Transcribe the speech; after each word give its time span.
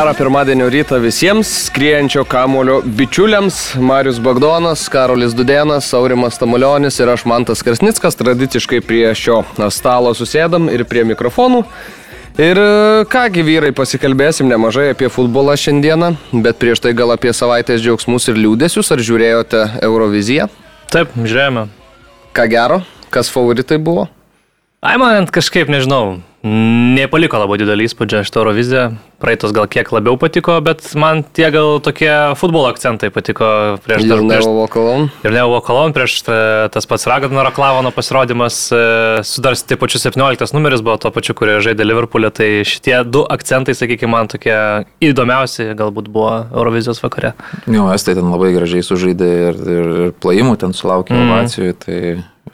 Gerą 0.00 0.14
pirmadienio 0.16 0.68
rytą 0.72 0.96
visiems, 1.00 1.48
skriejančio 1.66 2.22
kamulio 2.24 2.78
bičiuliams. 2.82 3.74
Marius 3.76 4.18
Bagdonas, 4.18 4.88
Karolis 4.88 5.34
Dudenas, 5.36 5.90
Aurimas 5.94 6.38
Tamulionis 6.40 6.96
ir 7.02 7.10
aš 7.12 7.26
Mantas 7.28 7.60
Krasnickas. 7.62 8.16
Tradiciškai 8.16 8.80
prie 8.80 9.10
šio 9.12 9.42
stalo 9.68 10.14
susėdam 10.16 10.70
ir 10.72 10.86
prie 10.88 11.02
mikrofonų. 11.04 11.60
Ir 12.40 12.62
e, 12.62 12.70
kągi 13.12 13.44
vyrai, 13.44 13.74
pasikalbėsim 13.76 14.48
nemažai 14.48 14.86
apie 14.94 15.12
futbolą 15.12 15.58
šiandieną, 15.60 16.14
bet 16.48 16.56
prieš 16.64 16.80
tai 16.86 16.94
gal 16.96 17.12
apie 17.12 17.36
savaitės 17.36 17.84
džiaugsmus 17.84 18.30
ir 18.32 18.40
liūdėsius. 18.40 18.94
Ar 18.96 19.04
žiūrėjote 19.04 19.66
Euroviziją? 19.84 20.48
Taip, 20.88 21.12
žiūrėjome. 21.20 21.68
Ką 22.32 22.48
gero, 22.48 22.80
kas 23.12 23.28
favoritai 23.28 23.76
buvo? 23.76 24.08
Ai, 24.80 24.96
man 24.96 25.28
kažkaip, 25.28 25.68
nežinau, 25.68 26.22
nepaliko 26.46 27.36
labai 27.40 27.58
didelį 27.60 27.86
įspūdį 27.88 28.22
šitą 28.24 28.40
Euroviziją. 28.40 28.84
Praeitos 29.20 29.52
gal 29.52 29.66
kiek 29.68 29.90
labiau 29.92 30.16
patiko, 30.16 30.54
bet 30.64 30.86
man 30.96 31.20
tie 31.36 31.50
gal 31.52 31.76
tokie 31.84 32.08
futbolo 32.40 32.70
akcentai 32.70 33.10
patiko 33.12 33.76
prieš 33.84 34.06
dar 34.08 34.22
prieš... 34.24 34.48
Vokalon. 34.48 35.10
Ir 35.20 35.34
Leo 35.36 35.50
Vokalon, 35.52 35.92
prieš 35.92 36.22
tas 36.24 36.88
pats 36.88 37.04
Ragnaro 37.10 37.52
Klavono 37.52 37.92
pasirodymas, 37.92 38.62
e, 38.72 38.80
sudars 39.28 39.66
taip 39.68 39.82
pačiu 39.84 40.00
17 40.00 40.56
numeris 40.56 40.80
buvo 40.86 40.96
to 41.02 41.12
pačiu, 41.12 41.36
kurie 41.36 41.58
žaidė 41.60 41.84
Liverpoolė, 41.84 42.32
tai 42.32 42.48
šitie 42.64 42.96
du 43.04 43.26
akcentai, 43.28 43.76
sakykime, 43.76 44.14
man 44.16 44.32
tokie 44.32 44.56
įdomiausi 45.04 45.74
galbūt 45.76 46.08
buvo 46.08 46.32
Eurovizijos 46.48 47.04
vakare. 47.04 47.34
Jo, 47.68 47.90
estai 47.92 48.16
ten 48.16 48.32
labai 48.32 48.54
gražiai 48.56 48.86
sužaidė 48.86 49.32
ir, 49.50 49.64
ir, 49.76 49.94
ir 50.08 50.18
plojimų 50.24 50.56
ten 50.64 50.72
sulaukė 50.76 51.12
mm. 51.12 51.28
ovacijų, 51.28 51.76
tai 51.84 52.00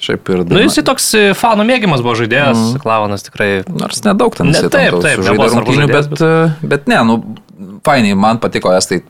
Šiaip 0.07 0.31
ir... 0.31 0.45
Nu, 0.47 0.61
jisai 0.63 0.85
toks 0.87 1.09
e, 1.19 1.25
fanų 1.37 1.67
mėgiamas 1.67 2.05
buvo 2.05 2.15
žaidėjas, 2.19 2.61
mm. 2.61 2.83
Klavonas 2.85 3.27
tikrai. 3.27 3.49
Nors 3.71 4.05
nedaug 4.07 4.37
ten 4.39 4.53
ne, 4.53 4.61
taip, 4.71 5.01
taip, 5.03 5.25
žaidė 5.27 5.49
rungtynių, 5.51 5.89
bet, 5.91 6.13
bet, 6.13 6.69
bet 6.75 6.87
ne, 6.93 7.01
nu, 7.09 7.17
fainiai, 7.87 8.19
man 8.19 8.41
patiko, 8.43 8.71
estai 8.77 9.01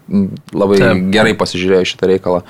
labai 0.57 0.81
taip. 0.81 1.05
gerai 1.13 1.37
pasižiūrėjo 1.39 1.91
šitą 1.93 2.11
reikalą. 2.15 2.43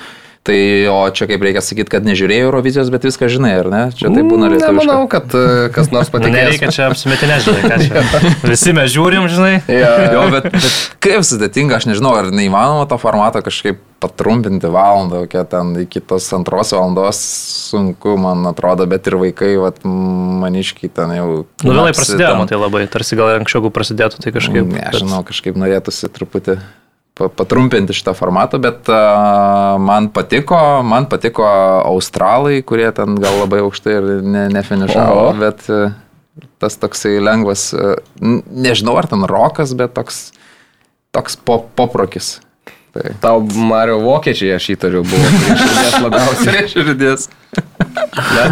Tai 0.47 0.59
o 0.93 0.99
čia 1.11 1.27
kaip 1.27 1.43
reikia 1.43 1.63
sakyti, 1.65 1.91
kad 1.91 2.05
nežiūrėjai 2.07 2.47
Eurovizijos, 2.47 2.91
bet 2.95 3.07
viską 3.09 3.27
žinai, 3.33 3.57
ar 3.65 3.71
ne? 3.73 3.81
Čia 3.99 4.13
tai 4.15 4.23
būna 4.23 4.51
lietuviškai. 4.53 4.77
Nemanau, 4.77 5.09
kad 5.11 5.35
e, 5.35 5.67
kas 5.75 5.91
nors 5.91 6.11
patikės. 6.15 6.37
Nereikia 6.37 6.71
čia 6.75 6.87
apsimetinę, 6.87 7.41
žinai, 7.43 7.65
ką 7.67 7.79
čia. 7.83 8.05
Visi 8.53 8.75
mes 8.77 8.93
žiūrim, 8.95 9.27
žinai. 9.33 9.57
Ja. 9.67 9.91
Jo, 10.15 10.23
bet, 10.31 10.47
bet 10.55 10.79
kaip 11.03 11.27
sudėtinga, 11.27 11.81
aš 11.81 11.89
nežinau, 11.91 12.15
ar 12.21 12.31
neįmanoma 12.31 12.87
to 12.87 13.01
formato 13.03 13.43
kažkaip 13.43 13.83
patrumpinti 14.07 14.71
valandą, 14.71 15.25
kokią 15.25 15.45
ten 15.51 15.75
iki 15.83 16.03
tos 16.05 16.29
antros 16.37 16.71
valandos 16.77 17.21
sunku, 17.73 18.15
man 18.21 18.47
atrodo, 18.47 18.87
bet 18.87 19.09
ir 19.09 19.19
vaikai, 19.19 19.53
vat, 19.59 19.83
maniškiai 19.83 20.93
ten 20.95 21.15
jau... 21.17 21.29
Nu, 21.65 21.73
vėlai 21.73 21.95
prasidėjo, 21.97 22.35
man 22.39 22.51
tai 22.51 22.61
labai, 22.61 22.85
tarsi 22.93 23.19
gal 23.19 23.35
anksčiau 23.41 23.73
prasidėtų, 23.73 24.21
tai 24.23 24.37
kažkaip... 24.37 24.69
Ne, 24.69 24.85
aš 24.93 25.01
žinau, 25.03 25.23
kažkaip 25.27 25.59
norėtųsi 25.59 26.13
truputį 26.13 26.61
patrumpinti 27.17 27.95
šitą 27.97 28.12
formatą, 28.17 28.59
bet 28.61 28.89
man 29.81 30.09
patiko, 30.12 30.59
man 30.84 31.06
patiko 31.09 31.47
australai, 31.89 32.61
kurie 32.67 32.91
ten 32.97 33.17
gal 33.20 33.39
labai 33.41 33.62
aukštai 33.64 33.95
ir 33.97 34.09
ne, 34.20 34.47
nefinišavo, 34.53 35.22
Oho. 35.22 35.37
bet 35.41 35.64
tas 36.61 36.77
toksai 36.77 37.17
lengvas, 37.25 37.70
nežinau 38.20 38.98
ar 39.00 39.09
ten 39.09 39.25
rokas, 39.28 39.72
bet 39.78 39.94
toks, 39.97 40.27
toks 41.17 41.39
pop, 41.41 41.70
poprokis. 41.78 42.37
Tai. 42.97 43.12
Tau 43.20 43.41
Mario 43.44 43.98
vokiečiai, 44.05 44.55
aš 44.56 44.70
įtariu, 44.72 45.03
buvo 45.05 45.33
prieš 45.41 45.64
širdės 45.64 45.97
labiausiai. 46.06 46.47
prieš 46.48 46.77
širdės. 46.77 47.27
ne? 48.37 48.47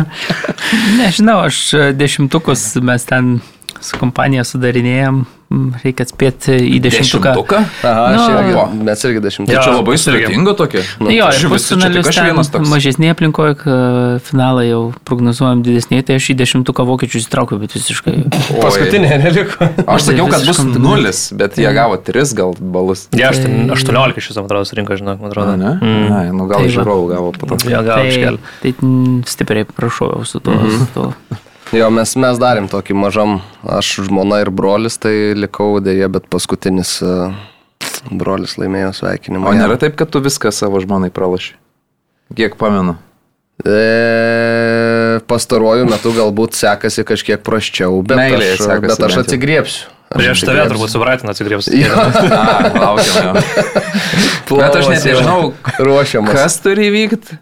Nežinau, 1.00 1.38
aš 1.48 1.60
dešimtukus 1.96 2.66
mes 2.84 3.08
ten 3.08 3.38
su 3.84 4.00
kompanija 4.00 4.44
sudarinėjom 4.48 5.24
reikia 5.82 6.04
atspėti 6.06 6.56
į 6.56 6.80
dešimtuką. 6.84 7.32
Dešimtuką? 7.34 7.60
Aha, 7.88 8.04
nu, 8.14 8.24
irgi, 8.34 8.84
mes 8.88 9.04
irgi 9.08 9.22
dešimtuką. 9.24 9.54
Tai 9.54 9.64
čia 9.66 9.74
labai 9.74 9.96
sudėtinga 10.00 10.54
tokia. 10.58 10.82
Nu, 11.02 11.12
jo, 11.14 11.28
ir 11.30 11.52
pusfinalius 11.52 12.50
ten 12.54 12.66
mažesnėje 12.70 13.14
aplinkoje, 13.14 13.56
finalą 14.28 14.64
jau 14.66 14.82
prognozuojam 15.08 15.62
didesnėje, 15.66 16.06
tai 16.08 16.18
aš 16.20 16.30
į 16.34 16.38
dešimtuką 16.42 16.86
vokiečių 16.90 17.20
įsitraukiau, 17.22 17.60
bet 17.62 17.76
visiškai. 17.76 18.16
Paskutinė 18.62 19.20
neliko. 19.22 19.70
Aš 19.86 20.10
sakiau, 20.10 20.28
kad 20.32 20.46
bus 20.48 20.62
nulis, 20.74 21.24
bet 21.36 21.58
jie 21.60 21.70
gavo 21.76 21.98
tris 22.00 22.34
gal 22.36 22.56
balus. 22.58 23.06
Ne, 23.14 23.24
aš 23.30 23.42
ten 23.44 23.72
18 23.74 24.24
šis, 24.24 24.38
man 24.40 24.50
atrodo, 24.50 24.78
rinko, 24.80 24.98
žinok, 25.00 25.22
man 25.22 25.32
atrodo. 25.32 25.56
Ne? 25.60 25.74
Mm. 25.80 26.12
Ai, 26.18 26.26
nu 26.34 26.48
gal 26.50 26.64
tai 26.64 26.74
žiūrovų 26.74 27.10
gavo 27.14 27.32
po 27.38 27.50
to. 27.54 27.60
Jo, 27.70 27.82
gal 27.86 28.06
iškel. 28.08 28.40
Tai, 28.62 28.76
tai 28.80 28.94
stipriai 29.30 29.68
prašau 29.68 30.24
su 30.28 30.40
tuo. 30.40 30.54
Mm 30.54 30.86
-hmm. 30.94 31.42
Jo, 31.74 31.88
mes, 31.90 32.12
mes 32.20 32.38
darėm 32.38 32.68
tokį 32.70 32.94
mažam, 32.94 33.40
aš 33.66 33.96
žmona 34.06 34.44
ir 34.44 34.50
brolis, 34.54 34.94
tai 35.02 35.34
likau 35.34 35.80
dėje, 35.82 36.06
bet 36.14 36.28
paskutinis 36.30 37.00
uh, 37.02 37.34
brolis 38.14 38.54
laimėjo 38.60 38.92
sveikinimą. 39.00 39.50
O 39.50 39.54
nėra 39.58 39.78
taip, 39.80 39.96
kad 39.98 40.12
tu 40.14 40.22
viską 40.22 40.52
savo 40.54 40.78
žmonai 40.84 41.10
pralaši? 41.14 41.56
Kiek 42.38 42.54
pamenu? 42.60 42.94
E, 43.64 45.18
pastaruoju 45.30 45.86
metu 45.90 46.10
galbūt 46.14 46.56
sekasi 46.58 47.04
kažkiek 47.06 47.42
prasčiau, 47.46 48.00
bet 48.06 48.18
Meilė, 48.18 48.52
aš, 48.54 48.64
sekasi, 48.66 48.86
bet 48.86 49.04
aš 49.08 49.18
atsigriepsiu. 49.24 49.90
Prieš 50.14 50.44
tave 50.46 50.66
turbūt 50.70 50.92
su 50.92 51.00
Brighton 51.02 51.32
atsigriebs. 51.32 51.70
Laukiam 52.84 53.34
jo. 53.34 53.44
bet 54.60 54.78
aš 54.78 54.90
net 54.92 55.06
nežinau, 55.08 55.40
ruošiamas. 55.82 56.38
Kas 56.38 56.58
turi 56.62 56.86
įvykti? 56.90 57.38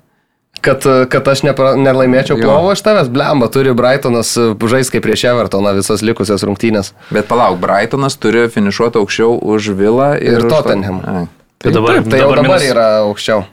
Kad, 0.62 0.86
kad 1.10 1.28
aš 1.32 1.42
nepra, 1.46 1.72
nelaimėčiau 1.78 2.38
plovo 2.40 2.72
iš 2.74 2.82
tavęs, 2.86 3.10
blemba, 3.12 3.48
turi 3.52 3.74
Brightonas 3.76 4.32
e, 4.38 4.48
žais 4.72 4.90
kaip 4.92 5.04
prieš 5.04 5.26
Evertoną 5.32 5.74
visas 5.76 6.04
likusias 6.06 6.44
rungtynės. 6.46 6.92
Bet 7.14 7.28
palauk, 7.30 7.58
Brightonas 7.62 8.16
turi 8.22 8.46
finišuoti 8.52 9.00
aukščiau 9.02 9.40
už 9.54 9.72
Vilą 9.78 10.12
ir, 10.20 10.38
ir 10.38 10.46
Tottenham. 10.52 11.02
Tai, 11.02 11.74
dabar, 11.74 11.98
taip, 11.98 12.12
tai 12.12 12.22
jau 12.22 12.30
dabar, 12.30 12.42
dabar 12.42 12.58
minus... 12.58 12.70
yra 12.70 12.86
aukščiau. 13.08 13.44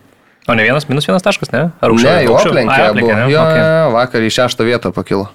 O 0.50 0.56
ne 0.58 0.66
vienas 0.66 0.88
minus 0.90 1.06
vienas 1.06 1.26
taškas, 1.26 1.52
ne? 1.54 1.68
Ar 1.70 1.94
aukščiau? 1.94 2.14
Ne, 2.14 2.26
jau 2.26 2.38
aplenkė. 2.40 2.78
aplenkė 2.90 3.18
jo, 3.34 3.42
okay. 3.44 3.66
vakar 3.94 4.26
į 4.26 4.32
šeštą 4.34 4.66
vietą 4.66 4.94
pakilo. 4.96 5.28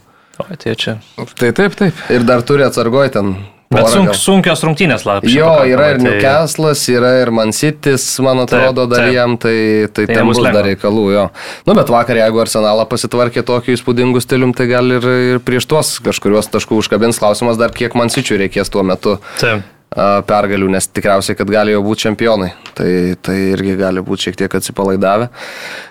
O, 0.42 0.46
tai 0.58 0.74
čia. 0.74 0.96
Tai 1.38 1.50
taip, 1.54 1.76
taip. 1.78 2.06
Ir 2.10 2.24
dar 2.26 2.42
turi 2.46 2.66
atsargoj 2.66 3.12
ten 3.14 3.36
Bet 3.74 3.90
sunk, 3.92 4.14
sunkios 4.18 4.64
rungtynės 4.66 5.04
lapkričio. 5.08 5.40
Jo, 5.40 5.50
yra 5.68 5.90
ir 5.94 6.00
tai... 6.00 6.06
Newcastle'as, 6.06 6.84
yra 6.92 7.12
ir 7.22 7.32
Mancitis, 7.34 8.06
man 8.24 8.44
atrodo, 8.44 8.86
taip, 8.86 8.94
dar 8.94 9.04
taip. 9.06 9.16
jam, 9.16 9.36
tai, 9.40 9.56
tai, 9.90 10.06
tai 10.06 10.18
ten 10.20 10.30
bus 10.30 10.40
dar 10.44 10.64
reikalų, 10.68 11.04
jo. 11.14 11.26
Nu, 11.68 11.76
bet 11.78 11.92
vakar, 11.92 12.22
jeigu 12.22 12.42
Arsenalą 12.44 12.86
pasitvarkė 12.90 13.44
tokiu 13.46 13.76
įspūdingu 13.76 14.22
stilium, 14.24 14.54
tai 14.56 14.70
gal 14.70 14.96
ir, 14.96 15.10
ir 15.34 15.44
prieš 15.44 15.68
tuos 15.70 15.96
kažkuriuos 16.04 16.50
taškų 16.54 16.80
užkabins 16.82 17.22
klausimas 17.22 17.60
dar, 17.60 17.74
kiek 17.74 17.96
Mancičių 17.98 18.44
reikės 18.46 18.72
tuo 18.72 18.86
metu. 18.86 19.18
Taip 19.42 19.70
pergalių, 19.94 20.68
nes 20.74 20.88
tikriausiai, 20.90 21.36
kad 21.38 21.50
gali 21.50 21.74
jau 21.74 21.82
būti 21.84 22.08
čempionai. 22.08 22.50
Tai, 22.74 22.90
tai 23.22 23.36
irgi 23.52 23.76
gali 23.78 24.02
būti 24.04 24.28
šiek 24.28 24.38
tiek 24.42 24.56
atsipalaidavę. 24.58 25.28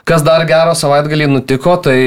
Kas 0.08 0.26
dar 0.26 0.44
gero 0.50 0.74
savaitgalį 0.76 1.30
nutiko, 1.32 1.78
tai 1.84 1.98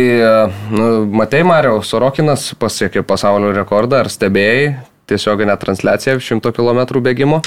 nu, 0.75 0.91
Matei 1.17 1.47
Mario 1.47 1.81
Sorokinas 1.81 2.51
pasiekė 2.61 3.05
pasaulio 3.07 3.55
rekordą, 3.57 4.03
ar 4.05 4.13
stebėjai, 4.13 4.75
tiesioginę 5.07 5.57
transliaciją 5.61 6.19
100 6.21 6.53
km 6.57 6.85
bėgimo? 7.05 7.41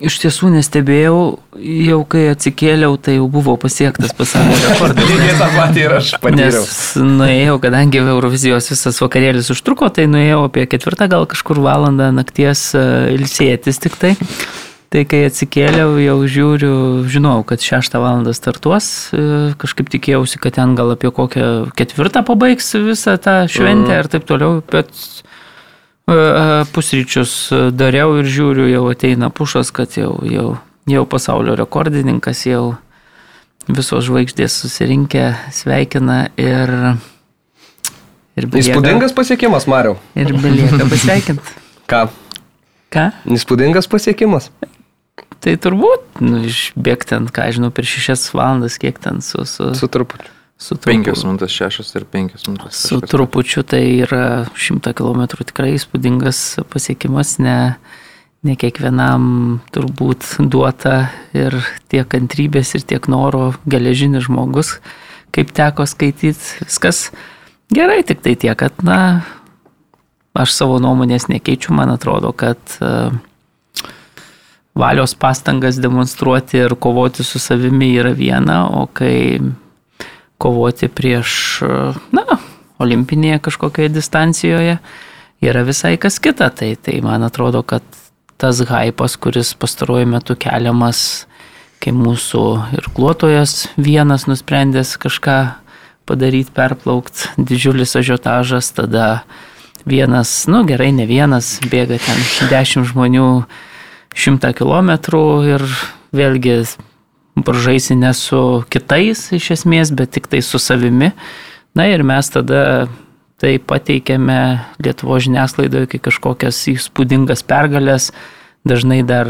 Iš 0.00 0.14
tiesų 0.22 0.48
nestebėjau, 0.54 1.16
jau 1.60 1.98
kai 2.08 2.22
atsikėliau, 2.32 2.94
tai 2.96 3.18
jau 3.18 3.26
buvo 3.28 3.58
pasiektas 3.60 4.14
pasaulio 4.16 4.56
rekordas. 4.62 5.08
Lygiai 5.10 5.34
tą 5.36 5.48
patį 5.52 5.82
ir 5.82 5.94
aš 5.98 6.12
patyriau. 6.22 6.62
Nes 6.62 6.78
nuėjau, 7.04 7.58
kadangi 7.60 8.00
Eurovizijos 8.00 8.70
visas 8.72 9.00
vakarėlis 9.04 9.52
užtruko, 9.52 9.90
tai 9.92 10.06
nuėjau 10.08 10.46
apie 10.48 10.64
ketvirtą 10.72 11.10
gal 11.12 11.28
kažkur 11.28 11.60
valandą 11.66 12.08
nakties 12.16 12.70
ilsėtis 12.78 13.82
tik 13.84 14.00
tai. 14.00 14.14
Tai 14.96 15.02
kai 15.04 15.26
atsikėliau, 15.28 15.98
jau 16.00 16.14
žiūriu, 16.24 16.76
žinau, 17.12 17.42
kad 17.44 17.60
6 17.60 17.98
val. 18.00 18.22
startuos, 18.32 18.86
kažkaip 19.60 19.90
tikėjausi, 19.92 20.38
kad 20.40 20.54
ten 20.56 20.70
gal 20.72 20.94
apie 20.94 21.10
kokią 21.12 21.66
ketvirtą 21.76 22.22
pabaigs 22.24 22.70
visą 22.80 23.18
tą 23.20 23.42
šventę 23.44 23.92
mm. 23.92 23.98
ir 24.00 24.06
taip 24.08 24.24
toliau, 24.24 24.62
bet 24.64 24.88
pusryčius 26.72 27.34
dariau 27.76 28.14
ir 28.22 28.24
žiūriu, 28.24 28.70
jau 28.72 28.86
ateina 28.88 29.28
pušas, 29.28 29.68
kad 29.68 29.98
jau, 30.00 30.14
jau, 30.24 30.54
jau 30.88 31.02
pasaulio 31.04 31.58
rekordininkas, 31.60 32.46
jau 32.48 32.78
visos 33.68 34.06
žvaigždės 34.08 34.56
susirinkę 34.62 35.26
sveikina 35.52 36.30
ir... 36.40 36.72
ir 38.32 38.48
belieka, 38.48 38.78
Įspūdingas 38.78 39.12
pasiekimas, 39.12 39.68
Mariau. 39.68 39.98
Ir 40.16 40.32
belieka 40.40 40.88
pasveikinti. 40.94 41.60
Ką? 41.84 42.06
Ką? 42.96 43.10
Įspūdingas 43.36 43.92
pasiekimas. 43.92 44.48
Tai 45.46 45.52
turbūt, 45.62 46.16
nu, 46.26 46.40
išbėgti 46.42 47.12
ten, 47.12 47.28
ką 47.30 47.44
žinau, 47.54 47.68
per 47.70 47.86
šešias 47.86 48.32
valandas, 48.34 48.80
kiek 48.82 48.96
ten 48.98 49.20
su... 49.22 49.44
Su, 49.46 49.70
su 49.78 49.86
trupučiu. 49.86 50.32
Su 50.58 50.74
trupu, 50.74 51.12
5 51.12 51.22
minutės 51.28 51.52
6 51.54 51.92
ir 52.00 52.06
5 52.10 52.48
minutės. 52.48 52.80
Su 52.88 52.98
trupučiu 53.04 53.62
tai 53.68 53.82
yra 54.02 54.48
100 54.56 54.90
km 54.96 55.22
tikrai 55.44 55.76
įspūdingas 55.76 56.40
pasiekimas, 56.72 57.36
ne, 57.44 57.76
ne 58.42 58.56
kiekvienam 58.58 59.28
turbūt 59.70 60.26
duota 60.50 61.12
ir 61.36 61.54
tiek 61.92 62.08
kantrybės, 62.10 62.74
ir 62.74 62.88
tiek 62.88 63.06
noro 63.12 63.52
geležinis 63.70 64.26
žmogus, 64.26 64.80
kaip 65.36 65.54
teko 65.54 65.86
skaityti, 65.86 66.64
viskas 66.64 67.10
gerai, 67.70 68.00
tik 68.08 68.26
tai 68.26 68.34
tiek, 68.34 68.58
kad, 68.58 68.82
na, 68.82 69.22
aš 70.34 70.58
savo 70.58 70.82
nuomonės 70.82 71.30
nekeičiu, 71.30 71.76
man 71.76 71.94
atrodo, 71.94 72.34
kad 72.34 72.80
uh, 72.80 73.14
valios 74.76 75.14
pastangas 75.14 75.80
demonstruoti 75.80 76.58
ir 76.58 76.74
kovoti 76.80 77.24
su 77.24 77.38
savimi 77.38 77.94
yra 77.96 78.12
viena, 78.12 78.66
o 78.68 78.86
kai 78.86 79.40
kovoti 80.38 80.88
prieš, 80.92 81.62
na, 82.12 82.38
olimpinėje 82.78 83.40
kažkokioje 83.48 83.94
distancijoje 83.94 84.76
yra 85.40 85.62
visai 85.64 85.96
kas 86.00 86.20
kita. 86.20 86.50
Tai, 86.52 86.74
tai 86.76 87.00
man 87.04 87.24
atrodo, 87.24 87.62
kad 87.64 87.84
tas 88.36 88.60
hypas, 88.68 89.16
kuris 89.16 89.54
pastaruoju 89.56 90.08
metu 90.12 90.36
keliamas, 90.36 91.24
kai 91.80 91.92
mūsų 91.96 92.42
ir 92.76 92.88
kluotojas 92.96 93.66
vienas 93.80 94.26
nusprendęs 94.28 94.96
kažką 95.00 95.38
padaryti, 96.06 96.52
perplaukti, 96.54 97.32
didžiulis 97.40 97.96
ažiotažas, 97.98 98.70
tada 98.76 99.24
vienas, 99.88 100.44
nu 100.50 100.62
gerai, 100.68 100.92
ne 100.94 101.06
vienas, 101.08 101.56
bėga 101.64 101.98
ten 102.02 102.20
dešimt 102.52 102.92
žmonių 102.92 103.28
šimtą 104.16 104.52
kilometrų 104.56 105.24
ir 105.54 105.64
vėlgi 106.16 106.60
varžaisi 107.36 107.96
ne 107.98 108.12
su 108.16 108.64
kitais 108.72 109.28
iš 109.36 109.50
esmės, 109.58 109.92
bet 109.92 110.14
tik 110.16 110.30
tai 110.32 110.40
su 110.44 110.60
savimi. 110.62 111.12
Na 111.76 111.88
ir 111.92 112.04
mes 112.06 112.30
tada 112.32 112.88
tai 113.40 113.58
pateikėme 113.60 114.38
Lietuvo 114.80 115.18
žiniasklaidoje 115.20 115.90
kaip 115.92 116.06
kažkokias 116.08 116.62
įspūdingas 116.72 117.44
pergalės, 117.44 118.08
dažnai 118.64 119.02
dar 119.04 119.28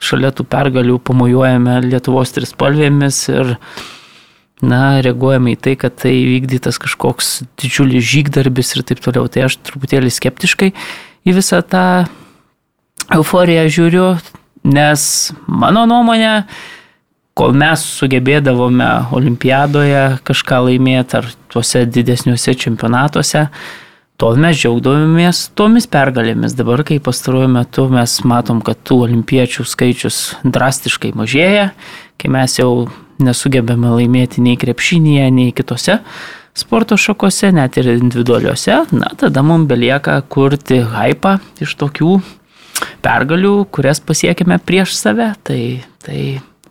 šalia 0.00 0.32
tų 0.32 0.46
pergalių 0.48 0.96
pamojuojame 1.04 1.82
Lietuvos 1.84 2.32
trispalvėmis 2.36 3.20
ir 3.32 3.56
na, 4.64 5.02
reaguojame 5.04 5.52
į 5.52 5.60
tai, 5.60 5.74
kad 5.80 5.98
tai 6.00 6.14
vykdytas 6.24 6.80
kažkoks 6.80 7.42
didžiulis 7.60 8.04
žygdarbis 8.08 8.72
ir 8.76 8.86
taip 8.88 9.02
toliau. 9.04 9.28
Tai 9.28 9.50
aš 9.50 9.58
truputėlį 9.68 10.12
skeptiškai 10.12 10.72
į 11.28 11.36
visą 11.36 11.60
tą 11.60 12.06
euforiją 13.14 13.66
žiūriu, 13.70 14.06
nes 14.66 15.02
mano 15.46 15.84
nuomonė, 15.88 16.46
kol 17.36 17.52
mes 17.56 17.82
sugebėdavome 17.98 18.88
olimpiadoje 19.14 20.04
kažką 20.26 20.62
laimėti 20.70 21.18
ar 21.20 21.28
tuose 21.52 21.84
didesniuose 21.84 22.54
čempionatuose, 22.56 23.46
tol 24.16 24.38
mes 24.40 24.56
džiaugdavomės 24.56 25.42
tomis 25.58 25.86
pergalėmis. 25.92 26.56
Dabar, 26.56 26.82
kai 26.88 26.96
pastaruoju 27.04 27.50
metu 27.52 27.86
mes 27.92 28.16
matom, 28.24 28.62
kad 28.64 28.80
tų 28.88 29.02
olimpiečių 29.10 29.66
skaičius 29.68 30.20
drastiškai 30.44 31.12
mažėja, 31.18 31.70
kai 32.16 32.32
mes 32.32 32.56
jau 32.58 32.88
nesugebame 33.22 33.92
laimėti 33.98 34.42
nei 34.44 34.56
krepšinėje, 34.60 35.28
nei 35.32 35.52
kitose 35.56 36.00
sporto 36.56 36.96
šakose, 36.96 37.50
net 37.52 37.76
ir 37.76 37.92
individualiuose, 37.98 38.86
na 38.96 39.12
tada 39.20 39.44
mums 39.44 39.68
belieka 39.68 40.16
kurti 40.32 40.80
hypą 40.88 41.36
iš 41.60 41.76
tokių 41.76 42.16
pergalių, 43.04 43.54
kurias 43.74 44.00
pasiekime 44.04 44.58
prieš 44.66 44.96
save, 44.98 45.32
tai, 45.46 45.60
tai 46.04 46.20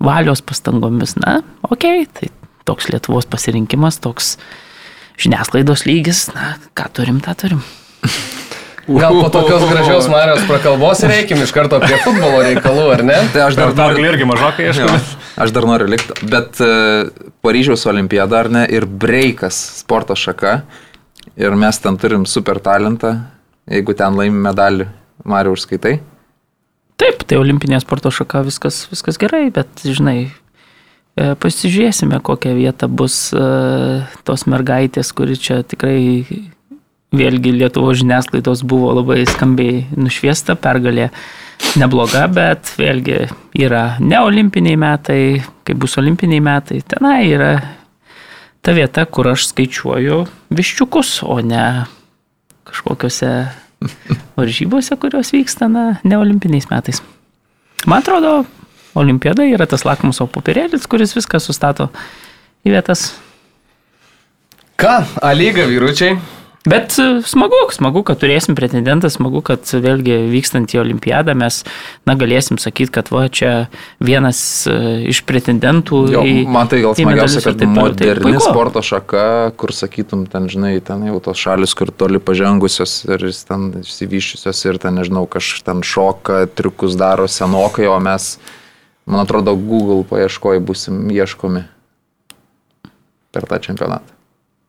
valios 0.03 0.43
pastangomis, 0.45 1.15
na, 1.21 1.39
okei, 1.69 2.05
okay, 2.05 2.31
tai 2.31 2.51
toks 2.67 2.89
Lietuvos 2.91 3.27
pasirinkimas, 3.29 3.99
toks 4.03 4.35
žiniasklaidos 5.21 5.85
lygis, 5.87 6.27
na, 6.35 6.55
ką 6.77 6.89
turim, 6.97 7.21
tą 7.23 7.35
turim. 7.39 7.63
Gal 8.85 9.15
po 9.17 9.29
tokios 9.33 9.63
gražios 9.65 10.05
Marijos 10.13 10.43
prakalbos 10.45 10.99
reikim 11.09 11.39
iš 11.41 11.49
karto 11.55 11.79
prie 11.81 11.97
futbolo 12.03 12.43
reikalų, 12.45 12.83
ar 12.93 13.01
ne? 13.07 13.15
Tai 13.33 13.47
aš 13.47 13.55
dar 13.57 13.71
noriu 13.73 14.03
irgi 14.05 14.27
mažokai 14.29 14.67
ieškoti. 14.69 15.15
Aš 15.41 15.53
dar 15.55 15.65
noriu 15.65 15.87
likti, 15.89 16.13
bet 16.29 16.61
uh, 16.61 17.09
Paryžiaus 17.41 17.87
olimpiada 17.89 18.43
ar 18.43 18.51
ne 18.53 18.61
ir 18.69 18.85
breikas 18.85 19.57
sporto 19.81 20.13
šaka 20.13 20.59
ir 21.41 21.57
mes 21.57 21.81
ten 21.81 21.97
turim 21.97 22.27
super 22.29 22.61
talentą, 22.61 23.15
jeigu 23.65 23.97
ten 23.97 24.15
laimim 24.21 24.45
medalį, 24.45 24.87
Marijau 25.23 25.55
užskaitai? 25.55 25.99
Taip, 26.99 27.23
tai 27.27 27.39
olimpinė 27.39 27.79
sporto 27.83 28.11
šaka 28.13 28.45
viskas, 28.47 28.85
viskas 28.91 29.19
gerai, 29.19 29.49
bet 29.55 29.83
žinai, 29.83 30.29
e, 30.31 31.31
pasižiūrėsime, 31.39 32.21
kokią 32.23 32.53
vietą 32.55 32.87
bus 32.87 33.17
e, 33.35 33.47
tos 34.27 34.45
mergaitės, 34.51 35.11
kuri 35.15 35.35
čia 35.35 35.61
tikrai 35.67 35.99
vėlgi 37.15 37.51
Lietuvo 37.55 37.93
žiniasklaidos 37.95 38.63
buvo 38.67 38.93
labai 38.95 39.23
skambiai 39.27 39.85
nušviesta, 39.95 40.55
pergalė 40.59 41.09
nebloga, 41.79 42.25
bet 42.31 42.71
vėlgi 42.79 43.25
yra 43.65 43.97
ne 44.03 44.19
olimpiniai 44.23 44.79
metai, 44.79 45.19
kai 45.67 45.75
bus 45.79 45.97
olimpiniai 46.01 46.43
metai, 46.43 46.81
tenai 46.87 47.19
yra 47.27 47.51
ta 48.65 48.73
vieta, 48.75 49.05
kur 49.05 49.29
aš 49.33 49.49
skaičiuoju 49.51 50.23
viščiukus, 50.55 51.19
o 51.27 51.39
ne 51.43 51.85
kažkokiose 52.65 53.31
varžybose, 54.37 54.97
kurios 55.01 55.31
vyksta 55.33 55.69
na, 55.71 55.85
ne 56.03 56.17
olimpiniais 56.17 56.69
metais. 56.71 57.01
Man 57.85 58.01
atrodo, 58.01 58.45
olimpiada 58.95 59.45
yra 59.47 59.67
tas 59.69 59.85
lakmuso 59.85 60.27
popierėlis, 60.31 60.87
kuris 60.89 61.15
viską 61.17 61.41
sustato 61.43 61.89
į 62.65 62.73
vietas. 62.75 63.11
Ką, 64.79 64.97
A 65.21 65.31
lyga 65.37 65.67
vyručiai? 65.69 66.17
Bet 66.65 66.95
e, 66.97 67.21
smagu, 67.21 67.59
smagu, 67.69 68.01
kad 68.05 68.17
turėsim 68.23 68.55
pretendentą, 68.57 69.11
smagu, 69.13 69.43
kad 69.45 69.69
vėlgi 69.69 70.15
vykstant 70.31 70.73
į 70.73 70.79
olimpiadą 70.81 71.35
mes 71.37 71.59
na, 72.09 72.15
galėsim 72.17 72.57
sakyti, 72.61 72.89
kad 72.95 73.11
va 73.13 73.27
čia 73.29 73.51
vienas 74.01 74.39
e, 74.65 74.77
iš 75.11 75.21
pretendentų. 75.29 75.99
Jo, 76.15 76.23
į, 76.25 76.33
man 76.49 76.71
tai 76.71 76.81
gal 76.81 76.97
smagiausia, 76.97 77.43
kad 77.45 77.59
tai 77.61 77.69
moderni 77.69 78.33
tai 78.33 78.41
sporto 78.41 78.81
šaka, 78.85 79.27
kur 79.61 79.75
sakytum, 79.77 80.25
ten 80.31 80.49
žinai, 80.49 80.73
ten 80.85 81.05
jau 81.05 81.21
tos 81.29 81.37
šalis, 81.45 81.77
kur 81.77 81.93
toli 81.93 82.21
pažengusios 82.23 82.97
ir 83.11 83.27
ten 83.45 83.69
išsivyščiusios 83.83 84.65
ir 84.65 84.81
ten, 84.81 84.97
nežinau, 84.97 85.27
kažkas 85.29 85.67
ten 85.69 85.85
šoka, 85.85 86.47
triukus 86.57 86.97
daro 86.97 87.29
senokai, 87.29 87.85
o 87.91 87.99
mes, 88.01 88.35
man 89.05 89.21
atrodo, 89.21 89.53
Google 89.53 90.01
paieškoje 90.09 90.65
busim 90.65 91.05
ieškomi 91.13 91.67
per 93.35 93.45
tą 93.45 93.61
čempionatą. 93.61 94.14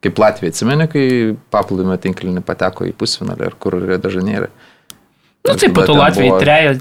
Kaip 0.06 0.20
Latvija 0.22 0.54
atsimeni, 0.54 0.86
kai 0.90 1.06
paplūdimio 1.50 1.96
tinklinį 1.98 2.44
pateko 2.46 2.86
į 2.86 2.94
pusfinalį 2.98 3.48
ir 3.48 3.56
kur 3.58 3.74
yra 3.80 3.98
dažanėlė. 3.98 4.50
Na, 5.46 5.54
nu, 5.54 5.58
taip, 5.58 5.74
po 5.74 5.82
to 5.88 5.96
Latvija 5.98 6.36
buvo... 6.36 6.40
treja, 6.42 6.76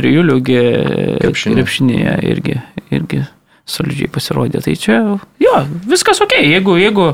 trijulių 0.00 0.38
krepšinėje 0.48 2.16
irgi, 2.32 2.58
irgi 2.92 3.22
solidžiai 3.68 4.10
pasirodė. 4.12 4.64
Tai 4.64 4.76
čia, 4.80 4.98
jo, 5.42 5.54
viskas 5.90 6.22
ok. 6.24 6.38
Jeigu, 6.40 6.76
jeigu 6.80 7.10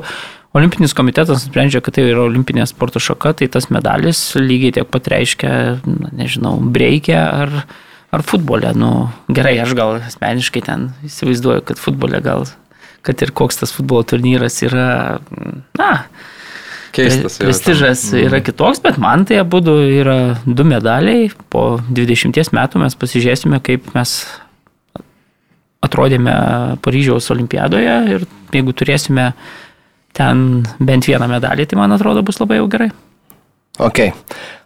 Olimpinis 0.57 0.95
komitetas 0.97 1.43
sprendžia, 1.45 1.83
kad 1.85 1.99
tai 1.99 2.07
yra 2.09 2.23
olimpinė 2.25 2.65
sporto 2.67 3.03
šaka, 3.03 3.35
tai 3.37 3.51
tas 3.53 3.69
medalis 3.75 4.23
lygiai 4.41 4.79
tiek 4.79 4.89
pat 4.89 5.11
reiškia, 5.13 5.51
na, 5.85 6.13
nežinau, 6.17 6.55
breikė 6.73 7.19
ar, 7.19 7.53
ar 8.15 8.25
futbole. 8.25 8.71
Nu, 8.79 9.11
gerai, 9.29 9.59
aš 9.61 9.77
gal 9.77 9.99
asmeniškai 10.07 10.65
ten 10.65 10.89
įsivaizduoju, 11.05 11.67
kad 11.69 11.83
futbole 11.83 12.23
gal 12.25 12.49
kad 13.07 13.23
ir 13.25 13.33
koks 13.37 13.63
tas 13.63 13.73
futbolo 13.75 14.05
turnyras 14.07 14.59
yra, 14.67 15.19
na, 15.79 15.91
keistas. 16.97 17.39
Prestižas 17.41 18.05
yra, 18.13 18.25
yra 18.29 18.43
kitoks, 18.45 18.83
bet 18.85 18.99
man 19.03 19.25
tai 19.29 19.41
abu 19.43 19.61
yra 19.63 20.19
du 20.45 20.67
medaliai. 20.69 21.31
Po 21.53 21.79
20 21.89 22.53
metų 22.57 22.83
mes 22.83 22.99
pasižiūrėsime, 22.99 23.63
kaip 23.65 23.91
mes 23.95 24.19
atrodėme 25.85 26.35
Paryžiaus 26.83 27.31
olimpiadoje 27.35 27.97
ir 28.15 28.27
jeigu 28.55 28.75
turėsime 28.75 29.31
ten 30.19 30.65
bent 30.83 31.07
vieną 31.07 31.29
medalį, 31.31 31.69
tai 31.69 31.79
man 31.79 31.95
atrodo 31.95 32.25
bus 32.27 32.41
labai 32.43 32.59
jau 32.59 32.67
gerai. 32.71 32.91
Ok. 33.77 34.01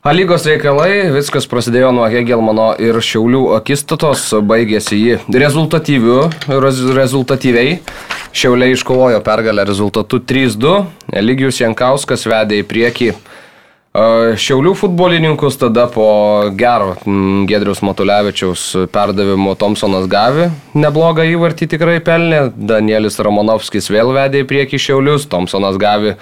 A 0.02 0.10
lygos 0.14 0.46
reikalai, 0.48 1.10
viskas 1.14 1.44
prasidėjo 1.50 1.90
nuo 1.94 2.06
Hegelmano 2.10 2.72
ir 2.82 2.96
Šiaulių 3.02 3.42
akistatos, 3.58 4.24
baigėsi 4.48 4.98
jį 4.98 5.18
rezultatyviu, 5.42 6.24
rez, 6.62 6.80
rezultatyviai. 6.96 7.76
Šiauliai 8.32 8.72
iškovojo 8.72 9.20
pergalę 9.22 9.66
rezultatu 9.68 10.22
3-2, 10.24 10.78
Eligijus 11.20 11.60
Jankauskas 11.60 12.24
vedė 12.30 12.62
į 12.62 12.66
priekį 12.70 13.12
Šiaulių 13.92 14.70
futbolininkus 14.72 15.58
tada 15.60 15.82
po 15.92 16.06
gero 16.56 16.94
Gedrius 17.44 17.82
Matulevičiaus 17.84 18.62
perdavimo 18.88 19.52
Thompsonas 19.60 20.06
gavė 20.08 20.46
neblogą 20.72 21.26
įvartį 21.28 21.68
tikrai 21.74 21.98
pelnė, 22.00 22.46
Danielis 22.56 23.20
Romanovskis 23.20 23.90
vėl 23.92 24.14
vedė 24.16 24.40
į 24.40 24.48
priekį 24.48 24.80
Šiaulius, 24.80 25.28
Thompsonas 25.28 25.76
gavė 25.76 26.14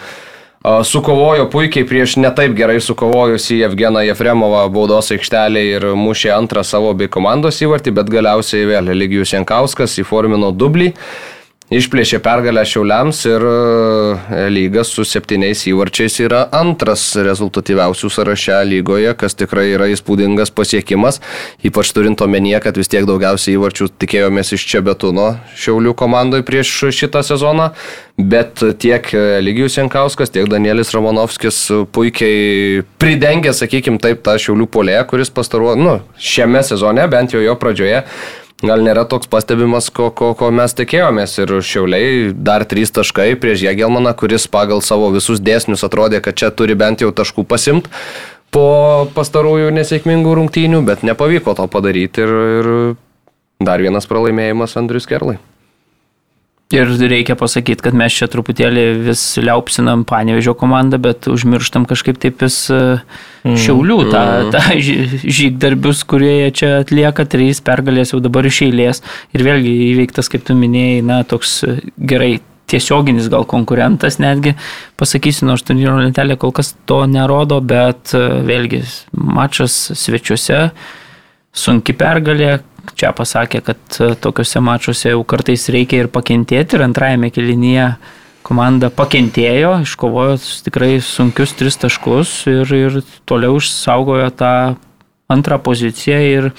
Sukovojo 0.60 1.46
puikiai 1.48 1.86
prieš 1.88 2.18
netaip 2.20 2.52
gerai 2.52 2.82
sukovojusi 2.84 3.62
Evgeną 3.64 4.02
Jefremovą 4.04 4.66
baudos 4.68 5.08
aikštelėje 5.14 5.78
ir 5.78 5.86
mušė 5.96 6.34
antrą 6.34 6.60
savo 6.68 6.90
bei 6.92 7.08
komandos 7.08 7.62
įvartį, 7.64 7.94
bet 7.96 8.10
galiausiai 8.12 8.66
vėl 8.68 8.92
Ligijus 8.92 9.32
Jankauskas 9.32 9.96
įformino 10.02 10.50
dublį. 10.52 10.90
Išplėšė 11.70 12.18
pergalę 12.22 12.64
Šiauliams 12.66 13.20
ir 13.30 13.44
e, 13.46 14.40
lygas 14.50 14.90
su 14.90 15.04
septyniais 15.06 15.62
įvarčiais 15.70 16.18
yra 16.24 16.42
antras 16.56 17.04
rezultatyviausių 17.22 18.10
sąraše 18.10 18.58
lygoje, 18.66 19.12
kas 19.18 19.38
tikrai 19.38 19.68
yra 19.76 19.86
įspūdingas 19.94 20.50
pasiekimas, 20.54 21.20
ypač 21.66 21.92
turint 21.94 22.20
omenyje, 22.26 22.58
kad 22.64 22.80
vis 22.80 22.90
tiek 22.90 23.06
daugiausiai 23.08 23.54
įvarčių 23.54 23.90
tikėjomės 24.02 24.54
iš 24.58 24.66
čia 24.72 24.82
Betuno 24.84 25.30
Šiaulių 25.60 25.94
komandoje 25.98 26.46
prieš 26.48 26.74
šitą 26.96 27.22
sezoną, 27.26 27.70
bet 28.18 28.64
tiek 28.82 29.06
Lygijus 29.40 29.78
Jankauskas, 29.78 30.34
tiek 30.34 30.50
Danielis 30.50 30.90
Romanovskis 30.96 31.62
puikiai 31.94 32.82
pridengė, 33.00 33.54
sakykime 33.54 34.02
taip, 34.02 34.24
tą 34.26 34.34
Šiaulių 34.42 34.66
polėje, 34.74 35.06
kuris 35.14 35.30
pastaruo, 35.32 35.76
nu, 35.78 36.00
šiame 36.18 36.66
sezone, 36.66 37.06
bent 37.12 37.36
jau 37.36 37.46
jo 37.46 37.54
pradžioje, 37.62 38.02
gal 38.64 38.82
nėra 38.84 39.06
toks 39.08 39.30
pastebimas, 39.30 39.90
ko, 39.94 40.10
ko, 40.14 40.32
ko 40.38 40.50
mes 40.54 40.74
tikėjomės. 40.76 41.38
Ir 41.44 41.54
šiauliai 41.64 42.32
dar 42.34 42.66
trys 42.68 42.92
taškai 42.96 43.32
prieš 43.40 43.64
Jėgelmaną, 43.68 44.12
kuris 44.18 44.48
pagal 44.50 44.84
savo 44.84 45.10
visus 45.14 45.42
dėsnius 45.42 45.86
atrodė, 45.86 46.22
kad 46.24 46.36
čia 46.36 46.52
turi 46.54 46.76
bent 46.78 47.04
jau 47.04 47.12
taškų 47.14 47.46
pasimti 47.48 47.92
po 48.54 49.06
pastarųjų 49.14 49.70
nesėkmingų 49.74 50.34
rungtynių, 50.40 50.82
bet 50.86 51.06
nepavyko 51.06 51.54
to 51.58 51.68
padaryti 51.70 52.24
ir, 52.24 52.34
ir 52.58 52.72
dar 53.62 53.82
vienas 53.82 54.10
pralaimėjimas 54.10 54.76
Andrius 54.80 55.06
Kerlai. 55.10 55.38
Ir 56.70 56.86
reikia 56.86 57.34
pasakyti, 57.34 57.82
kad 57.82 57.96
mes 57.98 58.14
čia 58.14 58.28
truputėlį 58.30 58.82
vis 59.08 59.22
liaupsinam 59.42 60.04
Panevežio 60.06 60.52
komandą, 60.54 61.00
bet 61.02 61.26
užmirštam 61.26 61.82
kažkaip 61.90 62.20
taip 62.22 62.44
vis 62.44 62.60
e, 62.70 62.78
mm. 63.42 63.56
šiaulių 63.58 63.96
tą, 64.12 64.20
mm. 64.44 64.52
tą 64.54 64.76
žygdarbius, 65.40 66.04
kurie 66.06 66.30
jie 66.36 66.52
čia 66.60 66.70
atlieka, 66.84 67.26
trys 67.26 67.58
pergalės 67.66 68.14
jau 68.14 68.22
dabar 68.22 68.46
iš 68.46 68.60
eilės. 68.68 69.02
Ir 69.34 69.42
vėlgi 69.48 69.74
įveiktas, 69.88 70.30
kaip 70.30 70.46
tu 70.46 70.54
minėjai, 70.54 71.02
na, 71.10 71.18
toks 71.26 71.56
e, 71.66 71.74
gerai 71.98 72.36
tiesioginis 72.70 73.26
gal 73.34 73.42
konkurentas 73.50 74.20
netgi, 74.22 74.54
pasakysiu, 75.00 75.48
nors 75.50 75.66
turnyro 75.66 75.98
lentelė 75.98 76.38
kol 76.38 76.54
kas 76.54 76.76
to 76.86 77.02
nerodo, 77.10 77.58
bet 77.58 78.14
e, 78.14 78.22
vėlgi 78.46 78.84
mačas 79.18 79.74
svečiuose, 79.98 80.68
sunki 81.50 81.98
pergalė, 81.98 82.60
čia 82.99 83.12
pasakė, 83.16 83.62
kad 83.66 84.00
e, 84.00 84.12
tokiuose 84.20 84.62
mačiuose 84.64 85.12
jau 85.12 85.23
kartais 85.28 85.68
reikia 85.73 86.04
ir 86.04 86.11
pakentėti 86.12 86.78
ir 86.78 86.87
antrajame 86.87 87.30
kelinyje 87.35 87.92
komanda 88.47 88.90
pakentėjo, 88.90 89.80
iškovojo 89.85 90.38
tikrai 90.66 90.94
sunkius 91.04 91.54
tris 91.59 91.76
taškus 91.80 92.35
ir, 92.50 92.75
ir 92.75 93.00
toliau 93.28 93.61
išsaugojo 93.61 94.30
tą 94.35 94.54
antrą 95.30 95.61
poziciją 95.62 96.20
ir, 96.26 96.52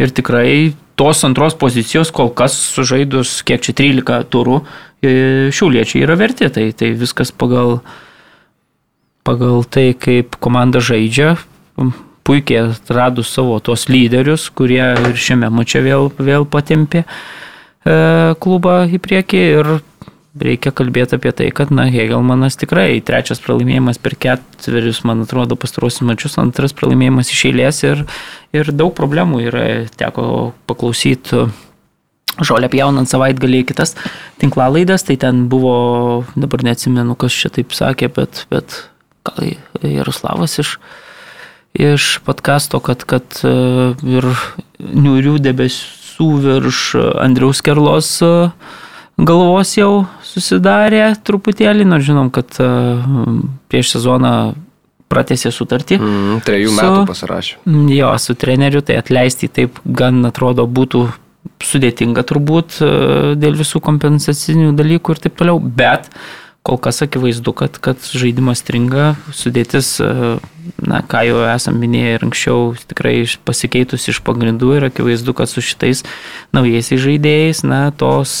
ir 0.00 0.14
tikrai 0.14 0.74
tos 0.98 1.22
antros 1.26 1.54
pozicijos 1.58 2.10
kol 2.14 2.30
kas 2.34 2.56
sužaidus 2.74 3.42
kiek 3.46 3.62
čia 3.62 3.74
13 3.76 4.30
turų 4.32 4.62
šiuliečiai 5.02 6.02
yra 6.02 6.16
verti, 6.18 6.48
tai, 6.50 6.70
tai 6.74 6.90
viskas 6.98 7.30
pagal, 7.30 7.78
pagal 9.22 9.62
tai, 9.70 9.92
kaip 9.94 10.38
komanda 10.42 10.82
žaidžia, 10.82 11.36
puikiai 12.28 12.68
atrado 12.74 13.24
savo 13.24 13.56
tos 13.64 13.88
lyderius, 13.88 14.48
kurie 14.52 14.84
ir 14.92 15.16
šiame 15.16 15.48
mače 15.54 15.82
vėl, 15.86 16.10
vėl 16.20 16.44
patempė 16.48 17.04
e, 17.04 17.06
klubą 18.44 18.82
į 18.92 19.00
priekį 19.04 19.44
ir 19.58 19.78
reikia 20.38 20.72
kalbėti 20.74 21.16
apie 21.16 21.32
tai, 21.34 21.48
kad, 21.54 21.72
na, 21.74 21.88
Hegelmanas 21.90 22.58
tikrai 22.60 23.00
trečias 23.04 23.40
pralaimėjimas 23.42 24.00
per 24.02 24.14
ketverius, 24.20 25.00
man 25.08 25.24
atrodo, 25.24 25.56
pastarosius 25.58 26.06
mačius, 26.06 26.36
antras 26.40 26.76
pralaimėjimas 26.76 27.32
iš 27.32 27.46
eilės 27.50 27.82
ir, 27.86 28.04
ir 28.54 28.70
daug 28.76 28.94
problemų 28.98 29.42
yra, 29.48 29.64
teko 29.98 30.52
paklausyti 30.70 31.48
žolę 32.44 32.70
pjaunant 32.70 33.10
savaitgalį 33.10 33.64
kitas 33.72 33.96
tinklalaidas, 34.38 35.06
tai 35.08 35.18
ten 35.20 35.46
buvo, 35.50 36.24
dabar 36.38 36.62
neatsimenu, 36.66 37.16
kas 37.18 37.34
čia 37.34 37.50
taip 37.54 37.74
sakė, 37.74 38.12
bet, 38.14 38.44
bet 38.52 38.82
gal 39.26 39.52
Jaroslavas 39.82 40.58
iš 40.62 40.76
iš 41.78 42.18
podkasto, 42.26 42.80
kad, 42.82 43.04
kad 43.06 43.40
e, 43.46 43.54
ir 44.02 44.26
niurių 44.78 45.38
debesų 45.42 46.28
virš 46.42 46.80
Andriaus 47.22 47.62
Kerlos 47.62 48.10
e, 48.26 48.32
galvos 49.18 49.74
jau 49.78 49.92
susidarė 50.26 51.12
truputėlį, 51.26 51.86
nors 51.86 52.06
žinom, 52.06 52.32
kad 52.34 52.58
e, 52.58 52.68
prieš 53.70 53.94
sezoną 53.96 54.34
pratęsė 55.08 55.54
sutartį. 55.54 56.00
Mm, 56.02 56.42
trejų 56.44 56.74
su, 56.74 56.76
metų 56.80 57.06
pasirašė. 57.08 57.54
Jo, 57.94 58.10
su 58.20 58.36
treneriu, 58.36 58.82
tai 58.84 58.98
atleisti 59.00 59.48
taip 59.48 59.78
gan 59.86 60.20
atrodo 60.28 60.66
būtų 60.66 61.06
sudėtinga 61.64 62.22
turbūt 62.28 62.76
dėl 63.40 63.56
visų 63.56 63.80
kompensacinių 63.82 64.74
dalykų 64.78 65.14
ir 65.14 65.20
taip 65.24 65.38
toliau, 65.40 65.56
bet 65.62 66.10
kol 66.66 66.78
kas 66.82 67.00
akivaizdu, 67.04 67.54
kad, 67.56 67.78
kad 67.80 68.02
žaidimas 68.12 68.60
stringa, 68.62 69.14
sudėtis, 69.32 69.94
e, 70.04 70.36
na, 70.84 71.00
ką 71.08 71.24
jau 71.28 71.40
esam 71.48 71.78
minėję 71.80 72.18
ir 72.18 72.26
anksčiau, 72.26 72.70
tikrai 72.90 73.16
pasikeitus 73.48 74.08
iš 74.12 74.20
pagrindų 74.26 74.74
ir 74.76 74.88
akivaizdu, 74.90 75.34
kad 75.38 75.50
su 75.50 75.64
šitais 75.64 76.04
naujaisiais 76.56 77.02
žaidėjais, 77.06 77.64
na, 77.64 77.88
tos 77.96 78.32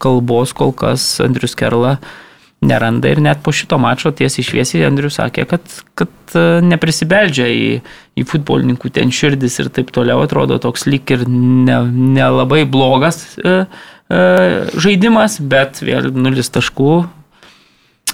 kalbos 0.00 0.54
kol 0.56 0.72
kas 0.76 1.18
Andrius 1.24 1.56
Kerla 1.58 1.98
neranda 2.60 3.08
ir 3.08 3.20
net 3.24 3.40
po 3.44 3.52
šito 3.56 3.78
mačo 3.80 4.12
tiesiai 4.12 4.44
šviesiai 4.44 4.84
Andrius 4.88 5.16
sakė, 5.16 5.46
kad, 5.48 5.76
kad 5.96 6.34
e, 6.36 6.60
neprisibeldžia 6.64 7.46
į, 7.48 7.68
į 8.20 8.26
futbolininkų 8.28 8.92
ten 8.96 9.12
širdis 9.14 9.56
ir 9.62 9.70
taip 9.72 9.92
toliau. 9.96 10.20
Atrodo 10.26 10.60
toks 10.60 10.84
lyg 10.88 11.08
ir 11.14 11.24
nelabai 11.28 12.62
ne, 12.62 12.66
ne 12.66 12.70
blogas 12.74 13.22
e, 13.40 13.54
e, 14.12 14.20
žaidimas, 14.76 15.38
bet 15.40 15.80
vėl 15.84 16.12
nulis 16.12 16.52
taškų 16.52 16.98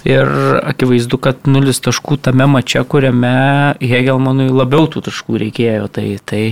Ir 0.05 0.29
akivaizdu, 0.61 1.17
kad 1.17 1.47
nulis 1.49 1.81
taškų 1.83 2.19
tame 2.21 2.45
mače, 2.51 2.83
kuriame 2.89 3.77
Hegelmanui 3.81 4.51
labiau 4.53 4.85
tų 4.91 5.07
taškų 5.09 5.41
reikėjo. 5.47 5.89
Tai, 5.91 6.07
tai, 6.21 6.43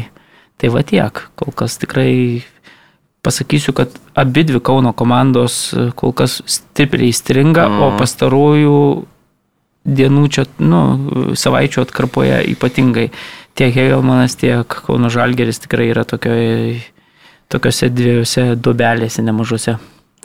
tai 0.57 0.71
va 0.73 0.81
tiek. 0.87 1.21
Kol 1.37 1.53
kas 1.55 1.77
tikrai 1.81 2.43
pasakysiu, 3.25 3.73
kad 3.77 3.93
abi 4.17 4.43
dvi 4.45 4.61
Kauno 4.61 4.93
komandos 4.93 5.73
kol 5.97 6.13
kas 6.13 6.39
stipriai 6.45 7.13
stringa, 7.15 7.65
mm. 7.69 7.81
o 7.81 7.87
pastarųjų 7.99 8.79
dienų 9.85 10.27
čia, 10.33 10.45
nu, 10.61 10.81
savaičių 11.37 11.83
atkarpoje 11.85 12.41
ypatingai 12.53 13.09
tiek 13.57 13.73
Hegelmanas, 13.73 14.37
tiek 14.41 14.65
Kauno 14.67 15.09
Žalgeris 15.13 15.61
tikrai 15.63 15.89
yra 15.93 16.05
tokioje, 16.07 16.79
tokiose 17.49 17.89
dviejose 17.93 18.47
dubelėse 18.57 19.25
nemažose. 19.25 19.77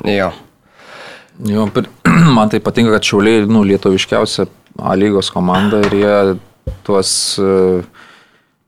Jo. 0.09 0.33
Jo, 1.49 1.69
man 2.37 2.53
tai 2.53 2.61
patinka, 2.61 2.93
kad 2.97 3.07
Šiauliai, 3.07 3.47
nu, 3.49 3.65
lietuviškiausia 3.69 4.49
A 4.81 4.95
lygos 4.95 5.29
komanda 5.35 5.81
ir 5.83 5.95
jie 5.99 6.19
tuos 6.87 7.11
uh, 7.43 7.83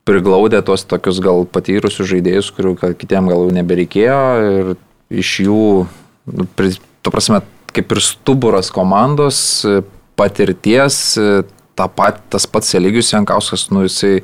priglaudė 0.07 0.59
tuos 0.65 0.83
tokius 0.85 1.21
gal 1.23 1.45
patyrusius 1.47 2.09
žaidėjus, 2.11 2.51
kurių 2.55 2.75
kitiem 2.99 3.29
gal 3.31 3.47
nebereikėjo 3.55 4.19
ir 4.49 4.73
iš 5.23 5.31
jų, 5.45 5.63
nu, 6.33 6.47
tu 6.51 7.13
prasme, 7.13 7.39
kaip 7.73 7.95
ir 7.95 8.01
stuburas 8.03 8.69
komandos, 8.73 9.39
patirties, 10.19 10.97
ta 11.73 11.87
pat, 11.89 12.19
tas 12.29 12.45
pats 12.49 12.75
Eligius 12.77 13.13
Jankauskas, 13.13 13.69
nu, 13.73 13.85
jisai 13.87 14.19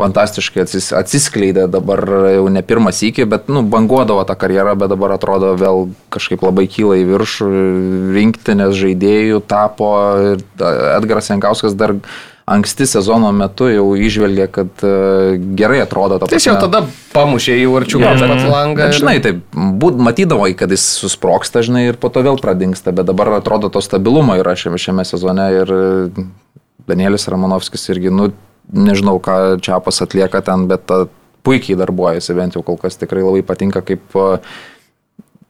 fantastiškai 0.00 0.64
atsis, 0.64 0.90
atsiskleidė 0.96 1.66
dabar 1.70 2.02
jau 2.34 2.48
ne 2.52 2.62
pirmas 2.66 3.02
iki, 3.06 3.26
bet 3.28 3.50
nu, 3.52 3.62
banguodavo 3.62 4.24
tą 4.28 4.36
karjerą, 4.40 4.74
bet 4.80 4.92
dabar 4.92 5.14
atrodo 5.16 5.52
vėl 5.60 5.88
kažkaip 6.14 6.42
labai 6.46 6.66
kyla 6.70 6.98
į 7.02 7.06
viršų, 7.12 7.52
rinktinės 8.16 8.74
žaidėjų 8.80 9.44
tapo 9.50 9.94
ir 10.32 10.44
Edgaras 10.96 11.30
Jankauskas 11.32 11.76
dar 11.78 11.96
anksti 12.50 12.86
sezono 12.88 13.30
metu 13.34 13.68
jau 13.70 13.84
išvelgė, 13.94 14.46
kad 14.50 14.82
uh, 14.82 15.36
gerai 15.58 15.82
atrodo 15.84 16.18
prasme. 16.18 16.40
Jis 16.40 16.48
jau 16.48 16.56
tada 16.58 16.82
pamušė 17.14 17.56
į 17.62 17.68
varčių 17.70 18.02
yeah. 18.02 18.18
pat 18.18 18.44
langą. 18.50 18.88
Bet, 18.88 18.96
žinai, 18.98 19.16
taip, 19.22 19.42
būt, 19.54 20.00
matydavo, 20.02 20.48
kad 20.58 20.74
jis 20.74 20.86
susproksta, 20.98 21.62
žinai, 21.66 21.86
ir 21.92 22.00
po 22.00 22.10
to 22.10 22.24
vėl 22.26 22.40
pradingsta, 22.42 22.94
bet 22.96 23.06
dabar 23.10 23.36
atrodo 23.38 23.70
to 23.70 23.82
stabilumo 23.84 24.38
yra 24.40 24.56
šiame, 24.58 24.80
šiame 24.82 25.06
sezone 25.06 25.46
ir 25.60 25.74
Danielis 26.90 27.28
Ramonovskis 27.30 27.86
irgi, 27.92 28.10
nu, 28.14 28.32
nežinau, 28.68 29.18
ką 29.22 29.60
Čiapas 29.64 30.02
atlieka 30.04 30.42
ten, 30.44 30.68
bet 30.70 30.86
ta, 30.90 31.06
puikiai 31.46 31.78
darbuojasi, 31.80 32.36
bent 32.36 32.56
jau 32.56 32.64
kol 32.66 32.76
kas 32.80 33.00
tikrai 33.00 33.24
labai 33.24 33.42
patinka, 33.46 33.82
kaip 33.84 34.18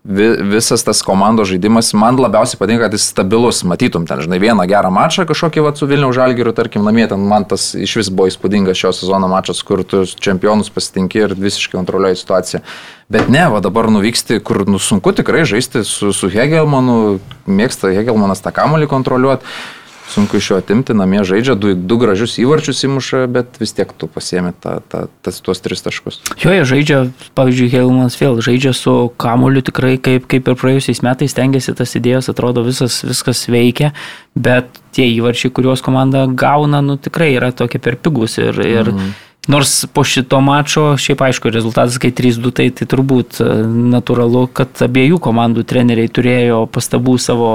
visas 0.03 0.81
tas 0.81 1.03
komandos 1.05 1.51
žaidimas, 1.51 1.91
man 1.93 2.17
labiausiai 2.17 2.59
patinka, 2.59 2.87
kad 2.87 2.95
jis 2.97 3.11
stabilus, 3.11 3.61
matytum 3.69 4.07
ten, 4.09 4.23
žinai, 4.25 4.39
vieną 4.41 4.65
gerą 4.71 4.89
mačą 4.95 5.27
kažkokį 5.29 5.65
va, 5.67 5.75
su 5.77 5.89
Vilniaus 5.91 6.17
Žalgiriu, 6.17 6.55
tarkim, 6.57 6.87
namie 6.89 7.05
ten 7.11 7.21
man 7.29 7.45
tas 7.45 7.75
iš 7.77 7.99
vis 8.01 8.09
buvo 8.09 8.31
įspūdingas 8.31 8.81
šio 8.81 8.95
sezono 8.97 9.29
mačas, 9.29 9.61
kur 9.67 9.85
tu 9.85 10.07
čempionus 10.09 10.73
pasitinki 10.73 11.21
ir 11.27 11.35
visiškai 11.37 11.77
kontroliuoji 11.77 12.23
situaciją. 12.23 12.63
Bet 13.13 13.29
ne, 13.29 13.45
va 13.53 13.61
dabar 13.61 13.91
nuvyksti, 13.93 14.41
kur 14.41 14.65
nu, 14.71 14.81
sunku 14.81 15.13
tikrai 15.21 15.45
žaisti 15.45 15.85
su, 15.85 16.15
su 16.17 16.33
Hegelmanu, 16.33 17.19
mėgsta 17.45 17.93
Hegelmanas 17.93 18.41
tą 18.41 18.55
kamolį 18.57 18.89
kontroliuoti 18.89 19.45
sunku 20.11 20.41
iš 20.41 20.51
jo 20.51 20.59
atimti, 20.61 20.95
namie 20.97 21.23
žaidžia, 21.27 21.55
du, 21.59 21.73
du 21.75 21.99
gražius 22.01 22.37
įvarčius 22.43 22.83
įmuša, 22.89 23.23
bet 23.31 23.61
vis 23.63 23.73
tiek 23.77 23.93
tu 23.97 24.09
pasiemi 24.11 24.53
ta, 24.53 24.81
ta, 24.83 25.07
tas, 25.25 25.39
tuos 25.45 25.63
tris 25.63 25.85
taškus. 25.87 26.21
Jo, 26.43 26.53
jie 26.55 26.67
žaidžia, 26.69 27.01
pavyzdžiui, 27.39 27.71
Helmanas 27.75 28.19
vėl 28.21 28.43
žaidžia 28.45 28.75
su 28.77 28.95
kamuoliu 29.21 29.63
tikrai 29.67 29.97
kaip, 30.03 30.27
kaip 30.31 30.51
ir 30.51 30.59
praėjusiais 30.61 31.05
metais 31.07 31.37
tengiasi 31.37 31.77
tas 31.79 31.97
idėjas, 31.99 32.31
atrodo 32.33 32.67
visas, 32.67 33.01
viskas 33.07 33.47
veikia, 33.51 33.95
bet 34.35 34.83
tie 34.97 35.07
įvarčiai, 35.15 35.55
kuriuos 35.55 35.85
komanda 35.87 36.27
gauna, 36.27 36.83
nu 36.85 36.99
tikrai 36.99 37.33
yra 37.39 37.55
tokie 37.55 37.83
per 37.83 37.99
pigus 38.01 38.39
ir, 38.43 38.59
ir 38.67 38.95
mm. 38.95 39.19
Nors 39.49 39.87
po 39.89 40.03
šito 40.05 40.37
mačo, 40.45 40.99
šiaip 41.01 41.23
aišku, 41.25 41.49
rezultatas, 41.51 41.97
kai 41.99 42.11
3-2, 42.13 42.51
tai, 42.53 42.67
tai 42.77 42.87
turbūt 42.91 43.41
e, 43.41 43.47
natūralu, 43.95 44.45
kad 44.53 44.83
abiejų 44.85 45.17
komandų 45.25 45.65
treneriai 45.65 46.11
turėjo 46.13 46.67
pastabų 46.71 47.17
savo 47.19 47.49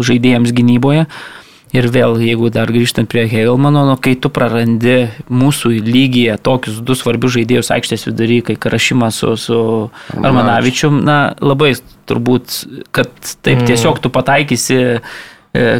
žaidėjams 0.00 0.54
gynyboje. 0.56 1.04
Ir 1.76 1.88
vėl, 1.92 2.16
jeigu 2.24 2.48
dar 2.52 2.70
grįžtant 2.72 3.10
prie 3.12 3.26
Heilmano, 3.28 3.82
nu, 3.90 3.96
kai 4.00 4.14
tu 4.16 4.30
prarandi 4.32 5.10
mūsų 5.28 5.74
lygyje 5.84 6.38
tokius 6.40 6.78
du 6.80 6.96
svarbius 6.96 7.34
žaidėjus 7.36 7.72
aikštės 7.76 8.06
vidury, 8.08 8.38
kai 8.46 8.56
Karašymas 8.60 9.20
su, 9.20 9.34
su 9.36 9.58
Armanavičium, 10.16 11.02
na, 11.04 11.18
labai 11.44 11.74
turbūt, 12.08 12.62
kad 12.96 13.12
taip 13.44 13.60
mm. 13.60 13.66
tiesiog 13.68 14.00
tu 14.00 14.12
pataikysi 14.14 14.78
e, 14.80 15.00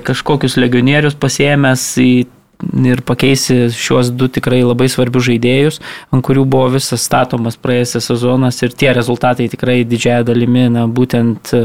kažkokius 0.05 0.59
legionierius 0.61 1.17
pasiemęs 1.17 1.87
į 2.05 2.13
ir 2.59 3.03
pakeisi 3.07 3.69
šiuos 3.75 4.11
du 4.19 4.27
tikrai 4.33 4.61
labai 4.65 4.89
svarbius 4.91 5.29
žaidėjus, 5.29 5.79
ant 6.15 6.25
kurių 6.27 6.45
buvo 6.51 6.73
visas 6.75 7.05
statomas 7.07 7.59
praėjusias 7.61 8.09
sezonas 8.11 8.59
ir 8.65 8.75
tie 8.75 8.91
rezultatai 8.97 9.49
tikrai 9.53 9.83
didžiaja 9.89 10.27
dalimi, 10.27 10.67
na, 10.75 10.87
būtent 10.91 11.53
e, 11.55 11.63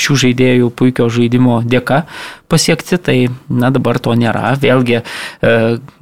šių 0.00 0.16
žaidėjų 0.24 0.70
puikio 0.76 1.08
žaidimo 1.12 1.60
dėka 1.66 2.04
pasiekti, 2.50 2.98
tai, 2.98 3.16
na, 3.52 3.70
dabar 3.74 4.00
to 4.02 4.14
nėra. 4.18 4.54
Vėlgi, 4.60 5.00
e, 5.00 5.52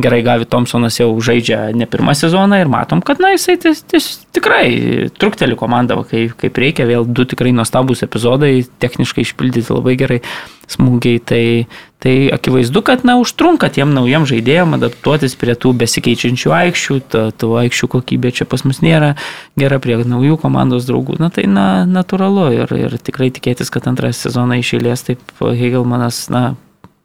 gerai 0.00 0.20
Gavi 0.26 0.48
Thompsonas 0.48 1.00
jau 1.00 1.10
žaidžia 1.24 1.74
ne 1.76 1.88
pirmą 1.90 2.14
sezoną 2.18 2.62
ir 2.62 2.70
matom, 2.72 3.02
kad, 3.04 3.20
na, 3.22 3.34
jisai 3.34 3.58
tis, 3.60 3.82
tis, 3.90 4.10
tikrai 4.36 5.10
trukteli 5.18 5.58
komandą, 5.58 5.98
kaip, 6.08 6.38
kaip 6.38 6.62
reikia, 6.62 6.86
vėl 6.88 7.08
du 7.08 7.26
tikrai 7.28 7.52
nuostabus 7.56 8.06
epizodai, 8.06 8.62
techniškai 8.80 9.26
išpildyti 9.26 9.74
labai 9.74 9.98
gerai 9.98 10.22
smūgiai, 10.68 11.20
tai, 11.24 11.42
tai 12.02 12.14
akivaizdu, 12.34 12.82
kad 12.84 13.04
na, 13.08 13.16
užtrunka 13.20 13.70
tiem 13.72 13.94
naujiem 13.96 14.26
žaidėjim 14.28 14.76
adaptuotis 14.76 15.36
prie 15.40 15.56
tų 15.56 15.72
besikeičiančių 15.80 16.54
aikščių, 16.58 16.98
tų 17.40 17.50
aikščių 17.64 17.90
kokybė 17.96 18.32
čia 18.36 18.46
pas 18.48 18.64
mus 18.68 18.82
nėra 18.84 19.14
gera 19.58 19.80
prie 19.82 19.98
naujų 20.04 20.38
komandos 20.44 20.88
draugų, 20.88 21.18
na 21.22 21.32
tai 21.34 21.48
na, 21.50 21.66
natūralu 21.88 22.48
ir, 22.60 22.76
ir 22.76 22.96
tikrai 23.00 23.32
tikėtis, 23.34 23.72
kad 23.74 23.88
antrą 23.90 24.12
sezoną 24.12 24.60
iš 24.60 24.76
eilės 24.78 25.06
taip 25.08 25.24
Hegelmanas, 25.40 26.26
na, 26.32 26.52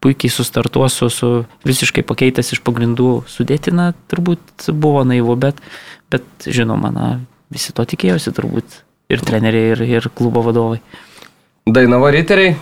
puikiai 0.04 0.32
sustartuos 0.32 1.00
su, 1.00 1.08
su 1.10 1.28
visiškai 1.64 2.04
pakeitęs 2.04 2.52
iš 2.58 2.60
pagrindų 2.68 3.24
sudėtina, 3.32 3.94
turbūt 4.12 4.68
buvo 4.76 5.06
naivu, 5.08 5.38
bet, 5.40 5.62
bet 6.12 6.28
žinoma, 6.44 6.92
na, 6.92 7.08
visi 7.54 7.72
to 7.76 7.86
tikėjosi 7.88 8.34
turbūt 8.36 8.82
ir 9.14 9.24
treneriai, 9.24 9.72
ir, 9.76 9.84
ir 9.88 10.10
klubo 10.16 10.44
vadovai. 10.44 10.82
Dainava 11.64 12.12
riteriai, 12.12 12.58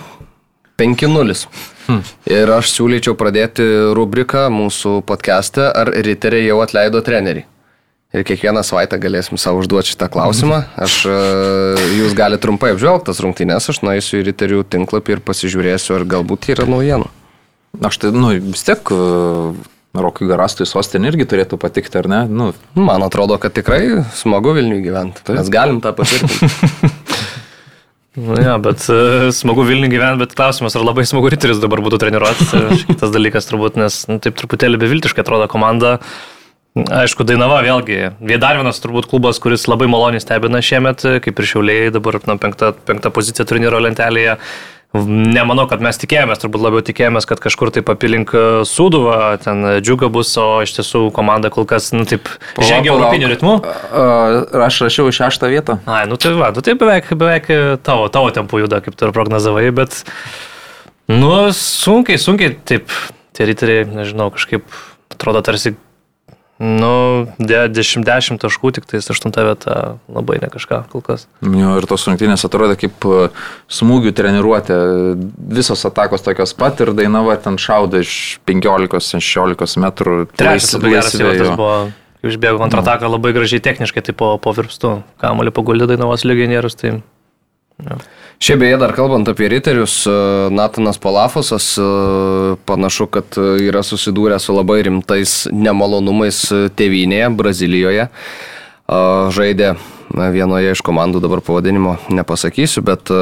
5-0. 0.81 1.45
Hmm. 1.87 2.01
Ir 2.29 2.51
aš 2.57 2.73
siūlyčiau 2.75 3.15
pradėti 3.19 3.65
rubriką 3.97 4.47
mūsų 4.53 4.99
podcast'e, 5.07 5.69
ar 5.69 5.93
riteriai 5.93 6.49
jau 6.49 6.61
atleido 6.65 7.01
trenerį. 7.05 7.45
Ir 8.11 8.25
kiekvieną 8.27 8.59
savaitę 8.67 8.97
galėsim 8.99 9.39
savo 9.39 9.61
užduoti 9.61 9.93
šitą 9.93 10.09
klausimą. 10.11 10.57
Aš, 10.83 10.97
e, 11.07 11.19
jūs 12.01 12.15
galite 12.17 12.43
trumpai 12.43 12.73
apžvelgti 12.73 13.07
tas 13.07 13.21
rungtynės, 13.23 13.69
aš 13.71 13.79
nueisiu 13.87 14.19
į 14.19 14.25
riterių 14.27 14.65
tinklapį 14.67 15.15
ir 15.15 15.21
pasižiūrėsiu, 15.23 15.95
ar 15.95 16.07
galbūt 16.17 16.49
yra 16.51 16.67
naujienų. 16.67 17.07
Aš 17.87 18.01
tai, 18.03 18.11
nu, 18.11 18.33
vis 18.51 18.67
tiek 18.67 18.91
e, 18.91 18.99
Rokui 19.95 20.27
Garastui 20.27 20.67
sostinė 20.67 21.13
irgi 21.13 21.29
turėtų 21.31 21.59
patikti, 21.61 22.01
ar 22.01 22.11
ne? 22.11 22.21
Nu. 22.27 22.51
Man 22.75 23.07
atrodo, 23.07 23.39
kad 23.39 23.55
tikrai 23.55 24.03
smagu 24.19 24.57
Vilniui 24.59 24.83
gyventi. 24.83 25.23
Mes 25.31 25.51
galim 25.51 25.79
tą 25.83 25.95
patvirtinti. 25.95 26.91
Nu, 28.19 28.35
ja, 28.35 28.57
bet 28.59 28.83
uh, 28.91 29.29
smagu 29.31 29.63
Vilnių 29.63 29.87
gyventi, 29.93 30.19
bet 30.25 30.35
klausimas, 30.35 30.75
ar 30.75 30.83
labai 30.83 31.05
smagu 31.07 31.29
Ryteris 31.31 31.61
dabar 31.63 31.79
būtų 31.83 32.01
treniruotis. 32.01 32.51
Kitas 32.89 33.13
dalykas 33.13 33.47
turbūt, 33.47 33.79
nes 33.79 34.01
nu, 34.11 34.19
taip 34.23 34.35
truputėlį 34.39 34.81
beviltiškai 34.81 35.23
atrodo 35.23 35.47
komanda. 35.51 35.97
Aišku, 36.71 37.23
Dainava 37.27 37.57
vėlgi, 37.63 38.13
dar 38.39 38.59
vienas 38.59 38.79
turbūt 38.83 39.09
klubas, 39.11 39.39
kuris 39.43 39.65
labai 39.67 39.89
maloniai 39.91 40.23
stebina 40.23 40.61
šiemet, 40.63 41.03
kaip 41.23 41.39
ir 41.39 41.47
Šiauliai, 41.47 41.89
dabar 41.91 42.19
na, 42.27 42.37
penkta, 42.39 42.71
penkta 42.87 43.11
pozicija 43.11 43.47
turnyro 43.47 43.79
lentelėje. 43.83 44.37
Nemanau, 44.91 45.69
kad 45.71 45.79
mes 45.79 45.95
tikėjomės, 46.01 46.41
turbūt 46.41 46.65
labiau 46.65 46.83
tikėjomės, 46.83 47.23
kad 47.29 47.39
kažkur 47.39 47.69
taip 47.71 47.87
apilink 47.93 48.33
e, 48.35 48.41
Sūduvą, 48.67 49.37
ten 49.39 49.63
džiuga 49.79 50.09
bus, 50.11 50.33
o 50.35 50.59
iš 50.65 50.73
tiesų 50.75 51.05
komanda 51.15 51.47
kol 51.53 51.63
kas, 51.69 51.93
nu 51.95 52.03
taip, 52.09 52.27
žengia 52.59 52.91
europiniu 52.91 53.29
ritmu. 53.31 53.53
Aš 54.67 54.81
rašiau 54.83 55.13
šeštą 55.15 55.47
vietą. 55.53 55.77
Ai, 55.87 56.03
nu 56.11 56.19
tai 56.19 56.33
va, 56.35 56.51
nu 56.51 56.63
tai 56.65 56.75
beveik, 56.75 57.07
beveik 57.15 57.47
tavo, 57.87 58.09
tavo 58.11 58.33
tempu 58.35 58.59
juda, 58.59 58.81
kaip 58.83 58.99
tu 58.99 59.07
ir 59.07 59.15
prognozavai, 59.15 59.69
bet, 59.79 60.01
nu, 61.07 61.31
sunkiai, 61.55 62.19
sunkiai, 62.19 62.57
taip, 62.67 62.91
tie 63.37 63.47
riteriai, 63.47 63.87
nežinau, 63.87 64.27
kažkaip 64.35 64.67
atrodo 65.15 65.39
tarsi 65.47 65.77
Nu, 66.61 67.25
10, 67.41 68.03
10 68.05 68.37
taškų, 68.37 68.69
tik 68.75 68.85
tais 68.85 69.07
8 69.09 69.33
vieta, 69.33 69.77
labai 70.05 70.37
ne 70.43 70.49
kažką 70.53 70.83
kol 70.91 71.01
kas. 71.01 71.23
Jo, 71.41 71.71
ir 71.79 71.87
tos 71.89 72.05
rungtynės 72.05 72.45
atrodo 72.45 72.75
kaip 72.77 73.07
e, 73.09 73.29
smūgių 73.73 74.11
treniruotė. 74.19 74.77
Visos 75.57 75.81
atakos 75.89 76.21
tokios 76.21 76.53
pat 76.53 76.83
ir 76.85 76.93
Dainava 76.93 77.33
ten 77.41 77.57
šaudo 77.57 78.03
iš 78.05 78.37
15-16 78.45 79.81
metrų. 79.81 80.19
Trečias 80.37 80.75
labai 80.77 80.93
geras 80.99 81.17
įvartis 81.17 81.49
buvo. 81.55 81.79
Išbėgo 82.21 82.61
kontrataką 82.61 83.07
mm. 83.07 83.15
labai 83.15 83.33
gražiai 83.33 83.63
techniškai, 83.65 84.05
tai 84.05 84.13
po, 84.13 84.35
po 84.37 84.53
virpstų. 84.53 84.99
Kamuolį 85.23 85.55
paguldė 85.57 85.89
Dainavos 85.89 86.27
legionierius. 86.29 86.77
Tai, 86.77 86.99
ja. 87.81 87.97
Šiaip 88.41 88.57
beje, 88.57 88.77
dar 88.81 88.89
kalbant 88.97 89.27
apie 89.29 89.51
riterius, 89.53 89.99
e, 90.09 90.11
Natanas 90.49 90.97
Palafosas 90.97 91.75
e, 91.77 91.83
panašu, 92.65 93.05
kad 93.13 93.37
yra 93.37 93.83
susidūrę 93.85 94.39
su 94.41 94.55
labai 94.57 94.79
rimtais 94.87 95.43
nemalonumais 95.53 96.39
tėvynėje, 96.73 97.27
Brazilijoje. 97.37 98.07
E, 98.09 99.03
žaidė 99.37 99.75
vienoje 100.09 100.73
iš 100.73 100.81
komandų, 100.81 101.21
dabar 101.21 101.45
pavadinimo 101.45 101.99
nepasakysiu, 102.09 102.81
bet 102.83 103.13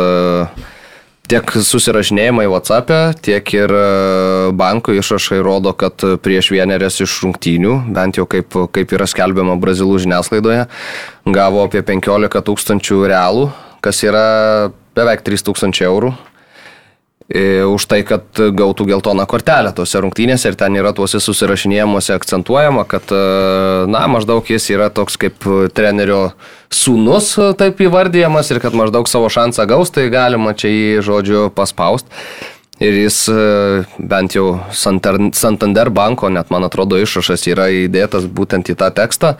tiek 1.29 1.51
susirašinėjimai 1.67 2.47
WhatsApp'e, 2.49 3.03
tiek 3.19 3.53
ir 3.59 3.75
bankų 4.57 4.95
išrašai 5.03 5.43
rodo, 5.45 5.75
kad 5.77 6.01
prieš 6.23 6.49
vienerias 6.55 6.97
iš 7.03 7.19
rungtynių, 7.27 7.75
bent 7.93 8.17
jau 8.17 8.25
kaip, 8.25 8.55
kaip 8.73 8.95
yra 8.95 9.05
skelbiama 9.05 9.59
brazilų 9.61 9.99
žiniasklaidoje, 10.07 10.65
gavo 11.29 11.67
apie 11.67 11.83
15 11.85 12.41
tūkstančių 12.49 13.03
realų, 13.11 13.49
kas 13.85 14.01
yra 14.07 14.29
beveik 14.99 15.23
3000 15.25 15.85
eurų 15.87 16.11
e, 17.29 17.63
už 17.63 17.87
tai, 17.89 18.01
kad 18.07 18.25
gautų 18.35 18.89
geltoną 18.89 19.25
kortelę 19.29 19.71
tose 19.77 20.01
rungtynėse 20.03 20.51
ir 20.51 20.59
ten 20.59 20.75
yra 20.79 20.93
tuose 20.97 21.21
susirašinėjimuose 21.23 22.15
akcentuojama, 22.17 22.85
kad, 22.89 23.09
e, 23.13 23.23
na, 23.91 24.05
maždaug 24.11 24.45
jis 24.49 24.69
yra 24.73 24.91
toks 24.93 25.19
kaip 25.21 25.47
trenerio 25.75 26.33
sūnus, 26.73 27.33
taip 27.59 27.81
įvardyjamas 27.85 28.51
ir 28.53 28.61
kad 28.63 28.77
maždaug 28.77 29.09
savo 29.09 29.31
šansą 29.31 29.67
gaus, 29.69 29.93
tai 29.95 30.09
galima 30.13 30.55
čia 30.57 30.73
jį, 30.73 30.87
žodžiu, 31.05 31.49
paspaust. 31.55 32.09
Ir 32.79 32.95
jis 32.95 33.25
e, 33.27 33.39
bent 33.99 34.37
jau 34.37 34.61
Santander 34.71 35.89
banko, 35.91 36.29
net 36.31 36.47
man 36.53 36.63
atrodo, 36.63 36.95
išrašas 36.95 37.43
yra 37.51 37.67
įdėtas 37.75 38.29
būtent 38.31 38.71
į 38.71 38.77
tą 38.79 38.87
tekstą, 38.95 39.33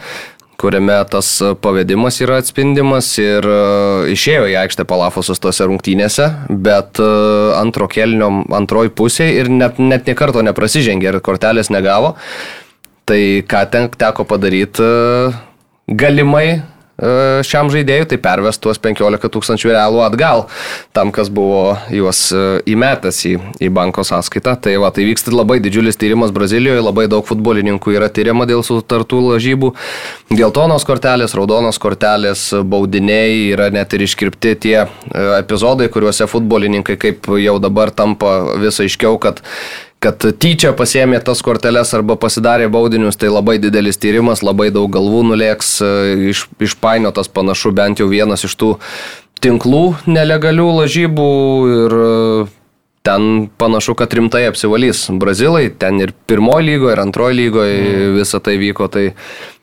kuriame 0.59 0.97
tas 1.11 1.27
pavedimas 1.63 2.19
yra 2.23 2.39
atspindimas 2.41 3.11
ir 3.21 3.45
e, 3.47 3.59
išėjo 4.15 4.47
į 4.51 4.57
aikštę 4.63 4.85
Palafosas 4.89 5.39
tose 5.41 5.67
rungtynėse, 5.69 6.27
bet 6.49 6.99
e, 7.01 7.11
antro 7.59 7.87
kelnio 7.91 8.31
antroji 8.55 8.93
pusė 8.95 9.29
ir 9.39 9.51
net, 9.53 9.79
net 9.79 10.09
niekarto 10.09 10.43
neprasižengė 10.45 11.13
ir 11.13 11.21
kortelės 11.25 11.71
negavo. 11.73 12.15
Tai 13.09 13.21
ką 13.49 13.63
ten 13.73 13.87
teko 13.95 14.27
padaryti, 14.29 14.83
e, 14.83 15.95
galimai 15.99 16.49
E, 16.59 16.78
šiam 17.47 17.69
žaidėjui, 17.71 18.07
tai 18.11 18.19
perves 18.21 18.59
tuos 18.61 18.79
15 18.81 19.31
tūkstančių 19.31 19.71
realų 19.71 20.01
atgal 20.03 20.45
tam, 20.95 21.13
kas 21.15 21.29
buvo 21.33 21.77
juos 21.93 22.21
e, 22.35 22.43
įmetęs 22.73 23.21
į, 23.29 23.33
į 23.63 23.71
banko 23.73 24.03
sąskaitą. 24.07 24.55
Tai 24.63 24.75
va, 24.83 24.91
tai 24.95 25.05
vyksta 25.07 25.33
labai 25.33 25.59
didžiulis 25.63 25.99
tyrimas 25.99 26.33
Brazilijoje, 26.35 26.83
labai 26.83 27.07
daug 27.11 27.25
futbolininkų 27.27 27.95
yra 27.95 28.09
tyriama 28.13 28.47
dėl 28.49 28.63
sutartų 28.65 29.21
lažybų. 29.29 29.73
Geltonos 30.35 30.85
kortelės, 30.87 31.35
raudonos 31.37 31.79
kortelės, 31.81 32.49
baudiniai 32.67 33.49
yra 33.53 33.69
net 33.73 33.95
ir 33.95 34.05
iškirpti 34.07 34.55
tie 34.67 34.77
e, 34.83 34.87
epizodai, 35.39 35.89
kuriuose 35.93 36.29
futbolininkai 36.29 36.99
kaip 36.99 37.29
jau 37.39 37.59
dabar 37.63 37.93
tampa 37.95 38.57
vis 38.59 38.81
aiškiau, 38.83 39.19
kad 39.21 39.43
kad 40.03 40.23
tyčia 40.39 40.71
pasėmė 40.75 41.19
tas 41.23 41.41
korteles 41.43 41.91
arba 41.95 42.15
pasidarė 42.19 42.69
baudinius, 42.71 43.19
tai 43.19 43.31
labai 43.31 43.57
didelis 43.59 43.99
tyrimas, 43.99 44.43
labai 44.45 44.69
daug 44.71 44.87
galvų 44.91 45.25
nulėks, 45.33 45.73
e, 45.83 45.89
iš, 46.31 46.45
išpainiotas 46.63 47.31
panašu 47.31 47.73
bent 47.75 47.99
jau 47.99 48.07
vienas 48.11 48.45
iš 48.47 48.55
tų 48.59 48.71
tinklų 49.43 49.83
nelegalių 50.07 50.69
lažybų 50.81 51.33
ir 51.73 51.97
e, 51.99 52.13
ten 53.09 53.49
panašu, 53.59 53.95
kad 53.99 54.13
rimtai 54.15 54.45
apsivalys 54.47 55.05
Brazilai, 55.19 55.67
ten 55.81 55.99
ir 56.03 56.13
pirmoji 56.31 56.67
lygoje, 56.67 56.93
ir 56.95 57.01
antroji 57.03 57.37
lygoje 57.39 57.75
mm. 57.79 58.13
visą 58.19 58.39
tai 58.43 58.55
vyko, 58.61 58.87
tai 58.91 59.09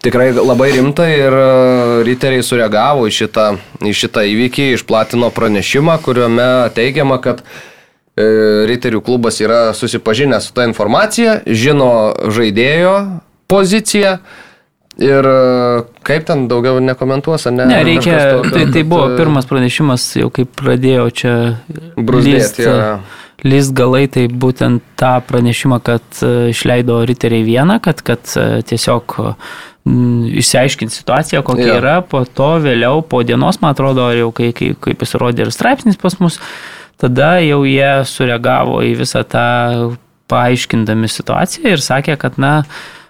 tikrai 0.05 0.31
labai 0.37 0.69
rimtai 0.77 1.09
ir 1.17 1.39
e, 1.39 1.47
riteriai 2.09 2.45
sureagavo 2.45 3.09
į 3.09 3.15
šitą, 3.23 3.47
į 3.89 3.95
šitą 4.03 4.27
įvykį, 4.35 4.69
išplatino 4.77 5.33
pranešimą, 5.33 5.97
kuriuome 6.05 6.51
teigiama, 6.77 7.21
kad 7.25 7.41
riterių 8.17 9.03
klubas 9.05 9.43
yra 9.45 9.75
susipažinęs 9.77 10.49
su 10.49 10.57
tą 10.57 10.65
informacija, 10.71 11.41
žino 11.47 12.15
žaidėjo 12.33 12.97
poziciją. 13.51 14.17
Ir 14.97 15.27
e, 15.29 15.83
kaip 16.09 16.25
ten 16.25 16.47
daugiau 16.49 16.81
nekomentuos, 16.81 17.45
ar 17.51 17.53
ne? 17.53 17.67
Ne, 17.69 17.83
reikia, 17.85 18.17
tokio, 18.39 18.55
tai, 18.55 18.65
tai 18.73 18.85
buvo 18.89 19.11
pirmas 19.19 19.45
pranešimas, 19.49 20.09
jau 20.17 20.31
kaip 20.33 20.55
pradėjo 20.57 21.07
čia 21.13 21.37
bruzdėti. 22.01 22.65
Ja 22.65 22.91
list 23.45 23.75
galai 23.77 24.07
tai 24.11 24.27
būtent 24.33 24.85
tą 24.99 25.19
pranešimą, 25.29 25.81
kad 25.85 26.21
e, 26.25 26.51
išleido 26.55 27.03
riteriai 27.07 27.45
vieną, 27.47 27.79
kad, 27.85 28.01
kad 28.07 28.25
e, 28.41 28.63
tiesiog 28.67 29.19
išsiaiškinti 29.87 30.97
situaciją, 30.97 31.45
kokia 31.47 31.67
ja. 31.69 31.77
yra, 31.79 31.97
po 32.03 32.25
to 32.25 32.57
vėliau, 32.65 33.05
po 33.07 33.21
dienos, 33.23 33.61
man 33.63 33.77
atrodo, 33.77 34.09
jau 34.17 34.33
kai, 34.35 34.51
kai, 34.57 34.73
kai 34.83 34.97
pasirodė 34.99 35.47
ir 35.47 35.53
straipsnis 35.55 36.01
pas 36.01 36.17
mus, 36.19 36.41
tada 37.01 37.37
jau 37.45 37.63
jie 37.69 37.93
sureagavo 38.09 38.83
į 38.87 38.95
visą 39.03 39.25
tą 39.29 39.49
paaiškindami 40.31 41.09
situaciją 41.11 41.77
ir 41.77 41.83
sakė, 41.85 42.17
kad, 42.21 42.39
na, 42.43 42.61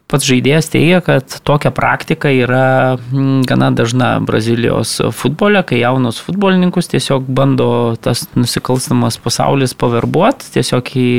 Pats 0.07 0.23
žaidėjas 0.23 0.69
teigia, 0.71 1.01
kad 1.03 1.33
tokia 1.43 1.73
praktika 1.75 2.31
yra 2.31 2.95
mm, 2.95 3.41
gana 3.51 3.73
dažna 3.75 4.13
Brazilijos 4.23 4.93
futbole, 5.19 5.65
kai 5.67 5.81
jaunus 5.81 6.21
futbolininkus 6.23 6.87
tiesiog 6.93 7.27
bando 7.27 7.67
tas 7.99 8.23
nusikalstamas 8.39 9.19
pasaulis 9.19 9.75
paverbuoti, 9.75 10.53
tiesiog 10.55 10.93
į 11.03 11.11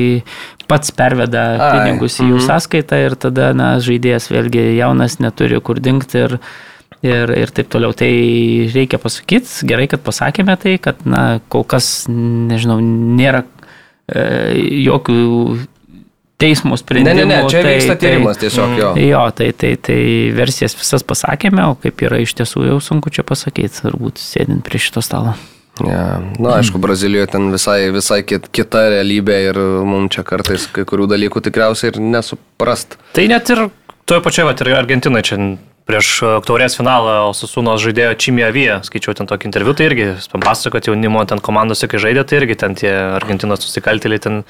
pats 0.71 0.95
perveda 0.95 1.43
pinigus 1.65 2.15
į 2.21 2.29
jų 2.29 2.37
mhm. 2.37 2.45
sąskaitą 2.47 3.01
ir 3.09 3.17
tada 3.19 3.51
na, 3.51 3.73
žaidėjas 3.83 4.29
vėlgi 4.31 4.63
jaunas 4.77 5.19
neturi 5.19 5.59
kur 5.59 5.83
dingti 5.83 6.23
ir, 6.23 6.37
ir, 7.05 7.33
ir 7.37 7.53
taip 7.55 7.69
toliau. 7.73 7.93
Tai 7.97 8.09
reikia 8.73 8.99
pasakyti, 9.01 9.67
gerai, 9.69 9.87
kad 9.91 10.03
pasakėme 10.05 10.57
tai, 10.61 10.77
kad 10.81 11.01
na, 11.07 11.39
kol 11.51 11.65
kas, 11.67 12.05
nežinau, 12.09 12.79
nėra 12.81 13.43
e, 14.07 14.23
jokių 14.87 15.19
teismo 16.37 16.77
sprendimų. 16.77 17.17
Ne, 17.17 17.25
ne, 17.25 17.41
ne, 17.43 17.51
čia 17.51 17.61
tai, 17.65 17.75
vyksta 17.75 17.95
tai- 17.95 18.01
tyrimas 18.05 18.37
tai, 18.37 18.45
tiesiog 18.45 18.77
jo. 18.77 18.93
Jo, 19.01 19.25
tai, 19.35 19.51
tai, 19.57 19.73
tai 19.81 19.99
versijas 20.37 20.77
visas 20.77 21.05
pasakėme, 21.07 21.65
o 21.71 21.77
kaip 21.81 22.05
yra 22.05 22.21
iš 22.21 22.37
tiesų 22.37 22.67
jau 22.69 22.79
sunku 22.83 23.13
čia 23.13 23.25
pasakyti, 23.27 23.81
turbūt 23.87 24.21
sėdint 24.21 24.65
prie 24.65 24.81
šito 24.81 25.03
stalo. 25.05 25.35
Ja, 25.85 26.17
na, 26.41 26.55
aišku, 26.57 26.79
Brazilijoje 26.81 27.29
ten 27.35 27.51
visai, 27.53 27.91
visai 27.93 28.23
kit, 28.25 28.47
kita 28.49 28.87
realybė 28.95 29.35
ir 29.51 29.59
mums 29.85 30.15
čia 30.15 30.23
kartais 30.25 30.65
kai 30.73 30.87
kurių 30.89 31.05
dalykų 31.11 31.43
tikriausiai 31.45 31.91
ir 31.91 31.99
nesuprast. 32.01 32.97
Tai 33.13 33.25
net 33.29 33.51
ir 33.53 33.67
toje 34.09 34.23
pačioje, 34.25 34.55
ir 34.65 34.77
Argentinai 34.77 35.21
čia 35.25 35.37
prieš 35.87 36.07
taurės 36.47 36.75
finalą 36.77 37.29
Osasunos 37.29 37.81
žaidėjo 37.83 38.15
Čimija 38.19 38.49
Vyja, 38.55 38.79
skaičiau 38.85 39.15
ten 39.17 39.29
tokį 39.29 39.47
interviu, 39.49 39.75
tai 39.77 39.87
irgi, 39.89 40.07
pasakoju, 40.33 40.73
kad 40.75 40.89
jaunimo 40.89 41.23
ten 41.29 41.41
komandose, 41.43 41.87
kai 41.89 42.01
žaidė, 42.03 42.25
tai 42.27 42.41
irgi 42.41 42.57
ten 42.59 42.75
tie 42.77 42.91
Argentinos 43.17 43.63
nusikaltėliai 43.63 44.23
ten 44.23 44.41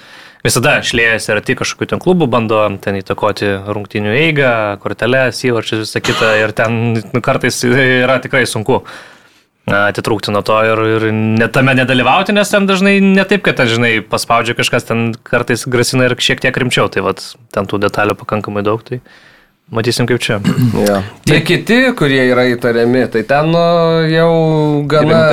visada 0.45 0.77
šlėjasi 0.85 1.33
ir 1.33 1.43
tik 1.45 1.59
kažkokių 1.61 1.91
ten 1.93 2.01
klubų 2.01 2.29
bando 2.31 2.63
ten 2.81 2.97
įtakoti 2.99 3.51
rungtinių 3.67 4.15
eigą, 4.17 4.55
korteles, 4.81 5.43
įvarčius, 5.45 5.85
visą 5.85 6.01
kitą 6.01 6.33
ir 6.41 6.55
ten 6.57 6.97
nu, 6.97 7.21
kartais 7.25 7.61
yra 7.67 8.17
tikrai 8.23 8.45
sunku 8.49 8.81
atitrūkti 9.67 10.31
nuo 10.31 10.41
to 10.47 10.57
ir, 10.63 10.81
ir 10.95 11.07
net 11.11 11.51
tame 11.53 11.73
nedalyvauti, 11.75 12.33
nes 12.33 12.49
ten 12.49 12.69
dažnai 12.69 12.97
ne 13.03 13.25
taip, 13.27 13.43
kad 13.45 13.59
ten, 13.59 13.67
žinai, 13.67 13.97
paspaudžia 13.99 14.55
kažkas, 14.55 14.87
ten 14.87 15.09
kartais 15.27 15.67
grasina 15.67 16.07
ir 16.07 16.15
šiek 16.15 16.41
tiek 16.43 16.55
rimčiau, 16.55 16.87
tai 16.89 17.03
vat, 17.03 17.25
ten 17.51 17.67
tų 17.67 17.81
detalių 17.83 18.15
pakankamai 18.17 18.63
daug. 18.65 18.85
Tai... 18.87 19.01
Matysim 19.71 20.07
kaip 20.07 20.21
čia. 20.23 20.39
Ja. 20.87 21.01
Tie 21.27 21.41
kiti, 21.43 21.79
kurie 21.97 22.21
yra 22.29 22.45
įtariami, 22.53 23.03
tai 23.11 23.23
ten 23.27 23.51
jau 24.13 24.31
gana 24.87 25.25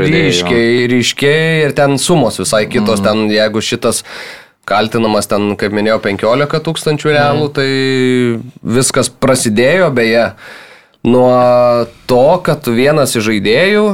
ryškiai, 0.00 0.88
ryškiai 0.90 1.64
ir 1.68 1.74
ten 1.78 1.98
sumos 2.02 2.40
visai 2.40 2.64
kitos. 2.70 3.02
Mm. 3.02 3.06
Ten 3.06 3.34
jeigu 3.36 3.62
šitas 3.62 4.02
kaltinamas 4.68 5.30
ten, 5.30 5.52
kaip 5.60 5.74
minėjau, 5.76 6.00
15 6.04 6.62
tūkstančių 6.66 7.12
realų, 7.14 7.46
mm. 7.48 7.54
tai 7.56 8.74
viskas 8.78 9.12
prasidėjo 9.12 9.92
beje 9.94 10.30
nuo 11.06 11.30
to, 12.10 12.26
kad 12.44 12.66
vienas 12.74 13.14
iš 13.14 13.28
žaidėjų 13.30 13.84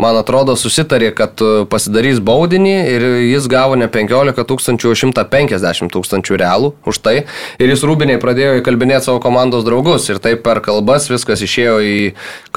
man 0.00 0.16
atrodo, 0.20 0.54
susitarė, 0.60 1.10
kad 1.16 1.40
e, 1.40 1.64
pasidarys 1.70 2.20
baudinį 2.24 2.74
ir 2.92 3.04
jis 3.30 3.46
gavo 3.50 3.78
ne 3.80 3.88
15 3.92 4.44
tūkstančių, 4.50 4.92
o 4.92 4.98
150 4.98 5.92
tūkstančių 5.94 6.38
realų 6.42 6.72
už 6.88 7.00
tai. 7.04 7.14
Ir 7.62 7.72
jis 7.72 7.84
rūbiniai 7.88 8.20
pradėjo 8.22 8.58
įkalbinėti 8.60 9.08
savo 9.08 9.22
komandos 9.24 9.64
draugus 9.66 10.08
ir 10.12 10.20
taip 10.22 10.44
per 10.44 10.60
kalbas 10.64 11.08
viskas 11.12 11.44
išėjo 11.46 11.78
į 11.80 11.96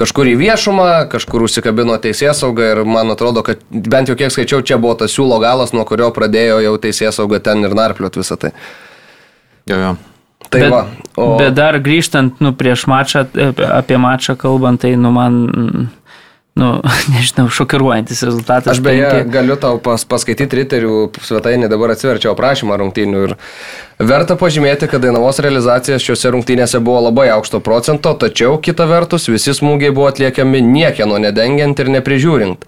kažkur 0.00 0.28
į 0.32 0.36
viešumą, 0.42 0.90
kažkur 1.12 1.46
užsikabino 1.48 1.96
teisės 2.02 2.44
sauga 2.44 2.74
ir 2.74 2.84
man 2.84 3.12
atrodo, 3.14 3.44
kad 3.46 3.64
bent 3.70 4.12
jau 4.12 4.18
kiek 4.20 4.34
skaičiau, 4.34 4.60
čia 4.66 4.80
buvo 4.80 4.98
tas 5.00 5.16
siūlo 5.16 5.40
galas, 5.42 5.72
nuo 5.76 5.86
kurio 5.88 6.12
pradėjo 6.16 6.60
jau 6.66 6.76
teisės 6.82 7.16
sauga 7.20 7.40
ten 7.40 7.64
ir 7.64 7.76
narpliot 7.76 8.20
visą 8.20 8.36
tai. 8.40 8.54
Jo, 9.68 9.80
jo. 9.80 9.96
Tai 10.50 10.60
bet, 10.64 10.72
va, 10.72 10.80
o... 11.20 11.24
bet 11.38 11.54
dar 11.54 11.76
grįžtant 11.78 12.40
nu, 12.42 12.50
prieš 12.58 12.86
mačą, 12.90 13.22
apie 13.70 13.98
mačą 14.00 14.34
kalbant, 14.40 14.80
tai 14.82 14.96
nu, 14.98 15.12
man 15.14 15.90
nu, 16.58 16.80
nežinau, 17.14 17.48
šokiruojantis 17.52 18.22
rezultatas. 18.26 18.72
Aš 18.72 18.82
beje 18.84 19.08
penki. 19.10 19.32
galiu 19.32 19.56
tau 19.60 19.78
pas, 19.82 20.04
paskaityti 20.04 20.62
riterių 20.62 20.96
svetainį, 21.22 21.70
dabar 21.70 21.94
atsiverčiau 21.94 22.34
aprašymą 22.34 22.78
rungtynių 22.80 23.22
ir 23.28 23.34
verta 24.00 24.36
pažymėti, 24.40 24.88
kad 24.90 25.04
Dainavos 25.04 25.38
realizacija 25.44 26.00
šiuose 26.02 26.32
rungtynėse 26.34 26.80
buvo 26.82 27.04
labai 27.08 27.28
aukšto 27.36 27.60
procento, 27.64 28.12
tačiau 28.18 28.58
kita 28.62 28.88
vertus 28.90 29.28
visi 29.30 29.54
smūgiai 29.56 29.94
buvo 29.94 30.08
atliekami 30.10 30.62
niekieno 30.64 31.20
nedengiant 31.22 31.80
ir 31.80 31.92
neprižiūrint. 31.98 32.66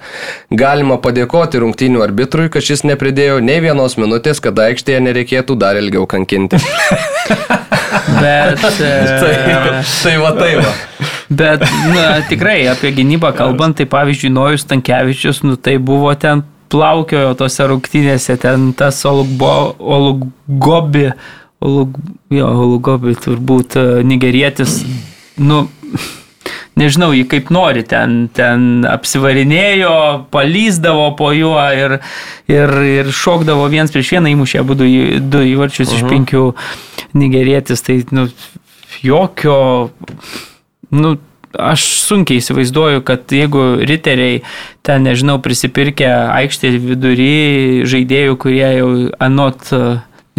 Galima 0.53 1.01
padėkoti 1.03 1.62
rungtynių 1.64 2.05
arbitrui, 2.05 2.51
kad 2.53 2.64
šis 2.64 2.87
nepridėjo 2.88 3.40
nei 3.45 3.61
vienos 3.64 3.99
minutės, 4.01 4.42
kad 4.45 4.59
aikštėje 4.68 5.03
nereikėtų 5.09 5.59
dar 5.59 5.81
ilgiau 5.81 6.07
kankinti. 6.11 6.61
Bet. 8.21 8.61
tai, 8.79 9.83
tai 10.03 10.16
va 10.18 10.33
tai 10.37 10.55
va. 10.61 10.73
Bet 11.38 11.62
na, 11.95 12.07
tikrai 12.29 12.66
apie 12.71 12.92
gynybą 12.97 13.33
kalbant, 13.37 13.77
tai 13.79 13.87
pavyzdžiui, 13.90 14.33
Nojus 14.35 14.66
Tankievičius, 14.68 15.42
nu, 15.47 15.57
tai 15.57 15.79
buvo 15.79 16.12
ten 16.18 16.45
plaukiojo 16.73 17.35
tose 17.38 17.68
rungtynėse, 17.68 18.37
ten 18.42 18.73
tas 18.77 19.03
Olugbo, 19.09 19.53
Olugobi, 19.79 21.11
Olug, 21.62 21.97
jo, 22.33 22.49
Olugobi 22.64 23.14
turbūt 23.23 23.77
e, 23.79 23.87
nigerietis, 24.09 24.81
nu, 25.40 25.62
nežinau, 26.81 27.12
jį 27.16 27.27
kaip 27.31 27.53
nori, 27.55 27.85
ten, 27.88 28.27
ten 28.35 28.87
apsivarinėjo, 28.88 29.95
palyzdavo 30.35 31.11
po 31.18 31.31
juo 31.37 31.61
ir, 31.77 31.99
ir, 32.51 32.75
ir 32.99 33.12
šokdavo 33.14 33.68
viens 33.73 33.92
prieš 33.95 34.16
vieną, 34.16 34.33
įmušė 34.35 34.64
būdų 34.68 34.88
du 35.33 35.45
įvarčius 35.53 35.88
uh 35.88 35.92
-huh. 35.92 35.99
iš 36.01 36.03
mhm. 36.03 36.12
penkių 36.14 36.45
nigerietis, 37.21 37.85
tai 37.85 38.03
nu, 38.11 38.29
jokio 39.03 39.90
nu, 40.92 41.16
aš 41.59 41.85
sunkiai 42.07 42.40
įsivaizduoju, 42.40 43.02
kad 43.07 43.33
jeigu 43.33 43.64
riteriai 43.85 44.40
ten, 44.87 45.05
nežinau, 45.07 45.38
prisipirkę 45.44 46.09
aikštė 46.38 46.72
vidury 46.78 47.85
žaidėjų, 47.88 48.38
kurie 48.40 48.64
jau 48.78 48.88
anot 49.22 49.68
e, 49.74 49.83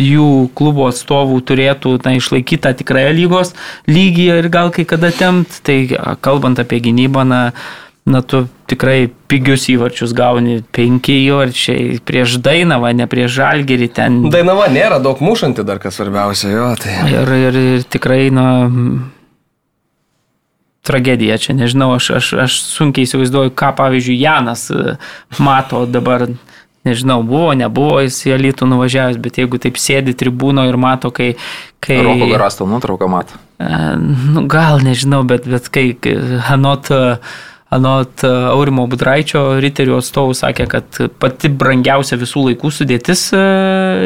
jų 0.02 0.50
klubo 0.58 0.89
atstovų 0.89 1.39
turėtų 1.46 2.00
na, 2.06 2.18
išlaikyti 2.18 2.63
tą 2.66 2.74
tikrąją 2.82 3.13
lygos 3.20 3.54
lygį 3.89 4.28
ir 4.39 4.50
gal 4.54 4.74
kai 4.74 4.88
kada 4.89 5.13
temt, 5.13 5.62
tai 5.66 5.86
kalbant 6.26 6.62
apie 6.62 6.82
gynybą, 6.82 7.26
na, 7.30 7.42
na 8.10 8.24
tu 8.26 8.48
tikrai 8.68 9.12
pigius 9.30 9.68
įvarčius 9.72 10.16
gauni, 10.18 10.62
penki 10.76 11.20
įvarčiai 11.28 12.00
prieš 12.04 12.39
Dainavą, 12.44 12.89
ne 12.98 13.06
prieš 13.10 13.38
Žalgerį 13.38 13.89
ten. 13.94 14.22
Dainava 14.34 14.66
nėra 14.74 14.98
daug 15.04 15.22
mušanti 15.24 15.66
dar, 15.68 15.82
kas 15.84 16.00
svarbiausia, 16.00 16.50
jo. 16.56 16.70
Tai... 16.82 16.98
Ir, 17.13 17.36
ir, 17.38 17.60
ir 17.78 17.86
tikrai, 17.94 18.26
na, 18.34 18.48
tragedija 20.84 21.38
čia, 21.38 21.56
nežinau, 21.56 21.93
aš, 21.96 22.10
aš, 22.19 22.32
aš 22.46 22.58
sunkiai 22.67 23.08
įsivaizduoju, 23.08 23.54
ką 23.56 23.72
pavyzdžiui 23.78 24.19
Janas 24.19 24.67
e, 24.72 24.98
mato 25.39 25.86
dabar, 25.88 26.28
nežinau, 26.84 27.22
buvo, 27.28 27.54
nebuvo 27.56 28.02
jis 28.04 28.19
į 28.28 28.36
Alytų 28.36 28.67
nuvažiavęs, 28.74 29.22
bet 29.24 29.39
jeigu 29.39 29.62
taip 29.63 29.80
sėdi 29.80 30.15
tribūno 30.19 30.67
ir 30.67 30.78
mato, 30.80 31.13
kai... 31.15 31.34
kai 31.84 32.02
Roko 32.04 32.28
Garasto 32.34 32.67
nuotrauką 32.67 33.08
mato. 33.12 33.39
E, 33.63 33.72
nu, 34.36 34.43
gal 34.52 34.84
nežinau, 34.84 35.24
bet, 35.28 35.50
bet 35.50 35.72
kai 35.74 35.91
Hanot... 36.52 36.91
Anot 37.74 38.22
e, 38.22 38.30
Aurimo 38.54 38.84
Budraičio 38.86 39.56
riterių 39.63 39.96
atstovų 39.98 40.36
sakė, 40.38 40.67
kad 40.69 40.98
pati 41.17 41.50
brangiausia 41.50 42.19
visų 42.22 42.43
laikų 42.52 42.69
sudėtis 42.69 43.24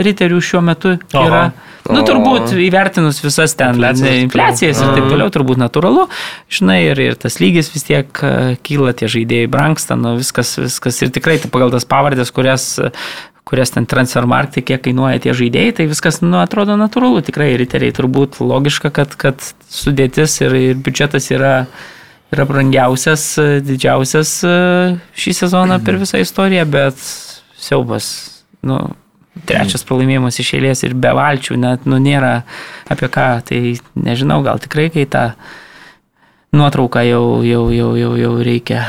riterių 0.07 0.37
šiuo 0.39 0.61
metu 0.63 0.93
yra. 0.95 1.41
Aha. 1.49 1.73
Nu, 1.93 2.01
turbūt 2.07 2.51
įvertinus 2.57 3.21
visas 3.23 3.55
ten 3.57 3.75
infliacijas, 3.75 4.19
infliacijas 4.25 4.81
ir 4.83 4.91
taip 4.95 5.07
toliau, 5.11 5.31
turbūt 5.33 5.61
natūralu, 5.61 6.07
žinai, 6.51 6.79
ir, 6.89 7.01
ir 7.03 7.17
tas 7.19 7.39
lygis 7.43 7.71
vis 7.73 7.87
tiek 7.87 8.21
e, 8.25 8.33
kyla, 8.67 8.93
tie 8.97 9.09
žaidėjai 9.11 9.49
brangsta, 9.51 9.97
nu, 9.99 10.17
viskas, 10.19 10.55
viskas 10.59 10.99
ir 11.03 11.13
tikrai 11.15 11.37
tai 11.43 11.51
pagal 11.53 11.73
tas 11.73 11.87
pavardės, 11.87 12.33
kurias 12.35 12.75
kurias 13.47 13.71
ten 13.71 13.85
transfermarkti, 13.87 14.63
kiek 14.67 14.81
kainuoja 14.83 15.21
tie 15.23 15.35
žaidėjai, 15.37 15.75
tai 15.77 15.85
viskas, 15.87 16.19
nu, 16.19 16.35
atrodo 16.41 16.75
natūralu, 16.79 17.21
tikrai 17.23 17.53
riteriai 17.59 17.95
turbūt 17.95 18.41
logiška, 18.43 18.91
kad, 18.91 19.15
kad 19.19 19.43
sudėtis 19.71 20.35
ir, 20.43 20.55
ir 20.73 20.81
biudžetas 20.83 21.29
yra, 21.31 21.53
yra 22.35 22.47
brangiausias, 22.49 23.29
didžiausias 23.63 24.33
e, 24.43 24.57
šį 25.15 25.35
sezoną 25.43 25.79
per 25.87 26.01
visą 26.01 26.19
istoriją, 26.19 26.67
bet 26.75 26.99
siaubas, 27.55 28.09
nu, 28.67 28.81
trečias 29.45 29.85
pralaimėjimas 29.87 30.39
iš 30.41 30.53
eilės 30.57 30.83
ir 30.87 30.95
be 30.97 31.11
valčių, 31.17 31.57
net, 31.61 31.87
nu, 31.89 31.99
nėra 32.01 32.41
apie 32.91 33.09
ką, 33.13 33.27
tai 33.47 33.61
nežinau, 33.99 34.41
gal 34.45 34.61
tikrai, 34.63 34.89
kai 34.93 35.05
tą 35.09 35.25
nuotrauką 36.55 37.03
jau, 37.07 37.25
jau, 37.45 37.65
jau, 37.75 37.91
jau, 37.99 38.13
jau 38.17 38.33
reikia 38.43 38.83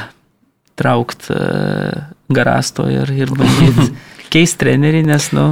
traukti 0.78 1.34
uh, 1.34 2.06
garasto 2.32 2.86
ir, 2.92 3.10
ir 3.12 3.32
bandyti 3.34 3.90
keisti 4.32 4.62
trenerį, 4.64 5.02
nes, 5.08 5.30
nu, 5.36 5.50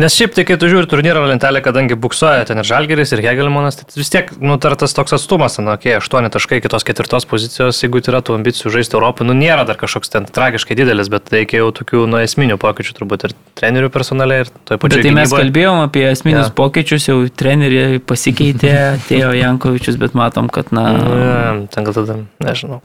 Nes 0.00 0.14
šiaip 0.16 0.32
tai, 0.32 0.44
kai 0.48 0.56
tu 0.60 0.68
žiūri 0.70 0.88
turnyro 0.88 1.22
lentelę, 1.28 1.60
kadangi 1.64 1.96
buksuoja 2.00 2.46
ten 2.48 2.62
ir 2.62 2.66
Žalgeris, 2.68 3.12
ir 3.12 3.20
Hegelmanas, 3.24 3.76
tai 3.76 3.86
vis 3.98 4.08
tiek 4.12 4.30
nutartas 4.40 4.94
toks 4.96 5.12
atstumas, 5.16 5.58
na, 5.60 5.74
okei, 5.76 5.96
okay, 5.98 6.00
8 6.00 6.30
taškai 6.32 6.60
kitos 6.64 6.86
ketvirtos 6.88 7.26
pozicijos, 7.28 7.80
jeigu 7.84 8.00
yra 8.00 8.22
tų 8.24 8.38
ambicijų 8.38 8.72
žaisti 8.78 8.96
Europą, 8.96 9.26
nu 9.28 9.36
nėra 9.36 9.66
dar 9.68 9.76
kažkoks 9.80 10.12
ten 10.14 10.28
tragiškai 10.30 10.78
didelis, 10.78 11.10
bet 11.12 11.28
reikia 11.34 11.60
jau 11.60 11.68
tokių, 11.76 12.06
nu, 12.08 12.20
esminių 12.24 12.56
pokyčių 12.62 12.96
turbūt 12.96 13.28
ir 13.28 13.36
trenerių 13.60 13.90
personaliai, 13.92 14.46
ir 14.46 14.52
toje 14.68 14.80
pačioje. 14.80 15.04
Tai 15.04 15.16
mes 15.18 15.34
kalbėjom 15.34 15.82
apie 15.84 16.06
esminius 16.08 16.48
ja. 16.48 16.54
pokyčius, 16.62 17.10
jau 17.10 17.18
treneriai 17.28 18.00
pasikeitė, 18.00 18.72
atėjo 18.96 19.34
Jankovičius, 19.36 20.00
bet 20.00 20.16
matom, 20.16 20.48
kad, 20.54 20.72
na... 20.76 20.86
ja, 20.96 21.42
ten 21.74 21.88
gal 21.88 22.00
tada, 22.00 22.22
nežinau 22.40 22.80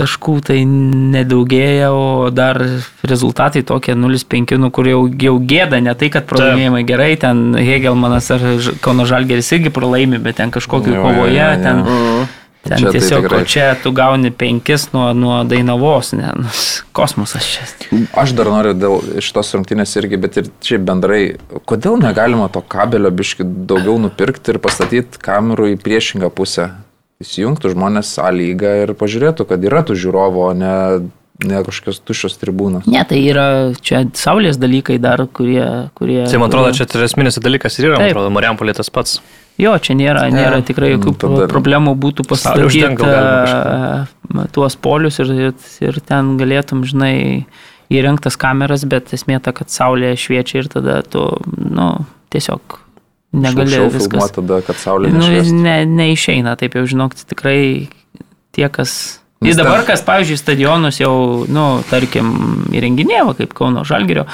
taškų 0.00 0.36
tai 0.50 0.58
nedaugėja, 0.66 1.92
o 1.92 2.30
dar 2.34 2.58
rezultatai 3.06 3.62
tokie 3.66 3.94
0-5, 3.98 4.56
nu, 4.60 4.72
kur 4.74 4.88
jau, 4.88 5.04
jau 5.08 5.36
gėda, 5.38 5.80
ne 5.84 5.94
tai, 5.98 6.10
kad 6.12 6.28
pralaimėjimai 6.30 6.82
gerai, 6.88 7.12
ten 7.20 7.50
Hegelmanas 7.58 8.30
ar 8.34 8.44
Kauno 8.84 9.06
Žalgeris 9.08 9.52
irgi 9.56 9.72
pralaimi, 9.74 10.20
bet 10.22 10.40
ten 10.40 10.52
kažkokio 10.54 10.96
kovoje, 10.98 11.34
ja, 11.36 11.54
ja, 11.54 11.56
ja. 11.56 11.64
ten... 11.68 11.82
Mhm. 11.86 12.36
Ten 12.60 12.76
čia 12.76 12.90
tai 12.90 12.98
tiesiog, 12.98 13.26
tai 13.32 13.44
čia 13.48 13.66
tu 13.80 13.88
gauni 13.96 14.28
penkis 14.36 14.90
nuo, 14.92 15.06
nuo 15.16 15.38
Dainavos, 15.48 16.10
ne, 16.12 16.28
nu, 16.36 16.50
kosmosas 16.92 17.46
čia. 17.48 17.64
Aš 18.20 18.34
dar 18.36 18.50
noriu 18.52 18.74
dėl 18.76 19.00
šitos 19.24 19.54
rungtynės 19.56 19.96
irgi, 19.96 20.18
bet 20.20 20.36
ir 20.42 20.50
čia 20.60 20.76
bendrai, 20.76 21.22
kodėl 21.64 21.96
negalima 22.02 22.50
to 22.52 22.60
kabelio 22.60 23.08
biški 23.16 23.48
daugiau 23.48 23.96
nupirkti 24.04 24.52
ir 24.52 24.60
pastatyti 24.60 25.22
kamerų 25.24 25.70
į 25.72 25.80
priešingą 25.80 26.28
pusę? 26.36 26.68
Įsijungtų 27.20 27.74
žmonės 27.74 28.12
A 28.22 28.30
lygą 28.34 28.74
ir 28.84 28.94
pažiūrėtų, 28.98 29.46
kad 29.48 29.64
yra 29.64 29.82
tų 29.86 29.96
žiūrovų, 30.00 30.44
o 30.46 30.52
ne, 30.56 30.74
ne 31.46 31.60
kažkokios 31.66 32.00
tuščios 32.08 32.38
tribūnos. 32.40 32.88
Ne, 32.90 33.02
tai 33.08 33.20
yra 33.28 33.46
čia 33.84 34.02
saulės 34.16 34.58
dalykai 34.60 34.98
dar, 35.02 35.26
kurie... 35.28 35.90
kurie 35.98 36.24
tai 36.24 36.40
man 36.40 36.50
atrodo, 36.50 36.72
čia 36.76 36.88
tai 36.90 37.04
esminis 37.06 37.40
dalykas 37.42 37.78
ir 37.78 37.90
yra, 37.90 38.00
Taip. 38.00 38.08
man 38.08 38.14
atrodo, 38.14 38.34
Mariampolė 38.36 38.76
tas 38.80 38.92
pats. 38.92 39.20
Jo, 39.60 39.74
čia 39.82 39.96
nėra, 39.98 40.24
nėra 40.32 40.62
tikrai 40.64 40.94
jokių 40.94 41.16
Tada... 41.20 41.48
problemų 41.50 41.92
būtų 42.00 42.24
pastatyti 42.30 42.86
tuos 44.54 44.76
polius 44.80 45.20
ir, 45.20 45.52
ir 45.84 46.00
ten 46.06 46.36
galėtum, 46.40 46.86
žinai, 46.88 47.44
įrengtas 47.92 48.38
kameras, 48.40 48.86
bet 48.88 49.12
esmė 49.16 49.40
ta, 49.44 49.52
kad 49.56 49.68
saulė 49.72 50.14
šviečia 50.16 50.62
ir 50.62 50.70
tada 50.72 51.00
tu, 51.04 51.26
nu, 51.58 51.90
tiesiog 52.32 52.78
negali 53.32 53.78
viskas. 53.92 54.32
tada, 54.34 54.60
kad 54.66 54.78
saulė 54.80 55.12
nu, 55.14 55.30
ne, 55.62 55.76
neišeina, 55.86 56.56
taip 56.60 56.76
jau 56.78 56.84
žinok, 56.88 57.14
tikrai 57.30 57.88
tie, 58.56 58.66
kas... 58.72 59.20
Ir 59.40 59.56
dabar, 59.56 59.86
kas, 59.88 60.02
pavyzdžiui, 60.04 60.36
stadionus 60.36 60.98
jau, 61.00 61.46
nu, 61.48 61.66
tarkim, 61.88 62.32
įrenginėjo, 62.76 63.32
kaip 63.38 63.54
Kauno 63.56 63.86
Žalgirio 63.88 64.26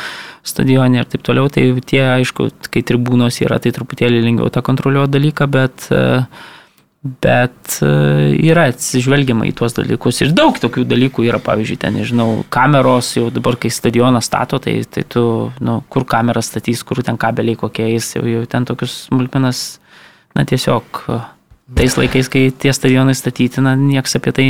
stadionė 0.46 1.02
ir 1.02 1.09
taip 1.11 1.22
toliau, 1.26 1.50
tai 1.52 1.68
tie, 1.87 2.02
aišku, 2.16 2.48
kai 2.72 2.82
tribūnos 2.87 3.38
yra, 3.44 3.61
tai 3.62 3.72
truputėlį 3.74 4.24
lengviau 4.24 4.50
tą 4.54 4.62
kontroliuoti 4.66 5.14
dalyką, 5.14 5.48
bet 5.50 5.88
uh, 5.94 6.26
Bet 7.23 7.79
e, 7.85 7.88
yra 8.49 8.66
atsižvelgiama 8.73 9.47
į 9.49 9.55
tuos 9.59 9.77
dalykus. 9.77 10.23
Ir 10.25 10.33
daug 10.37 10.59
tokių 10.61 10.87
dalykų 10.88 11.27
yra, 11.29 11.40
pavyzdžiui, 11.42 11.79
ten, 11.83 11.99
nežinau, 12.01 12.29
kameros, 12.53 13.12
jau 13.19 13.29
dabar, 13.35 13.59
kai 13.61 13.71
stadioną 13.73 14.23
stato, 14.25 14.61
tai, 14.62 14.79
tai 14.90 15.05
tu, 15.09 15.25
nu, 15.62 15.79
kur 15.92 16.07
kamerą 16.09 16.42
statys, 16.45 16.85
kur 16.87 17.03
ten 17.07 17.19
kabeliai 17.21 17.59
kokiais, 17.61 18.14
jau, 18.19 18.25
jau 18.27 18.45
ten 18.51 18.69
tokius 18.69 19.05
smulkmenas, 19.07 19.64
na, 20.37 20.47
tiesiog 20.49 21.03
e, 21.12 21.21
tais 21.79 21.99
laikais, 22.01 22.33
kai 22.33 22.49
tie 22.51 22.75
stadionai 22.77 23.16
statyti, 23.19 23.64
na, 23.64 23.77
nieks 23.79 24.19
apie 24.19 24.35
tai 24.37 24.49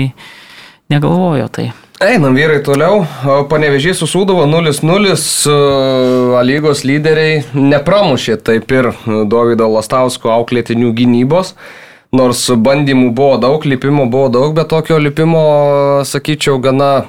negalvojo. 0.92 1.48
Tai. 1.52 1.70
Einam 1.96 2.36
vyrai 2.36 2.58
toliau. 2.60 3.06
Panevežys 3.48 4.02
susūdavo 4.02 4.44
0-0, 4.50 5.14
A 6.36 6.42
lygos 6.44 6.82
lyderiai 6.84 7.40
nepramušė 7.56 8.36
taip 8.44 8.68
ir 8.74 8.90
Davido 9.30 9.70
Lastausko 9.72 10.28
auklėtinių 10.34 10.92
gynybos. 10.92 11.54
Nors 12.14 12.44
bandymų 12.50 13.10
buvo 13.16 13.36
daug, 13.42 13.64
lipimo 13.66 14.06
buvo 14.10 14.28
daug, 14.30 14.54
bet 14.56 14.70
tokio 14.70 14.98
lipimo, 15.02 15.42
sakyčiau, 16.06 16.60
gana 16.62 17.06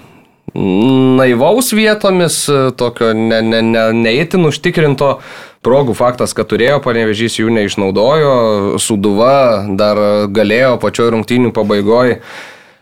naivaus 0.57 1.69
vietomis, 1.75 2.39
tokio 2.79 3.11
ne, 3.13 3.41
ne, 3.45 3.61
ne, 3.61 3.83
neįtin 3.93 4.47
užtikrinto 4.49 5.17
progų 5.65 5.93
faktas, 5.97 6.33
kad 6.33 6.49
turėjo, 6.49 6.79
panevežys 6.85 7.37
jų 7.41 7.53
neišnaudojo, 7.53 8.35
Suduva 8.81 9.67
dar 9.77 9.99
galėjo 10.33 10.77
pačioj 10.81 11.11
rungtynių 11.13 11.53
pabaigoje. 11.55 12.21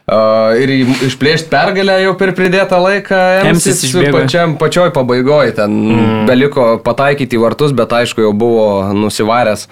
Uh, 0.06 0.54
ir 0.62 0.70
išplėšti 1.08 1.50
pergalę 1.50 1.96
jau 2.04 2.12
per 2.20 2.36
pridėtą 2.38 2.78
laiką 2.78 3.22
Emsis 3.50 3.80
pačiam, 4.14 4.54
pačioj 4.62 4.92
pabaigoje 4.94 5.56
ten 5.58 5.72
mm. 5.74 6.20
beliko 6.30 6.66
pataikyti 6.86 7.40
į 7.40 7.42
vartus, 7.42 7.74
bet 7.74 7.96
aišku 8.04 8.22
jau 8.22 8.30
buvo 8.38 8.68
nusivaręs 8.94 9.66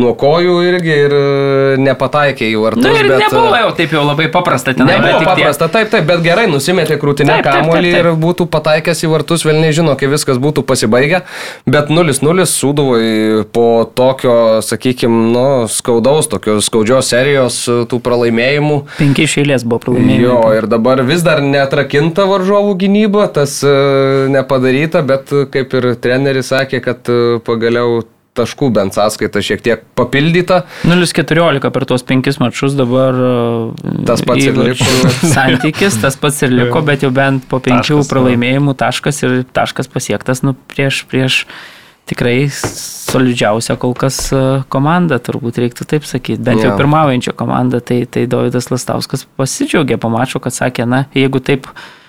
nuo 0.00 0.12
kojų 0.18 0.56
irgi 0.66 0.92
ir 1.06 1.14
e, 1.14 1.76
nepataikė 1.80 2.48
į 2.48 2.58
vartus. 2.62 2.84
Na 2.84 2.92
nu, 2.92 2.98
ir 3.00 3.08
bet, 3.10 3.24
nebuvo 3.24 3.56
jau 3.58 3.70
taip 3.78 3.94
jau 3.94 4.02
labai 4.06 4.28
paprasta 4.32 4.74
ten. 4.76 4.88
Nebuvo 4.88 5.22
paprasta, 5.26 5.68
tie... 5.68 5.74
taip, 5.76 5.90
taip, 5.92 6.06
bet 6.08 6.22
gerai 6.24 6.46
nusimetė 6.50 6.98
krūtinę 7.00 7.40
kamuolį 7.44 7.92
ir 8.00 8.10
būtų 8.20 8.46
pataikęs 8.52 9.04
į 9.06 9.12
vartus, 9.12 9.44
vėl 9.46 9.60
nežino, 9.62 9.96
kai 10.00 10.10
viskas 10.12 10.40
būtų 10.42 10.64
pasibaigę. 10.68 11.22
Bet 11.70 11.92
0-0 11.92 12.46
suduvai 12.50 13.44
po 13.54 13.66
tokio, 13.84 14.36
sakykime, 14.64 15.30
nu, 15.34 15.46
skaudaus, 15.70 16.30
tokios 16.32 16.70
skaudžios 16.70 17.10
serijos 17.12 17.62
e, 17.68 17.80
tų 17.90 18.00
pralaimėjimų. 18.06 18.80
Penki 19.00 19.26
išėlės 19.28 19.66
buvo 19.66 19.82
pralaimėjimai. 19.86 20.22
Jo, 20.24 20.40
ir 20.56 20.68
dabar 20.70 21.04
vis 21.06 21.24
dar 21.26 21.44
netrakinta 21.44 22.26
varžovų 22.30 22.76
gynyba, 22.80 23.28
tas 23.34 23.60
nepadaryta, 24.30 25.04
bet 25.06 25.32
kaip 25.52 25.76
ir 25.78 25.92
treneris 26.00 26.50
sakė, 26.54 26.80
kad 26.84 27.10
pagaliau 27.46 28.00
taškų 28.40 28.70
bent 28.76 28.96
sąskaita 28.96 29.42
šiek 29.44 29.64
tiek 29.64 29.82
papildyta. 29.98 30.62
0-14 30.88 31.72
per 31.74 31.86
tuos 31.88 32.04
penkis 32.06 32.40
mačius 32.42 32.76
dabar. 32.78 33.18
Tas 34.08 34.24
pats 34.26 34.46
ir 34.48 34.58
liko. 34.58 34.88
Santykis, 35.34 36.00
tas 36.02 36.18
pats 36.20 36.40
ir 36.46 36.54
liko, 36.54 36.82
bet 36.86 37.04
jau 37.06 37.12
bent 37.14 37.46
po 37.50 37.62
penkių 37.62 38.00
taškas, 38.00 38.10
pralaimėjimų 38.12 38.76
taškas 38.80 39.22
ir 39.26 39.36
taškas 39.56 39.92
pasiektas 39.92 40.44
nu, 40.46 40.56
prieš, 40.72 41.04
prieš 41.10 41.44
tikrai 42.10 42.48
solidžiausia 42.50 43.76
kol 43.78 43.94
kas 43.98 44.18
e, 44.34 44.40
komanda, 44.72 45.20
turbūt 45.22 45.60
reiktų 45.62 45.86
taip 45.92 46.08
sakyti, 46.08 46.40
bent 46.42 46.64
jau 46.64 46.72
pirmaujančia 46.78 47.36
komanda, 47.38 47.78
tai, 47.84 48.02
tai 48.10 48.24
Davidas 48.30 48.70
Lastauskas 48.72 49.28
pasidžiaugė, 49.38 50.00
pamačiau, 50.02 50.42
kad 50.42 50.56
sakė, 50.56 50.88
na, 50.90 51.04
jeigu 51.14 51.42
taip 51.44 51.70
E, 51.70 51.99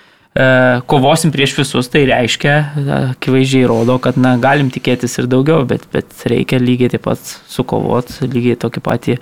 kovosim 0.88 1.32
prieš 1.32 1.56
visus, 1.58 1.90
tai 1.92 2.06
reiškia, 2.08 2.52
e, 2.52 2.84
akivaizdžiai 3.12 3.66
rodo, 3.68 3.98
kad 4.00 4.16
na, 4.16 4.38
galim 4.40 4.70
tikėtis 4.72 5.18
ir 5.20 5.28
daugiau, 5.28 5.66
bet, 5.68 5.84
bet 5.92 6.24
reikia 6.30 6.60
lygiai 6.62 6.94
taip 6.94 7.04
pat 7.04 7.34
sukovot, 7.52 8.14
lygiai 8.24 8.56
tokį 8.60 8.84
patį 8.86 9.18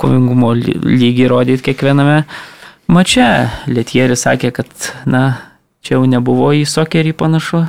kovingumo 0.00 0.50
lygį 0.56 1.28
rodyti 1.30 1.68
kiekviename 1.68 2.24
mače. 2.90 3.30
Lietieris 3.70 4.26
sakė, 4.26 4.50
kad 4.58 4.90
na, 5.06 5.38
čia 5.86 5.98
jau 5.98 6.04
nebuvo 6.10 6.50
į 6.56 6.66
sokerį 6.66 7.14
panašu. 7.20 7.62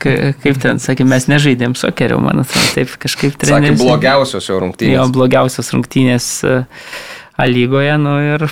Kaip 0.00 0.58
ten, 0.60 0.82
sakė, 0.82 1.06
mes 1.08 1.24
nežaidėm 1.30 1.72
sokerio, 1.78 2.18
man 2.22 2.42
atrodo, 2.42 2.66
taip 2.74 2.98
kažkaip 3.00 3.38
treneris. 3.40 3.78
Sakė, 3.78 3.86
blogiausios 3.86 4.50
jau 4.50 4.58
rungtynės. 4.62 4.98
Jo, 4.98 5.06
blogiausios 5.14 5.72
rungtynės 5.74 6.28
e, 6.44 6.60
A 7.40 7.46
lygoje, 7.48 7.94
nu 7.96 8.18
ir 8.20 8.42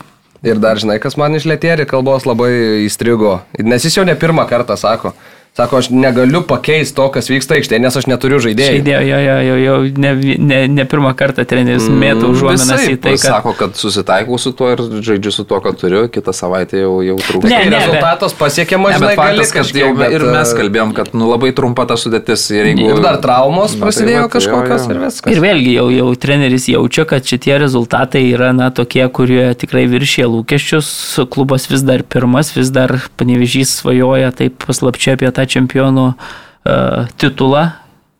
Ir 0.47 0.61
dar 0.63 0.79
žinai, 0.79 1.01
kas 1.03 1.17
man 1.19 1.35
iš 1.35 1.49
lėtėri 1.51 1.87
kalbos 1.89 2.27
labai 2.29 2.85
įstrigo. 2.85 3.41
Nes 3.59 3.83
jis 3.83 3.97
jau 3.99 4.05
ne 4.07 4.15
pirmą 4.19 4.45
kartą 4.51 4.77
sako. 4.79 5.15
Sako, 5.59 5.77
aš 5.77 5.89
negaliu 5.91 6.43
pakeisti 6.47 6.95
to, 6.95 7.09
kas 7.11 7.27
vyksta 7.27 7.57
aikštėje, 7.57 7.81
nes 7.83 7.97
aš 7.99 8.05
neturiu 8.07 8.37
žaidėjų. 8.39 8.77
Žaidėjo, 8.77 8.99
jo, 9.03 9.17
jo, 9.19 9.39
jo, 9.43 9.55
jo 9.59 9.73
ne, 9.99 10.13
ne, 10.39 10.59
ne 10.71 10.85
pirmą 10.87 11.11
kartą 11.19 11.43
treneris 11.51 11.89
mm, 11.89 11.97
mėtų 11.99 12.29
užuominas 12.31 12.85
į 12.87 12.93
tai, 13.03 13.17
kad... 13.17 13.25
Sako, 13.25 13.55
kad 13.59 13.75
susitaikau 13.75 14.39
su 14.39 14.53
tuo 14.55 14.69
ir 14.71 14.83
žaidžiu 15.03 15.33
su 15.35 15.45
tuo, 15.51 15.59
ką 15.65 15.73
turiu, 15.81 16.05
kitą 16.15 16.31
savaitę 16.31 16.79
jau, 16.85 16.93
jau 17.03 17.17
trūksta. 17.19 17.51
Ne, 17.51 17.73
ne, 17.73 17.73
rezultatas 17.75 18.37
bet... 18.37 18.39
pasiekiamas, 18.45 19.01
žinai, 19.01 19.17
faktas, 19.19 19.51
kažkiek, 19.57 19.81
jau, 19.83 19.89
bet... 19.99 20.15
ir 20.15 20.27
mes 20.29 20.53
kalbėjom, 20.61 20.93
kad 21.01 21.11
nu, 21.19 21.27
labai 21.33 21.51
trumpa 21.59 21.89
ta 21.91 21.99
sudėtis 21.99 22.47
ir 22.55 22.71
jeigu... 22.71 22.87
Ir 22.93 23.03
dar 23.03 23.19
traumos 23.27 23.75
na, 23.75 23.83
prasidėjo 23.83 24.23
tai, 24.29 24.33
kažkokios 24.37 24.87
jo, 24.87 24.93
jo. 24.93 24.95
ir 24.95 25.03
viskas. 25.09 25.35
Ir 25.35 25.43
vėlgi 25.43 25.75
jau, 25.75 25.89
jau 25.97 26.07
treneris 26.23 26.69
jaučia, 26.71 27.09
kad 27.17 27.27
šitie 27.27 27.59
rezultatai 27.65 28.23
yra, 28.29 28.53
na, 28.55 28.71
tokie, 28.71 29.03
kurie 29.11 29.51
tikrai 29.59 29.89
viršė 29.91 30.31
lūkesčius, 30.37 30.95
klubas 31.35 31.67
vis 31.67 31.83
dar 31.83 32.07
pirmas, 32.07 32.55
vis 32.55 32.71
dar 32.71 32.95
panevežys 33.19 33.75
svajoja 33.83 34.31
taip 34.39 34.63
paslapčia 34.63 35.19
apie 35.19 35.35
tą 35.35 35.48
čempionų 35.51 36.07
uh, 36.13 37.11
titulą. 37.21 37.69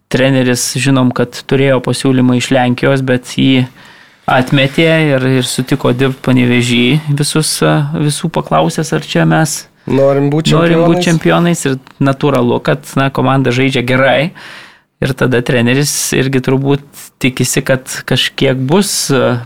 Treneris 0.09 0.71
žinom, 0.81 1.13
kad 1.13 1.37
turėjo 1.51 1.83
pasiūlymą 1.85 2.39
iš 2.39 2.49
Lenkijos, 2.57 3.03
bet 3.05 3.35
jį 3.37 3.67
atmetė 4.29 4.89
ir, 5.15 5.27
ir 5.41 5.49
sutiko 5.49 5.93
dirbti 5.97 6.23
panevežį 6.25 6.85
visus, 7.17 7.59
visų 7.97 8.31
paklausęs, 8.33 8.93
ar 8.97 9.05
čia 9.05 9.27
mes 9.29 9.67
norim 9.89 10.29
būti 10.33 10.53
čempionais. 10.53 10.71
Norim 10.73 10.85
būti 10.87 11.05
čempionais 11.09 11.65
ir 11.69 11.77
natūralu, 12.05 12.61
kad 12.65 12.85
na, 13.01 13.09
komanda 13.15 13.55
žaidžia 13.55 13.85
gerai. 13.89 14.33
Ir 14.99 15.13
tada 15.15 15.39
treneris 15.47 15.93
irgi 16.17 16.41
turbūt 16.43 16.83
tikisi, 17.23 17.63
kad 17.63 17.87
kažkiek 18.09 18.59
bus 18.59 18.91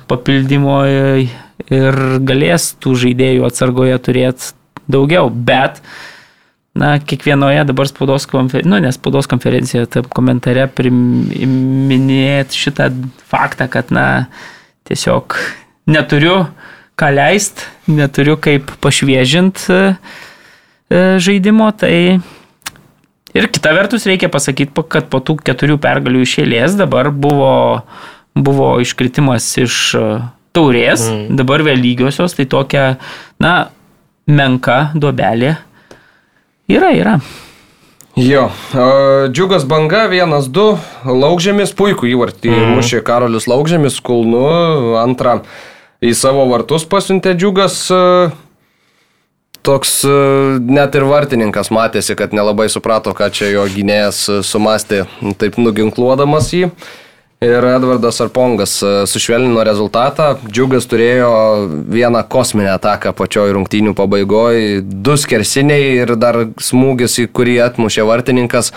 papildymo 0.08 0.78
ir 0.88 1.98
galės 2.24 2.70
tų 2.80 2.94
žaidėjų 3.04 3.44
atsargoje 3.50 3.98
turėti 4.00 4.54
daugiau. 4.88 5.28
Bet, 5.28 5.82
na, 6.74 6.96
kiekvienoje 6.98 7.64
dabar 7.68 7.88
spaudos 7.88 8.26
konferencijoje, 8.30 8.70
nu, 8.72 8.80
nes 8.80 8.96
spaudos 8.96 9.28
konferencijoje, 9.28 9.90
tam 9.92 10.08
komentare 10.12 10.64
priminėt 10.72 12.56
šitą 12.56 12.88
faktą, 13.28 13.68
kad, 13.72 13.92
na, 13.92 14.06
tiesiog 14.88 15.36
neturiu 15.92 16.46
ką 16.98 17.10
leist, 17.12 17.66
neturiu 17.90 18.38
kaip 18.40 18.70
pašviežint 18.84 19.66
e, 19.72 19.80
e, 20.88 21.02
žaidimo, 21.22 21.68
tai 21.76 22.20
ir 23.36 23.48
kita 23.52 23.72
vertus 23.76 24.06
reikia 24.08 24.30
pasakyti, 24.32 24.84
kad 24.88 25.10
po 25.12 25.20
tų 25.24 25.38
keturių 25.44 25.76
pergalių 25.82 26.22
išėlės 26.24 26.76
dabar 26.80 27.10
buvo, 27.12 27.82
buvo 28.36 28.74
iškritimas 28.84 29.50
iš 29.60 29.76
e, 29.98 30.06
taurės, 30.56 31.04
mm. 31.08 31.36
dabar 31.40 31.64
vėl 31.68 31.80
lygiosios, 31.80 32.36
tai 32.38 32.48
tokia, 32.48 32.86
na, 33.42 33.54
menka 34.24 34.92
duobelė 34.96 35.56
yra, 36.68 36.92
yra. 36.94 37.16
Jo, 38.16 38.50
džiugas 39.32 39.64
banga 39.64 40.04
1-2, 40.12 40.64
laukžėmis 41.08 41.72
puikų 41.78 42.10
įvartį 42.12 42.50
mm. 42.52 42.72
mušė 42.76 43.00
Karolis 43.06 43.48
laukžėmis, 43.48 43.96
kulnu, 44.04 44.42
antrą 45.00 45.38
į 46.04 46.12
savo 46.18 46.44
vartus 46.50 46.84
pasiuntė 46.84 47.32
džiugas. 47.38 47.78
Toks 49.62 49.92
net 50.66 50.98
ir 50.98 51.06
vartininkas 51.06 51.70
matėsi, 51.72 52.16
kad 52.18 52.34
nelabai 52.34 52.66
suprato, 52.68 53.14
ką 53.14 53.30
čia 53.32 53.52
jo 53.54 53.64
gynėjas 53.70 54.26
sumastė, 54.44 55.06
taip 55.38 55.56
nuginkluodamas 55.62 56.50
jį 56.52 56.72
ir 57.42 57.64
Edvardas 57.66 58.20
Arpongas 58.22 58.76
e, 58.82 58.90
sušvelnino 59.10 59.64
rezultatą. 59.66 60.36
Džiugas 60.46 60.86
turėjo 60.90 61.30
vieną 61.90 62.22
kosminę 62.30 62.70
ataką 62.76 63.12
pačioj 63.18 63.54
rungtynių 63.56 63.94
pabaigoje, 63.98 64.82
du 64.82 65.16
skersiniai 65.18 65.96
ir 66.04 66.14
dar 66.20 66.44
smūgis, 66.62 67.18
į 67.24 67.28
kurį 67.34 67.58
atmušė 67.66 68.06
vartininkas. 68.08 68.72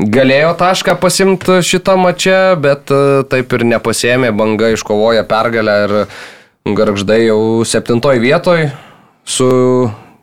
Galėjo 0.00 0.54
tašką 0.56 0.94
pasimti 1.02 1.58
šitą 1.66 1.96
mačią, 2.00 2.40
bet 2.62 2.92
e, 2.94 3.24
taip 3.30 3.52
ir 3.58 3.66
nepasėmė, 3.74 4.32
banga 4.36 4.72
iškovoja 4.72 5.26
pergalę 5.28 5.80
ir 5.86 5.96
garždai 6.76 7.24
jau 7.26 7.40
septintoj 7.68 8.20
vietoj 8.22 8.70
su 9.28 9.50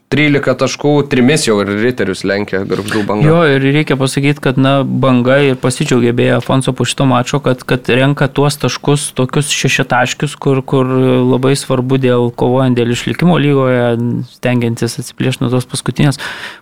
13 0.07 0.55
taškų, 0.55 0.91
3 1.11 1.49
jau 1.49 1.57
ir 1.59 1.69
riterius 1.81 2.21
lenkia 2.23 2.61
garždų 2.67 3.01
banga. 3.03 3.27
Jo, 3.27 3.41
ir 3.57 3.63
reikia 3.75 3.97
pasakyti, 3.99 4.39
kad 4.39 4.55
na, 4.55 4.79
banga 4.87 5.35
ir 5.43 5.57
pasidžiaugė 5.59 6.13
beje 6.15 6.37
Afonso 6.37 6.71
po 6.71 6.85
šito 6.87 7.03
mačo, 7.09 7.41
kad, 7.43 7.65
kad 7.67 7.89
renka 7.91 8.29
tuos 8.31 8.55
taškus, 8.61 9.09
tokius 9.17 9.51
šešitaškius, 9.51 10.37
kur, 10.39 10.61
kur 10.63 10.87
labai 11.27 11.57
svarbu 11.59 11.99
dėl 11.99 12.29
kovojant 12.31 12.79
dėl 12.79 12.93
išlikimo 12.95 13.35
lygoje, 13.41 13.97
stengiantis 14.31 14.95
atsiplėšti 15.01 15.43
nuo 15.43 15.51
tos 15.51 15.67
paskutinės 15.67 16.21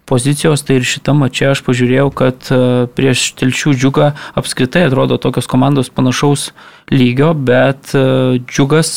pozicijos. 0.10 0.66
Tai 0.66 0.80
ir 0.80 0.88
šitą 0.90 1.14
mačią 1.20 1.52
aš 1.54 1.62
pažiūrėjau, 1.68 2.08
kad 2.18 2.50
e, 2.50 2.64
prieš 2.98 3.28
telšių 3.38 3.76
džiugą 3.78 4.10
apskritai 4.42 4.88
atrodo 4.88 5.20
tokios 5.22 5.46
komandos 5.52 5.94
panašaus 5.94 6.50
lygio, 6.90 7.36
bet 7.38 7.94
e, 7.94 8.42
džiugas 8.42 8.96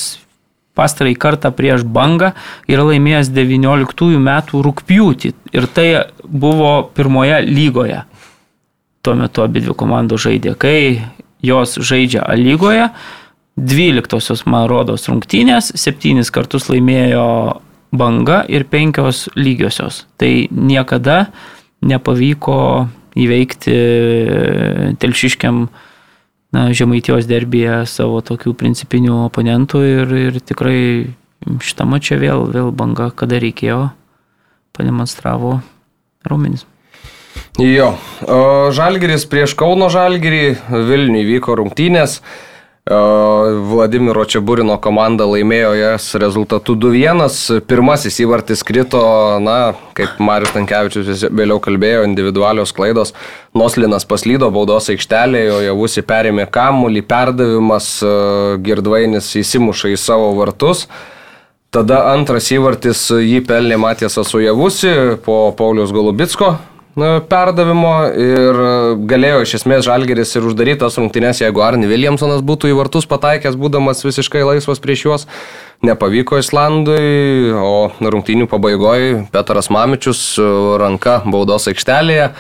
pastarąjį 0.79 1.19
kartą 1.19 1.51
prieš 1.55 1.83
bangą 1.83 2.33
yra 2.71 2.87
laimėjęs 2.89 3.33
19 3.35 4.23
metų 4.23 4.63
rūpjūtį 4.67 5.33
ir 5.59 5.69
tai 5.75 5.89
buvo 6.23 6.73
pirmoje 6.95 7.43
lygoje. 7.49 8.05
Tuo 9.03 9.15
metu 9.19 9.45
abi 9.45 9.63
dvi 9.65 9.75
komandos 9.79 10.25
žaidė. 10.27 10.55
Kai 10.59 10.79
jos 11.43 11.79
žaidžia 11.79 12.25
A 12.27 12.35
lygoje, 12.39 12.89
12-osios 13.59 14.45
man 14.47 14.69
rodos 14.71 15.09
rungtynės, 15.11 15.73
7 15.75 16.23
kartus 16.35 16.69
laimėjo 16.71 17.61
banga 17.91 18.45
ir 18.49 18.67
5 18.69 19.35
lygiosios. 19.39 20.05
Tai 20.19 20.31
niekada 20.51 21.29
nepavyko 21.83 22.89
įveikti 23.19 23.77
telšiškiam 25.01 25.67
na, 26.55 26.69
Žemaitijos 26.73 27.29
derbėje 27.29 27.83
savo 27.91 28.21
tokių 28.25 28.55
principinių 28.59 29.25
oponentų 29.27 29.83
ir, 29.87 30.15
ir 30.29 30.41
tikrai 30.41 30.81
šitą 31.65 31.87
mačią 31.89 32.19
vėl, 32.21 32.49
vėl 32.55 32.73
banga, 32.75 33.11
kada 33.15 33.41
reikėjo, 33.43 33.89
pademonstravo 34.77 35.59
raumenis. 36.29 36.67
Jo, 37.59 37.93
Žalgiris 38.75 39.27
prieš 39.31 39.55
Kauno 39.59 39.89
Žalgirį, 39.93 40.59
Vilniui 40.89 41.27
vyko 41.27 41.57
rungtynės. 41.59 42.21
Vladimiro 42.89 44.23
Čiaburino 44.25 44.79
komanda 44.81 45.27
laimėjo 45.29 45.75
jas 45.77 46.07
rezultatu 46.21 46.73
2-1. 46.79 47.61
Pirmasis 47.69 48.17
įvartis 48.25 48.65
krito, 48.65 49.01
na, 49.45 49.75
kaip 49.99 50.17
Marius 50.23 50.55
Tankievičius 50.55 51.27
vėliau 51.29 51.61
kalbėjo, 51.61 52.07
individualios 52.09 52.73
klaidos. 52.73 53.13
Noslinas 53.53 54.09
paslydo 54.09 54.49
baudos 54.55 54.89
aikštelėje, 54.95 55.61
javusi 55.69 56.05
perėmė 56.07 56.49
kamulį, 56.55 57.05
perdavimas, 57.09 57.91
girdvainis 58.65 59.35
įsimuša 59.43 59.93
į 59.93 60.01
savo 60.01 60.33
vartus. 60.39 60.87
Tada 61.75 62.07
antras 62.15 62.49
įvartis 62.55 63.05
jį 63.13 63.43
pelnė 63.45 63.77
Matėsas 63.77 64.33
Sujavusi 64.33 65.19
po 65.27 65.51
Paulius 65.59 65.93
Golubitsko 65.93 66.55
perdavimo 67.31 67.93
ir 68.19 68.59
galėjo 69.09 69.45
iš 69.45 69.55
esmės 69.61 69.87
Žalgeris 69.87 70.35
ir 70.37 70.47
uždarytas 70.49 70.99
rungtynės, 70.99 71.43
jeigu 71.43 71.63
Arni 71.65 71.89
Williamsonas 71.91 72.43
būtų 72.47 72.73
į 72.73 72.77
vartus 72.79 73.09
pataikęs, 73.11 73.59
būdamas 73.59 74.05
visiškai 74.07 74.45
laisvas 74.47 74.83
prieš 74.83 75.05
juos. 75.07 75.27
Nepavyko 75.87 76.41
Islandui, 76.41 77.53
o 77.55 77.91
rungtynių 78.03 78.49
pabaigoje 78.51 79.21
Petras 79.31 79.69
Mamičius 79.71 80.23
ranka 80.83 81.21
baudos 81.23 81.69
aikštelėje, 81.71 82.33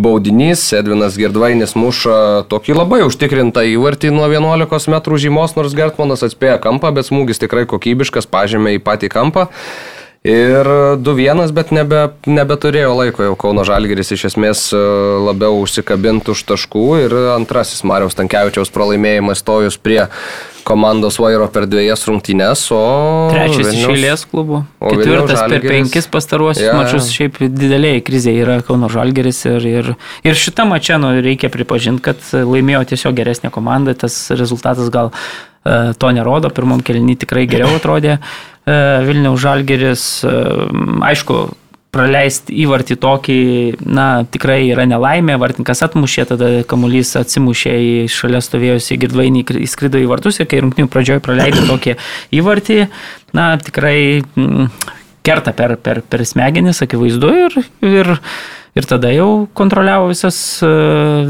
baudinys, 0.00 0.62
Edvinas 0.78 1.18
Girdvainis 1.20 1.76
muša 1.76 2.46
tokį 2.48 2.78
labai 2.78 3.02
užtikrintą 3.04 3.66
įvartį 3.74 4.14
nuo 4.16 4.30
11 4.32 4.88
m 4.88 5.20
žymos, 5.20 5.58
nors 5.58 5.76
Gertmanas 5.76 6.24
atspėja 6.24 6.56
kampą, 6.64 6.94
bet 6.96 7.10
smūgis 7.10 7.42
tikrai 7.44 7.66
kokybiškas, 7.68 8.30
pažymė 8.32 8.78
į 8.78 8.82
patį 8.88 9.12
kampą. 9.12 9.50
Ir 10.26 10.66
2-1, 11.06 11.52
bet 11.54 11.70
nebe, 11.70 12.00
nebeturėjo 12.26 12.96
laiko 12.98 13.22
jau 13.28 13.36
Kauno 13.38 13.62
Žalgeris 13.68 14.10
iš 14.16 14.24
esmės 14.32 14.64
e, 14.74 14.80
labiau 15.22 15.60
užsikabinti 15.60 16.32
už 16.32 16.42
taškų 16.48 16.86
ir 17.04 17.14
antrasis 17.36 17.84
Mariaus 17.86 18.18
Tankievičiaus 18.18 18.72
pralaimėjimas 18.74 19.44
stojus 19.44 19.78
prie 19.78 20.00
komandos 20.66 21.20
vairo 21.22 21.46
per 21.54 21.68
dviejas 21.70 22.02
rungtynes, 22.08 22.64
o... 22.74 22.80
Trečias 23.30 23.68
Vilniaus, 23.68 23.84
iš 23.84 23.92
eilės 23.92 24.24
klubų. 24.26 24.64
Ketvirtas 24.82 25.44
per 25.46 25.62
penkis 25.62 26.10
pastaruosius 26.10 26.66
ja, 26.66 26.74
mačius 26.74 27.12
šiaip 27.14 27.38
dideliai 27.46 28.02
krizė 28.02 28.34
yra 28.34 28.58
Kauno 28.66 28.90
Žalgeris 28.90 29.44
ir, 29.46 29.68
ir, 29.70 29.92
ir 30.26 30.40
šitą 30.42 30.66
mačią 30.66 30.98
nu, 31.04 31.12
reikia 31.22 31.52
pripažinti, 31.54 32.02
kad 32.08 32.26
laimėjo 32.34 32.82
tiesiog 32.96 33.14
geresnė 33.20 33.54
komanda, 33.54 33.94
tas 33.94 34.18
rezultatas 34.34 34.90
gal 34.90 35.12
uh, 35.14 35.94
to 35.94 36.12
nerodo, 36.18 36.50
pirmam 36.50 36.82
kelnį 36.82 37.20
tikrai 37.22 37.46
geriau 37.46 37.78
atrodė. 37.78 38.18
E, 38.66 38.74
Vilniaus 39.06 39.38
Žalgeris, 39.44 40.02
e, 40.26 40.34
aišku, 41.06 41.36
praleisti 41.94 42.56
įvartį 42.64 42.96
tokį, 43.00 43.38
na, 43.86 44.06
tikrai 44.28 44.58
yra 44.66 44.84
nelaimė, 44.88 45.36
vartininkas 45.40 45.84
atmušė, 45.86 46.26
tada 46.32 46.50
kamuolys 46.68 47.14
atsimušė 47.20 47.72
į 47.86 47.94
šalia 48.12 48.42
stovėjusi 48.44 48.98
girdvainį, 49.04 49.44
įskrido 49.62 50.02
į 50.02 50.10
vartus 50.10 50.40
ir 50.42 50.50
kai 50.50 50.60
rungtinių 50.64 50.90
pradžioje 50.92 51.22
praleido 51.24 51.62
tokį 51.70 51.96
įvartį, 52.40 52.80
na, 53.38 53.48
tikrai 53.62 53.96
mm, 54.20 54.68
kerta 55.26 55.54
per, 55.56 55.78
per, 55.80 56.02
per 56.02 56.26
smegenis, 56.28 56.82
akivaizdu, 56.84 57.32
ir, 57.46 57.58
ir 57.86 58.12
Ir 58.76 58.84
tada 58.84 59.08
jau 59.08 59.46
kontroliavo 59.56 60.10
visas, 60.10 60.36
e, 60.60 60.68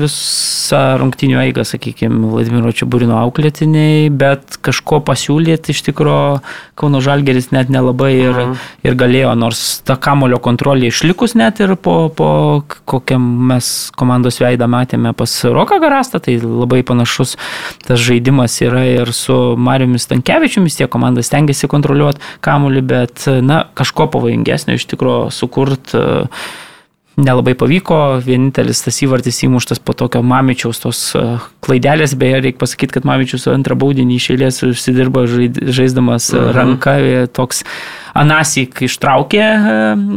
visą 0.00 0.80
rungtinių 0.98 1.38
eigą, 1.44 1.62
sakykime, 1.62 2.26
Vladimiro 2.32 2.72
Čiaburino 2.74 3.20
auklėtiniai, 3.20 4.08
bet 4.10 4.58
kažko 4.66 4.98
pasiūlyti 5.06 5.70
iš 5.70 5.84
tikrųjų 5.86 6.40
Kauno 6.74 6.98
Žalgeris 7.04 7.52
net 7.54 7.70
nelabai 7.70 8.10
ir, 8.16 8.32
mhm. 8.34 8.66
ir 8.82 8.98
galėjo, 8.98 9.30
nors 9.38 9.62
ta 9.86 9.94
kamulio 9.94 10.40
kontrolė 10.42 10.90
išlikus 10.90 11.36
net 11.38 11.62
ir 11.62 11.76
po, 11.78 12.10
po 12.10 12.32
kokiam 12.82 13.22
mes 13.52 13.70
komandos 13.94 14.42
veidą 14.42 14.66
matėme 14.66 15.14
pas 15.14 15.38
Roką 15.46 15.78
Garastą, 15.82 16.18
tai 16.26 16.40
labai 16.42 16.82
panašus 16.82 17.38
tas 17.86 18.02
žaidimas 18.02 18.58
yra 18.66 18.82
ir 18.90 19.14
su 19.14 19.54
Mariumis 19.54 20.10
Tankievičiumis, 20.10 20.82
tie 20.82 20.90
komandas 20.90 21.30
tengiasi 21.30 21.70
kontroliuoti 21.70 22.36
kamulį, 22.42 22.86
bet, 22.90 23.30
na, 23.38 23.68
kažko 23.78 24.10
pavojingesnio 24.18 24.80
iš 24.80 24.90
tikrųjų 24.90 25.28
sukurti 25.30 26.06
nelabai 27.16 27.54
pavyko, 27.58 27.98
vienintelis 28.24 28.82
tas 28.84 28.98
įvartis 29.04 29.42
įmuštas 29.46 29.80
po 29.80 29.94
tokio 29.96 30.20
Mamičiaus 30.26 30.82
tos 30.82 31.00
e, 31.16 31.22
klaidelės, 31.64 32.16
beje, 32.18 32.42
reikia 32.44 32.60
pasakyti, 32.60 32.98
kad 32.98 33.08
Mamičius 33.08 33.48
antrą 33.52 33.76
baudinį 33.80 34.18
išėlės 34.20 34.62
užsidirbo 34.68 35.24
žaisdamas 35.28 36.32
mhm. 36.34 36.50
ranka, 36.56 36.98
toks 37.32 37.64
Anasik 38.16 38.82
ištraukė 38.86 39.42
e, 39.42 39.74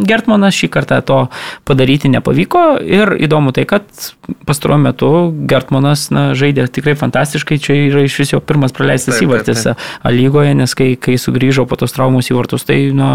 Gertmanas, 0.08 0.56
šį 0.58 0.70
kartą 0.74 1.00
to 1.06 1.20
padaryti 1.68 2.12
nepavyko. 2.12 2.64
Ir 2.84 3.14
įdomu 3.20 3.54
tai, 3.56 3.66
kad 3.70 3.86
pastaruoju 4.48 4.84
metu 4.84 5.12
Gertmanas 5.50 6.08
na, 6.14 6.30
žaidė 6.38 6.68
tikrai 6.72 6.96
fantastiškai, 7.00 7.60
čia 7.62 7.78
yra 7.90 8.06
iš 8.08 8.20
vis 8.22 8.34
jo 8.34 8.42
pirmas 8.44 8.76
praleistas 8.76 9.22
įvartis 9.24 9.68
lygoje, 10.10 10.56
nes 10.58 10.76
kai, 10.78 10.94
kai 11.00 11.20
sugrįžo 11.22 11.68
po 11.70 11.80
tos 11.80 11.96
traumos 11.96 12.32
įvartus, 12.32 12.66
tai 12.70 12.82
na, 12.96 13.12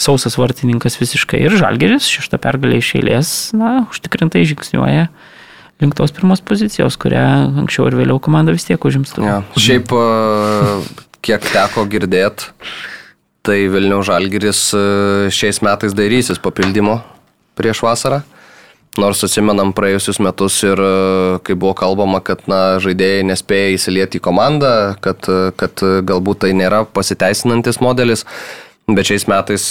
sausas 0.00 0.38
vartininkas 0.40 1.00
visiškai. 1.00 1.42
Ir 1.46 1.58
Žalgeris 1.60 2.08
šeštą 2.10 2.40
pergalę 2.42 2.80
iš 2.80 2.94
eilės, 3.00 3.34
na, 3.56 3.84
užtikrintai 3.90 4.46
žingsniuoja 4.48 5.10
link 5.80 5.96
tos 5.96 6.12
pirmos 6.12 6.42
pozicijos, 6.44 6.98
kurią 7.00 7.24
anksčiau 7.62 7.88
ir 7.88 7.96
vėliau 8.02 8.20
komanda 8.22 8.52
vis 8.52 8.66
tiek 8.68 8.80
užimstų. 8.84 9.24
Ja, 9.24 9.38
šiaip, 9.56 9.92
kiek 11.24 11.46
teko 11.54 11.86
girdėti, 11.90 12.52
tai 13.46 13.64
Vilnių 13.72 14.02
Žalgiris 14.06 14.60
e, 14.76 14.82
šiais 15.32 15.60
metais 15.64 15.96
dairysis 15.96 16.40
papildymo 16.42 17.00
prieš 17.58 17.82
vasarą. 17.86 18.20
Nors 18.98 19.22
atsimenam 19.22 19.70
praėjusius 19.76 20.18
metus 20.22 20.58
ir 20.66 20.80
e, 20.82 20.92
kai 21.46 21.54
buvo 21.54 21.72
kalbama, 21.78 22.20
kad 22.24 22.42
na, 22.50 22.80
žaidėjai 22.82 23.24
nespėja 23.30 23.76
įsilieti 23.76 24.20
į 24.20 24.24
komandą, 24.24 24.72
kad, 25.04 25.24
e, 25.30 25.52
kad 25.56 25.84
galbūt 26.06 26.44
tai 26.44 26.52
nėra 26.58 26.84
pasiteisinantis 26.90 27.80
modelis, 27.84 28.26
bet 28.90 29.08
šiais 29.08 29.28
metais 29.30 29.66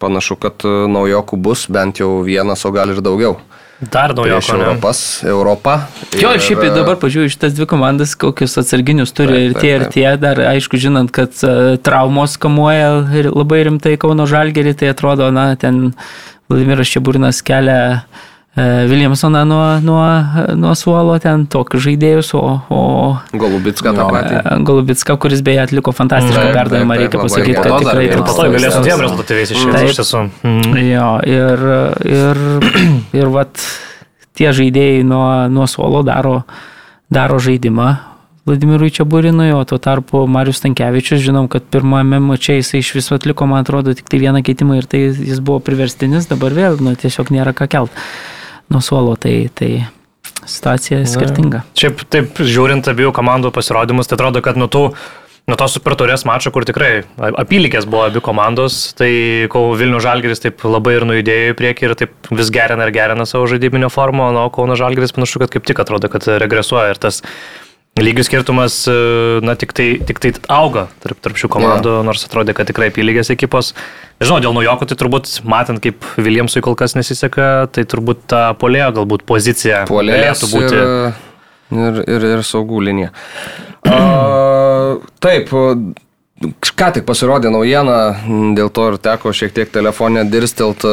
panašu, 0.00 0.36
kad 0.40 0.64
naujokų 0.64 1.38
bus 1.40 1.66
bent 1.72 2.00
jau 2.00 2.20
vienas, 2.24 2.64
o 2.64 2.72
gal 2.74 2.92
ir 2.92 3.02
daugiau. 3.04 3.38
Dar 3.80 4.12
daugiau. 4.12 4.36
Prieš 4.36 4.52
Europas, 4.52 4.98
Europą. 5.24 5.78
Jo, 6.20 6.34
ir 6.36 6.42
šiaip 6.44 6.60
dabar 6.74 6.98
pažiūrėjau 7.00 7.32
šitas 7.32 7.54
dvi 7.56 7.66
komandas, 7.70 8.12
kokius 8.20 8.58
atsarginius 8.60 9.14
turi 9.16 9.32
taip, 9.32 9.44
ir 9.46 9.54
tie, 9.54 9.60
taip, 9.60 9.62
taip. 9.62 9.86
ir 9.86 9.94
tie, 9.94 10.08
dar 10.20 10.40
aišku, 10.50 10.80
žinant, 10.82 11.12
kad 11.16 11.32
uh, 11.48 11.78
traumos 11.80 12.36
kamuoja 12.40 12.90
labai 13.32 13.62
rimtai 13.70 13.94
Kauno 14.00 14.28
Žalgerį, 14.28 14.74
tai 14.82 14.92
atrodo, 14.92 15.30
na, 15.32 15.54
ten 15.56 15.94
Vladimiras 16.52 16.92
Čiaburinas 16.92 17.40
kelia 17.46 17.80
Viljamsoną 18.56 19.44
nuo, 19.44 19.80
nuo, 19.80 20.24
nuo 20.56 20.72
suolo 20.74 21.14
ten 21.22 21.44
tokius 21.46 21.84
žaidėjus, 21.84 22.32
o... 22.34 22.40
o 22.66 22.80
Golubitska 23.38 23.92
tą 23.94 24.08
patį. 24.10 24.40
Golubitska, 24.66 25.14
kuris 25.22 25.44
beje 25.46 25.60
atliko 25.62 25.92
fantastišką 25.94 26.48
mm, 26.48 26.56
perdavimą, 26.58 26.96
reikia 26.98 27.20
pasakyti, 27.22 27.54
kad 27.54 27.76
tikrai... 27.78 28.08
Ir 28.08 28.24
po 28.26 28.34
to 28.34 28.48
galėsim 28.50 28.82
dviem 28.88 29.04
rezultatyviais 29.06 29.52
iš 29.54 30.00
tiesų. 30.00 30.22
Mm. 30.42 30.80
Jo, 30.82 31.10
ir, 31.30 31.62
ir, 32.10 32.42
ir 33.20 33.30
vat 33.36 33.62
tie 34.34 34.50
žaidėjai 34.58 35.06
nuo, 35.06 35.28
nuo 35.54 35.68
suolo 35.70 36.02
daro, 36.02 36.40
daro 37.06 37.38
žaidimą. 37.38 37.92
Vladimirui 38.50 38.90
Čiaburinui, 38.90 39.52
o 39.54 39.62
tuo 39.68 39.78
tarpu 39.78 40.24
Marius 40.26 40.58
Tankievičius, 40.64 41.22
žinom, 41.22 41.46
kad 41.52 41.70
pirmame 41.70 42.18
mače 42.24 42.58
jisai 42.58 42.82
iš 42.82 42.96
viso 42.98 43.14
atliko, 43.14 43.46
man 43.46 43.62
atrodo, 43.62 43.94
tik 43.94 44.10
tai 44.10 44.18
vieną 44.24 44.42
keitimą 44.42 44.80
ir 44.80 44.90
tai 44.90 45.04
jis 45.12 45.38
buvo 45.38 45.62
priverstinis, 45.62 46.26
dabar 46.26 46.56
vėl, 46.56 46.82
nu, 46.82 46.96
tiesiog 46.98 47.30
nėra 47.30 47.54
ką 47.54 47.70
kelt 47.70 47.94
nuo 48.70 48.82
suolo, 48.84 49.16
tai, 49.20 49.50
tai 49.54 49.72
situacija 50.48 51.02
skirtinga. 51.08 51.64
Na, 51.64 51.78
šiaip 51.78 52.04
taip, 52.10 52.40
žiūrint 52.40 52.88
abiejų 52.90 53.12
komandų 53.16 53.52
pasirodymus, 53.54 54.08
tai 54.10 54.18
atrodo, 54.18 54.44
kad 54.44 54.60
nuo 54.60 54.70
tų 54.70 54.88
Nuo 55.48 55.56
to 55.58 55.66
super 55.66 55.96
turės 55.98 56.22
mačo, 56.28 56.52
kur 56.54 56.62
tikrai 56.68 57.00
apylygės 57.18 57.86
buvo 57.90 58.04
abi 58.06 58.20
komandos, 58.22 58.92
tai 58.94 59.48
kol 59.50 59.72
Vilnių 59.80 59.98
Žalgeris 60.04 60.44
taip 60.44 60.62
labai 60.62 60.92
ir 60.98 61.06
nujudėjo 61.08 61.48
į 61.50 61.56
priekį 61.58 61.86
ir 61.88 61.94
taip 61.98 62.30
vis 62.38 62.52
gerina 62.54 62.86
ir 62.86 62.92
gerina 62.94 63.26
savo 63.26 63.48
žaidybinio 63.50 63.88
formą, 63.90 64.28
o 64.44 64.44
Kauno 64.54 64.76
Žalgeris 64.78 65.16
panašu, 65.16 65.40
kad 65.42 65.50
kaip 65.56 65.66
tik 65.66 65.80
atrodo, 65.82 66.12
kad 66.12 66.28
regresuoja 66.44 66.92
ir 66.92 67.00
tas 67.02 67.18
Lygių 68.00 68.24
skirtumas, 68.24 68.76
e, 68.88 68.94
na, 69.44 69.54
tik 69.60 69.74
tai, 69.76 69.88
tik 70.08 70.20
tai 70.22 70.32
auga 70.52 70.86
tarp, 71.02 71.18
tarp 71.22 71.40
šių 71.40 71.50
komandų, 71.52 71.94
ja. 71.98 72.04
nors 72.06 72.24
atrodė, 72.26 72.54
kad 72.56 72.70
tikrai 72.70 72.88
apylygės 72.92 73.32
ekipos. 73.34 73.74
Žinau, 74.20 74.40
dėl 74.44 74.56
naujoko, 74.56 74.88
tai 74.88 74.98
turbūt, 75.00 75.32
matant, 75.48 75.82
kaip 75.84 76.04
Viljamsui 76.20 76.62
kol 76.64 76.76
kas 76.80 76.96
nesiseka, 76.96 77.68
tai 77.72 77.84
turbūt 77.88 78.24
ta 78.30 78.42
polėjo 78.60 78.92
galbūt 79.00 79.24
pozicija 79.28 79.84
Polėjas 79.90 80.44
galėtų 80.44 80.52
būti. 80.54 80.84
Ir, 81.70 81.80
ir, 81.80 82.04
ir, 82.16 82.28
ir 82.36 82.44
saugų 82.46 82.84
linija. 82.88 83.12
A, 83.88 84.00
taip, 85.22 85.52
Ką 86.40 86.86
tik 86.96 87.04
pasirodė 87.04 87.50
naujiena, 87.52 87.96
dėl 88.56 88.70
to 88.72 88.86
ir 88.88 88.94
teko 89.04 89.28
šiek 89.36 89.52
tiek 89.52 89.68
telefonė 89.68 90.22
dirstelt. 90.32 90.86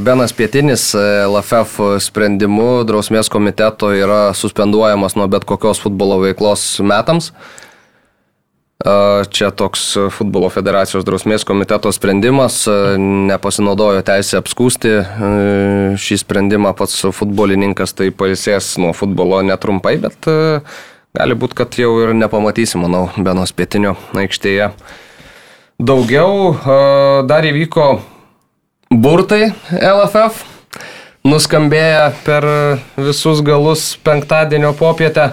Benas 0.00 0.32
Pietinis 0.32 0.94
LFF 0.96 2.00
sprendimu 2.00 2.86
drausmės 2.88 3.28
komiteto 3.28 3.90
yra 3.92 4.30
suspenduojamas 4.32 5.18
nuo 5.20 5.28
bet 5.28 5.44
kokios 5.44 5.82
futbolo 5.84 6.22
veiklos 6.24 6.64
metams. 6.80 7.34
Čia 8.80 9.52
toks 9.52 9.84
futbolo 10.16 10.48
federacijos 10.54 11.04
drausmės 11.04 11.44
komiteto 11.44 11.92
sprendimas, 11.92 12.62
nepasinaudojo 13.28 14.00
teisę 14.08 14.40
apskūsti 14.40 14.94
šį 16.00 16.22
sprendimą 16.24 16.72
pats 16.78 17.02
futbolininkas, 17.12 17.92
tai 17.92 18.08
pailsės 18.08 18.78
nuo 18.80 18.96
futbolo 18.96 19.44
netrumpai, 19.44 19.98
bet 20.00 20.32
gali 21.16 21.36
būti, 21.38 21.56
kad 21.58 21.78
jau 21.78 21.92
ir 22.02 22.14
nepamatysim, 22.16 22.84
manau, 22.84 23.08
Benos 23.16 23.52
pietinio 23.56 23.96
aikštėje. 24.16 24.72
Daugiau 25.78 26.56
dar 27.28 27.46
įvyko 27.46 27.86
burtai 28.90 29.52
LFF, 29.78 30.42
nuskambėję 31.28 32.02
per 32.26 32.46
visus 32.98 33.42
galus 33.46 33.92
penktadienio 34.02 34.72
popietę. 34.78 35.30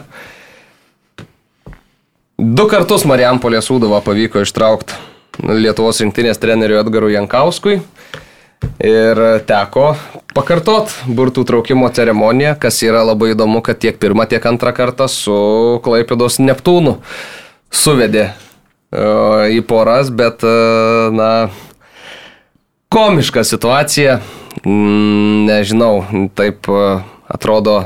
Du 2.38 2.68
kartus 2.68 3.06
Marijampolė 3.08 3.62
Sūduvą 3.64 4.02
pavyko 4.04 4.44
ištraukti 4.44 4.98
Lietuvos 5.40 6.00
rinktinės 6.04 6.40
treneriui 6.40 6.78
Edgarui 6.80 7.16
Jankauskui. 7.16 7.80
Ir 8.86 9.20
teko 9.48 9.94
pakartot 10.36 10.92
burtų 11.08 11.46
traukimo 11.48 11.90
ceremoniją, 11.96 12.56
kas 12.60 12.82
yra 12.84 13.06
labai 13.08 13.32
įdomu, 13.34 13.62
kad 13.66 13.80
tiek 13.82 13.98
pirmą, 14.02 14.28
tiek 14.30 14.44
antrą 14.46 14.74
kartą 14.76 15.08
su 15.12 15.36
Klaipėdos 15.86 16.42
Neptūnu 16.44 16.98
suvedė 17.72 18.28
uh, 18.30 19.48
į 19.52 19.62
poras, 19.68 20.12
bet, 20.12 20.44
uh, 20.44 21.08
na, 21.16 21.30
komiška 22.94 23.46
situacija, 23.48 24.20
mm, 24.64 25.46
nežinau, 25.50 25.94
taip 26.36 26.70
uh, 26.72 27.04
atrodo 27.32 27.82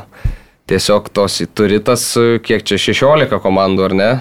tiesiog 0.69 1.09
tos 1.13 1.39
turi 1.57 1.79
tas, 1.81 2.03
kiek 2.45 2.65
čia 2.65 2.77
16 2.77 3.41
komandų 3.41 3.89
ar 3.89 3.97
ne, 3.97 4.11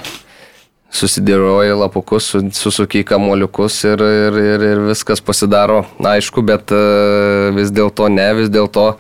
susidėroji 0.95 1.75
lapukus, 1.77 2.31
susuki 2.57 3.05
kamuoliukus 3.07 3.77
ir, 3.91 4.03
ir, 4.03 4.39
ir, 4.41 4.65
ir 4.73 4.81
viskas 4.89 5.21
pasidaro 5.25 5.83
aišku, 6.01 6.43
bet 6.47 6.73
e, 6.73 6.81
vis 7.57 7.73
dėlto 7.75 8.09
ne, 8.13 8.31
vis 8.41 8.53
dėlto 8.53 8.95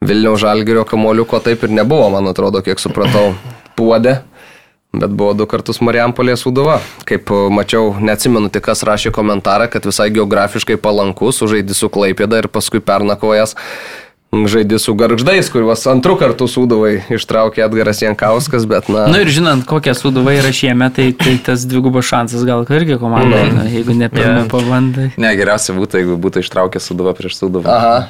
Vilniaus 0.00 0.40
žalgerio 0.40 0.86
kamuoliuko 0.88 1.42
taip 1.44 1.66
ir 1.66 1.74
nebuvo, 1.76 2.08
man 2.14 2.30
atrodo, 2.30 2.62
kiek 2.64 2.80
supratau, 2.80 3.34
puodė. 3.78 4.22
Bet 4.90 5.12
buvo 5.14 5.36
du 5.38 5.44
kartus 5.46 5.78
Marijampolė 5.86 6.34
Sūduva. 6.40 6.80
Kaip 7.06 7.28
mačiau, 7.54 7.92
neatsimenu 8.02 8.48
tik 8.50 8.64
kas 8.66 8.80
rašė 8.82 9.12
komentarą, 9.14 9.68
kad 9.70 9.84
visai 9.86 10.08
geografiškai 10.10 10.80
palankus, 10.82 11.38
sužaidži 11.38 11.76
su 11.78 11.90
Klaipėda 11.94 12.40
ir 12.40 12.48
paskui 12.50 12.80
pernakojas 12.82 13.54
žaidži 14.30 14.78
su 14.78 14.94
garždais, 14.94 15.50
kuriuos 15.50 15.82
antrų 15.90 16.14
kartų 16.20 16.46
sūduvai 16.50 16.92
ištraukė 17.16 17.64
Edgaras 17.66 17.98
Jankauskas, 18.02 18.66
bet 18.70 18.86
na. 18.88 19.06
Na 19.08 19.16
nu 19.16 19.22
ir 19.24 19.30
žinant, 19.34 19.66
kokie 19.66 19.90
sūduvai 19.96 20.36
yra 20.38 20.52
šiemet, 20.54 20.94
tai, 20.98 21.10
tai 21.18 21.34
tas 21.50 21.66
dvigubas 21.66 22.06
šansas 22.06 22.44
gal 22.46 22.62
irgi 22.62 22.98
komandai, 23.00 23.48
mm. 23.50 23.66
jeigu 23.74 23.96
ne 23.98 24.08
pirmą 24.12 24.44
yeah. 24.44 24.50
pabandai. 24.50 25.08
Ne, 25.20 25.34
geriausia 25.38 25.74
būtų, 25.74 26.02
jeigu 26.02 26.18
būtų 26.22 26.44
ištraukę 26.44 26.78
sūduvą 26.82 27.14
prieš 27.18 27.40
sūduvą. 27.42 27.66
Aha. 27.74 28.06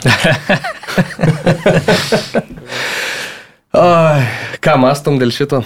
Oi, 3.81 4.21
ką 4.61 4.77
mastom 4.83 5.17
dėl 5.21 5.33
šito? 5.33 5.65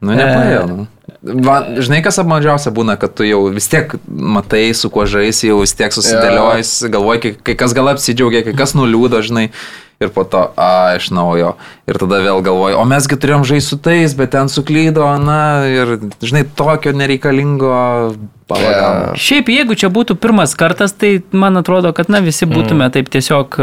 Nu, 0.00 0.16
nepaėjo. 0.16 0.62
Nu. 0.66 0.86
Va, 1.20 1.58
žinai, 1.76 2.00
kas 2.00 2.16
apmažiausia 2.22 2.72
būna, 2.72 2.94
kad 3.00 3.12
tu 3.12 3.26
jau 3.28 3.42
vis 3.52 3.66
tiek 3.68 3.92
matai, 4.08 4.70
su 4.72 4.88
kuo 4.92 5.04
žaisi, 5.04 5.50
jau 5.50 5.58
vis 5.60 5.74
tiek 5.76 5.92
susidėliojus, 5.92 6.72
yeah. 6.80 6.92
galvoji, 6.94 7.20
kai, 7.20 7.32
kai 7.50 7.54
kas 7.60 7.74
gal 7.76 7.92
apsidžiaugia, 7.92 8.40
kai 8.46 8.54
kas 8.56 8.72
nuliūdo, 8.72 9.20
žinai, 9.26 9.50
ir 10.00 10.12
po 10.14 10.24
to, 10.24 10.46
a, 10.56 10.96
iš 10.96 11.10
naujo. 11.12 11.52
Ir 11.84 12.00
tada 12.00 12.22
vėl 12.24 12.40
galvoji, 12.46 12.78
o 12.80 12.86
mesgi 12.88 13.20
turėjom 13.20 13.44
žaisti 13.52 13.74
su 13.74 13.80
tais, 13.84 14.16
bet 14.16 14.32
ten 14.32 14.48
suklydo, 14.48 15.04
na, 15.20 15.40
ir, 15.68 15.98
žinai, 16.24 16.46
tokio 16.56 16.96
nereikalingo 16.96 17.74
Pavagavo. 18.50 19.14
Šiaip, 19.20 19.50
jeigu 19.52 19.76
čia 19.78 19.90
būtų 19.92 20.16
pirmas 20.20 20.56
kartas, 20.58 20.92
tai 20.96 21.12
man 21.30 21.60
atrodo, 21.60 21.92
kad, 21.96 22.10
na, 22.12 22.20
visi 22.24 22.48
būtume 22.50 22.86
mm. 22.86 22.94
taip 22.96 23.10
tiesiog, 23.14 23.58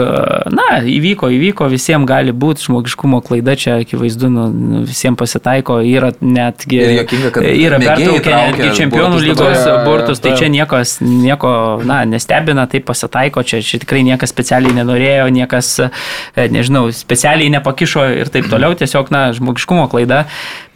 na, 0.54 0.68
įvyko, 0.88 1.30
įvyko, 1.36 1.68
visiems 1.72 2.08
gali 2.08 2.32
būti 2.32 2.68
žmogiškumo 2.68 3.20
klaida, 3.26 3.58
čia 3.60 3.78
akivaizdu, 3.84 4.30
nu, 4.32 4.48
nu 4.54 4.84
visiems 4.88 5.20
pasitaiko, 5.20 5.80
yra 5.84 6.14
netgi... 6.24 6.80
Ir 6.80 6.94
jokinga, 7.02 7.32
kad 7.36 7.48
yra 7.50 7.82
pertraukę 7.84 8.36
netgi 8.36 8.70
čempionų 8.80 9.22
lygos 9.26 9.68
burtus, 9.88 10.22
tai 10.24 10.36
čia 10.40 10.52
niekas, 10.54 10.98
nieko, 11.04 11.52
na, 11.88 12.02
nestebina, 12.10 12.68
tai 12.72 12.82
pasitaiko, 12.86 13.44
čia, 13.48 13.62
čia 13.66 13.82
tikrai 13.84 14.06
niekas 14.08 14.32
specialiai 14.34 14.76
nenorėjo, 14.78 15.28
niekas, 15.36 15.74
e, 15.84 16.48
nežinau, 16.54 16.88
specialiai 16.96 17.52
nepakišo 17.58 18.08
ir 18.24 18.32
taip 18.34 18.50
toliau, 18.52 18.78
tiesiog, 18.78 19.12
na, 19.14 19.28
žmogiškumo 19.36 19.88
klaida, 19.92 20.24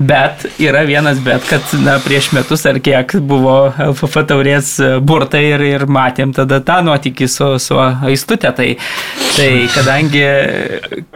bet 0.02 0.48
yra 0.62 0.84
vienas 0.90 1.22
bet, 1.24 1.46
kad, 1.48 1.72
na, 1.86 1.98
prieš 2.04 2.32
metus 2.36 2.66
ar 2.70 2.82
kiek 2.84 3.16
buvo 3.22 3.72
LFF 4.02 4.26
taurės 4.30 4.74
burtai 5.06 5.44
ir, 5.52 5.64
ir 5.66 5.86
matėm 5.92 6.34
tada 6.36 6.62
tą 6.66 6.80
nuotykį 6.86 7.28
su, 7.30 7.50
su 7.62 7.78
aistutė. 7.78 8.52
Tai, 8.58 8.68
tai 9.36 9.50
kadangi 9.74 10.24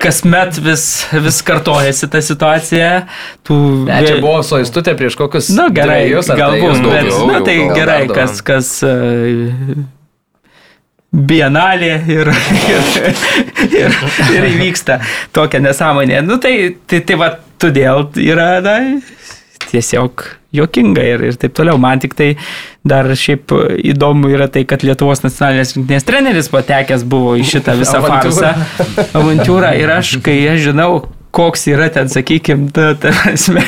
kasmet 0.01 0.59
vis, 0.63 0.85
vis 1.25 1.41
kartojasi 1.45 2.09
ta 2.11 2.21
situacija, 2.25 2.91
tų... 3.47 3.59
Ne, 3.89 3.99
čia 4.05 4.21
buvo 4.21 4.43
su 4.45 4.59
aistutė 4.59 4.95
prieš 4.99 5.17
kokius... 5.19 5.51
Na 5.55 5.67
nu, 5.67 5.75
gerai, 5.75 6.05
trejus, 6.05 6.31
galbūt, 6.37 6.85
tai 6.85 6.95
bet, 6.95 7.11
na 7.31 7.43
tai 7.45 7.59
gerai, 7.73 7.99
kas... 8.13 8.41
kas 8.45 8.71
uh, 8.85 9.85
bienalė 11.15 11.93
ir, 12.11 12.29
ir, 12.67 12.89
ir, 13.79 13.93
ir 14.35 14.47
įvyksta 14.49 14.99
tokia 15.35 15.61
nesąmonė. 15.63 16.19
Nu, 16.27 16.35
tai, 16.43 16.75
tai, 16.89 16.99
tai 17.07 17.15
va, 17.21 17.29
todėl 17.61 18.09
yra, 18.19 18.49
na, 18.65 18.75
tiesiog 19.75 20.25
jokinga 20.55 21.03
ir, 21.03 21.25
ir 21.29 21.39
taip 21.39 21.55
toliau. 21.57 21.79
Man 21.81 22.01
tik 22.03 22.15
tai 22.17 22.31
dar 22.87 23.09
šiaip 23.19 23.51
įdomu 23.91 24.31
yra 24.33 24.47
tai, 24.51 24.63
kad 24.69 24.85
Lietuvos 24.87 25.23
nacionalinės 25.25 25.75
rinktinės 25.75 26.07
treneris 26.07 26.51
patekęs 26.53 27.05
buvo 27.07 27.35
į 27.39 27.45
šitą 27.55 27.75
visą 27.79 28.01
farsą, 28.05 28.55
avantūrą. 29.11 29.75
Ir 29.81 29.93
aš, 29.97 30.17
kai 30.25 30.37
aš 30.53 30.69
žinau, 30.69 30.89
koks 31.35 31.67
yra 31.71 31.89
ten, 31.91 32.09
sakykime, 32.11 32.69
ta, 32.75 32.93
ta 32.99 33.11
esmė, 33.33 33.65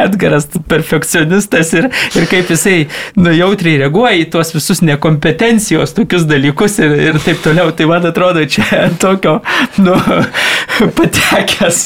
Edgaras 0.00 0.48
perfekcionistas 0.68 1.72
ir, 1.76 1.88
ir 2.16 2.26
kaip 2.30 2.50
jisai 2.50 2.76
nu, 3.18 3.32
jautriai 3.34 3.80
reaguoja 3.84 4.18
į 4.20 4.26
tuos 4.32 4.52
visus 4.54 4.82
nekompetencijos 4.86 5.94
tokius 5.96 6.26
dalykus 6.30 6.78
ir, 6.82 6.96
ir 7.10 7.20
taip 7.24 7.42
toliau. 7.44 7.72
Tai 7.76 7.88
man 7.90 8.08
atrodo, 8.10 8.44
čia 8.50 8.88
tokio 9.00 9.38
nu, 9.82 9.96
patekęs 10.98 11.82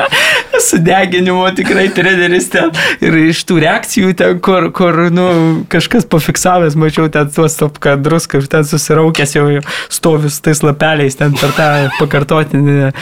sudeginimo 0.68 1.46
tikrai 1.56 1.88
treneris 1.94 2.48
ten 2.52 2.72
ir 3.04 3.16
iš 3.28 3.44
tų 3.48 3.58
reakcijų 3.64 4.12
ten, 4.18 4.40
kur, 4.44 4.68
kur 4.74 4.98
nu, 5.14 5.26
kažkas 5.72 6.06
pafiksavęs, 6.10 6.76
mačiau 6.78 7.08
ten 7.12 7.30
tuos 7.32 7.56
top 7.58 7.80
kadrus, 7.82 8.28
kaip 8.30 8.46
ten 8.52 8.66
susiraukęs 8.68 9.36
jau 9.36 9.46
stovis 9.92 10.40
tais 10.44 10.62
lapeliais 10.64 11.18
ten 11.18 11.34
per 11.38 11.54
tą 11.56 11.68
pakartotinį 11.98 12.92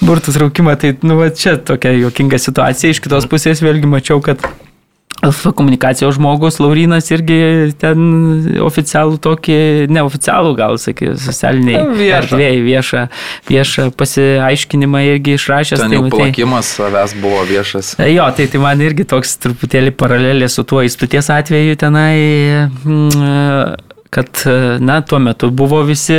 burtus 0.00 0.38
raukimą. 0.40 0.76
Tai 0.78 0.94
nu, 1.02 1.18
va, 1.18 1.30
čia 1.34 1.56
tokia 1.56 1.92
juokinga 1.96 2.38
situacija. 2.40 2.92
Iš 2.92 3.02
kitos 3.04 3.26
pusės 3.30 3.57
vėlgi 3.64 3.90
mačiau, 3.90 4.22
kad 4.24 4.42
Alfa 5.18 5.50
komunikacijos 5.50 6.14
žmogus, 6.14 6.60
Laurinas 6.62 7.08
irgi 7.10 7.72
ten 7.82 8.02
oficialų 8.62 9.16
tokį, 9.24 9.56
neoficialų 9.90 10.52
gal, 10.60 10.76
sakė, 10.78 11.16
socialiniai 11.18 11.80
erdvėjai 12.20 12.60
viešą, 12.62 13.02
viešą 13.50 13.88
pasiaiškinimą 13.98 15.02
irgi 15.08 15.34
išrašęs. 15.34 15.82
Ten 15.82 15.90
tai, 15.90 15.98
jau 15.98 16.12
plakimas 16.14 16.70
savęs 16.78 17.16
buvo 17.18 17.42
viešas. 17.50 17.96
Jo, 18.06 18.30
tai, 18.38 18.46
tai 18.52 18.62
man 18.62 18.86
irgi 18.86 19.08
toks 19.10 19.34
truputėlį 19.42 19.96
paralelė 19.98 20.46
su 20.54 20.62
tuo 20.62 20.86
įstuties 20.86 21.32
atveju 21.34 21.80
tenai. 21.82 22.14
Mm, 22.86 23.87
kad, 24.10 24.28
na, 24.80 25.00
tuo 25.00 25.18
metu 25.18 25.50
buvo 25.50 25.82
visi 25.82 26.16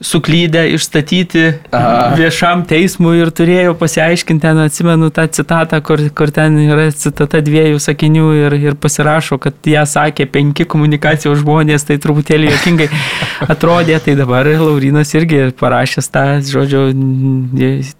suklydę 0.00 0.68
išstatyti 0.76 1.44
Aha. 1.74 2.12
viešam 2.18 2.62
teismui 2.68 3.18
ir 3.18 3.32
turėjo 3.34 3.74
pasiaiškinti, 3.80 4.42
ten 4.44 4.60
atsimenu 4.62 5.10
tą 5.14 5.26
citatą, 5.26 5.80
kur, 5.82 6.02
kur 6.14 6.30
ten 6.34 6.58
yra 6.62 6.86
citata 6.94 7.42
dviejų 7.42 7.80
sakinių 7.82 8.28
ir, 8.38 8.56
ir 8.70 8.78
pasirašo, 8.78 9.40
kad 9.42 9.58
ją 9.66 9.82
sakė 9.88 10.28
penki 10.30 10.66
komunikacijos 10.70 11.42
žmonės, 11.42 11.88
tai 11.88 11.98
truputėlį 12.02 12.52
jokingai 12.52 12.88
atrodė, 13.52 13.98
tai 14.04 14.16
dabar 14.18 14.46
Laurinas 14.46 15.10
irgi 15.18 15.48
parašęs 15.58 16.12
tą, 16.14 16.26
žodžiu, 16.46 16.86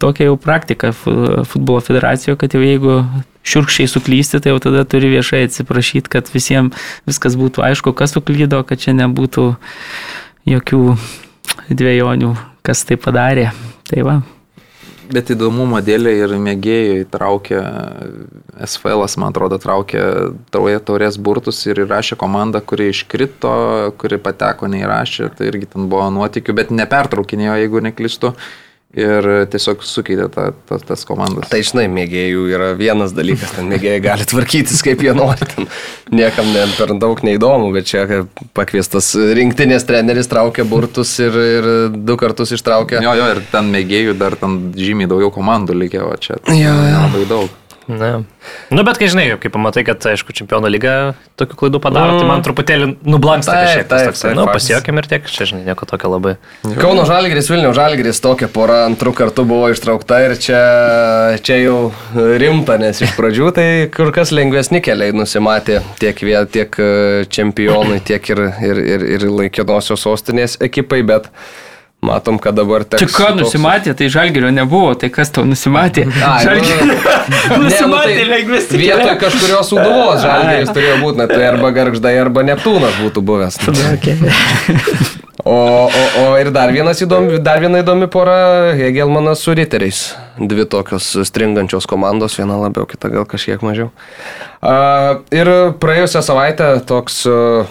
tokią 0.03 0.31
jau 0.31 0.39
praktiką 0.39 0.95
futbolo 0.95 1.83
federacijoje, 1.83 2.39
kad 2.39 2.55
jau 2.55 2.63
jeigu 2.63 3.03
šiurkščiai 3.43 3.91
suklysti, 3.91 4.41
tai 4.43 4.55
jau 4.55 4.61
tada 4.63 4.85
turi 4.89 5.11
viešai 5.13 5.45
atsiprašyti, 5.49 6.11
kad 6.13 6.31
visiems 6.33 6.79
viskas 7.09 7.39
būtų 7.39 7.65
aišku, 7.67 7.95
kas 7.97 8.15
suklydo, 8.17 8.63
kad 8.67 8.83
čia 8.83 8.95
nebūtų 8.99 9.49
jokių 10.53 10.85
dviejonių, 11.71 12.37
kas 12.67 12.87
tai 12.89 12.99
padarė. 13.01 13.51
Tai 13.89 14.07
va. 14.07 14.21
Bet 15.13 15.29
įdomumo 15.35 15.77
dėlė 15.85 16.13
ir 16.23 16.33
mėgėjai 16.41 17.03
traukė, 17.13 17.59
SFL, 18.65 19.03
man 19.21 19.35
atrodo, 19.35 19.59
traukė 19.61 20.01
taurės 20.55 21.19
burtus 21.21 21.59
ir 21.67 21.83
įrašė 21.85 22.17
komandą, 22.21 22.63
kuri 22.65 22.89
iškrito, 22.93 23.53
kuri 24.01 24.21
pateko, 24.23 24.71
neįrašė, 24.73 25.29
tai 25.37 25.51
irgi 25.51 25.69
ten 25.75 25.91
buvo 25.93 26.07
nuotikių, 26.15 26.57
bet 26.57 26.73
nepertraukinėjo, 26.73 27.59
jeigu 27.61 27.83
neklistu 27.85 28.33
ir 28.97 29.29
tiesiog 29.53 29.85
sukeitė 29.87 30.27
ta, 30.33 30.49
ta, 30.69 30.77
tas 30.85 31.05
komandas. 31.09 31.49
Tai 31.53 31.61
žinai, 31.65 31.87
mėgėjų 31.93 32.43
yra 32.53 32.73
vienas 32.77 33.15
dalykas, 33.17 33.55
ten 33.57 33.71
mėgėjai 33.73 34.03
gali 34.05 34.27
tvarkytis 34.29 34.83
kaip 34.85 35.05
jie 35.05 35.15
nori, 35.17 35.49
ten 35.49 35.69
niekam 36.13 36.51
ne, 36.53 36.67
per 36.77 36.93
daug 37.01 37.23
neįdomu, 37.25 37.71
bet 37.77 37.89
čia 37.89 38.05
pakviestas 38.57 39.15
rinktinės 39.39 39.89
treneris 39.89 40.29
traukia 40.31 40.67
burtus 40.69 41.15
ir, 41.25 41.41
ir 41.57 41.71
du 41.97 42.19
kartus 42.21 42.53
ištraukia. 42.59 43.01
Jo, 43.05 43.17
jo, 43.17 43.33
ir 43.33 43.43
ten 43.53 43.73
mėgėjų 43.73 44.19
dar 44.21 44.37
ten 44.41 44.61
žymiai 44.77 45.11
daugiau 45.11 45.33
komandų 45.33 45.79
likė, 45.85 46.05
o 46.05 46.13
čia 46.21 46.37
jo, 46.53 46.77
jo. 46.77 47.03
labai 47.09 47.27
daug. 47.31 47.59
Na. 47.91 48.23
Nu, 48.71 48.83
bet 48.87 48.99
kai 49.01 49.09
žinai, 49.11 49.25
kai 49.43 49.51
pamatai, 49.53 49.83
kad, 49.87 50.05
aišku, 50.13 50.35
čempionų 50.37 50.71
lyga 50.71 50.93
tokių 51.41 51.57
klaidų 51.59 51.81
padaro, 51.83 52.15
mm. 52.15 52.21
tai 52.21 52.29
man 52.29 52.45
truputėlį 52.47 52.89
nublanksta 53.03 53.57
kažkiek 53.57 53.89
tas 53.91 54.05
toks. 54.07 54.23
Nu, 54.39 54.45
pasijokim 54.47 55.01
ir 55.01 55.09
tiek, 55.11 55.27
čia, 55.27 55.47
žinai, 55.51 55.65
nieko 55.67 55.89
tokio 55.91 56.13
labai. 56.13 56.37
Kauno 56.79 57.05
Žalgris, 57.09 57.51
Vilnių 57.51 57.73
Žalgris, 57.77 58.21
tokia 58.23 58.47
pora 58.53 58.83
antrų 58.87 59.15
kartų 59.19 59.47
buvo 59.51 59.73
ištraukta 59.75 60.21
ir 60.29 60.37
čia, 60.43 60.63
čia 61.43 61.59
jau 61.65 61.79
rimta, 62.15 62.79
nes 62.83 63.03
iš 63.03 63.17
pradžių 63.19 63.51
tai 63.57 63.67
kur 63.95 64.15
kas 64.15 64.31
lengvesni 64.35 64.83
keliai 64.85 65.17
nusimatė 65.17 65.81
tiek, 66.01 66.23
tiek 66.55 66.79
e, 66.79 66.93
čempionai, 67.33 67.99
tiek 68.07 68.33
ir, 68.35 68.47
ir, 68.63 68.83
ir, 68.95 69.07
ir 69.17 69.29
laikinosios 69.31 70.07
sostinės 70.07 70.59
ekipai, 70.63 71.03
bet 71.07 71.29
Matom, 72.03 72.39
kad 72.43 72.57
dabar 72.59 72.83
teks. 72.83 72.99
Čia 72.99 73.07
ką 73.15 73.27
toks... 73.31 73.39
nusimatė, 73.39 73.93
tai 73.95 74.09
žalgerio 74.11 74.49
nebuvo, 74.51 74.91
tai 74.99 75.07
kas 75.15 75.31
tau 75.31 75.45
nusimatė? 75.47 76.09
Žalgerio. 76.11 76.87
Nu, 76.89 77.61
nusimatė 77.63 77.77
ne, 77.79 77.87
nu, 77.87 78.01
tai 78.03 78.25
lengvesnį. 78.33 78.81
Vietoj 78.81 79.13
kažkurios 79.21 79.71
suduvos 79.71 80.19
žalgeris 80.25 80.73
turėjo 80.75 80.97
būti, 80.99 81.21
na, 81.23 81.29
tai 81.31 81.45
arba 81.53 81.71
garždai, 81.77 82.17
arba 82.19 82.43
Neptūnas 82.49 82.99
būtų 83.05 83.23
buvęs. 83.31 83.61
O, 85.43 85.55
o, 85.91 86.03
o 86.23 86.27
ir 86.39 86.53
dar, 86.55 86.71
įdomi, 86.71 87.41
dar 87.43 87.59
viena 87.59 87.81
įdomi 87.83 88.07
pora, 88.07 88.75
Hegelmanas 88.79 89.41
su 89.43 89.55
Riteriais. 89.59 90.03
Dvi 90.39 90.69
tokios 90.71 91.09
stringančios 91.27 91.89
komandos, 91.91 92.37
viena 92.39 92.61
labiau, 92.61 92.87
kita 92.87 93.11
gal 93.11 93.27
kažkiek 93.27 93.65
mažiau. 93.67 93.91
Uh, 94.63 95.25
ir 95.35 95.51
praėjusią 95.83 96.23
savaitę 96.23 96.69
toks 96.87 97.25
uh, 97.27 97.67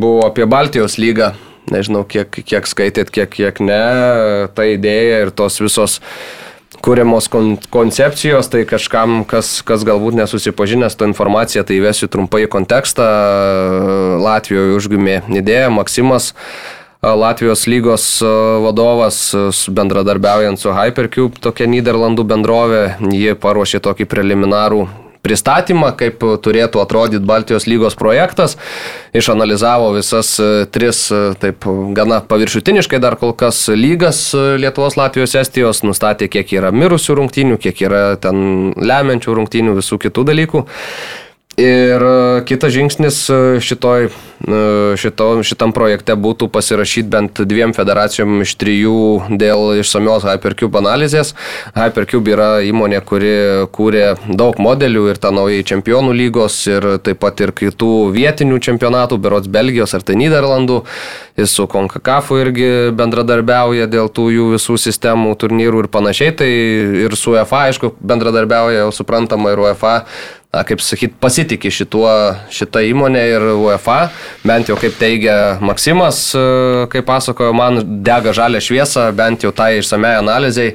buvo 0.00 0.24
apie 0.30 0.48
Baltijos 0.48 0.96
lygą 0.96 1.34
nežinau, 1.72 2.04
kiek, 2.08 2.30
kiek 2.46 2.66
skaitėt, 2.68 3.12
kiek, 3.14 3.30
kiek 3.32 3.62
ne, 3.64 3.82
ta 4.54 4.66
idėja 4.68 5.24
ir 5.26 5.32
tos 5.34 5.60
visos 5.62 6.00
kūriamos 6.84 7.28
kon 7.32 7.54
koncepcijos, 7.72 8.50
tai 8.52 8.64
kažkam, 8.68 9.22
kas, 9.28 9.60
kas 9.66 9.84
galbūt 9.86 10.18
nesusipažinęs 10.20 10.98
tą 10.98 11.08
informaciją, 11.10 11.64
tai 11.66 11.80
įvesiu 11.80 12.10
trumpai 12.12 12.44
kontekstą. 12.52 13.06
Latvijoje 14.22 14.76
užgimė 14.78 15.20
idėja, 15.40 15.70
Maksimas. 15.74 16.34
Latvijos 17.06 17.66
lygos 17.70 18.04
vadovas, 18.64 19.18
bendradarbiaujant 19.70 20.58
su 20.58 20.72
Hypercube, 20.74 21.38
tokia 21.44 21.68
Niderlandų 21.70 22.24
bendrovė, 22.26 22.84
jie 23.12 23.36
paruošė 23.38 23.82
tokį 23.84 24.08
preliminarų 24.10 24.86
pristatymą, 25.26 25.92
kaip 25.98 26.22
turėtų 26.44 26.80
atrodyti 26.82 27.26
Baltijos 27.26 27.66
lygos 27.68 27.98
projektas, 27.98 28.56
išanalizavo 29.16 29.92
visas 29.96 30.36
e, 30.40 30.48
tris, 30.70 31.06
e, 31.10 31.34
taip 31.42 31.66
gana 31.96 32.20
paviršutiniškai 32.30 33.00
dar 33.02 33.18
kol 33.20 33.34
kas 33.38 33.64
lygas 33.74 34.22
e, 34.36 34.46
Lietuvos, 34.62 34.98
Latvijos, 35.00 35.36
Estijos, 35.38 35.82
nustatė, 35.86 36.30
kiek 36.32 36.56
yra 36.58 36.72
mirusių 36.74 37.18
rungtynių, 37.20 37.60
kiek 37.62 37.86
yra 37.88 38.04
ten 38.22 38.72
lemiančių 38.76 39.38
rungtynių, 39.40 39.76
visų 39.80 40.00
kitų 40.06 40.26
dalykų. 40.30 40.66
Ir 41.56 42.02
e, 42.04 42.44
kitas 42.44 42.72
žingsnis 42.74 43.18
e, 43.32 43.36
šitoj, 43.64 44.10
e, 44.44 44.56
šito, 45.00 45.28
šitam 45.40 45.72
projekte 45.72 46.12
būtų 46.12 46.50
pasirašyti 46.52 47.08
bent 47.08 47.40
dviem 47.48 47.72
federacijom 47.72 48.42
iš 48.44 48.52
trijų 48.60 48.98
dėl 49.40 49.80
išsamios 49.80 50.26
Hypercube 50.28 50.76
analizės. 50.82 51.32
Hypercube 51.72 52.34
yra 52.36 52.50
įmonė, 52.60 53.00
kuri 53.08 53.32
kūrė 53.72 54.04
daug 54.28 54.60
modelių 54.60 55.06
ir 55.14 55.22
tą 55.22 55.32
naujai 55.32 55.64
čempionų 55.64 56.12
lygos 56.20 56.60
ir 56.68 56.90
taip 57.00 57.24
pat 57.24 57.40
ir 57.40 57.56
kitų 57.56 57.92
vietinių 58.12 58.60
čempionatų, 58.60 59.16
berots 59.16 59.48
Belgijos 59.48 59.96
ar 59.96 60.04
tai 60.04 60.20
Niderlandų. 60.20 60.82
Jis 61.40 61.56
su 61.56 61.64
Konkakafu 61.72 62.36
irgi 62.44 62.70
bendradarbiauja 62.96 63.88
dėl 63.88 64.12
tų 64.12 64.28
jų 64.36 64.54
visų 64.58 64.76
sistemų, 64.90 65.32
turnyrų 65.40 65.86
ir 65.86 65.88
panašiai. 65.92 66.36
Tai 66.36 66.54
ir 67.08 67.16
su 67.16 67.32
UEFA, 67.32 67.70
aišku, 67.70 67.96
bendradarbiauja 68.04 68.84
jau 68.84 68.92
suprantama 69.00 69.56
ir 69.56 69.64
UEFA 69.64 70.02
na, 70.56 70.64
kaip 70.66 70.80
sakyt, 70.84 71.16
pasitikė 71.20 71.70
šituo, 71.72 72.08
šitą 72.54 72.82
įmonę 72.88 73.22
ir 73.34 73.44
UEFA, 73.52 73.98
bent 74.46 74.70
jau 74.70 74.78
kaip 74.80 74.96
teigia 75.00 75.36
Maksimas, 75.60 76.30
e, 76.36 76.86
kaip 76.92 77.06
pasakojo, 77.08 77.52
man 77.56 77.82
dega 78.06 78.32
žalę 78.36 78.62
šviesą, 78.64 79.10
bent 79.16 79.44
jau 79.44 79.52
tai 79.56 79.76
išsamei 79.82 80.16
analizai 80.22 80.72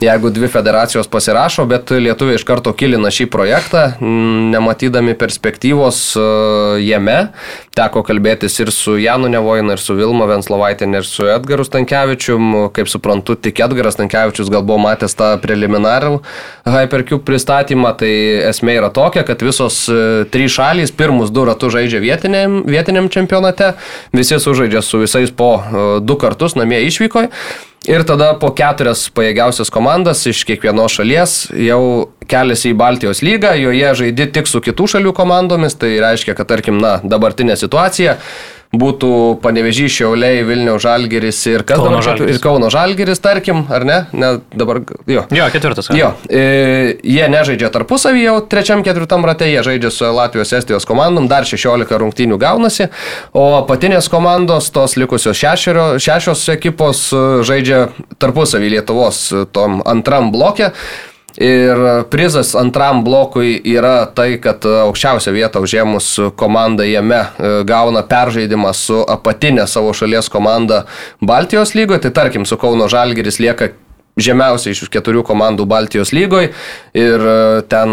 jeigu 0.00 0.30
dvi 0.30 0.48
federacijos 0.48 1.08
pasirašo, 1.08 1.64
bet 1.64 1.90
lietuviai 1.90 2.36
iš 2.36 2.44
karto 2.44 2.72
kilina 2.76 3.08
šį 3.12 3.26
projektą, 3.32 3.84
nematydami 4.52 5.14
perspektyvos 5.16 6.00
e, 6.20 6.24
jame. 6.84 7.16
Teko 7.76 8.02
kalbėtis 8.04 8.58
ir 8.60 8.72
su 8.72 8.98
Janu 9.00 9.30
Nevoinu, 9.32 9.72
ir 9.72 9.80
su 9.80 9.96
Vilma 9.96 10.26
Venslovaitin, 10.28 10.92
ir 10.96 11.08
su 11.08 11.24
Edgaru 11.32 11.64
Stankievičium. 11.64 12.68
Kaip 12.76 12.90
suprantu, 12.92 13.38
tik 13.40 13.62
Edgaras 13.64 13.96
Stankievičius 13.96 14.50
gal 14.52 14.64
buvo 14.68 14.82
matęs 14.84 15.16
tą 15.16 15.30
preliminarų 15.40 16.18
Hypercube 16.68 17.24
pristatymą. 17.24 17.94
Tai 17.96 18.12
esmė 18.50 18.76
yra 18.82 18.90
tokia, 18.92 19.24
kad 19.28 19.44
visos 19.44 19.86
e, 19.88 20.26
trys 20.32 20.58
šalys 20.58 20.92
pirmus 20.96 21.32
du 21.32 21.46
ratus 21.48 21.72
žaidžia 21.72 22.02
vietiniam, 22.04 22.60
vietiniam 22.68 23.08
čempionate, 23.12 23.72
visi 24.12 24.36
sužaidžia 24.44 24.84
su 24.84 25.00
visais 25.00 25.32
po 25.32 25.54
e, 25.56 25.86
du 26.04 26.18
kartus 26.20 26.58
namie 26.60 26.84
išvykoje. 26.84 27.32
Ir 27.86 28.02
tada 28.02 28.32
po 28.40 28.48
keturias 28.56 29.04
pajėgiausias 29.14 29.70
komandas 29.70 30.24
iš 30.26 30.40
kiekvienos 30.48 30.96
šalies 30.96 31.34
jau 31.68 32.08
keliasi 32.26 32.72
į 32.72 32.78
Baltijos 32.80 33.22
lygą, 33.22 33.52
joje 33.60 33.92
žaidi 34.00 34.26
tik 34.34 34.50
su 34.50 34.58
kitų 34.64 34.88
šalių 34.96 35.12
komandomis, 35.14 35.76
tai 35.78 35.92
reiškia, 36.02 36.34
kad 36.34 36.50
tarkim, 36.50 36.80
na, 36.82 36.96
dabartinė 37.06 37.54
situacija 37.60 38.16
būtų 38.80 39.10
Panevežys, 39.42 39.94
Šiauliai, 39.96 40.42
Vilniaus 40.46 40.84
Žalgeris 40.84 41.40
ir 41.50 41.64
kas 41.66 41.80
Kauno 41.80 41.96
dabar 41.96 42.06
Žalgeris. 42.06 42.36
ir 42.36 42.42
Kauno 42.44 42.70
Žalgeris, 42.72 43.22
tarkim, 43.24 43.64
ar 43.72 43.86
ne? 43.88 43.98
ne 44.12 44.32
dabar, 44.54 44.82
jo. 45.10 45.24
Jo, 45.34 45.48
ketvirtas. 45.52 45.90
Jo, 45.96 46.12
e, 46.28 46.96
jie 47.02 47.26
nežaidžia 47.32 47.70
tarpusavį 47.74 48.22
jau 48.26 48.36
trečiam, 48.50 48.84
ketvirtam 48.86 49.26
rate, 49.28 49.48
jie 49.50 49.64
žaidžia 49.66 49.92
su 49.94 50.12
Latvijos, 50.16 50.54
Estijos 50.56 50.88
komandom, 50.88 51.28
dar 51.30 51.48
16 51.48 51.96
rungtynių 52.02 52.38
gaunasi, 52.42 52.90
o 53.36 53.46
patinės 53.68 54.10
komandos, 54.12 54.70
tos 54.74 54.96
likusios 55.00 55.38
šešerio, 55.40 55.88
šešios 56.02 56.46
ekipos 56.56 57.08
e, 57.12 57.26
žaidžia 57.46 57.86
tarpusavį 58.22 58.76
Lietuvos 58.76 59.26
e, 59.32 59.44
tom 59.52 59.82
antram 59.86 60.32
blokė. 60.34 60.72
Ir 61.36 61.80
prizas 62.08 62.54
antram 62.56 63.02
blokui 63.04 63.58
yra 63.68 64.06
tai, 64.08 64.38
kad 64.40 64.64
aukščiausią 64.64 65.34
vietą 65.36 65.60
užėmus 65.64 66.08
komanda 66.40 66.86
jame 66.88 67.18
e, 67.18 67.50
gauna 67.68 68.00
peržaidimą 68.08 68.72
su 68.72 69.02
apatinė 69.04 69.66
savo 69.68 69.92
šalies 69.92 70.30
komanda 70.32 70.86
Baltijos 71.20 71.74
lygoje. 71.76 72.06
Tai 72.06 72.14
tarkim, 72.22 72.48
su 72.48 72.56
Kauno 72.56 72.88
Žalgeris 72.88 73.40
lieka 73.42 73.68
žemiausiai 74.16 74.72
iš 74.72 74.86
keturių 74.92 75.20
komandų 75.28 75.66
Baltijos 75.68 76.12
lygoje 76.16 76.52
ir 76.96 77.20
e, 77.20 77.62
ten, 77.68 77.90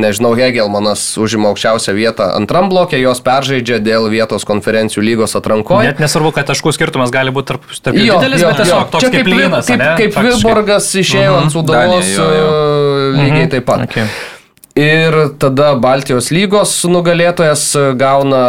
nežinau, 0.00 0.32
Hegelmanas 0.38 1.02
užima 1.20 1.50
aukščiausią 1.52 1.92
vietą 1.98 2.30
antram 2.38 2.70
blokė, 2.72 2.96
jos 3.02 3.20
peržaidžia 3.24 3.76
dėl 3.84 4.08
vietos 4.12 4.48
konferencijų 4.48 5.04
lygos 5.04 5.36
atrankoje. 5.36 5.90
Net 5.92 6.00
nesvarbu, 6.00 6.32
kad 6.38 6.48
taškų 6.48 6.72
skirtumas 6.78 7.12
gali 7.12 7.34
būti 7.34 7.52
tarp, 7.52 7.68
tarp 7.76 7.98
jo, 8.00 8.16
didelis, 8.16 8.40
jo, 8.40 8.54
bet 8.54 8.62
tiesiog 8.62 8.80
jo. 8.80 8.86
toks 8.94 9.04
Čia 9.04 9.10
kaip, 9.12 9.20
kaip 9.20 9.32
lynas. 9.34 9.68
Kaip, 9.68 9.84
kaip 10.00 10.16
Vilborgas 10.30 10.88
išėjo 11.02 11.28
uh 11.28 11.36
-huh. 11.36 11.42
ant 11.44 11.52
Sudavos 11.52 12.08
lygiai 12.08 12.40
uh 12.40 13.20
mhm. 13.20 13.36
-huh. 13.36 13.50
taip 13.50 13.68
pat. 13.68 13.84
Okay. 13.90 14.08
Ir 14.76 15.14
tada 15.40 15.70
Baltijos 15.80 16.26
lygos 16.28 16.72
nugalėtojas 16.84 17.62
gauna 17.96 18.40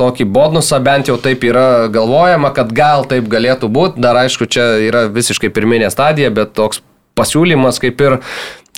tokį 0.00 0.24
bonusą, 0.32 0.78
bent 0.80 1.10
jau 1.10 1.18
taip 1.20 1.42
yra 1.44 1.90
galvojama, 1.92 2.48
kad 2.56 2.72
gal 2.72 3.04
taip 3.04 3.28
galėtų 3.28 3.68
būti. 3.68 4.00
Dar 4.00 4.16
aišku, 4.22 4.48
čia 4.48 4.78
yra 4.86 5.04
visiškai 5.12 5.50
pirminė 5.52 5.90
stadija, 5.92 6.30
bet 6.32 6.54
toks 6.56 6.80
pasiūlymas 7.16 7.80
kaip 7.82 8.00
ir 8.00 8.16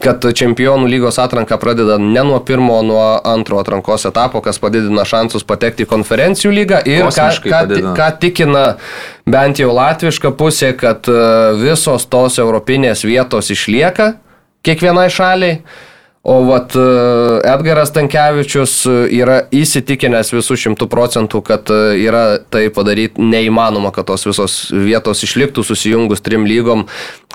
kad 0.02 0.22
čempionų 0.22 0.88
lygos 0.90 1.18
atranka 1.22 1.58
pradeda 1.58 2.00
ne 2.02 2.22
nuo 2.26 2.38
pirmo, 2.42 2.80
nuo 2.86 3.02
antro 3.26 3.58
atrankos 3.62 4.06
etapo, 4.10 4.42
kas 4.42 4.58
padidina 4.62 5.04
šansus 5.06 5.46
patekti 5.46 5.86
į 5.86 5.90
konferencijų 5.90 6.54
lygą 6.54 6.80
ir 6.86 7.06
ką, 7.14 7.28
ką, 7.46 7.62
ką 7.98 8.08
tikina 8.22 8.64
bent 9.26 9.62
jau 9.62 9.70
latviška 9.74 10.32
pusė, 10.38 10.72
kad 10.78 11.06
e, 11.10 11.18
visos 11.62 12.06
tos 12.10 12.38
europinės 12.42 13.02
vietos 13.06 13.50
išlieka 13.54 14.16
kiekvienai 14.66 15.06
šaliai. 15.14 15.60
O 16.22 16.42
vat 16.44 16.74
e, 16.74 16.80
Edgaras 17.46 17.92
Tankievičius 17.94 18.72
e, 18.90 18.94
yra 19.20 19.38
įsitikinęs 19.54 20.32
visų 20.34 20.56
šimtų 20.58 20.88
procentų, 20.90 21.40
kad 21.46 21.70
e, 21.70 21.94
yra 22.02 22.40
tai 22.50 22.64
padaryti 22.74 23.22
neįmanoma, 23.22 23.92
kad 23.94 24.08
tos 24.10 24.26
visos 24.26 24.56
vietos 24.74 25.22
išliktų 25.24 25.62
susijungus 25.64 26.24
trim 26.26 26.44
lygom, 26.48 26.84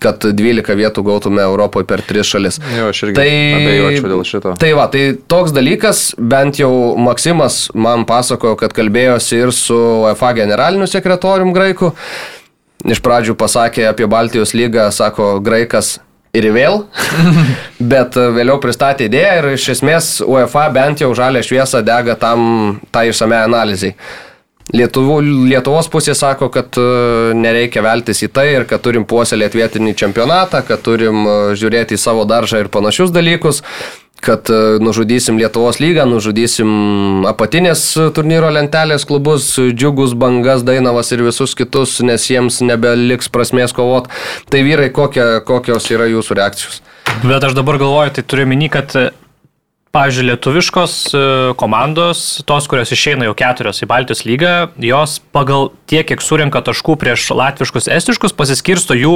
kad 0.04 0.28
12 0.28 0.76
vietų 0.78 1.06
gautume 1.08 1.42
Europoje 1.46 1.88
per 1.88 2.04
tris 2.04 2.28
šalis. 2.28 2.60
Jo, 2.76 2.92
aš 2.92 3.02
irgi 3.08 3.18
tai, 3.22 3.32
abejočiau 3.62 4.12
dėl 4.12 4.24
šito. 4.28 4.56
Tai 4.60 4.76
va, 4.76 4.90
tai 4.92 5.08
toks 5.32 5.56
dalykas, 5.56 6.06
bent 6.20 6.60
jau 6.60 6.72
Maksimas 7.00 7.70
man 7.74 8.04
pasakojo, 8.10 8.60
kad 8.60 8.76
kalbėjosi 8.76 9.46
ir 9.46 9.56
su 9.56 9.80
UEFA 10.04 10.36
generaliniu 10.44 10.92
sekretorium 10.92 11.56
graiku. 11.56 11.96
Iš 12.84 13.00
pradžių 13.00 13.40
pasakė 13.40 13.88
apie 13.88 14.12
Baltijos 14.12 14.52
lygą, 14.58 14.90
sako 14.92 15.38
graikas, 15.42 16.02
ir 16.34 16.48
vėl, 16.50 16.80
bet 17.94 18.16
e, 18.18 18.28
vėliau 18.34 18.58
pristatė 18.62 19.06
idėją 19.06 19.34
ir 19.38 19.48
iš 19.54 19.68
esmės 19.76 20.08
UEFA 20.26 20.66
bent 20.74 21.04
jau 21.04 21.12
žalę 21.14 21.44
šviesą 21.46 21.84
dega 21.86 22.16
tam 22.18 22.80
tai 22.90 23.12
išsame 23.12 23.38
analizai. 23.38 23.92
Lietuvų, 24.74 25.18
Lietuvos 25.52 25.90
pusė 25.94 26.16
sako, 26.18 26.48
kad 26.50 26.74
e, 26.82 26.86
nereikia 27.38 27.84
veltis 27.86 28.24
į 28.26 28.32
tai 28.34 28.48
ir 28.56 28.66
kad 28.66 28.82
turim 28.82 29.06
puoselėti 29.06 29.60
vietinį 29.60 29.94
čempionatą, 30.00 30.64
kad 30.66 30.82
turim 30.82 31.22
e, 31.22 31.36
žiūrėti 31.60 32.00
į 32.00 32.02
savo 32.02 32.26
daržą 32.26 32.64
ir 32.64 32.72
panašius 32.74 33.14
dalykus 33.14 33.62
kad 34.24 34.50
e, 34.52 34.60
nužudysim 34.84 35.38
Lietuvos 35.42 35.80
lygą, 35.84 36.06
nužudysim 36.10 37.28
apatinės 37.30 37.86
turnyro 38.16 38.52
lentelės 38.54 39.08
klubus, 39.10 39.52
džiugus, 39.60 40.16
bangas, 40.20 40.66
dainavas 40.68 41.12
ir 41.16 41.26
visus 41.28 41.56
kitus, 41.60 42.00
nes 42.06 42.30
jiems 42.32 42.62
nebeliks 42.66 43.32
prasmės 43.34 43.76
kovot. 43.76 44.08
Tai 44.50 44.64
vyrai, 44.66 44.92
kokie, 44.96 45.26
kokios 45.48 45.92
yra 45.94 46.08
jūsų 46.12 46.40
reakcijos? 46.40 46.80
Bet 47.24 47.44
aš 47.44 47.58
dabar 47.58 47.78
galvoju, 47.82 48.16
tai 48.18 48.26
turiu 48.26 48.48
minį, 48.50 48.72
kad 48.74 48.96
Pavyzdžiui, 49.94 50.24
lietuviškos 50.32 50.94
e, 51.14 51.20
komandos, 51.54 52.22
tos, 52.50 52.66
kurios 52.66 52.90
išeina 52.96 53.28
jau 53.28 53.36
keturios 53.38 53.84
į 53.86 53.88
Baltijos 53.92 54.24
lygą, 54.26 54.54
jos 54.82 55.20
pagal 55.38 55.70
tiek, 55.86 56.08
kiek 56.10 56.24
surinka 56.26 56.64
taškų 56.66 56.96
prieš 56.98 57.28
latviškus, 57.38 57.92
estiškus, 57.94 58.34
pasiskirsto 58.34 58.98
jų 58.98 59.14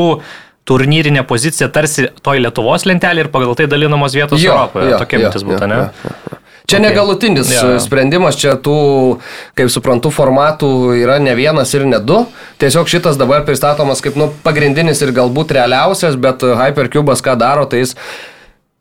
turnyrinė 0.67 1.23
pozicija 1.27 1.69
tarsi 1.73 2.09
toj 2.23 2.41
Lietuvos 2.43 2.87
lentelė 2.89 3.25
ir 3.25 3.31
pagal 3.33 3.55
tai 3.57 3.69
dalinamos 3.71 4.15
vietos 4.17 4.41
jo, 4.43 4.51
Europoje. 4.53 4.91
Jo, 4.91 4.99
Tokia 5.03 5.21
mintis 5.23 5.47
būtų, 5.47 5.69
ne? 5.71 5.79
Jo, 5.85 6.11
jo. 6.11 6.37
Čia 6.67 6.81
okay. 6.81 6.89
negalutinis 6.89 7.47
ja. 7.47 7.61
sprendimas, 7.79 8.35
čia 8.35 8.57
tų, 8.59 8.75
kaip 9.55 9.69
suprantu, 9.71 10.11
formatų 10.11 10.69
yra 10.99 11.15
ne 11.23 11.31
vienas 11.37 11.71
ir 11.77 11.85
ne 11.87 12.01
du. 12.03 12.25
Tiesiog 12.59 12.91
šitas 12.91 13.15
dabar 13.15 13.45
pristatomas 13.47 14.03
kaip 14.03 14.19
nu, 14.19 14.27
pagrindinis 14.43 14.99
ir 15.05 15.13
galbūt 15.15 15.55
realiausias, 15.55 16.19
bet 16.19 16.43
Hypercube'as 16.43 17.23
ką 17.23 17.37
daro, 17.39 17.63
tai 17.71 17.85
jis 17.85 17.95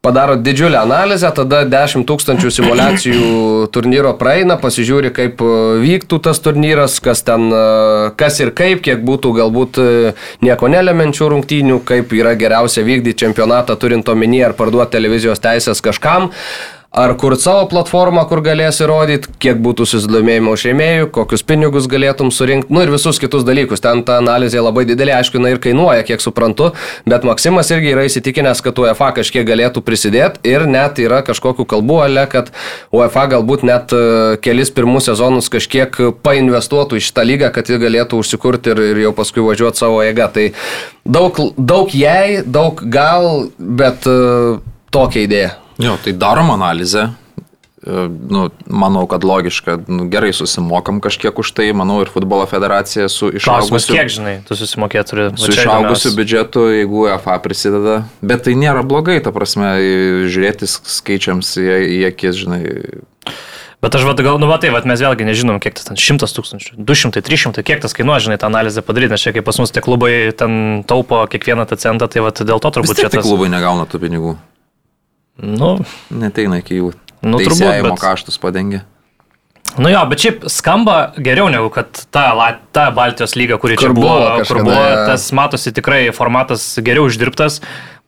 padaro 0.07 0.37
didžiulę 0.39 0.79
analizę, 0.79 1.33
tada 1.35 1.65
10 1.67 2.07
tūkstančių 2.07 2.51
simulacijų 2.55 3.31
turnyro 3.75 4.13
praeina, 4.21 4.55
pasižiūri, 4.63 5.11
kaip 5.17 5.43
e, 5.43 5.57
vyktų 5.83 6.21
tas 6.29 6.39
turnyras, 6.45 7.01
kas 7.03 7.25
ten, 7.27 7.49
e, 7.51 8.13
kas 8.21 8.39
ir 8.45 8.53
kaip, 8.55 8.85
kiek 8.87 9.03
būtų 9.07 9.35
galbūt 9.41 9.83
e, 9.83 10.15
nieko 10.47 10.71
nelemenčių 10.71 11.33
rungtynių, 11.35 11.81
kaip 11.89 12.15
yra 12.15 12.37
geriausia 12.39 12.87
vykdyti 12.87 13.27
čempionatą 13.27 13.75
turint 13.83 14.07
omenyje 14.15 14.47
ar 14.53 14.57
parduoti 14.59 14.95
televizijos 14.95 15.43
teisės 15.43 15.83
kažkam 15.83 16.31
ar 16.97 17.13
kur 17.21 17.35
savo 17.37 17.67
platformą, 17.69 18.23
kur 18.31 18.41
galėsi 18.41 18.87
rodyti, 18.89 19.29
kiek 19.43 19.59
būtų 19.61 19.85
susidomėjimo 19.91 20.55
šeimėjų, 20.57 21.11
kokius 21.13 21.43
pinigus 21.45 21.89
galėtum 21.93 22.31
surinkti, 22.33 22.73
nu 22.73 22.81
ir 22.81 22.93
visus 22.95 23.21
kitus 23.21 23.45
dalykus. 23.45 23.83
Ten 23.85 24.01
ta 24.07 24.17
analizė 24.23 24.63
labai 24.65 24.87
didelė, 24.89 25.13
aišku, 25.19 25.37
jinai 25.37 25.53
ir 25.53 25.61
kainuoja, 25.61 26.07
kiek 26.09 26.25
suprantu, 26.25 26.71
bet 27.05 27.27
Maksimas 27.29 27.69
irgi 27.75 27.93
yra 27.93 28.07
įsitikinęs, 28.09 28.63
kad 28.65 28.81
UEFA 28.81 29.11
kažkiek 29.19 29.45
galėtų 29.45 29.83
prisidėti 29.85 30.41
ir 30.49 30.65
net 30.71 30.97
yra 31.05 31.21
kažkokiu 31.27 31.67
kalbu, 31.69 31.99
ale, 32.07 32.25
kad 32.33 32.49
UEFA 32.97 33.27
galbūt 33.35 33.67
net 33.69 33.93
e, 33.93 34.41
kelis 34.41 34.73
pirmus 34.73 35.11
sezonus 35.11 35.53
kažkiek 35.53 36.01
painvestuotų 36.25 36.97
į 36.97 37.05
šitą 37.11 37.27
lygą, 37.29 37.53
kad 37.53 37.69
ji 37.69 37.81
galėtų 37.83 38.23
užsikurti 38.25 38.73
ir, 38.73 38.83
ir 38.95 39.03
jau 39.05 39.13
paskui 39.21 39.45
važiuoti 39.45 39.85
savo 39.85 40.01
jėgą. 40.01 40.31
Tai 40.33 40.49
daug, 41.05 41.45
daug 41.61 41.93
jai, 41.93 42.41
daug 42.41 42.81
gal, 42.89 43.51
bet 43.61 44.09
uh, 44.09 44.65
tokia 44.89 45.29
idėja. 45.29 45.55
Jo, 45.83 45.97
tai 46.05 46.13
darom 46.13 46.51
analizę. 46.51 47.13
e, 47.87 48.09
nu, 48.29 48.51
manau, 48.67 49.07
kad 49.07 49.25
logiška, 49.25 49.79
nu, 49.87 50.09
gerai 50.11 50.33
susimokam 50.33 51.01
kažkiek 51.01 51.39
už 51.39 51.53
tai, 51.55 51.69
manau, 51.77 52.01
ir 52.03 52.11
futbolo 52.11 52.47
federacija 52.51 53.09
su 53.13 53.29
išaugusiu... 53.31 53.95
kiek, 53.95 54.11
žinai, 54.11 54.37
tu 54.49 54.57
susimokėt 54.59 55.13
turi. 55.13 55.27
Su 55.39 55.53
išaugusiu 55.55 56.15
biudžetu, 56.17 56.65
jeigu 56.81 57.05
UEFA 57.07 57.37
prisideda. 57.45 58.01
Bet 58.23 58.47
tai 58.49 58.57
nėra 58.59 58.83
blogai, 58.87 59.21
ta 59.23 59.31
prasme, 59.37 59.77
žiūrėti 60.27 60.67
skaičiams 60.71 61.53
į, 61.63 61.69
į 61.99 62.01
akis, 62.11 62.41
žinai. 62.43 62.65
Bet 63.85 63.95
aš 63.95 64.07
vad 64.09 64.19
gal, 64.25 64.41
nu, 64.41 64.49
va, 64.49 64.57
tai, 64.59 64.73
va, 64.75 64.81
mes 64.89 64.99
vėlgi 65.05 65.29
nežinom, 65.29 65.61
kiek 65.63 65.77
tas 65.77 65.87
ten 65.87 66.01
100 66.01 66.33
tūkstančių, 66.33 66.79
200, 66.81 67.21
300, 67.23 67.63
kiek 67.67 67.85
tas 67.85 67.93
kainuoja, 67.95 68.25
žinai, 68.25 68.39
tą 68.41 68.49
analizę 68.49 68.83
padaryti, 68.83 69.13
nes 69.13 69.23
čia 69.23 69.37
kaip 69.37 69.47
pas 69.47 69.61
mus 69.61 69.71
tie 69.71 69.85
klubai 69.85 70.33
ten 70.35 70.83
taupo 70.89 71.21
kiekvieną 71.31 71.69
tą 71.69 71.79
centą, 71.79 72.09
tai 72.11 72.25
va, 72.25 72.33
dėl 72.33 72.59
to 72.59 72.73
turbūt 72.73 72.97
čia... 72.97 73.11
Tai 73.13 73.21
tas... 73.21 73.29
klubai 73.29 73.53
negauna 73.53 73.85
tų 73.87 74.01
pinigų. 74.09 74.35
Nu. 75.43 75.77
Neteina 76.11 76.61
iki 76.63 76.81
jų. 76.81 76.93
Nu, 77.27 77.41
turbūt. 77.41 77.65
Bet... 77.87 77.99
kaštus 78.01 78.39
padengia. 78.41 78.85
Nu 79.77 79.91
jo, 79.91 80.01
bet 80.09 80.23
šiaip 80.23 80.45
skamba 80.49 80.97
geriau 81.21 81.51
negu 81.53 81.69
kad 81.75 81.91
ta, 82.15 82.31
ta 82.73 82.87
Baltijos 82.97 83.35
lyga, 83.37 83.59
kuri 83.61 83.77
kur 83.77 83.89
čia 83.89 83.97
buvo, 83.97 84.15
buvo 84.15 84.45
kur 84.49 84.63
buvo, 84.65 84.85
tas 85.11 85.27
matosi 85.37 85.73
tikrai 85.77 86.07
formatas 86.17 86.65
geriau 86.87 87.11
uždirbtas, 87.11 87.59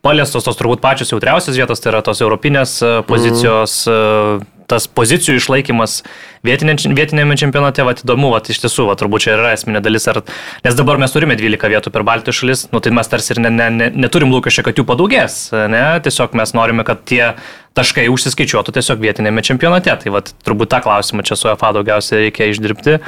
paliestos 0.06 0.46
tos 0.46 0.56
turbūt 0.56 0.80
pačios 0.80 1.12
jautriausios 1.12 1.58
vietos, 1.58 1.82
tai 1.82 1.92
yra 1.92 2.04
tos 2.06 2.22
europinės 2.24 2.78
e, 2.80 2.94
pozicijos. 3.10 3.82
Mm 3.90 4.57
tas 4.68 4.86
pozicijų 4.90 5.38
išlaikymas 5.40 6.02
vietinėme 6.46 7.36
čempionate, 7.40 7.84
va, 7.86 7.94
įdomu, 7.96 8.30
va, 8.34 8.40
iš 8.44 8.60
tiesų, 8.64 8.88
va, 8.90 8.96
turbūt 9.00 9.24
čia 9.24 9.34
yra 9.36 9.54
esminė 9.56 9.80
dalis, 9.84 10.06
ar, 10.12 10.20
nes 10.66 10.76
dabar 10.78 11.00
mes 11.00 11.14
turime 11.14 11.38
12 11.40 11.72
vietų 11.72 11.92
per 11.94 12.04
Baltijos 12.06 12.42
šalis, 12.42 12.66
nu, 12.74 12.82
tai 12.84 12.92
mes 12.94 13.10
tarsi 13.10 13.34
ir 13.34 13.42
ne, 13.44 13.52
ne, 13.54 13.70
ne, 13.74 13.88
neturim 14.06 14.32
lūkesčio, 14.34 14.66
kad 14.66 14.78
jų 14.78 14.84
padaugės, 14.88 15.40
ne, 15.72 15.82
tiesiog 16.04 16.36
mes 16.38 16.54
norime, 16.56 16.84
kad 16.88 17.02
tie 17.08 17.22
taškai 17.78 18.08
užsiskaičiuotų 18.12 18.76
tiesiog 18.76 19.02
vietinėme 19.02 19.44
čempionate, 19.46 19.94
tai 20.02 20.14
va, 20.14 20.22
turbūt 20.22 20.72
tą 20.74 20.82
klausimą 20.84 21.24
čia 21.26 21.38
su 21.38 21.50
EFA 21.52 21.72
daugiausiai 21.78 22.26
reikia 22.28 22.52
išdirbti. 22.52 22.98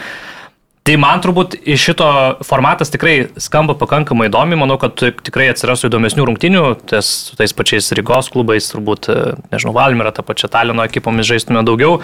Tai 0.90 0.96
man 0.98 1.20
turbūt 1.22 1.52
iš 1.70 1.84
šito 1.86 2.06
formatas 2.42 2.90
tikrai 2.90 3.28
skamba 3.38 3.76
pakankamai 3.78 4.26
įdomi, 4.26 4.56
manau, 4.58 4.74
kad 4.82 4.98
tikrai 4.98 5.44
atsirastų 5.52 5.86
įdomesnių 5.86 6.24
rungtinių, 6.26 6.62
ties, 6.90 7.10
tais 7.38 7.54
pačiais 7.54 7.92
Rygos 7.94 8.26
klubais, 8.34 8.72
turbūt, 8.72 9.06
nežinau, 9.52 9.70
Valmira, 9.76 10.10
tą 10.10 10.24
pačią 10.26 10.50
Talino 10.50 10.82
ekipomis 10.82 11.30
žaistume 11.30 11.62
daugiau, 11.62 12.00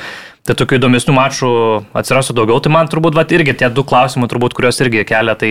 tai 0.47 0.55
tokių 0.59 0.78
įdomesnių 0.78 1.14
mačų 1.16 1.51
atsirastų 1.99 2.36
daugiau. 2.38 2.59
Tai 2.62 2.72
man 2.74 2.90
turbūt 2.90 3.16
vat, 3.18 3.32
irgi 3.34 3.57
tie 3.59 3.68
du 3.72 3.82
klausimai, 3.86 4.28
turbūt, 4.30 4.55
kuriuos 4.57 4.78
irgi 4.84 5.03
kelia, 5.09 5.34
tai 5.38 5.51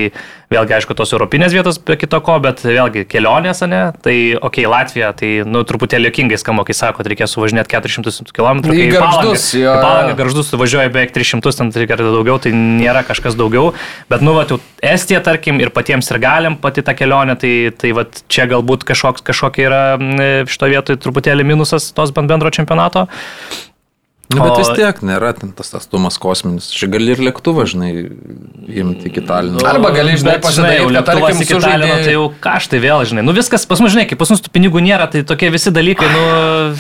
vėlgi, 0.54 0.76
aišku, 0.78 0.96
tos 0.98 1.12
europinės 1.16 1.56
vietos 1.56 1.80
be 1.84 1.98
kito 2.00 2.22
ko, 2.24 2.38
bet 2.44 2.64
vėlgi 2.66 3.06
kelionės, 3.12 3.64
ne? 3.68 3.82
Tai, 4.06 4.16
okei, 4.40 4.66
okay, 4.66 4.70
Latvija, 4.72 5.12
tai, 5.18 5.32
nu, 5.50 5.66
truputėlį 5.68 6.12
jokingai 6.12 6.40
skamba, 6.40 6.66
kai 6.68 6.78
sako, 6.78 7.02
kad 7.02 7.12
reikės 7.12 7.36
suvažinėti 7.36 7.76
400 7.76 8.32
km. 8.36 8.64
Į 8.72 8.88
garždus, 8.96 9.50
jo. 9.60 9.76
Į 9.76 9.84
palangą 9.84 10.16
garždus 10.22 10.54
suvažiuoja 10.54 10.94
beveik 10.94 11.14
300, 11.16 11.56
ten 11.60 11.74
reikia 11.76 12.00
daugiau, 12.00 12.40
tai 12.42 12.56
nėra 12.56 13.04
kažkas 13.08 13.38
daugiau. 13.40 13.74
Bet, 14.12 14.24
nu, 14.26 14.38
vat, 14.38 14.56
Estija, 14.86 15.20
tarkim, 15.26 15.60
ir 15.64 15.72
patiems 15.76 16.08
ir 16.12 16.22
galim 16.22 16.60
pati 16.62 16.84
tą 16.86 16.96
kelionę, 16.98 17.36
tai, 17.42 17.54
tai 17.76 17.92
vat, 17.98 18.24
čia 18.32 18.48
galbūt 18.52 18.86
kažkoks, 18.88 19.26
kažkokia 19.26 19.70
yra 19.70 19.84
šito 20.50 20.70
vietoje 20.72 21.02
truputėlį 21.02 21.48
minusas 21.48 21.90
tos 21.96 22.14
bendro 22.16 22.54
čempionato. 22.54 23.08
Nu, 24.34 24.42
bet 24.42 24.56
o... 24.56 24.58
vis 24.58 24.70
tiek 24.74 25.02
nėra 25.06 25.30
ten 25.38 25.52
tas 25.54 25.70
atstumas 25.78 26.18
kosminis. 26.22 26.72
Čia 26.74 26.88
gali 26.90 27.14
ir 27.14 27.22
lėktuvą, 27.22 27.68
žinai, 27.70 27.92
imti 28.66 29.12
iki 29.12 29.22
Talino. 29.26 29.60
Nu, 29.60 29.68
Arba 29.70 29.92
gali, 29.94 30.16
žinai, 30.18 30.40
pasidaryti 30.42 30.96
lėktuvas 30.96 31.42
iki 31.44 31.60
Talino, 31.62 32.00
tai 32.02 32.16
jau 32.16 32.24
kaštai 32.42 32.80
vėl, 32.82 33.04
žinai. 33.06 33.22
Nu 33.28 33.36
viskas, 33.38 33.68
pas 33.70 33.82
mus, 33.84 33.94
žinai, 33.94 34.08
kaip 34.10 34.18
pas 34.22 34.32
mus 34.34 34.42
tų 34.42 34.50
pinigų 34.56 34.82
nėra, 34.82 35.06
tai 35.14 35.22
tokie 35.30 35.52
visi 35.54 35.70
dalykai, 35.74 36.10
nu... 36.10 36.24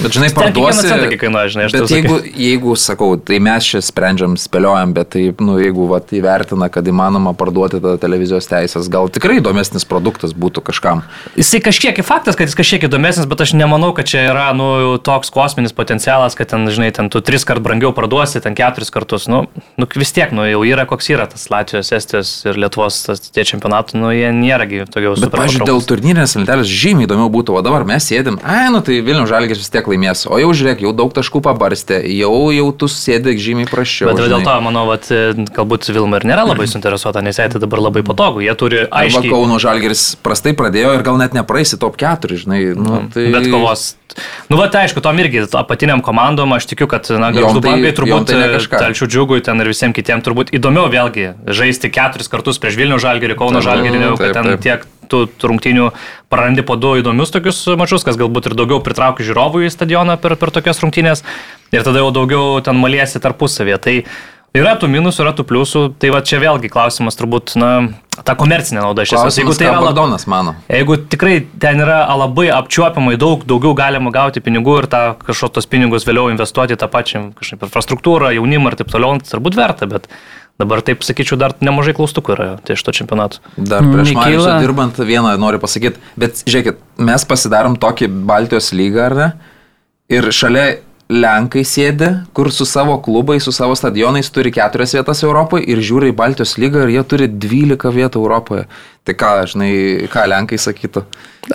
Bet, 0.01 0.15
žinai, 0.17 0.31
parduosi... 0.33 0.87
Centą, 0.89 1.11
kainuoja, 1.21 1.51
žinai, 1.53 1.67
bet 1.75 1.93
jeigu, 1.93 2.17
jeigu, 2.33 2.73
sakau, 2.81 3.11
tai 3.21 3.37
mes 3.45 3.69
čia 3.69 3.83
sprendžiam, 3.85 4.33
spėliojam, 4.41 4.95
bet 4.97 5.13
tai, 5.13 5.27
nu, 5.45 5.59
jeigu 5.61 5.85
vat, 5.93 6.09
įvertina, 6.17 6.71
kad 6.73 6.89
įmanoma 6.89 7.35
parduoti 7.37 7.77
tą 7.83 7.93
televizijos 8.01 8.49
teisės, 8.49 8.89
gal 8.89 9.11
tikrai 9.13 9.37
įdomesnis 9.43 9.85
produktas 9.85 10.33
būtų 10.33 10.65
kažkam. 10.71 11.05
Jisai 11.37 11.61
kažkiek 11.69 12.01
faktas, 12.05 12.37
kad 12.39 12.49
jis 12.49 12.57
kažkiek 12.57 12.89
įdomesnis, 12.89 13.29
bet 13.29 13.45
aš 13.45 13.53
nemanau, 13.57 13.93
kad 13.97 14.09
čia 14.09 14.25
yra, 14.31 14.49
nu, 14.57 14.97
toks 15.05 15.29
kosminis 15.33 15.75
potencialas, 15.77 16.37
kad 16.37 16.49
ten, 16.51 16.65
žinai, 16.73 16.91
ten 16.95 17.13
tu 17.13 17.21
tris 17.35 17.43
kart 17.43 17.59
brangiau 17.59 17.91
parduosi, 17.91 18.39
ten 18.39 18.55
keturis 18.55 18.91
kartus, 18.93 19.25
nu, 19.27 19.41
nu 19.75 19.87
vis 19.99 20.13
tiek, 20.15 20.31
nu, 20.35 20.45
jau 20.47 20.61
yra 20.63 20.85
koks 20.87 21.09
yra 21.11 21.25
tas 21.27 21.49
Latvijos, 21.51 21.91
Estijos 21.95 22.31
ir 22.47 22.59
Lietuvos 22.63 23.01
tas, 23.03 23.19
tie 23.27 23.43
čempionatų, 23.47 23.99
nu, 23.99 24.11
jie 24.15 24.29
nėragi 24.31 24.85
tokios 24.87 25.19
super. 25.19 25.41
Pavyzdžiui, 25.41 25.65
dėl 25.67 25.83
turnyrinės 25.89 26.37
lentelės 26.39 26.71
žymiai 26.71 27.09
įdomiau 27.09 27.27
būtų, 27.33 27.57
o 27.59 27.63
dabar 27.65 27.83
mes 27.87 28.07
sėdim, 28.07 28.39
ai, 28.39 28.69
nu 28.71 28.79
tai 28.85 29.01
Vilnių 29.03 29.25
žalgės 29.27 29.59
vis 29.59 29.73
tiek 29.73 29.89
laimės, 29.91 30.23
o 30.29 30.39
jau 30.39 30.53
žiūrėk, 30.55 30.85
jau 30.85 30.93
daug 30.95 31.11
taškų 31.17 31.43
pabarstė, 31.43 31.99
jau, 32.15 32.31
jau 32.55 32.69
tu 32.71 32.89
sėdėk 32.91 33.41
žymiai 33.43 33.67
prašiau. 33.71 34.13
Bet 34.13 34.31
dėl 34.31 34.47
to, 34.47 34.55
manau, 34.63 34.85
vat, 34.93 35.11
galbūt 35.59 35.91
Vilma 35.91 36.21
ir 36.21 36.29
nėra 36.31 36.47
labai 36.47 36.69
suinteresuota, 36.71 37.25
nes 37.25 37.41
jai 37.41 37.49
tai 37.51 37.59
dabar 37.63 37.83
labai 37.89 38.05
patogu, 38.07 38.45
jie 38.45 38.55
turi 38.55 38.85
aiškiai. 38.87 39.25
Arba 39.25 39.35
Kauno 39.35 39.59
žalgės 39.59 40.07
prastai 40.23 40.55
pradėjo 40.55 40.95
ir 40.95 41.03
gal 41.03 41.19
net 41.19 41.35
nepraeisi 41.35 41.81
top 41.81 41.99
4, 41.99 42.39
žinai. 42.45 42.63
Nu, 42.79 43.03
tai... 43.11 43.27
Bet 43.35 43.51
kovos 43.51 43.91
Nu, 44.47 44.55
va, 44.55 44.67
tai 44.71 44.85
aišku, 44.85 45.01
tom 45.03 45.17
irgi 45.19 45.43
apatiniam 45.57 45.99
komandom 46.05 46.53
aš 46.55 46.67
tikiu, 46.69 46.87
kad, 46.91 47.07
na, 47.19 47.24
garždu 47.33 47.61
tai, 47.63 47.71
bankai 47.71 47.93
turbūt, 47.97 48.31
tai 48.31 48.81
Telšių 48.85 49.07
džiugui 49.09 49.41
ten 49.45 49.61
ir 49.63 49.69
visiems 49.71 49.95
kitiems 49.97 50.25
turbūt 50.25 50.51
įdomiau 50.55 50.89
vėlgi 50.91 51.31
žaisti 51.47 51.91
keturis 51.93 52.29
kartus 52.31 52.61
prieš 52.61 52.77
Vilnių 52.81 52.99
žalgerį, 53.01 53.37
Kauno 53.39 53.63
žalgerį, 53.65 54.01
negu 54.01 54.19
kad 54.21 54.35
ten 54.37 54.51
taip. 54.53 54.63
tiek 54.65 54.85
tų 55.09 55.25
rungtinių 55.51 55.89
prarandi 56.33 56.65
po 56.65 56.77
du 56.81 56.95
įdomius 56.99 57.33
tokius 57.33 57.61
mačius, 57.79 58.05
kas 58.07 58.17
galbūt 58.19 58.49
ir 58.49 58.57
daugiau 58.57 58.81
pritraukia 58.83 59.25
žiūrovų 59.27 59.65
į 59.65 59.73
stadioną 59.73 60.17
per, 60.21 60.37
per 60.41 60.53
tokias 60.55 60.81
rungtynės 60.83 61.23
ir 61.73 61.85
tada 61.85 62.01
jau 62.01 62.11
daugiau 62.15 62.61
ten 62.65 62.77
maliesi 62.79 63.21
tarpusavėje. 63.21 63.81
Tai 63.85 63.95
Yra 64.55 64.75
tų 64.79 64.87
minusų, 64.91 65.23
yra 65.25 65.33
tų 65.35 65.43
pliusų, 65.49 65.81
tai 65.99 66.11
va 66.15 66.21
čia 66.25 66.39
vėlgi 66.39 66.69
klausimas 66.71 67.17
turbūt, 67.19 67.57
na, 67.59 67.71
ta 68.23 68.37
komercinė 68.39 68.79
nauda 68.85 69.03
iš 69.03 69.15
esmės. 69.17 69.39
Jeigu 69.41 69.55
tai 69.57 69.67
yra 69.67 69.81
Bagdonas, 69.83 70.27
mano. 70.31 70.55
Jeigu 70.71 70.97
tikrai 71.11 71.41
ten 71.61 71.83
yra 71.83 72.03
labai 72.15 72.47
apčiuopiamai 72.55 73.17
daug, 73.19 73.43
daugiau 73.47 73.75
galima 73.77 74.13
gauti 74.15 74.43
pinigų 74.45 74.77
ir 74.81 74.87
tą 74.91 75.03
kažkokios 75.19 75.57
tos 75.57 75.67
pinigus 75.71 76.07
vėliau 76.07 76.31
investuoti 76.31 76.79
tą 76.79 76.87
pačią 76.91 77.27
kažkaip 77.35 77.67
infrastruktūrą, 77.67 78.31
jaunimą 78.37 78.71
ir 78.71 78.79
taip 78.79 78.95
toliau, 78.95 79.19
tai 79.19 79.33
turbūt 79.35 79.59
verta, 79.59 79.89
bet 79.91 80.07
dabar 80.61 80.79
taip 80.87 81.03
sakyčiau, 81.03 81.37
dar 81.39 81.57
nemažai 81.59 81.95
klaustukų 81.97 82.35
yra 82.37 82.47
tai 82.63 82.77
iš 82.77 82.85
to 82.87 82.95
čempionato. 82.95 83.43
Dar 83.57 83.83
prieš 83.83 84.15
Mariusą 84.15 84.55
dirbant 84.63 85.03
vieną 85.03 85.35
noriu 85.41 85.59
pasakyti, 85.59 85.99
bet 86.19 86.45
žiūrėkit, 86.47 86.79
mes 87.03 87.27
pasidarom 87.27 87.75
tokį 87.81 88.07
Baltijos 88.29 88.71
lygą, 88.71 89.09
ar 89.09 89.19
ne? 89.19 89.29
Ir 90.15 90.29
šalia 90.31 90.77
Lenkai 91.05 91.61
sėdi, 91.61 92.07
kur 92.33 92.47
su 92.49 92.65
savo 92.65 92.95
klubai, 93.05 93.37
su 93.37 93.51
savo 93.53 93.75
stadionais 93.77 94.31
turi 94.33 94.49
keturias 94.49 94.95
vietas 94.97 95.19
Europoje 95.21 95.67
ir 95.69 95.77
žiūri 95.85 96.09
į 96.09 96.15
Baltijos 96.17 96.55
lygą 96.57 96.87
ir 96.87 96.95
jie 96.95 97.03
turi 97.05 97.27
12 97.29 97.91
vietų 97.93 98.23
Europoje. 98.23 98.65
Tai 99.05 99.13
ką, 99.13 99.29
žinai, 99.51 99.69
ką 100.09 100.23
Lenkai 100.25 100.57
sakytų? 100.57 101.03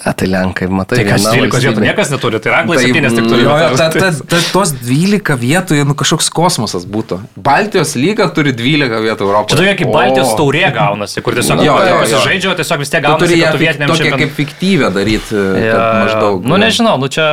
A, 0.07 0.13
tai 0.15 0.29
Lenkai, 0.31 0.69
matai, 0.71 1.01
tai 1.01 1.09
kas 1.09 1.27
12 1.27 1.65
vietų 1.67 1.83
niekas 1.83 2.13
neturi, 2.15 2.39
tai 2.39 2.53
Anglai 2.61 2.79
tai, 2.79 2.93
7 2.95 3.11
tik 3.17 3.27
turi. 3.27 3.43
Jo, 3.43 3.59
ta, 3.75 3.91
ta, 3.91 4.13
ta, 4.23 4.43
tos 4.55 4.77
12 4.79 5.35
vietų, 5.43 5.83
nu 5.89 5.99
kažkoks 5.99 6.31
kosmosas 6.31 6.87
būtų. 6.87 7.19
Baltijos 7.35 7.97
lyga 7.99 8.31
turi 8.31 8.55
12 8.55 9.03
vietų 9.03 9.27
Europoje. 9.27 9.57
Čia 9.57 9.63
tokia 9.65 9.77
kaip 9.83 9.91
Baltijos 9.97 10.31
taurė 10.39 10.69
gaunasi, 10.79 11.25
kur 11.27 11.35
tiesiog 11.41 11.65
jo, 11.67 11.75
jo, 11.91 12.03
jo. 12.07 12.23
žaidžia, 12.29 12.55
tiesiog 12.63 12.85
vis 12.87 12.95
tiek 12.95 13.03
gaunasi. 13.03 13.27
Tu 13.27 13.33
turi 13.33 13.43
ją 13.43 13.55
vietiniam 13.59 13.97
tokia 13.97 14.21
kaip 14.23 14.37
fiktyvę 14.39 14.93
daryti. 14.95 15.47
Ja, 15.67 15.81
maždaug. 16.05 16.47
Nu 16.47 16.61
nežinau, 16.63 17.01
nu 17.03 17.11
čia 17.11 17.33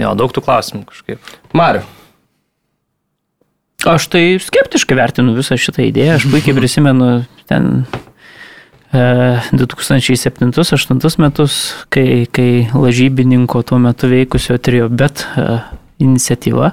Jo, 0.00 0.14
daug 0.18 0.32
tų 0.32 0.44
klausimų 0.44 0.86
kažkaip. 0.88 1.34
Mariu. 1.56 1.84
Aš 3.88 4.06
tai 4.12 4.38
skeptiškai 4.38 4.94
vertinu 4.94 5.34
visą 5.34 5.58
šitą 5.58 5.84
idėją. 5.88 6.20
Aš 6.20 6.28
puikiai 6.30 6.54
prisimenu 6.60 7.10
ten 7.50 7.84
e, 8.94 9.38
2007-2008 9.58 11.22
metus, 11.22 11.60
kai, 11.92 12.24
kai 12.30 12.68
lažybininko 12.72 13.64
tuo 13.66 13.80
metu 13.82 14.10
veikusio 14.12 14.58
trio 14.62 14.88
bet 14.88 15.26
e, 15.34 15.48
iniciatyva 16.02 16.72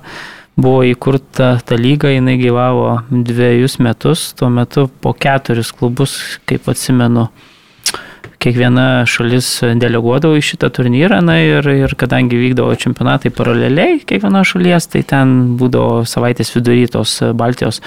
buvo 0.60 0.84
įkurta 0.88 1.54
ta 1.66 1.78
lyga, 1.80 2.12
jinai 2.12 2.38
gyvavo 2.40 3.00
dviejus 3.10 3.78
metus, 3.84 4.30
tuo 4.38 4.50
metu 4.54 4.88
po 5.02 5.14
keturis 5.16 5.72
klubus, 5.76 6.18
kaip 6.50 6.68
atsimenu, 6.72 7.30
kiekviena 8.40 9.04
šalis 9.10 9.50
deleguodavo 9.82 10.38
į 10.40 10.46
šitą 10.52 10.70
turnyrą, 10.76 11.20
na 11.26 11.40
ir, 11.44 11.68
ir 11.68 11.96
kadangi 12.00 12.40
vykdavo 12.40 12.76
čempionatai 12.80 13.34
paraleliai 13.36 14.00
kiekvieno 14.08 14.46
šalies, 14.48 14.88
tai 14.94 15.04
ten 15.08 15.36
būdavo 15.60 16.06
savaitės 16.08 16.54
vidury 16.56 16.88
tos 16.92 17.20
Baltijos 17.36 17.82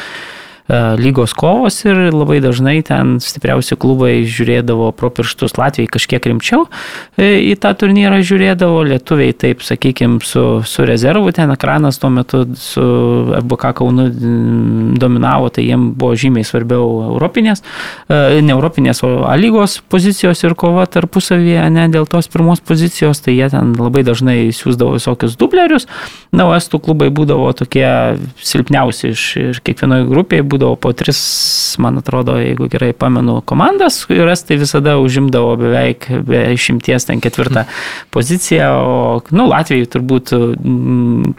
lygos 0.70 1.34
kovos 1.34 1.80
ir 1.84 1.98
labai 2.14 2.38
dažnai 2.42 2.78
ten 2.86 3.16
stipriausi 3.22 3.76
klubai 3.80 4.22
žiūrėdavo 4.28 4.92
pro 4.96 5.10
pirštus, 5.10 5.56
Latvijai 5.58 5.90
kažkiek 5.90 6.28
rimčiau 6.30 6.66
į 7.18 7.54
tą 7.60 7.72
turnyrą 7.78 8.20
žiūrėdavo, 8.22 8.82
lietuviai 8.86 9.34
taip, 9.34 9.64
sakykime, 9.66 10.20
su, 10.26 10.44
su 10.68 10.86
rezervu, 10.86 11.32
ten 11.34 11.50
ekranas 11.54 11.98
tuo 12.02 12.12
metu 12.14 12.44
su 12.58 12.84
FBK 13.40 13.72
Kaunu 13.80 14.08
dominavo, 14.98 15.50
tai 15.52 15.66
jiems 15.66 15.96
buvo 15.98 16.14
žymiai 16.18 16.46
svarbiau 16.46 16.86
europinės, 17.10 17.64
ne 18.08 18.54
europinės, 18.54 19.02
o 19.06 19.12
A 19.32 19.36
lygos 19.38 19.78
pozicijos 19.88 20.42
ir 20.44 20.54
kova 20.58 20.84
tarpusavyje, 20.90 21.62
ne 21.72 21.86
dėl 21.92 22.06
tos 22.10 22.28
pirmos 22.32 22.60
pozicijos, 22.64 23.20
tai 23.24 23.36
jie 23.36 23.48
ten 23.52 23.74
labai 23.78 24.02
dažnai 24.06 24.50
siūsdavo 24.54 24.96
visokius 24.96 25.36
dublerius, 25.40 25.86
na, 26.32 26.46
o 26.48 26.54
estų 26.56 26.80
klubai 26.84 27.08
būdavo 27.14 27.50
tokie 27.56 27.86
silpniausi 28.42 29.12
iš, 29.12 29.26
iš 29.52 29.60
kiekvienoje 29.64 30.08
grupėje, 30.10 30.46
būdavo 30.52 30.76
po 30.80 30.92
tris, 30.96 31.20
man 31.82 31.98
atrodo, 32.00 32.36
jeigu 32.40 32.68
gerai 32.72 32.92
pamenu, 32.96 33.40
komandas 33.48 34.02
ir 34.12 34.28
estai 34.32 34.58
visada 34.60 34.98
užimdavo 35.00 35.54
beveik 35.60 36.08
be 36.28 36.44
išimties 36.54 37.08
ten 37.08 37.22
ketvirtą 37.24 37.64
poziciją, 38.14 38.68
o, 38.82 39.20
nu, 39.34 39.48
Latvijai 39.50 39.88
turbūt 39.92 40.34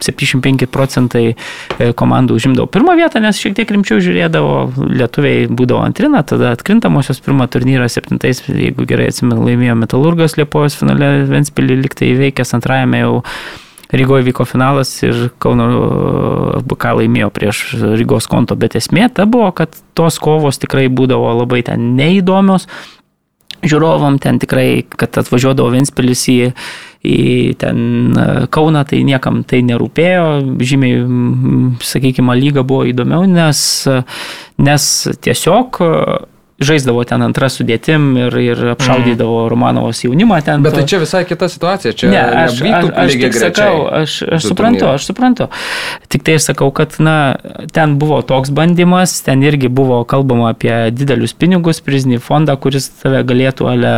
75 0.04 0.66
procentai 0.74 1.24
e, 1.32 1.90
komandų 1.96 2.38
užimdavo 2.40 2.68
pirmą 2.74 2.96
vietą, 2.98 3.22
nes 3.24 3.40
šiek 3.40 3.56
tiek 3.58 3.74
rimčiau 3.74 4.02
žiūrėdavo, 4.04 4.56
lietuviai 4.94 5.48
būdavo 5.50 5.84
antrina, 5.86 6.24
tada 6.26 6.52
atkrintamosios 6.54 7.22
pirmą 7.24 7.48
turnyrą 7.52 7.88
septintais, 7.92 8.42
jeigu 8.48 8.86
gerai 8.88 9.10
atsimenu, 9.12 9.42
laimėjo 9.48 9.78
Metalurgas 9.80 10.38
Liepojos 10.40 10.78
finale 10.80 11.12
Ventspilį 11.30 11.82
liktai 11.84 12.14
įveikęs 12.14 12.56
antrajame 12.58 13.04
jau 13.04 13.20
Rygoje 13.94 14.26
vyko 14.26 14.44
finalas 14.48 14.90
ir 15.06 15.28
Kauno 15.42 15.68
BK 16.66 16.96
laimėjo 16.98 17.30
prieš 17.34 17.62
Rygos 17.94 18.26
konto, 18.30 18.56
bet 18.58 18.74
esmė 18.78 19.06
ta 19.14 19.26
buvo, 19.30 19.52
kad 19.54 19.76
tos 19.94 20.18
kovos 20.22 20.58
tikrai 20.62 20.88
būdavo 20.90 21.30
labai 21.40 21.62
ten 21.66 21.94
neįdomios. 21.98 22.66
Žiūrovom 23.64 24.18
ten 24.20 24.36
tikrai, 24.42 24.82
kad 24.84 25.14
atvažiuodavo 25.22 25.70
Ventspilis 25.72 26.26
į, 26.28 26.36
į 27.06 27.20
ten 27.60 27.78
Kauną, 28.52 28.82
tai 28.90 29.00
niekam 29.08 29.40
tai 29.48 29.62
nerūpėjo, 29.64 30.26
žymiai, 30.60 31.00
sakykime, 31.80 32.36
lyga 32.36 32.66
buvo 32.66 32.84
įdomiau, 32.90 33.24
nes, 33.30 33.62
nes 34.60 34.90
tiesiog 35.24 35.80
žaisdavo 36.62 37.02
ten 37.08 37.22
antrą 37.24 37.48
sudėtim 37.50 38.12
ir, 38.18 38.36
ir 38.38 38.60
apšaudydavo 38.74 39.40
mm. 39.44 39.48
Romanovos 39.50 40.04
jaunimą 40.04 40.38
ten. 40.46 40.62
Bet 40.62 40.76
tai 40.78 40.84
čia 40.90 41.00
visai 41.02 41.24
kita 41.26 41.48
situacija, 41.50 41.94
čia 41.98 42.10
ne, 42.12 42.20
aš, 42.44 42.60
aš, 42.62 42.90
aš 43.04 43.16
tik 43.24 43.38
sakau, 43.38 43.80
aš, 44.02 44.18
aš 44.38 44.46
suprantu, 44.52 44.86
aš 44.92 45.08
suprantu. 45.10 45.48
Tik 46.12 46.26
tai 46.26 46.38
aš 46.38 46.48
sakau, 46.52 46.70
kad 46.74 46.94
na, 47.02 47.16
ten 47.74 47.98
buvo 47.98 48.20
toks 48.26 48.54
bandymas, 48.54 49.16
ten 49.26 49.42
irgi 49.42 49.68
buvo 49.72 50.02
kalbama 50.08 50.52
apie 50.54 50.76
didelius 50.94 51.34
pinigus, 51.34 51.82
prizinį 51.84 52.22
fondą, 52.22 52.56
kuris 52.60 52.88
tave 53.02 53.24
galėtų 53.26 53.70
ale 53.74 53.94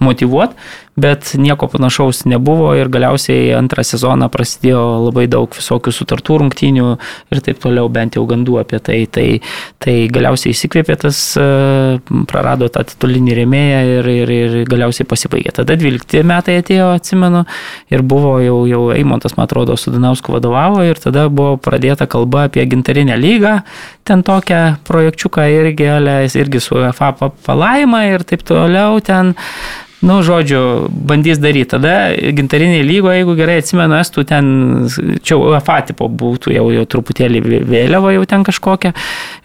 motivuoti 0.00 0.56
bet 0.96 1.34
nieko 1.36 1.68
panašaus 1.68 2.24
nebuvo 2.24 2.70
ir 2.78 2.88
galiausiai 2.92 3.50
antrą 3.58 3.84
sezoną 3.84 4.30
prasidėjo 4.32 4.82
labai 5.04 5.26
daug 5.28 5.52
visokių 5.52 5.92
sutartų 5.92 6.38
rungtynių 6.42 6.86
ir 7.34 7.42
taip 7.44 7.60
toliau, 7.60 7.90
bent 7.92 8.16
jau 8.16 8.24
gandų 8.28 8.60
apie 8.62 8.80
tai. 8.80 9.02
Tai, 9.16 9.26
tai 9.82 9.94
galiausiai 10.12 10.54
įsikvėpė 10.56 10.96
tas, 11.04 11.18
e, 11.38 11.44
prarado 12.28 12.68
tą 12.72 12.82
titulinį 12.88 13.36
rėmėją 13.38 13.82
ir, 13.92 14.10
ir, 14.12 14.32
ir 14.36 14.56
galiausiai 14.68 15.06
pasibaigė. 15.08 15.52
Tada 15.60 15.76
12 15.78 16.24
metai 16.26 16.58
atėjo, 16.62 16.90
atsimenu, 16.96 17.44
ir 17.92 18.04
buvo 18.06 18.36
jau, 18.44 18.58
jau 18.68 18.82
Eimontas, 18.96 19.36
man 19.36 19.46
atrodo, 19.46 19.76
su 19.80 19.92
Danausku 19.94 20.34
vadovavo 20.34 20.84
ir 20.86 21.00
tada 21.02 21.28
buvo 21.28 21.56
pradėta 21.60 22.08
kalba 22.10 22.46
apie 22.48 22.64
gintarinę 22.72 23.16
lygą, 23.20 23.58
ten 24.08 24.24
tokią 24.26 24.62
projekčiuką 24.88 25.48
irgi, 25.52 25.90
irgi 26.40 26.62
su 26.62 26.76
UEFA 26.80 27.12
palaima 27.46 28.06
ir 28.10 28.24
taip 28.28 28.44
toliau 28.46 29.00
ten 29.04 29.34
Nu, 30.04 30.20
žodžiu, 30.22 30.90
bandys 30.92 31.38
daryti. 31.40 31.70
Tada 31.72 32.12
gintariniai 32.12 32.84
lygo, 32.84 33.08
jeigu 33.14 33.32
gerai 33.38 33.56
atsimenu, 33.62 33.96
estų 33.96 34.24
ten, 34.28 34.48
čia 35.24 35.38
UEFA 35.40 35.78
tipo 35.88 36.04
būtų 36.12 36.52
jau, 36.52 36.66
jau 36.74 36.82
truputėlį 36.92 37.40
vėliava 37.64 38.12
jau 38.12 38.26
ten 38.28 38.44
kažkokia 38.44 38.92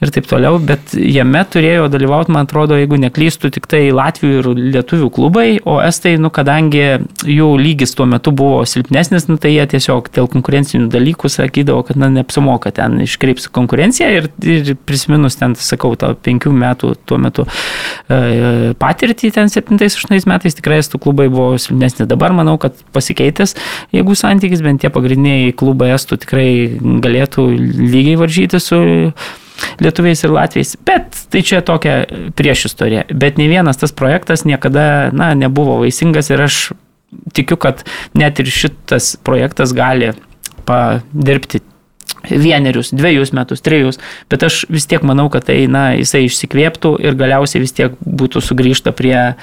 ir 0.04 0.12
taip 0.12 0.28
toliau, 0.28 0.60
bet 0.60 0.92
jame 0.92 1.44
turėjo 1.48 1.88
dalyvauti, 1.94 2.34
man 2.36 2.50
atrodo, 2.50 2.76
jeigu 2.76 3.00
neklystų, 3.00 3.54
tik 3.56 3.70
tai 3.72 3.84
Latvijų 3.96 4.42
ir 4.42 4.50
Lietuvių 4.76 5.08
klubai, 5.16 5.48
o 5.64 5.78
estai, 5.84 6.18
nu, 6.20 6.34
kadangi 6.36 6.84
jų 7.24 7.48
lygis 7.62 7.96
tuo 7.96 8.10
metu 8.12 8.36
buvo 8.36 8.66
silpnesnis, 8.68 9.30
nu, 9.32 9.40
tai 9.40 9.54
jie 9.56 9.64
tiesiog 9.72 10.12
dėl 10.12 10.28
konkurencinių 10.36 10.92
dalykų 10.92 11.32
sakydavo, 11.32 11.86
kad, 11.88 12.00
na, 12.02 12.12
neapsimoka 12.12 12.74
ten 12.76 13.00
iškreips 13.08 13.48
konkurenciją 13.56 14.12
ir, 14.20 14.30
ir 14.44 14.76
prisiminus 14.84 15.40
ten, 15.40 15.56
sakau, 15.56 15.96
tą 15.96 16.12
penkių 16.20 16.52
metų 16.52 16.94
tuo 17.08 17.22
metu 17.22 17.48
e, 18.12 18.76
patirtį 18.82 19.32
ten 19.40 19.52
7-8 19.54 20.12
metais 20.12 20.41
metais 20.42 20.58
tikrai 20.58 20.80
estų 20.82 21.00
klubai 21.02 21.30
buvo 21.30 21.54
silpnesni. 21.62 22.08
Dabar 22.10 22.34
manau, 22.34 22.58
kad 22.58 22.74
pasikeitęs, 22.96 23.54
jeigu 23.94 24.16
santykis, 24.18 24.64
bent 24.66 24.82
tie 24.82 24.90
pagrindiniai 24.90 25.54
klubai 25.54 25.92
estų 25.94 26.18
tikrai 26.26 26.50
galėtų 27.04 27.48
lygiai 27.54 28.18
varžyti 28.18 28.60
su 28.60 28.82
lietuviais 29.82 30.24
ir 30.26 30.34
latviais. 30.34 30.76
Bet 30.86 31.26
tai 31.30 31.44
čia 31.46 31.62
tokia 31.62 32.06
prieš 32.36 32.72
istorija. 32.72 33.06
Bet 33.14 33.38
ne 33.38 33.48
vienas 33.52 33.78
tas 33.78 33.94
projektas 33.94 34.46
niekada 34.46 35.12
na, 35.14 35.34
nebuvo 35.38 35.78
vaisingas 35.84 36.32
ir 36.34 36.42
aš 36.42 36.72
tikiu, 37.36 37.60
kad 37.62 37.86
net 38.18 38.40
ir 38.42 38.50
šitas 38.50 39.14
projektas 39.22 39.76
gali 39.78 40.16
padirbti 40.66 41.62
vienerius, 42.30 42.92
dviejus 42.94 43.34
metus, 43.34 43.64
trejus, 43.66 44.00
bet 44.30 44.44
aš 44.46 44.64
vis 44.70 44.86
tiek 44.90 45.04
manau, 45.08 45.28
kad 45.34 45.48
tai, 45.48 45.64
na, 45.72 45.92
jisai 45.98 46.26
išsikvėptų 46.28 46.96
ir 47.02 47.18
galiausiai 47.18 47.64
vis 47.64 47.74
tiek 47.76 47.96
būtų 48.02 48.44
sugrįžta 48.46 48.94
prie 48.96 49.34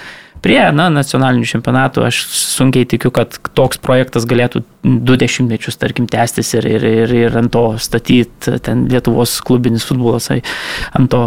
prie 0.42 0.60
na, 0.74 0.88
nacionalinių 0.92 1.46
čempionatų 1.48 2.04
aš 2.08 2.20
sunkiai 2.30 2.86
tikiu, 2.88 3.10
kad 3.14 3.36
toks 3.58 3.80
projektas 3.82 4.26
galėtų 4.28 4.62
du 4.82 5.16
dešimtmečius, 5.18 5.78
tarkim, 5.80 6.08
tęstis 6.10 6.54
ir, 6.58 6.68
ir, 6.68 6.86
ir, 6.88 7.14
ir 7.26 7.38
ant 7.40 7.52
to 7.54 7.64
statyti, 7.82 8.58
ten 8.64 8.86
Lietuvos 8.90 9.38
klubinis 9.44 9.86
futbolas 9.88 10.30
ant 10.32 11.10
to 11.12 11.22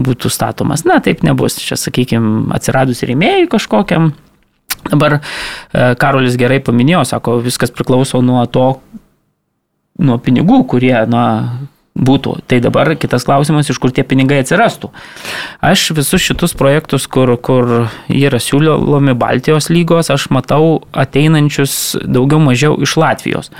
būtų 0.00 0.32
statomas. 0.32 0.86
Na, 0.88 1.00
taip 1.04 1.24
nebus. 1.26 1.58
Čia, 1.62 1.78
sakykime, 1.80 2.48
atsiradus 2.56 3.04
rėmėjai 3.06 3.46
kažkokiam. 3.52 4.12
Dabar 4.86 5.18
e, 5.18 5.20
Karolis 5.98 6.36
gerai 6.38 6.60
paminėjo, 6.62 7.04
sako, 7.08 7.38
viskas 7.44 7.72
priklauso 7.74 8.20
nuo 8.22 8.44
to, 8.50 8.68
nuo 10.02 10.18
pinigų, 10.22 10.60
kurie, 10.70 10.94
na, 11.10 11.24
būtų. 11.96 12.36
Tai 12.46 12.60
dabar 12.64 12.92
kitas 13.00 13.24
klausimas, 13.26 13.70
iš 13.70 13.80
kur 13.80 13.92
tie 13.94 14.04
pinigai 14.06 14.42
atsirastų. 14.44 14.92
Aš 15.64 15.88
visus 15.96 16.22
šitus 16.22 16.54
projektus, 16.58 17.08
kur, 17.08 17.32
kur 17.40 17.88
yra 18.12 18.40
siūlomi 18.42 19.16
Baltijos 19.18 19.70
lygos, 19.72 20.12
aš 20.12 20.28
matau 20.34 20.82
ateinančius 20.92 21.96
daugiau 22.04 22.42
mažiau 22.42 22.78
iš 22.84 22.96
Latvijos. 23.00 23.52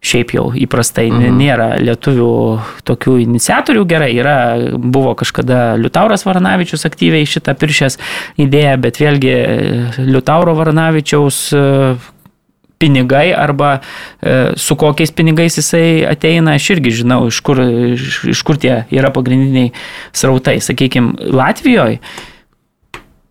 Šiaip 0.00 0.30
jau 0.32 0.46
įprastai 0.56 1.10
mhm. 1.10 1.34
nėra 1.36 1.66
lietuvių 1.76 2.30
tokių 2.88 3.18
iniciatorių, 3.26 3.82
gerai, 3.88 4.14
yra, 4.16 4.36
buvo 4.80 5.12
kažkada 5.20 5.74
Liutauras 5.76 6.24
Varanavičius 6.24 6.88
aktyviai 6.88 7.28
šitą 7.28 7.52
piršęs 7.60 7.98
idėją, 8.40 8.78
bet 8.80 9.02
vėlgi 9.02 9.34
Liutauro 10.08 10.56
Varanavičiaus 10.56 11.42
pinigai 12.80 13.28
arba 13.36 13.74
e, 13.76 14.56
su 14.56 14.76
kokiais 14.80 15.12
pinigais 15.12 15.58
jisai 15.60 16.02
ateina, 16.08 16.56
aš 16.56 16.70
irgi 16.76 16.94
žinau, 17.02 17.26
iš 17.28 17.40
kur, 17.44 17.60
iš, 17.94 18.20
iš 18.32 18.42
kur 18.46 18.58
tie 18.60 18.82
yra 18.94 19.12
pagrindiniai 19.14 19.74
srautai. 20.16 20.58
Sakykime, 20.64 21.30
Latvijoje 21.36 22.00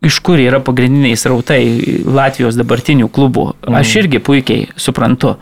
iš 0.05 0.19
kur 0.23 0.39
yra 0.39 0.61
pagrindiniai 0.63 1.17
srautai 1.19 1.63
Latvijos 2.07 2.57
dabartinių 2.59 3.09
klubų, 3.11 3.45
aš 3.67 3.89
mm. 3.89 3.97
irgi 4.03 4.21
puikiai 4.23 4.67
suprantu. 4.79 5.35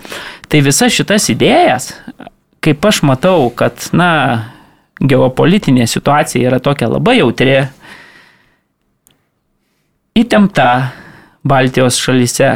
Tai 0.50 0.62
visas 0.66 0.96
šitas 0.96 1.28
idėjas, 1.34 1.92
kaip 2.64 2.86
aš 2.90 3.04
matau, 3.06 3.52
kad, 3.54 3.90
na, 3.94 4.10
geopolitinė 4.98 5.86
situacija 5.90 6.50
yra 6.50 6.62
tokia 6.64 6.90
labai 6.90 7.20
jautri, 7.20 7.60
įtempta 10.18 10.70
Baltijos 11.48 12.00
šalyse, 12.02 12.56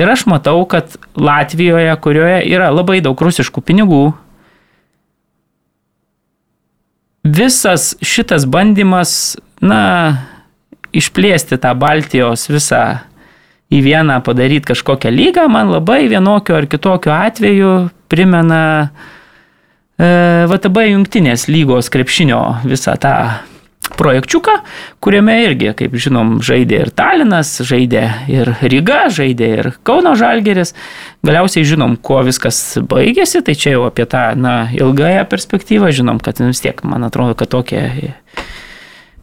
Ir 0.00 0.08
aš 0.08 0.24
matau, 0.30 0.62
kad 0.64 0.94
Latvijoje, 1.16 1.92
kurioje 2.00 2.42
yra 2.48 2.70
labai 2.72 3.02
daug 3.04 3.18
rusiškų 3.20 3.60
pinigų, 3.60 4.04
visas 7.22 7.92
šitas 8.02 8.46
bandymas, 8.48 9.36
na, 9.62 9.82
išplėsti 10.92 11.58
tą 11.60 11.72
Baltijos 11.78 12.48
visą 12.52 12.82
į 13.72 13.80
vieną 13.84 14.18
padaryti 14.24 14.72
kažkokią 14.72 15.12
lygą, 15.12 15.46
man 15.48 15.72
labai 15.72 16.04
vienokiu 16.12 16.56
ar 16.58 16.68
kitokiu 16.68 17.12
atveju 17.14 17.72
primena 18.12 18.62
e, 19.96 20.44
VTB 20.50 20.88
jungtinės 20.90 21.48
lygos 21.48 21.88
krepšinio 21.92 22.42
visą 22.68 22.98
tą 23.00 23.14
projekčiuką, 23.90 24.54
kuriame 25.02 25.34
irgi, 25.46 25.72
kaip 25.76 25.94
žinom, 25.98 26.36
žaidė 26.44 26.78
ir 26.84 26.90
Talinas, 26.94 27.50
žaidė 27.66 28.04
ir 28.30 28.52
Ryga, 28.62 29.04
žaidė 29.12 29.48
ir 29.58 29.70
Kauno 29.86 30.14
Žalgeris. 30.18 30.74
Galiausiai 31.26 31.66
žinom, 31.66 31.96
kuo 31.98 32.22
viskas 32.26 32.60
baigėsi, 32.88 33.42
tai 33.44 33.56
čia 33.58 33.76
jau 33.76 33.86
apie 33.88 34.06
tą 34.10 34.32
na, 34.38 34.56
ilgąją 34.74 35.26
perspektyvą, 35.30 35.92
žinom, 35.94 36.22
kad 36.22 36.40
vis 36.42 36.62
tiek, 36.62 36.82
man 36.86 37.06
atrodo, 37.08 37.36
kad 37.38 37.50
tokie 37.52 38.14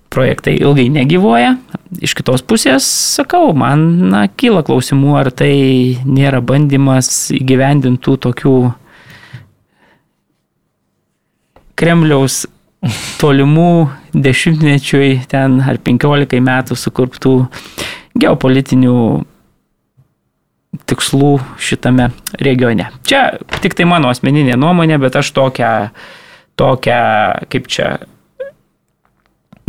projektai 0.10 0.58
ilgai 0.60 0.90
negyvoja. 0.92 1.56
Iš 2.04 2.16
kitos 2.18 2.44
pusės, 2.46 2.86
sakau, 3.16 3.54
man 3.58 4.12
na, 4.12 4.26
kyla 4.28 4.66
klausimų, 4.68 5.16
ar 5.22 5.32
tai 5.32 5.54
nėra 6.04 6.44
bandymas 6.46 7.30
įgyvendintų 7.36 8.18
tokių 8.28 8.56
Kremliaus 11.80 12.44
tolimų 13.20 13.90
dešimtmečiui 14.16 15.26
ten 15.32 15.60
ar 15.62 15.80
penkiolikai 15.84 16.40
metų 16.44 16.78
sukurptų 16.80 17.34
geopolitinių 18.20 18.96
tikslų 20.90 21.34
šitame 21.60 22.10
regione. 22.40 22.90
Čia 23.08 23.40
tik 23.60 23.76
tai 23.78 23.88
mano 23.90 24.12
asmeninė 24.14 24.56
nuomonė, 24.60 25.00
bet 25.02 25.18
aš 25.20 25.32
tokią, 25.36 25.74
tokią 26.60 27.02
kaip 27.52 27.68
čia, 27.72 27.90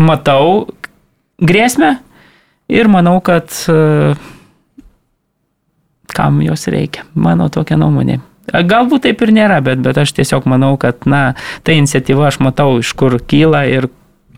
matau 0.00 0.68
grėsmę 1.40 1.96
ir 2.70 2.88
manau, 2.92 3.18
kad 3.24 3.50
kam 6.10 6.42
jos 6.44 6.68
reikia. 6.70 7.06
Mano 7.14 7.48
tokia 7.52 7.78
nuomonė. 7.80 8.20
Galbūt 8.52 9.06
taip 9.06 9.22
ir 9.24 9.32
nėra, 9.36 9.60
bet, 9.64 9.82
bet 9.84 9.98
aš 10.02 10.14
tiesiog 10.18 10.48
manau, 10.50 10.74
kad, 10.80 11.06
na, 11.08 11.34
ta 11.66 11.76
iniciatyva 11.76 12.28
aš 12.30 12.40
matau, 12.44 12.74
iš 12.82 12.92
kur 12.98 13.18
kyla 13.20 13.64
ir 13.70 13.90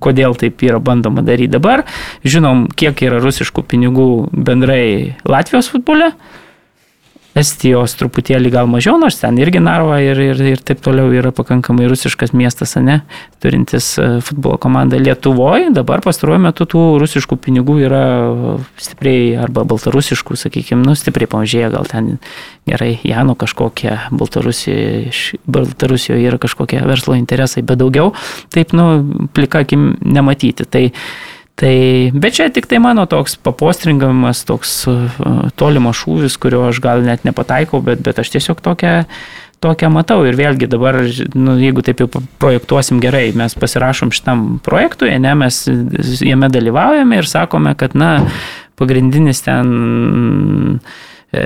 kodėl 0.02 0.34
taip 0.38 0.62
yra 0.66 0.80
bandoma 0.82 1.22
daryti 1.24 1.54
dabar. 1.54 1.84
Žinom, 2.26 2.66
kiek 2.76 3.04
yra 3.06 3.22
rusiškų 3.22 3.64
pinigų 3.70 4.08
bendrai 4.32 5.16
Latvijos 5.28 5.70
futbole. 5.72 6.12
Estijos 7.32 7.94
truputėlį 7.96 8.50
gal 8.52 8.66
mažiau, 8.68 8.98
nors 9.00 9.16
ten 9.16 9.38
irgi 9.40 9.60
Narva 9.62 10.02
ir, 10.04 10.18
ir, 10.20 10.40
ir 10.52 10.60
taip 10.60 10.82
toliau 10.84 11.08
yra 11.16 11.30
pakankamai 11.32 11.86
rusiškas 11.88 12.34
miestas, 12.36 12.74
ne, 12.76 12.98
turintis 13.40 13.88
e, 13.96 14.08
futbolo 14.20 14.58
komandą 14.60 15.00
Lietuvoje. 15.00 15.70
Dabar 15.72 16.04
pastaruoju 16.04 16.42
metu 16.44 16.66
tų 16.68 16.82
rusiškų 17.00 17.40
pinigų 17.40 17.78
yra 17.86 18.02
stipriai, 18.76 19.32
arba 19.40 19.64
baltarusiškų, 19.68 20.36
sakykime, 20.44 20.84
nu, 20.84 20.92
stipriai 20.98 21.30
pamažėję, 21.32 21.72
gal 21.72 21.88
ten 21.88 22.12
gerai, 22.68 22.98
Jano 23.08 23.32
kažkokie 23.40 23.96
Baltarusijoje, 24.12 25.32
Baltarusijoje 25.48 26.28
yra 26.28 26.40
kažkokie 26.42 26.84
verslo 26.84 27.16
interesai, 27.16 27.64
bet 27.64 27.80
daugiau 27.80 28.12
taip, 28.52 28.76
nu, 28.76 28.90
plikakim 29.32 29.94
nematyti. 30.04 30.68
Tai, 30.68 30.90
Tai, 31.62 32.10
bet 32.10 32.34
čia 32.34 32.48
tik 32.50 32.66
tai 32.66 32.80
mano 32.82 33.04
toks 33.06 33.36
papostringamas, 33.38 34.40
toks 34.48 34.72
uh, 34.90 35.20
tolimas 35.54 36.00
šūvis, 36.00 36.34
kurio 36.42 36.64
aš 36.72 36.80
gal 36.82 37.04
net 37.06 37.22
nepataikau, 37.22 37.78
bet, 37.86 38.00
bet 38.02 38.18
aš 38.18 38.32
tiesiog 38.34 38.58
tokią, 38.64 39.04
tokią 39.62 39.90
matau. 39.94 40.24
Ir 40.26 40.34
vėlgi 40.34 40.66
dabar, 40.66 40.98
nu, 41.38 41.54
jeigu 41.62 41.84
taip 41.86 42.02
jau 42.02 42.08
projektuosim 42.42 42.98
gerai, 43.02 43.28
mes 43.38 43.54
pasirašom 43.54 44.10
šitam 44.10 44.58
projektui, 44.66 45.12
ne, 45.22 45.36
mes 45.38 45.60
jame 46.26 46.50
dalyvaujame 46.50 47.20
ir 47.22 47.30
sakome, 47.30 47.76
kad, 47.78 47.94
na, 47.94 48.10
pagrindinis 48.82 49.44
ten 49.46 49.70
e, 51.30 51.44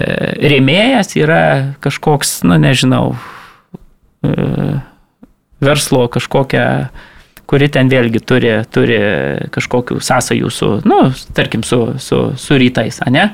rėmėjas 0.48 1.12
yra 1.20 1.42
kažkoks, 1.84 2.38
nu, 2.48 2.56
nežinau, 2.62 3.10
e, 4.24 4.80
verslo 5.60 6.06
kažkokia 6.16 6.64
kuri 7.51 7.68
ten 7.72 7.90
vėlgi 7.90 8.22
turi, 8.26 8.53
turi 8.72 8.99
kažkokių 9.55 10.01
sąsajų 10.03 10.51
su, 10.53 10.70
nu, 10.88 11.01
tarkim, 11.36 11.62
su, 11.66 11.80
su, 12.03 12.22
su 12.38 12.59
rytais, 12.59 13.01
ne? 13.12 13.28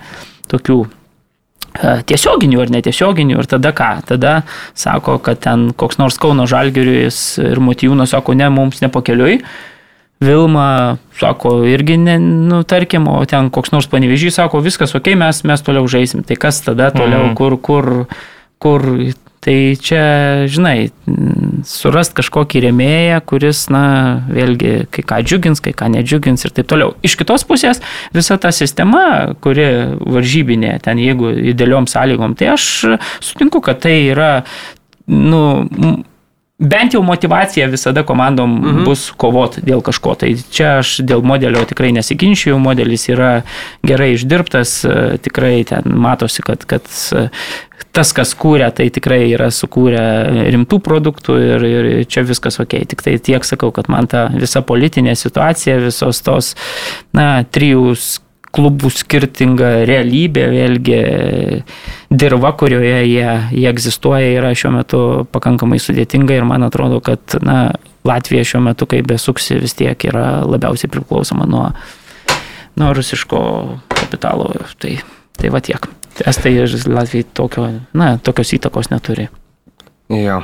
Tokių 0.53 0.79
e, 0.85 1.95
tiesioginių 2.11 2.63
ar 2.63 2.73
netiesioginių 2.77 3.41
ir 3.41 3.51
tada 3.51 3.73
ką? 3.77 3.91
Tada 4.13 4.37
sako, 4.79 5.19
kad 5.25 5.41
ten 5.45 5.71
koks 5.77 6.01
nors 6.03 6.21
Kauno 6.21 6.47
Žalgirius 6.51 7.23
ir 7.43 7.63
Motijūnas 7.65 8.13
sako, 8.13 8.37
ne, 8.39 8.51
mums 8.53 8.83
nepakeliui. 8.85 9.41
Vilma 10.23 10.99
sako, 11.19 11.57
irgi, 11.67 11.97
ne, 11.99 12.19
nu, 12.21 12.61
tarkim, 12.69 13.09
o 13.11 13.25
ten 13.27 13.49
koks 13.51 13.73
nors 13.75 13.89
panevežys 13.91 14.37
sako, 14.39 14.61
viskas 14.63 14.95
ok, 14.95 15.15
mes, 15.19 15.43
mes 15.49 15.65
toliau 15.65 15.89
žaisim. 15.91 16.23
Tai 16.27 16.37
kas 16.39 16.61
tada 16.63 16.93
toliau, 16.95 17.33
mm. 17.33 17.35
kur, 17.41 17.57
kur, 17.59 17.91
kur 18.63 18.87
Tai 19.43 19.55
čia, 19.82 20.03
žinai, 20.47 20.93
surast 21.66 22.12
kažkokį 22.14 22.61
rėmėją, 22.62 23.16
kuris, 23.26 23.64
na, 23.74 23.82
vėlgi, 24.30 24.84
kai 24.95 25.03
ką 25.03 25.18
džiugins, 25.26 25.59
kai 25.64 25.72
ką 25.74 25.88
nedžiugins 25.97 26.47
ir 26.47 26.55
taip 26.55 26.68
toliau. 26.70 26.93
Iš 27.03 27.16
kitos 27.18 27.43
pusės, 27.49 27.82
visa 28.14 28.38
ta 28.38 28.53
sistema, 28.55 29.34
kuri 29.43 29.66
varžybinė, 29.99 30.76
ten 30.86 31.03
jeigu 31.03 31.32
idealiom 31.55 31.90
sąlygom, 31.90 32.36
tai 32.38 32.53
aš 32.55 32.68
sutinku, 33.18 33.59
kad 33.66 33.82
tai 33.82 33.97
yra, 34.12 34.30
nu, 35.11 35.43
bent 36.63 36.95
jau 36.95 37.03
motivacija 37.03 37.67
visada 37.71 38.05
komandom 38.07 38.55
mhm. 38.55 38.85
bus 38.87 39.09
kovoti 39.17 39.65
dėl 39.67 39.83
kažko. 39.85 40.15
Tai 40.23 40.31
čia 40.55 40.79
aš 40.79 41.01
dėl 41.07 41.25
modelio 41.27 41.65
tikrai 41.69 41.93
nesiginčiu, 41.97 42.57
modelis 42.63 43.09
yra 43.11 43.33
gerai 43.87 44.13
išdirbtas, 44.17 44.79
tikrai 45.27 45.57
ten 45.69 45.99
matosi, 46.03 46.45
kad, 46.47 46.67
kad 46.71 46.89
tas, 47.93 48.13
kas 48.17 48.33
kūrė, 48.39 48.71
tai 48.77 48.89
tikrai 48.95 49.25
yra 49.35 49.51
sukūrę 49.53 50.05
rimtų 50.55 50.79
produktų 50.85 51.39
ir, 51.45 51.67
ir 51.69 51.91
čia 52.11 52.25
viskas 52.29 52.61
ok. 52.63 52.79
Tik 52.93 53.05
tai 53.05 53.17
tiek 53.23 53.45
sakau, 53.47 53.73
kad 53.75 53.91
man 53.93 54.09
ta 54.11 54.29
visa 54.33 54.65
politinė 54.65 55.17
situacija, 55.19 55.81
visos 55.83 56.23
tos, 56.25 56.55
na, 57.17 57.45
trijų 57.45 57.93
klubų 58.53 58.91
skirtinga 58.93 59.71
realybė, 59.89 60.45
vėlgi 60.53 60.99
dirba, 62.13 62.53
kurioje 62.61 62.99
jie, 63.09 63.29
jie 63.57 63.69
egzistuoja, 63.71 64.35
yra 64.37 64.53
šiuo 64.57 64.75
metu 64.75 65.01
pakankamai 65.33 65.81
sudėtinga 65.81 66.37
ir 66.37 66.47
man 66.49 66.67
atrodo, 66.69 67.01
kad 67.05 67.39
na, 67.45 67.71
Latvija 68.05 68.43
šiuo 68.45 68.61
metu, 68.65 68.87
kai 68.91 68.99
besuksi, 69.07 69.61
vis 69.63 69.77
tiek 69.79 70.09
yra 70.11 70.43
labiausiai 70.43 70.91
priklausoma 70.91 71.47
nuo, 71.47 71.69
nuo 72.77 72.93
rusiško 72.99 73.43
kapitalo. 73.95 74.51
Tai, 74.83 74.97
tai 75.39 75.53
va 75.55 75.63
tiek. 75.63 75.87
Estai 76.27 76.57
ir 76.59 76.75
Latvijai 76.91 77.29
tokio, 77.35 77.69
na, 77.95 78.17
tokios 78.19 78.53
įtakos 78.59 78.91
neturi. 78.93 79.29
Jo. 80.13 80.43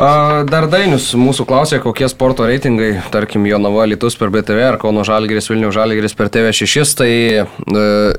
Dar 0.00 0.64
Dainius 0.72 1.10
mūsų 1.12 1.44
klausė, 1.44 1.76
kokie 1.84 2.06
sporto 2.08 2.46
reitingai, 2.48 3.02
tarkim, 3.12 3.44
Jonava 3.44 3.82
Litus 3.84 4.14
per 4.16 4.30
BTV 4.32 4.62
ar 4.64 4.78
Kauno 4.80 5.02
Žalgeris, 5.04 5.50
Vilnių 5.50 5.68
Žalgeris 5.76 6.14
per 6.16 6.30
TV6, 6.32 6.92
tai 6.96 7.10
e, 7.12 7.42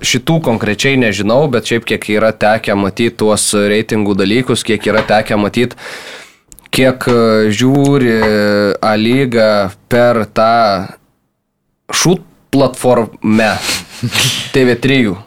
šitų 0.05 0.35
konkrečiai 0.45 0.99
nežinau, 1.01 1.47
bet 1.49 1.71
šiaip 1.71 1.87
kiek 1.89 2.05
yra 2.13 2.29
tekę 2.37 2.75
matyti 2.77 3.15
tuos 3.23 3.47
reitingų 3.55 4.13
dalykus, 4.19 4.61
kiek 4.67 4.85
yra 4.91 5.01
tekę 5.09 5.39
matyti, 5.41 5.79
kiek 6.69 7.07
e, 7.09 7.17
žiūri 7.49 8.13
A 8.77 8.93
lygą 9.01 9.49
per 9.89 10.21
tą 10.37 10.53
šūt 11.89 12.21
platformę 12.53 13.55
TV3. 14.53 15.17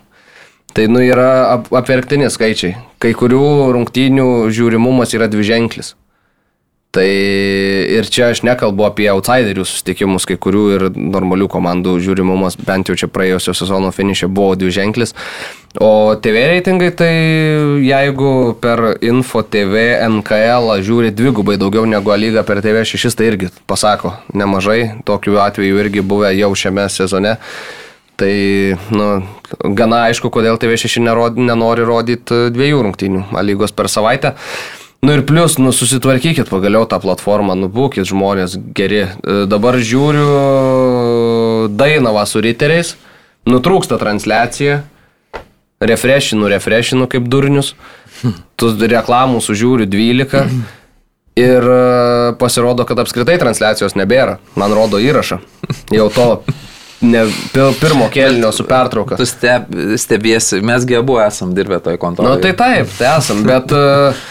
Tai 0.75 0.87
nu 0.91 1.03
yra 1.03 1.29
ap 1.57 1.69
apverktini 1.75 2.31
skaičiai. 2.31 2.79
Kai 3.03 3.11
kurių 3.19 3.75
rungtynių 3.75 4.31
žiūrimumas 4.55 5.19
yra 5.19 5.27
dviženklis. 5.31 5.97
Tai 6.95 7.09
ir 7.91 8.07
čia 8.07 8.29
aš 8.31 8.45
nekalbu 8.47 8.85
apie 8.87 9.09
outsiderių 9.11 9.65
susitikimus, 9.67 10.29
kai 10.31 10.37
kurių 10.39 10.65
ir 10.77 10.85
normalių 10.95 11.49
komandų 11.51 11.97
žiūrimumas, 12.05 12.55
bent 12.63 12.87
jau 12.87 12.95
čia 12.95 13.09
praėjusio 13.11 13.51
sezono 13.59 13.91
finišė 13.95 14.29
buvo 14.31 14.55
dviženklis. 14.61 15.17
O 15.83 16.15
TV 16.23 16.45
reitingai, 16.53 16.93
tai 16.95 17.11
jeigu 17.83 18.55
per 18.63 19.01
Info 19.03 19.43
TV 19.43 19.89
NKL 20.07 20.77
žiūri 20.87 21.11
dvigubai 21.11 21.57
daugiau 21.59 21.83
negu 21.91 22.15
lyga 22.15 22.47
per 22.47 22.63
TV6, 22.63 23.11
tai 23.11 23.33
irgi 23.33 23.51
pasako 23.67 24.15
nemažai, 24.31 25.01
tokių 25.03 25.41
atvejų 25.49 25.83
irgi 25.83 26.07
buvę 26.07 26.31
jau 26.39 26.53
šiame 26.55 26.87
sezone. 26.95 27.35
Tai, 28.15 28.31
nu, 28.95 29.11
gana 29.75 30.05
aišku, 30.07 30.31
kodėl 30.31 30.63
TV6 30.63 31.03
nerod, 31.03 31.43
nenori 31.43 31.83
rodyti 31.83 32.45
dviejų 32.55 32.87
rungtynių 32.87 33.27
lygos 33.43 33.75
per 33.75 33.91
savaitę. 33.91 34.37
Nu 35.05 35.13
ir 35.13 35.25
plus, 35.27 35.59
nu 35.61 35.69
susitvarkykit 35.73 36.49
pagaliau 36.49 36.87
tą 36.89 36.97
platformą, 37.03 37.53
nu 37.61 37.69
būkit 37.69 38.09
žmonės 38.09 38.57
geri. 38.77 39.03
E, 39.05 39.43
dabar 39.51 39.77
žiūriu 39.77 41.69
Dainavą 41.77 42.23
su 42.25 42.41
riteriais, 42.41 42.95
nutrūksta 43.45 43.99
transliacija, 44.01 44.79
refreshinu, 45.85 46.49
refreshinu 46.49 47.09
kaip 47.13 47.27
durnius, 47.29 47.75
tu 48.57 48.71
reklamų 48.81 49.43
sužiūriu 49.45 49.85
12 49.93 50.47
ir 51.37 51.69
e, 51.75 52.33
pasirodo, 52.41 52.87
kad 52.89 53.03
apskritai 53.05 53.37
transliacijos 53.43 53.99
nebėra. 54.01 54.39
Man 54.57 54.73
rodo 54.73 55.03
įrašą. 55.03 55.41
Jau 55.93 56.07
to 56.15 56.29
ne, 57.05 57.27
pirmo 57.53 58.09
kėlinio 58.15 58.55
su 58.57 58.65
pertrauka. 58.69 59.19
Tu 59.21 59.29
steb, 59.29 59.69
stebėsi, 60.01 60.63
mesgi 60.65 60.97
abu 60.97 61.19
esam 61.21 61.53
dirbę 61.53 61.83
toj 61.85 62.01
kontrolėje. 62.01 62.33
Na 62.33 62.41
nu, 62.41 62.47
tai 62.47 62.55
taip, 62.57 62.97
tai 62.97 63.13
esam, 63.19 63.45
bet 63.45 63.77
uh, 63.77 64.25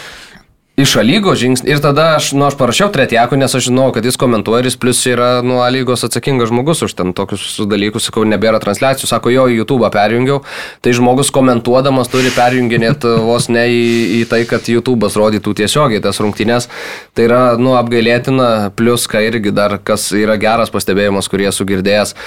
Iš 0.74 0.96
lygos 1.06 1.38
žingsnį. 1.38 1.68
Ir 1.70 1.78
tada 1.78 2.16
aš, 2.16 2.32
nu, 2.34 2.48
aš 2.48 2.56
parašiau 2.58 2.88
Tretiakų, 2.90 3.36
nes 3.38 3.52
aš 3.54 3.68
žinau, 3.68 3.92
kad 3.94 4.02
jis 4.02 4.18
komentuoja 4.18 4.64
ir 4.64 4.66
jis 4.66 4.76
plus 4.82 5.04
yra, 5.06 5.28
nu, 5.46 5.60
lygos 5.70 6.02
atsakingas 6.02 6.50
žmogus 6.50 6.82
už 6.82 6.96
ten 6.98 7.12
tokius 7.14 7.44
dalykus, 7.70 8.08
sakau, 8.08 8.24
nebėra 8.26 8.58
transliacijų, 8.58 9.06
sako, 9.06 9.30
jo, 9.30 9.46
YouTube 9.54 9.86
perjungiau. 9.94 10.40
Tai 10.82 10.96
žmogus 10.98 11.30
komentuodamas 11.30 12.10
turi 12.10 12.34
perjunginėti 12.34 13.14
vos 13.22 13.46
ne 13.54 13.68
į, 13.70 13.86
į 14.18 14.20
tai, 14.34 14.42
kad 14.50 14.66
YouTube'as 14.66 15.14
rodytų 15.14 15.54
tiesiogiai 15.62 16.02
tas 16.02 16.18
rungtynės. 16.18 16.66
Tai 17.14 17.30
yra, 17.30 17.42
nu, 17.54 17.78
apgailėtina, 17.78 18.72
plus, 18.74 19.06
ką 19.06 19.22
irgi 19.30 19.54
dar, 19.54 19.78
kas 19.78 20.10
yra 20.10 20.34
geras 20.42 20.74
pastebėjimas, 20.74 21.30
kurie 21.30 21.54
sugirdėjęs, 21.54 22.18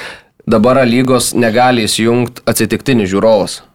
dabar 0.48 0.86
lygos 0.88 1.34
negali 1.36 1.84
įsijungti 1.84 2.48
atsitiktinis 2.48 3.12
žiūrovas. 3.12 3.66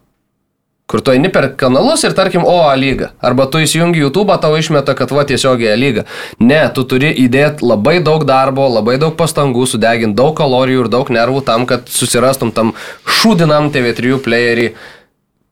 Kur 0.87 0.99
tu 0.99 1.13
eini 1.13 1.29
per 1.31 1.47
kanalus 1.55 2.03
ir 2.03 2.11
tarkim, 2.15 2.43
o, 2.43 2.57
A 2.67 2.73
lyga. 2.75 3.13
Arba 3.23 3.45
tu 3.47 3.61
įsijungi 3.63 4.01
YouTube, 4.03 4.35
tau 4.43 4.57
išmeta, 4.59 4.95
kad 4.99 5.13
va 5.15 5.23
tiesiogiai 5.27 5.71
A 5.73 5.77
lyga. 5.79 6.03
Ne, 6.43 6.59
tu 6.75 6.83
turi 6.83 7.13
įdėti 7.23 7.63
labai 7.63 8.01
daug 8.03 8.25
darbo, 8.27 8.67
labai 8.67 8.97
daug 8.99 9.15
pastangų, 9.19 9.63
sudeginti 9.69 10.19
daug 10.19 10.35
kalorijų 10.37 10.83
ir 10.83 10.91
daug 10.91 11.13
nervų 11.13 11.45
tam, 11.47 11.63
kad 11.69 11.87
susirastum 11.87 12.51
tam 12.51 12.73
šūdinam 13.07 13.71
TV3 13.71 14.19
playerį 14.25 14.67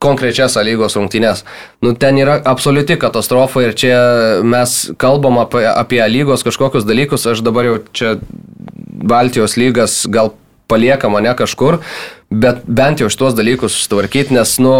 konkrečias 0.02 0.58
lygos 0.66 0.98
rungtynės. 0.98 1.44
Nu, 1.82 1.94
ten 1.94 2.18
yra 2.20 2.36
absoliuti 2.52 2.98
katastrofa 3.00 3.64
ir 3.64 3.76
čia 3.78 3.96
mes 4.44 4.76
kalbam 5.00 5.38
apie, 5.42 5.64
apie 5.70 6.02
lygos 6.10 6.44
kažkokius 6.46 6.86
dalykus, 6.88 7.26
aš 7.30 7.44
dabar 7.46 7.70
jau 7.70 7.80
čia 7.94 8.16
Baltijos 9.02 9.56
lygas 9.58 10.02
gal 10.10 10.34
palieka 10.70 11.10
mane 11.12 11.32
kažkur, 11.36 11.80
bet 12.32 12.64
bent 12.66 13.02
jau 13.02 13.10
šitos 13.12 13.36
dalykus 13.38 13.76
sutvarkyti, 13.84 14.34
nes, 14.36 14.56
nu, 14.62 14.74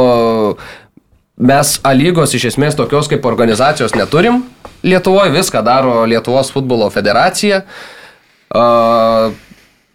mes 1.37 1.77
A 1.85 1.95
lygos 1.97 2.35
iš 2.37 2.53
esmės 2.53 2.77
tokios 2.79 3.11
kaip 3.11 3.27
organizacijos 3.29 3.97
neturim. 3.99 4.43
Lietuvoje 4.83 5.33
viską 5.35 5.63
daro 5.67 6.03
Lietuvos 6.09 6.53
futbolo 6.55 6.91
federacija. 6.91 7.63
Uh, 8.53 9.33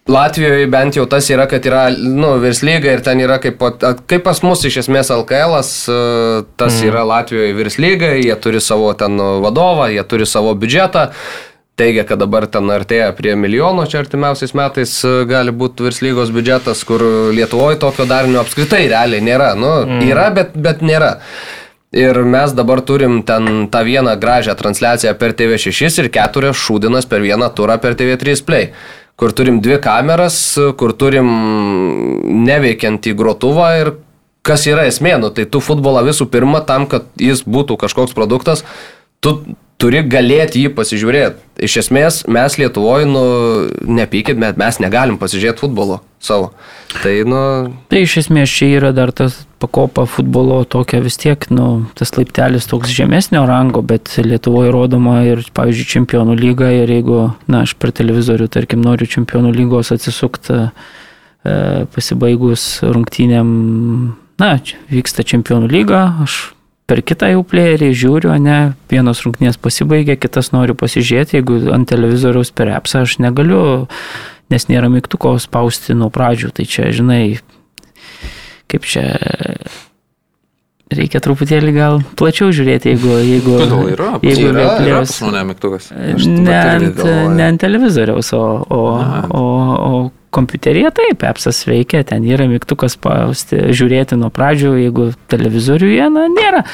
Latvijoje 0.08 0.66
bent 0.72 0.96
jau 0.96 1.04
tas 1.04 1.26
yra, 1.28 1.44
kad 1.50 1.66
yra, 1.68 1.82
nu, 1.92 2.30
virslyga 2.40 2.94
ir 2.94 3.02
ten 3.04 3.20
yra 3.20 3.36
kaip, 3.42 3.60
kaip 4.08 4.22
pas 4.24 4.40
mus 4.40 4.62
iš 4.64 4.78
esmės 4.80 5.10
LKL, 5.12 5.58
tas 5.60 6.78
mm. 6.78 6.86
yra 6.88 7.02
Latvijoje 7.04 7.52
virslyga, 7.58 8.14
jie 8.16 8.32
turi 8.40 8.62
savo 8.64 8.88
ten 8.96 9.20
vadovą, 9.44 9.90
jie 9.92 10.04
turi 10.08 10.28
savo 10.28 10.54
biudžetą 10.56 11.10
teigia, 11.78 12.04
kad 12.08 12.20
dabar 12.20 12.48
ten 12.50 12.68
artėja 12.74 13.12
prie 13.16 13.36
milijono, 13.38 13.86
čia 13.90 14.02
artimiausiais 14.02 14.54
metais 14.58 14.96
e, 15.06 15.14
gali 15.30 15.54
būti 15.54 15.86
virslygos 15.86 16.34
biudžetas, 16.34 16.82
kur 16.88 17.04
Lietuvoje 17.36 17.80
tokio 17.82 18.08
darinio 18.10 18.42
apskritai 18.42 18.84
realiai 18.90 19.24
nėra. 19.24 19.54
Nu, 19.58 19.72
mm. 19.86 20.04
Yra, 20.10 20.28
bet, 20.34 20.54
bet 20.58 20.84
nėra. 20.84 21.16
Ir 21.96 22.20
mes 22.28 22.52
dabar 22.52 22.82
turim 22.84 23.22
ten 23.24 23.64
tą 23.72 23.80
vieną 23.86 24.18
gražią 24.20 24.52
transliaciją 24.58 25.14
per 25.16 25.32
TV6 25.38 26.02
ir 26.02 26.10
keturias 26.12 26.58
šūdinas 26.60 27.08
per 27.08 27.24
vieną 27.24 27.48
turą 27.56 27.78
per 27.80 27.96
TV3 27.96 28.42
Play 28.44 28.72
kur 29.18 29.34
turim 29.34 29.58
dvi 29.62 29.80
kameras, 29.82 30.36
kur 30.78 30.94
turim 30.94 31.26
neveikiantį 32.46 33.16
grotuvą 33.18 33.70
ir 33.80 33.90
kas 34.46 34.66
yra 34.70 34.86
esmė, 34.88 35.16
nu, 35.20 35.32
tai 35.34 35.44
tu 35.50 35.60
futbolą 35.64 36.04
visų 36.06 36.28
pirma 36.30 36.62
tam, 36.66 36.86
kad 36.90 37.08
jis 37.18 37.42
būtų 37.42 37.76
kažkoks 37.82 38.14
produktas, 38.16 38.62
tu 39.20 39.40
turi 39.78 40.02
galėti 40.02 40.64
jį 40.64 40.72
pasižiūrėti. 40.76 41.44
Iš 41.68 41.76
esmės, 41.84 42.20
mes 42.30 42.56
Lietuvoje, 42.58 43.06
nu, 43.10 43.22
nepykit, 43.82 44.38
bet 44.38 44.58
mes 44.60 44.78
negalim 44.82 45.18
pasižiūrėti 45.18 45.62
futbolo 45.64 46.00
savo. 46.22 46.50
Tai, 47.02 47.12
nu... 47.28 47.40
Tai 47.90 48.02
iš 48.02 48.16
esmės 48.24 48.50
čia 48.50 48.72
yra 48.78 48.90
dar 48.94 49.12
tas 49.14 49.36
pakopa 49.62 50.04
futbolo 50.10 50.60
tokia 50.66 51.00
vis 51.02 51.18
tiek, 51.18 51.46
nu, 51.54 51.86
tas 51.98 52.14
laiptelis 52.18 52.66
toks 52.70 52.90
žemesnio 52.94 53.44
rango, 53.46 53.82
bet 53.86 54.16
Lietuvoje 54.22 54.74
rodoma 54.74 55.20
ir, 55.26 55.44
pavyzdžiui, 55.54 55.90
čempionų 55.94 56.38
lyga 56.38 56.70
ir 56.74 56.90
jeigu, 56.98 57.22
na, 57.50 57.62
aš 57.66 57.74
per 57.78 57.94
televizorių, 57.94 58.50
tarkim, 58.54 58.82
noriu 58.86 59.10
čempionų 59.10 59.54
lygos 59.54 59.94
atsisukti 59.94 60.58
e, 60.58 60.68
pasibaigus 61.94 62.68
rungtynėm, 62.86 63.50
na, 64.42 64.52
vyksta 64.90 65.26
čempionų 65.26 65.70
lyga, 65.70 66.04
aš 66.26 66.40
per 66.88 67.02
kitą 67.04 67.28
jau 67.34 67.44
playerį 67.46 67.90
žiūriu, 67.96 68.32
ne, 68.40 68.58
vienos 68.90 69.20
rungtynės 69.24 69.60
pasibaigė, 69.60 70.16
kitas 70.20 70.52
noriu 70.54 70.76
pasižiūrėti, 70.78 71.38
jeigu 71.38 71.60
ant 71.74 71.88
televizoriaus 71.90 72.50
per 72.56 72.72
appsą 72.72 73.04
aš 73.04 73.18
negaliu, 73.22 73.60
nes 74.52 74.68
nėra 74.70 74.88
mygtuko 74.92 75.36
spausti 75.42 75.96
nuo 75.98 76.08
pradžių, 76.14 76.54
tai 76.56 76.64
čia, 76.68 76.88
žinai, 76.96 77.22
kaip 78.72 78.88
čia 78.88 79.04
reikia 80.88 81.20
truputėlį 81.20 81.74
gal 81.76 82.00
plačiau 82.16 82.48
žiūrėti, 82.56 82.94
jeigu... 82.94 83.18
jeigu 83.20 83.56
Kodėl 83.60 83.90
yra? 83.92 84.12
Jeigu 84.24 84.48
yra, 84.54 84.68
yra 84.80 85.02
pas 85.04 85.18
mane 85.26 85.42
mygtukas. 85.50 85.90
Ne 85.92 86.56
ant, 86.56 87.02
ne 87.36 87.44
ant 87.50 87.60
televizoriaus, 87.60 88.32
o, 88.32 88.44
o, 88.64 88.80
o, 89.28 89.44
o 89.90 90.00
kompiuteryje 90.38 90.92
taip, 90.94 91.26
appsas 91.26 91.64
veikia, 91.68 92.04
ten 92.06 92.24
yra 92.26 92.46
mygtukas 92.50 92.96
spausti, 92.96 93.60
žiūrėti 93.74 94.18
nuo 94.20 94.30
pradžių, 94.34 94.74
jeigu 94.84 95.10
televizoriuje, 95.32 96.08
na, 96.14 96.26
nėra 96.32 96.64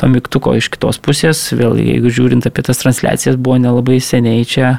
to 0.00 0.10
mygtuko 0.10 0.54
iš 0.58 0.70
kitos 0.72 1.00
pusės, 1.02 1.42
vėl 1.56 1.78
jeigu 1.82 2.12
žiūrint 2.14 2.46
apie 2.48 2.64
tas 2.66 2.82
transliacijas, 2.82 3.40
buvo 3.40 3.58
nelabai 3.62 3.98
seniai 4.04 4.46
čia 4.48 4.78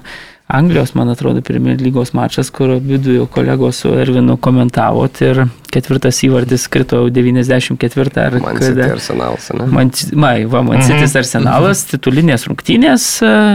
Anglijos, 0.51 0.91
man 0.93 1.09
atrodo, 1.09 1.41
pirmie 1.41 1.77
lygos 1.79 2.11
mačas, 2.13 2.49
kur 2.51 2.73
vidu 2.83 3.13
jau 3.15 3.27
kolegos 3.31 3.77
su 3.83 3.93
Ervinu 3.95 4.35
komentavot 4.41 5.21
ir 5.23 5.45
ketvirtas 5.71 6.19
įvardis 6.27 6.65
krito 6.71 6.99
jau 6.99 7.11
94 7.13 8.25
ar 8.25 8.35
Man 8.43 8.59
kada. 8.59 8.89
Arsenalas, 8.97 9.47
ne? 9.55 9.69
Man, 9.71 9.93
mai, 10.11 10.43
va, 10.51 10.63
man 10.67 10.83
City 10.83 11.05
mhm. 11.05 11.15
Arsenalas, 11.21 11.85
titulinės 11.93 12.47
rungtynės, 12.49 13.07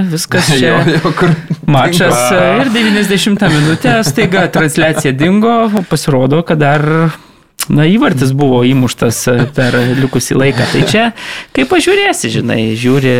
viskas 0.09 0.49
čia. 0.57 0.72
jo, 0.72 0.97
jo, 0.97 1.12
kur... 1.20 1.36
Mačas 1.68 2.16
ir 2.32 2.72
90 2.72 3.47
minutę 3.53 4.01
staiga 4.07 4.47
transliacija 4.57 5.12
dingo, 5.12 5.57
pasirodo, 5.90 6.40
kad 6.49 6.64
dar 6.64 6.88
Na, 7.66 7.82
įvartis 7.90 8.30
buvo 8.36 8.61
įmuštas 8.62 9.24
per 9.57 9.74
likusį 9.99 10.36
laiką. 10.38 10.66
Tai 10.70 10.82
čia, 10.86 11.07
kaip 11.57 11.66
pažiūrėsi, 11.72 12.30
žinai, 12.36 12.61
žiūri 12.78 13.14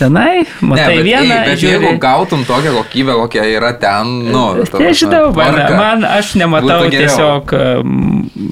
tenai, 0.00 0.44
matai 0.60 0.84
ne, 0.84 0.98
bet, 0.98 1.06
vieną. 1.06 1.38
Bet 1.46 1.60
žiūri... 1.62 1.72
jeigu 1.86 2.02
gautum 2.02 2.44
tokią 2.48 2.74
kokybę, 2.76 3.16
kokia 3.22 3.46
yra 3.50 3.72
ten, 3.80 4.12
nu, 4.32 4.44
nežinau, 4.82 5.30
man, 5.36 5.58
man 5.78 6.06
aš 6.08 6.34
nematau 6.40 6.86
tiesiog. 6.92 7.56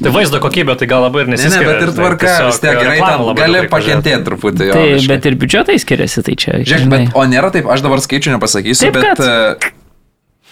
Tai 0.05 0.15
vaizdo 0.15 0.41
kokybė, 0.45 0.79
tai 0.81 0.91
gal 0.91 1.07
labai 1.07 1.25
ir 1.25 1.33
nesiskiria. 1.35 1.61
Ne, 1.61 1.67
ne, 1.67 1.71
bet 1.73 1.87
ir 1.89 1.95
tvarka, 1.97 2.35
vis 2.49 2.61
tiek 2.65 2.81
gerai, 2.81 2.99
ten 3.05 3.39
gali 3.41 3.63
pakentėti 3.73 4.27
truputį. 4.27 4.69
Jo, 4.71 4.77
tai, 4.77 4.99
bet 5.15 5.31
ir 5.31 5.39
biudžetai 5.41 5.79
skiriasi, 5.83 6.27
tai 6.27 6.37
čia. 6.41 6.59
Žiūrėk, 6.65 6.91
bet, 6.93 7.17
o 7.17 7.25
nėra 7.31 7.53
taip, 7.55 7.71
aš 7.71 7.85
dabar 7.87 8.03
skaičių 8.05 8.37
nepasakysiu, 8.37 8.91
taip, 8.91 9.01
bet... 9.01 9.25
Kad... 9.25 9.71
E, 9.71 9.75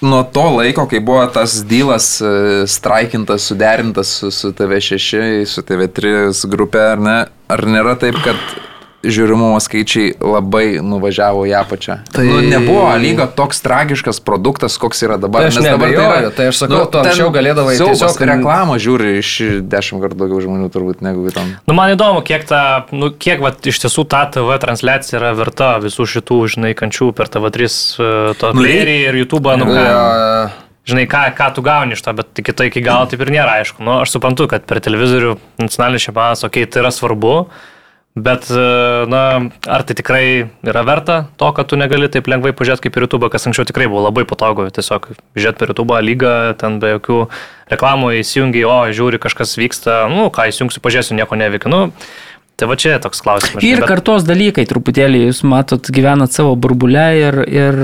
nuo 0.02 0.22
to 0.34 0.44
laiko, 0.56 0.86
kai 0.90 1.00
buvo 1.00 1.22
tas 1.30 1.60
dylas 1.68 2.16
e, 2.20 2.66
straikintas, 2.66 3.46
suderintas 3.46 4.10
su, 4.18 4.30
su 4.34 4.50
TV6, 4.58 5.46
su 5.46 5.62
TV3 5.68 6.32
grupė, 6.50 6.84
ar 6.96 7.02
ne, 7.02 7.16
ar 7.52 7.64
nėra 7.68 7.94
taip, 8.00 8.18
kad 8.24 8.38
žiūrimumo 9.02 9.58
skaičiai 9.62 10.14
labai 10.22 10.78
nuvažiavo 10.84 11.44
į 11.50 11.54
apačią. 11.58 11.98
Tai 12.14 12.24
nu, 12.26 12.38
nebuvo 12.46 12.86
lyga 13.02 13.26
toks 13.26 13.62
tragiškas 13.64 14.22
produktas, 14.24 14.78
koks 14.80 15.02
yra 15.06 15.18
dabar. 15.20 15.46
Tai 15.46 15.50
aš 15.50 15.58
dabar 15.66 15.92
tai, 15.92 16.06
yra, 16.06 16.30
tai 16.36 16.48
aš 16.52 16.62
sakau, 16.62 16.78
nu, 16.84 16.88
tu 16.90 17.00
anksčiau 17.02 17.32
galėdavai 17.34 17.76
tiesiog 17.80 18.22
reklamą 18.32 18.78
žiūri 18.82 19.16
iš 19.18 19.32
dešimt 19.72 20.04
kartų 20.04 20.20
daugiau 20.22 20.42
žmonių 20.46 20.70
turbūt 20.72 21.02
negu 21.04 21.26
tam. 21.34 21.54
Nu, 21.66 21.76
man 21.78 21.94
įdomu, 21.96 22.22
kiek, 22.26 22.46
ta, 22.48 22.62
nu, 22.94 23.10
kiek 23.10 23.42
va, 23.42 23.52
iš 23.52 23.82
tiesų 23.84 24.06
ta 24.10 24.24
TV 24.32 24.58
transliacija 24.62 25.18
yra 25.18 25.32
verta 25.38 25.74
visų 25.82 26.06
šitų, 26.16 26.40
žinai, 26.56 26.74
kančių 26.78 27.10
per 27.16 27.30
TV3 27.32 27.66
e, 27.68 28.10
to 28.38 28.52
nu, 28.54 28.62
playerį 28.62 28.98
ir 29.10 29.18
YouTube. 29.24 29.56
Nu, 29.58 29.66
ką, 29.66 29.84
žinai, 30.88 31.08
ką, 31.10 31.26
ką 31.38 31.50
tu 31.56 31.66
gauni 31.66 31.98
iš 31.98 32.06
to, 32.06 32.14
bet 32.18 32.38
kitai 32.38 32.70
iki 32.70 32.84
galo 32.84 33.10
taip 33.10 33.22
ir 33.24 33.34
nėra 33.34 33.58
aišku. 33.60 33.82
Nu, 33.82 33.98
aš 34.04 34.14
suprantu, 34.14 34.48
kad 34.50 34.66
per 34.68 34.82
televizorių 34.84 35.36
nacionalinis 35.62 36.08
čempionatas, 36.08 36.46
okei, 36.46 36.66
okay, 36.66 36.72
tai 36.72 36.84
yra 36.84 36.94
svarbu. 36.94 37.36
Bet, 38.12 38.44
e, 38.50 38.64
na, 39.08 39.48
ar 39.64 39.82
tai 39.88 39.94
tikrai 39.96 40.24
yra 40.68 40.82
verta 40.84 41.14
to, 41.40 41.48
kad 41.56 41.70
tu 41.70 41.78
negali 41.80 42.10
taip 42.12 42.26
lengvai 42.28 42.52
pažiūrėti 42.52 42.84
kaip 42.84 42.98
ir 42.98 43.06
YouTube, 43.06 43.30
kas 43.32 43.48
anksčiau 43.48 43.64
tikrai 43.64 43.86
buvo 43.88 44.02
labai 44.04 44.26
patogu, 44.28 44.66
tiesiog 44.68 45.08
žiūrėti 45.32 45.62
per 45.62 45.72
YouTube 45.72 45.96
lygą, 46.04 46.34
ten 46.60 46.76
be 46.82 46.92
jokių 46.92 47.22
reklamų 47.72 48.12
įsijungi, 48.18 48.66
o 48.68 48.76
žiūri, 48.92 49.22
kažkas 49.22 49.56
vyksta, 49.56 50.02
nu, 50.12 50.28
ką 50.28 50.50
įsijungsiu, 50.52 50.84
pažiūrėsiu, 50.84 51.16
nieko 51.16 51.40
neveikia. 51.40 51.72
Nu, 51.72 51.86
Tai 52.60 52.68
va 52.68 52.76
čia 52.78 52.98
toks 53.00 53.22
klausimas. 53.24 53.64
Ir 53.64 53.80
bet... 53.80 53.88
kartos 53.88 54.26
dalykai 54.28 54.66
truputėlį, 54.68 55.24
jūs 55.24 55.40
matot, 55.48 55.88
gyvenat 55.90 56.36
savo 56.36 56.52
burbulę 56.54 57.06
ir, 57.18 57.38
ir 57.48 57.78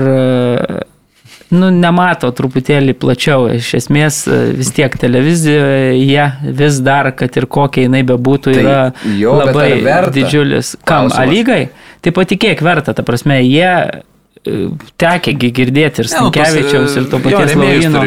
nu, 1.53 1.69
nemato 1.73 2.29
truputėlį 2.35 2.95
plačiau. 2.99 3.47
Iš 3.55 3.71
esmės 3.81 4.21
vis 4.57 4.73
tiek 4.75 4.93
televizijoje 5.01 6.27
vis 6.59 6.81
dar, 6.85 7.11
kad 7.17 7.39
ir 7.39 7.49
kokia 7.49 7.87
jinai 7.87 8.03
bebūtų, 8.07 8.53
tai 8.53 8.65
yra 8.65 8.81
jo, 9.17 9.37
labai 9.41 9.71
didžiulis. 10.15 10.75
Kam, 10.83 11.09
Klausimas. 11.09 11.23
A 11.23 11.29
lygai? 11.29 11.63
Tai 12.05 12.15
patikėk 12.15 12.61
verta, 12.63 12.95
ta 12.95 13.03
prasme, 13.03 13.41
jie 13.43 14.05
tekia 14.99 15.33
girdėti 15.35 16.03
ir 16.03 16.07
nu, 16.07 16.11
Stankievičiaus, 16.11 16.95
ir 16.95 17.07
to 17.11 17.19
paties 17.23 17.55
Laurino. 17.59 18.03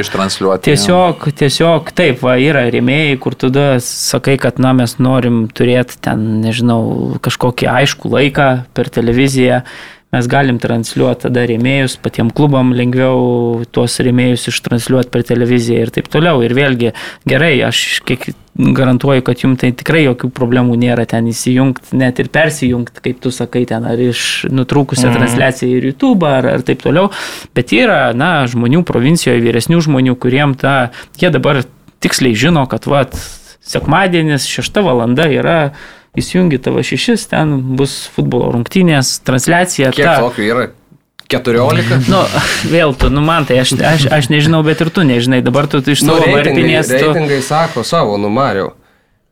Tiesiog, 0.64 1.26
tiesiog 1.38 1.92
taip, 1.96 2.22
va, 2.24 2.36
yra 2.40 2.64
rėmėjai, 2.72 3.18
kur 3.22 3.36
tada 3.38 3.66
sakai, 3.84 4.38
kad 4.40 4.60
na, 4.62 4.72
mes 4.76 4.96
norim 5.02 5.44
turėti 5.52 6.00
ten, 6.02 6.40
nežinau, 6.44 7.18
kažkokį 7.22 7.68
aišku 7.74 8.12
laiką 8.12 8.48
per 8.76 8.90
televiziją 8.92 9.62
mes 10.12 10.26
galim 10.28 10.58
transliuoti 10.60 11.24
tada 11.24 11.46
rėmėjus, 11.48 11.94
patiem 12.04 12.28
klubam 12.36 12.74
lengviau 12.76 13.62
tuos 13.72 13.94
rėmėjus 14.04 14.50
ištransliuoti 14.50 15.08
per 15.12 15.24
televiziją 15.24 15.86
ir 15.86 15.92
taip 15.94 16.10
toliau. 16.12 16.42
Ir 16.44 16.52
vėlgi, 16.56 16.90
gerai, 17.28 17.54
aš 17.64 18.02
kiek 18.04 18.26
garantuoju, 18.52 19.24
kad 19.24 19.40
jums 19.40 19.62
tai 19.62 19.70
tikrai 19.72 20.02
jokių 20.04 20.28
problemų 20.36 20.76
nėra 20.82 21.06
ten 21.08 21.30
įsijungti, 21.30 21.96
net 21.96 22.20
ir 22.20 22.28
persijungti, 22.34 23.00
kaip 23.06 23.22
tu 23.24 23.32
sakai, 23.32 23.64
ten 23.70 23.86
ar 23.88 24.02
iš 24.04 24.44
nutrūkusią 24.52 25.08
mm. 25.08 25.16
transliaciją 25.16 25.78
į 25.78 25.88
YouTube 25.88 26.28
ar, 26.28 26.50
ar 26.58 26.66
taip 26.66 26.84
toliau. 26.84 27.08
Bet 27.56 27.72
yra, 27.72 28.10
na, 28.12 28.44
žmonių 28.52 28.84
provincijoje, 28.84 29.40
vyresnių 29.40 29.80
žmonių, 29.88 30.18
kuriem 30.20 30.52
ta, 30.60 30.90
jie 31.16 31.32
dabar 31.32 31.62
tiksliai 32.04 32.36
žino, 32.36 32.66
kad, 32.68 32.84
va, 32.84 33.06
sekmadienis, 33.64 34.44
šešta 34.50 34.84
valanda 34.84 35.30
yra 35.32 35.58
įsijungi 36.18 36.60
tavo 36.62 36.82
šešis, 36.84 37.26
ten 37.32 37.56
bus 37.78 38.04
futbolo 38.12 38.52
rungtynės, 38.56 39.18
transliacija. 39.26 39.92
Kiek 39.96 40.06
ta... 40.06 40.20
tokių 40.26 40.48
yra? 40.48 40.68
14? 41.32 42.10
Nu, 42.12 42.20
vėl 42.68 42.92
tu, 42.98 43.08
nu 43.08 43.22
man 43.24 43.46
tai 43.48 43.62
aš, 43.62 43.72
aš, 43.80 44.04
aš 44.12 44.28
nežinau, 44.28 44.60
bet 44.66 44.82
ir 44.84 44.92
tu 44.92 45.06
nežinai, 45.08 45.40
dabar 45.44 45.64
tu 45.70 45.80
iš 45.80 46.04
nu, 46.04 46.12
savo 46.12 46.28
nu, 46.28 46.36
varpinės. 46.36 46.92
Tu... 46.92 47.00
Reitingai 47.00 47.40
sako 47.46 47.86
savo, 47.88 48.18
numariau. 48.20 48.74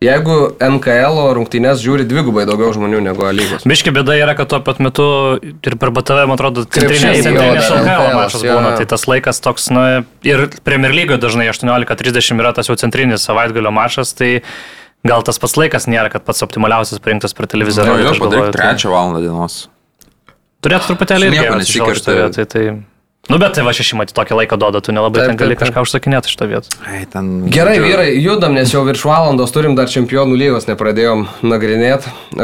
Jeigu 0.01 0.55
NKL 0.65 1.19
rungtynės 1.37 1.83
žiūri 1.85 2.07
dvigubai 2.09 2.47
daugiau 2.49 2.71
žmonių 2.73 3.03
negu 3.05 3.27
lygos. 3.37 3.67
Biški 3.69 3.93
bėda 3.93 4.15
yra, 4.17 4.33
kad 4.39 4.49
tuo 4.49 4.63
pat 4.65 4.81
metu 4.81 5.05
ir 5.45 5.77
per 5.77 5.93
BTV, 5.93 6.23
man 6.25 6.39
atrodo, 6.39 6.65
centrinės 6.65 7.21
LKL 7.29 8.17
mačas 8.17 8.41
būna, 8.41 8.71
tai 8.81 8.87
tas 8.89 9.05
laikas 9.05 9.45
toks, 9.45 9.69
na, 9.77 9.85
ir 10.25 10.47
Premier 10.65 10.97
lygoje 10.97 11.21
dažnai 11.21 11.51
18.30 11.53 12.41
yra 12.41 12.55
tas 12.57 12.73
jau 12.73 12.79
centrinis 12.81 13.29
savaitgalio 13.29 13.75
mačas, 13.77 14.15
tai 14.17 14.39
Gal 15.07 15.25
tas 15.25 15.41
pats 15.41 15.57
laikas 15.57 15.87
nėra, 15.89 16.11
kad 16.13 16.25
pats 16.27 16.45
optimaliausias 16.45 17.01
parinktas 17.01 17.33
per 17.37 17.49
televiziją. 17.49 17.87
Jo, 17.89 18.11
jo, 18.11 18.15
padaryk 18.21 18.53
trečią 18.57 18.93
valandą 18.93 19.23
dienos. 19.25 19.63
Turėtų 20.61 20.91
truputėlį 20.91 21.31
ilgiau 21.31 21.57
nesikerti. 21.57 22.17
Tai, 22.37 22.45
tai, 22.53 22.65
Nu, 23.29 23.39
bet 23.39 23.53
tai 23.55 23.63
va 23.63 23.73
šeši 23.77 23.99
matyti 23.99 24.17
tokį 24.17 24.39
laiką 24.41 24.57
duoda, 24.59 24.81
tu 24.83 24.95
nelabai 24.97 25.21
taip, 25.21 25.29
ten 25.31 25.39
gali 25.39 25.55
taip, 25.55 25.61
taip. 25.61 25.69
kažką 25.69 25.85
užsakinėti 25.85 26.31
iš 26.33 26.39
to 26.41 26.47
vietos. 26.51 26.79
Ten... 27.13 27.29
Gerai, 27.53 27.77
vyrai, 27.79 28.09
judam, 28.19 28.57
nes 28.59 28.73
jau 28.73 28.81
virš 28.87 29.05
valandos 29.07 29.53
turim 29.55 29.77
dar 29.79 29.91
čempionų 29.93 30.39
lygos, 30.41 30.67
nepradėjom 30.67 31.27
nagrinėti. 31.47 32.11
Uh, 32.35 32.41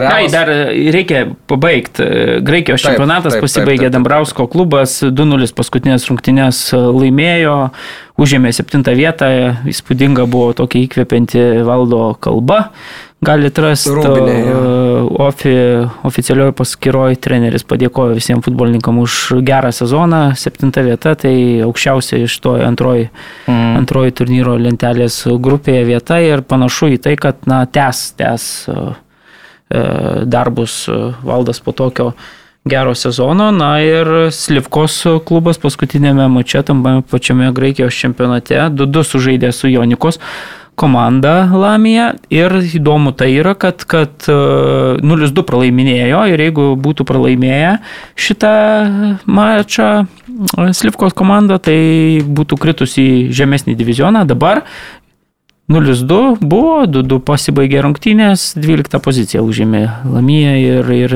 realas... 0.00 0.14
Ai, 0.14 0.30
dar 0.32 0.48
reikia 0.94 1.26
pabaigti. 1.50 2.06
Graikijos 2.46 2.80
taip, 2.80 2.94
čempionatas 2.94 3.36
taip, 3.36 3.44
pasibaigė, 3.44 3.82
taip, 3.82 3.90
taip. 3.90 3.96
Dambrausko 3.98 4.48
klubas 4.54 4.96
2-0 5.04 5.50
paskutinės 5.58 6.08
rungtynės 6.08 6.62
laimėjo, 6.72 7.58
užėmė 8.20 8.54
septintą 8.56 8.96
vietą, 8.96 9.30
įspūdinga 9.68 10.24
buvo 10.30 10.54
tokia 10.56 10.86
įkvepianti 10.86 11.44
valdo 11.66 12.14
kalba 12.24 12.70
galit 13.24 13.58
rasti. 13.60 13.92
Rūbinė, 13.94 14.36
ofi, 15.20 15.52
oficialioje 16.08 16.54
paskyroje 16.56 17.20
treneris 17.20 17.66
padėkojo 17.68 18.16
visiems 18.16 18.46
futbolininkam 18.46 19.00
už 19.02 19.18
gerą 19.46 19.72
sezoną, 19.76 20.22
septinta 20.40 20.84
vieta, 20.86 21.14
tai 21.18 21.34
aukščiausia 21.66 22.22
iš 22.24 22.38
to 22.44 22.56
antroji, 22.64 23.10
mm. 23.46 23.76
antroji 23.82 24.16
turnyro 24.22 24.56
lentelės 24.60 25.22
grupėje 25.40 25.86
vieta 25.88 26.20
ir 26.24 26.44
panašu 26.46 26.94
į 26.96 27.00
tai, 27.06 27.16
kad 27.20 27.46
na, 27.50 27.62
tęs, 27.68 28.10
tęs 28.20 28.50
darbus 30.26 30.88
valdas 31.22 31.60
po 31.62 31.72
tokio 31.72 32.12
gero 32.64 32.94
sezono. 32.94 33.50
Na 33.54 33.76
ir 33.84 34.30
Slivkos 34.34 34.96
klubas 35.26 35.60
paskutinėme 35.62 36.26
mače, 36.32 36.64
tam 36.66 36.82
pačiame 37.10 37.52
Graikijos 37.56 37.96
čempionate, 37.96 38.58
2-2 38.74 39.04
sužaidė 39.12 39.52
su 39.54 39.70
Jonikos 39.70 40.20
komanda 40.80 41.34
Lamija 41.52 42.14
ir 42.32 42.54
įdomu 42.64 43.12
tai 43.16 43.30
yra, 43.36 43.52
kad, 43.58 43.84
kad 43.88 44.26
0-2 44.28 45.28
e, 45.28 45.44
pralaiminėjo 45.46 46.22
ir 46.32 46.44
jeigu 46.46 46.70
būtų 46.80 47.06
pralaimėję 47.08 47.76
šitą 48.20 48.54
mačą 49.28 49.90
e, 50.00 50.70
Slivkos 50.76 51.16
komanda, 51.16 51.60
tai 51.62 51.76
būtų 52.24 52.60
kritus 52.60 52.96
į 53.00 53.08
žemesnį 53.36 53.76
divizioną. 53.78 54.24
Dabar 54.28 54.64
0-2 55.70 56.40
buvo, 56.42 56.82
2-2 56.90 57.20
pasibaigė 57.22 57.84
rungtynės, 57.86 58.50
12 58.58 58.98
poziciją 59.04 59.44
užėmė 59.46 59.82
Lamija 60.10 60.56
ir, 60.58 60.90
ir 60.96 61.14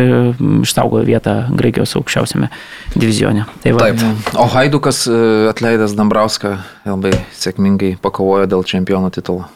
išsaugojo 0.62 1.02
vietą 1.08 1.34
Graikijos 1.58 1.96
aukščiausiame 1.98 2.52
divizione. 2.94 3.48
Tai 3.64 3.74
va. 3.74 3.88
Taip. 3.90 4.30
O 4.38 4.46
Haidukas 4.54 5.04
e, 5.10 5.18
atleidęs 5.50 5.96
Dambrauską 5.98 6.54
labai 6.86 7.16
sėkmingai 7.34 7.96
pakovojo 8.04 8.46
dėl 8.50 8.62
čempionų 8.70 9.10
titulo. 9.18 9.48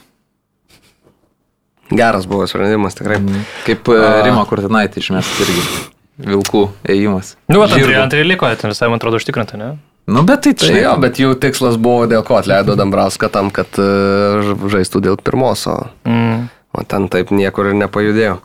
Geras 1.95 2.27
buvo 2.29 2.49
sprendimas 2.51 2.99
tikrai. 2.99 3.21
Mm. 3.23 3.47
Kaip 3.65 3.89
uh, 3.95 4.19
Rimo 4.27 4.43
Kurtinaitį 4.51 5.01
išmest 5.01 5.39
irgi. 5.47 5.63
Vilkų 6.19 6.65
ėjimas. 6.91 7.37
Nu, 7.47 7.63
antrį, 7.63 7.95
antrį 8.03 8.25
liko, 8.27 8.51
ten 8.59 8.75
visai 8.75 8.91
man 8.91 8.99
atrodo 8.99 9.21
užtikrinta, 9.21 9.55
ne? 9.61 9.77
Nu, 10.09 10.25
bet 10.25 10.47
tai 10.47 10.55
čia. 10.57 10.73
Tai 10.73 10.83
jo, 10.83 10.93
bet 11.05 11.19
jų 11.21 11.35
tikslas 11.41 11.77
buvo 11.77 12.07
dėl 12.09 12.23
ko 12.25 12.39
atleido 12.39 12.79
Dambrauską 12.81 13.29
tam, 13.33 13.53
kad 13.53 13.77
uh, 13.77 14.55
žaistų 14.73 15.03
dėl 15.05 15.19
pirmos, 15.21 15.67
o, 15.69 15.83
mm. 16.09 16.47
o 16.73 16.85
ten 16.89 17.11
taip 17.13 17.35
niekur 17.35 17.69
ir 17.69 17.77
nepajudėjo. 17.83 18.39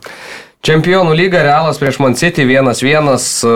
Čempionų 0.64 1.12
lyga 1.12 1.42
Realas 1.44 1.76
prieš 1.76 1.98
Man 2.00 2.14
City 2.16 2.46
1-1, 2.48 3.08
e, 3.44 3.50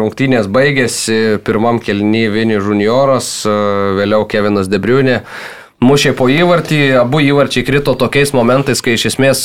rungtynės 0.00 0.48
baigėsi, 0.50 1.38
pirmam 1.46 1.78
kelny 1.78 2.24
Vini 2.26 2.56
Junioras, 2.58 3.28
e, 3.46 3.52
vėliau 4.00 4.26
Kevinas 4.26 4.66
Debriunė. 4.66 5.20
Mušė 5.78 6.10
po 6.18 6.26
įvartį, 6.26 6.80
abu 7.04 7.22
įvarčiai 7.22 7.62
krito 7.68 7.94
tokiais 7.94 8.34
momentais, 8.34 8.82
kai 8.82 8.98
iš 8.98 9.12
esmės 9.12 9.44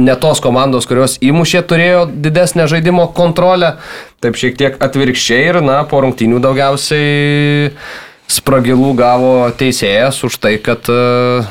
ne 0.00 0.16
tos 0.20 0.42
komandos, 0.44 0.88
kurios 0.90 1.16
įmušė, 1.24 1.64
turėjo 1.68 2.04
didesnę 2.10 2.66
žaidimo 2.70 3.08
kontrolę. 3.16 3.76
Taip 4.20 4.38
šiek 4.40 4.58
tiek 4.60 4.78
atvirkščiai 4.82 5.48
ir, 5.52 5.60
na, 5.64 5.80
po 5.88 6.02
rungtynių 6.04 6.42
daugiausiai 6.44 7.72
spragilų 8.30 8.94
gavo 8.98 9.34
teisėjas 9.58 10.22
už 10.26 10.38
tai, 10.42 10.54
kad 10.62 10.86
uh, 10.92 11.48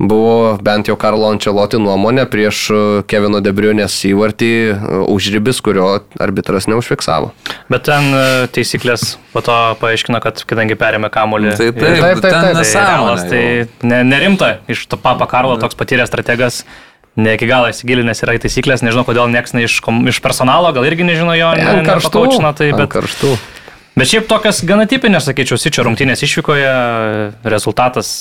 buvo 0.00 0.56
bent 0.62 0.88
jau 0.88 0.96
Karlo 0.96 1.28
Ančeloti 1.28 1.78
nuomonė 1.80 2.24
prieš 2.32 2.62
e, 2.72 2.78
Kevino 3.10 3.42
Debriunės 3.44 3.98
įvartį 4.08 4.50
e, 4.72 4.76
užribis, 5.12 5.60
kurio 5.64 5.90
arbitras 6.20 6.66
neužfiksavo. 6.72 7.34
Bet 7.68 7.84
ten 7.90 8.08
taisyklės 8.54 9.18
po 9.34 9.44
to 9.44 9.56
paaiškino, 9.82 10.22
kad 10.24 10.40
kadangi 10.48 10.78
perėmė 10.80 11.12
kamolį, 11.12 11.52
tai 11.52 11.68
taip, 11.68 11.82
taip, 11.82 12.00
taip, 12.00 12.22
taip, 12.24 12.32
taip, 12.32 12.62
tai, 12.62 12.86
realas, 12.88 13.26
tai 13.28 13.42
ne, 13.92 14.00
nerimta 14.08 14.54
iš 14.72 14.86
to 14.88 14.98
papa 15.00 15.28
Karlo 15.30 15.60
toks 15.60 15.76
patyręs 15.78 16.08
strategas 16.10 16.64
ne 17.20 17.36
iki 17.36 17.48
galo 17.50 17.70
įsigilinęs 17.70 18.24
yra 18.24 18.36
į 18.38 18.42
taisyklės, 18.44 18.84
nežinau, 18.86 19.04
kodėl 19.08 19.30
niekas 19.32 19.54
ne 19.56 19.64
iš, 19.66 19.78
iš 20.12 20.20
personalo, 20.24 20.72
gal 20.76 20.86
irgi 20.88 21.06
nežino 21.06 21.36
jo, 21.38 21.52
ne, 21.58 21.80
ne 21.80 21.86
tai, 22.56 22.72
bet, 22.74 22.90
karštų. 22.92 23.32
Bet 23.98 24.10
šiaip 24.10 24.28
tokias 24.30 24.62
gana 24.66 24.86
tipinės, 24.88 25.26
sakyčiau, 25.28 25.58
Sičio 25.60 25.84
rungtynės 25.86 26.22
išvykoje, 26.24 26.70
rezultatas 27.52 28.12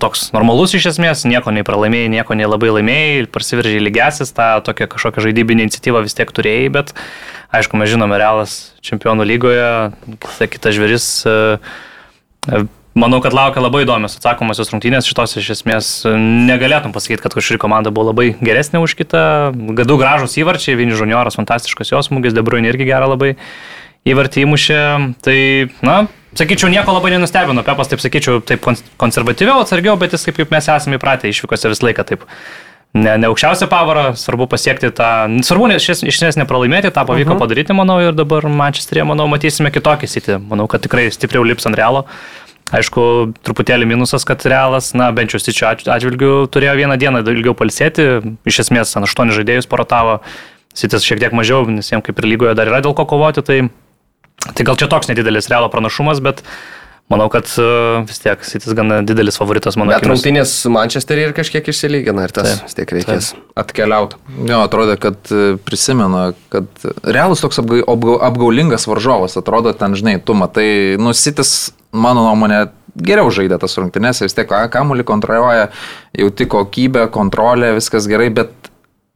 toks 0.00 0.28
normalus 0.36 0.74
iš 0.76 0.90
esmės, 0.90 1.24
nieko 1.28 1.52
nei 1.54 1.64
pralaimėjai, 1.64 2.10
nieko 2.12 2.36
nei 2.36 2.48
labai 2.48 2.70
laimėjai, 2.76 3.26
prasiveržiai 3.32 3.80
lygiasis, 3.80 4.34
tą 4.36 4.50
tokią 4.66 4.88
kažkokią 4.92 5.24
žaidybinę 5.28 5.64
iniciatyvą 5.64 6.02
vis 6.04 6.16
tiek 6.18 6.32
turėjai, 6.34 6.68
bet 6.74 6.92
aišku, 7.56 7.78
mes 7.80 7.88
žinome, 7.88 8.18
realas 8.20 8.58
čempionų 8.84 9.24
lygoje, 9.30 9.70
kita 10.44 10.74
žvėris 10.76 11.08
Manau, 12.98 13.20
kad 13.22 13.34
laukia 13.36 13.62
labai 13.62 13.84
įdomios 13.84 14.16
atsakomosios 14.18 14.72
rungtynės 14.72 15.06
šitos 15.06 15.36
iš 15.38 15.52
esmės. 15.54 15.88
Negalėtum 16.48 16.90
pasakyti, 16.94 17.22
kad 17.22 17.36
kažkuri 17.36 17.60
komanda 17.62 17.92
buvo 17.94 18.10
labai 18.10 18.32
geresnė 18.42 18.80
už 18.82 18.96
kitą. 18.98 19.20
Gadu 19.78 19.98
gražus 20.00 20.34
įvarčiai, 20.40 20.74
Vini 20.80 20.96
Žunioras, 20.98 21.38
fantastiškas 21.38 21.92
jos 21.92 22.10
smūgis, 22.10 22.34
Debruin 22.34 22.66
irgi 22.66 22.88
gerą 22.88 23.12
labai 23.12 23.36
įvartį 24.08 24.42
įmušė. 24.46 24.80
Tai, 25.22 25.36
na, 25.86 25.98
sakyčiau, 26.38 26.72
nieko 26.72 26.94
labai 26.96 27.12
nenustebino. 27.14 27.62
Pepas, 27.66 27.92
taip 27.92 28.02
sakyčiau, 28.02 28.40
taip 28.42 28.66
konservatyviau, 28.98 29.60
atsargiau, 29.62 29.94
bet 30.00 30.16
jis 30.16 30.26
kaip, 30.26 30.40
kaip 30.40 30.56
mes 30.56 30.70
esame 30.74 30.98
įpratę 30.98 31.30
išvykose 31.30 31.70
visą 31.70 31.86
laiką 31.90 32.06
taip. 32.08 32.26
Ne, 32.96 33.18
ne 33.20 33.28
aukščiausią 33.28 33.68
pavarą, 33.68 34.14
svarbu 34.16 34.46
pasiekti 34.48 34.88
tą, 34.96 35.28
svarbu 35.44 35.68
iš 35.76 35.90
esmės 36.08 36.38
nepralaimėti, 36.40 36.88
tą 36.88 37.04
pavyko 37.04 37.34
uh 37.34 37.36
-huh. 37.36 37.42
padaryti, 37.44 37.76
manau, 37.76 38.00
ir 38.00 38.16
dabar 38.16 38.48
Manchesterėje, 38.48 39.04
manau, 39.04 39.28
matysime 39.28 39.70
kitokį 39.70 40.08
sitį. 40.08 40.38
Manau, 40.40 40.66
kad 40.66 40.80
tikrai 40.80 41.10
stipriau 41.12 41.44
lips 41.44 41.68
ant 41.68 41.76
realo. 41.76 42.06
Aišku, 42.68 43.02
truputėlį 43.46 43.86
minusas, 43.88 44.26
kad 44.28 44.44
realas, 44.44 44.90
na, 44.92 45.08
bent 45.16 45.32
jau 45.32 45.40
Sičio 45.40 45.70
atžvilgių 45.70 46.32
turėjo 46.52 46.74
vieną 46.76 46.98
dieną 47.00 47.22
ilgiau 47.32 47.54
palsėti, 47.56 48.08
iš 48.48 48.60
esmės, 48.66 48.92
ant 48.98 49.08
aštuonių 49.08 49.36
žaidėjus 49.38 49.68
porotavo, 49.70 50.18
Sitis 50.76 51.06
šiek 51.06 51.22
tiek 51.22 51.32
mažiau, 51.32 51.64
nes 51.72 51.88
jiems 51.88 52.04
kaip 52.04 52.20
ir 52.20 52.28
lygoje 52.28 52.52
dar 52.58 52.68
yra 52.68 52.82
dėl 52.84 52.92
ko 52.98 53.06
kovoti, 53.08 53.44
tai, 53.46 53.58
tai 54.52 54.66
gal 54.68 54.76
čia 54.76 54.90
toks 54.92 55.08
nedidelis 55.08 55.48
realo 55.48 55.70
pranašumas, 55.72 56.20
bet 56.20 56.44
Manau, 57.08 57.30
kad 57.32 57.48
uh, 57.56 58.02
vis 58.04 58.20
tiek 58.20 58.42
Sitis 58.44 58.74
gana 58.76 58.98
didelis 59.06 59.38
favoritas 59.40 59.78
mano. 59.80 59.94
Bet 59.94 60.04
rungtynės 60.04 60.52
Manchesterį 60.68 61.22
ir 61.28 61.34
kažkiek 61.36 61.70
išsilygina 61.72 62.26
ir 62.28 62.34
tas 62.36 62.50
taip, 62.50 62.66
vis 62.68 62.76
tiek 62.76 62.92
reikės 62.98 63.30
atkeliauti. 63.56 64.20
Jo, 64.50 64.60
atrodo, 64.66 64.98
kad 65.00 65.32
e, 65.32 65.54
prisimena, 65.64 66.34
kad 66.52 66.68
realus 67.08 67.40
toks 67.40 67.62
apga, 67.62 67.80
apga, 67.88 68.18
apgaulingas 68.28 68.84
varžovas, 68.90 69.38
atrodo, 69.40 69.72
ten, 69.72 69.96
žinai, 69.96 70.18
tu 70.20 70.36
matai, 70.36 70.68
nu, 71.00 71.16
Sitis, 71.16 71.54
mano 71.96 72.26
nuomonė, 72.26 72.66
geriau 73.08 73.32
žaidė 73.32 73.56
tas 73.62 73.80
rungtynės, 73.80 74.20
vis 74.26 74.36
tiek 74.36 74.52
kamuolį 74.76 75.08
kontroliuoja, 75.08 75.70
jau 76.20 76.32
tik 76.36 76.52
kokybė, 76.52 77.08
kontrolė, 77.14 77.72
viskas 77.80 78.10
gerai, 78.10 78.28
bet 78.36 78.52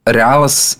realas 0.09 0.79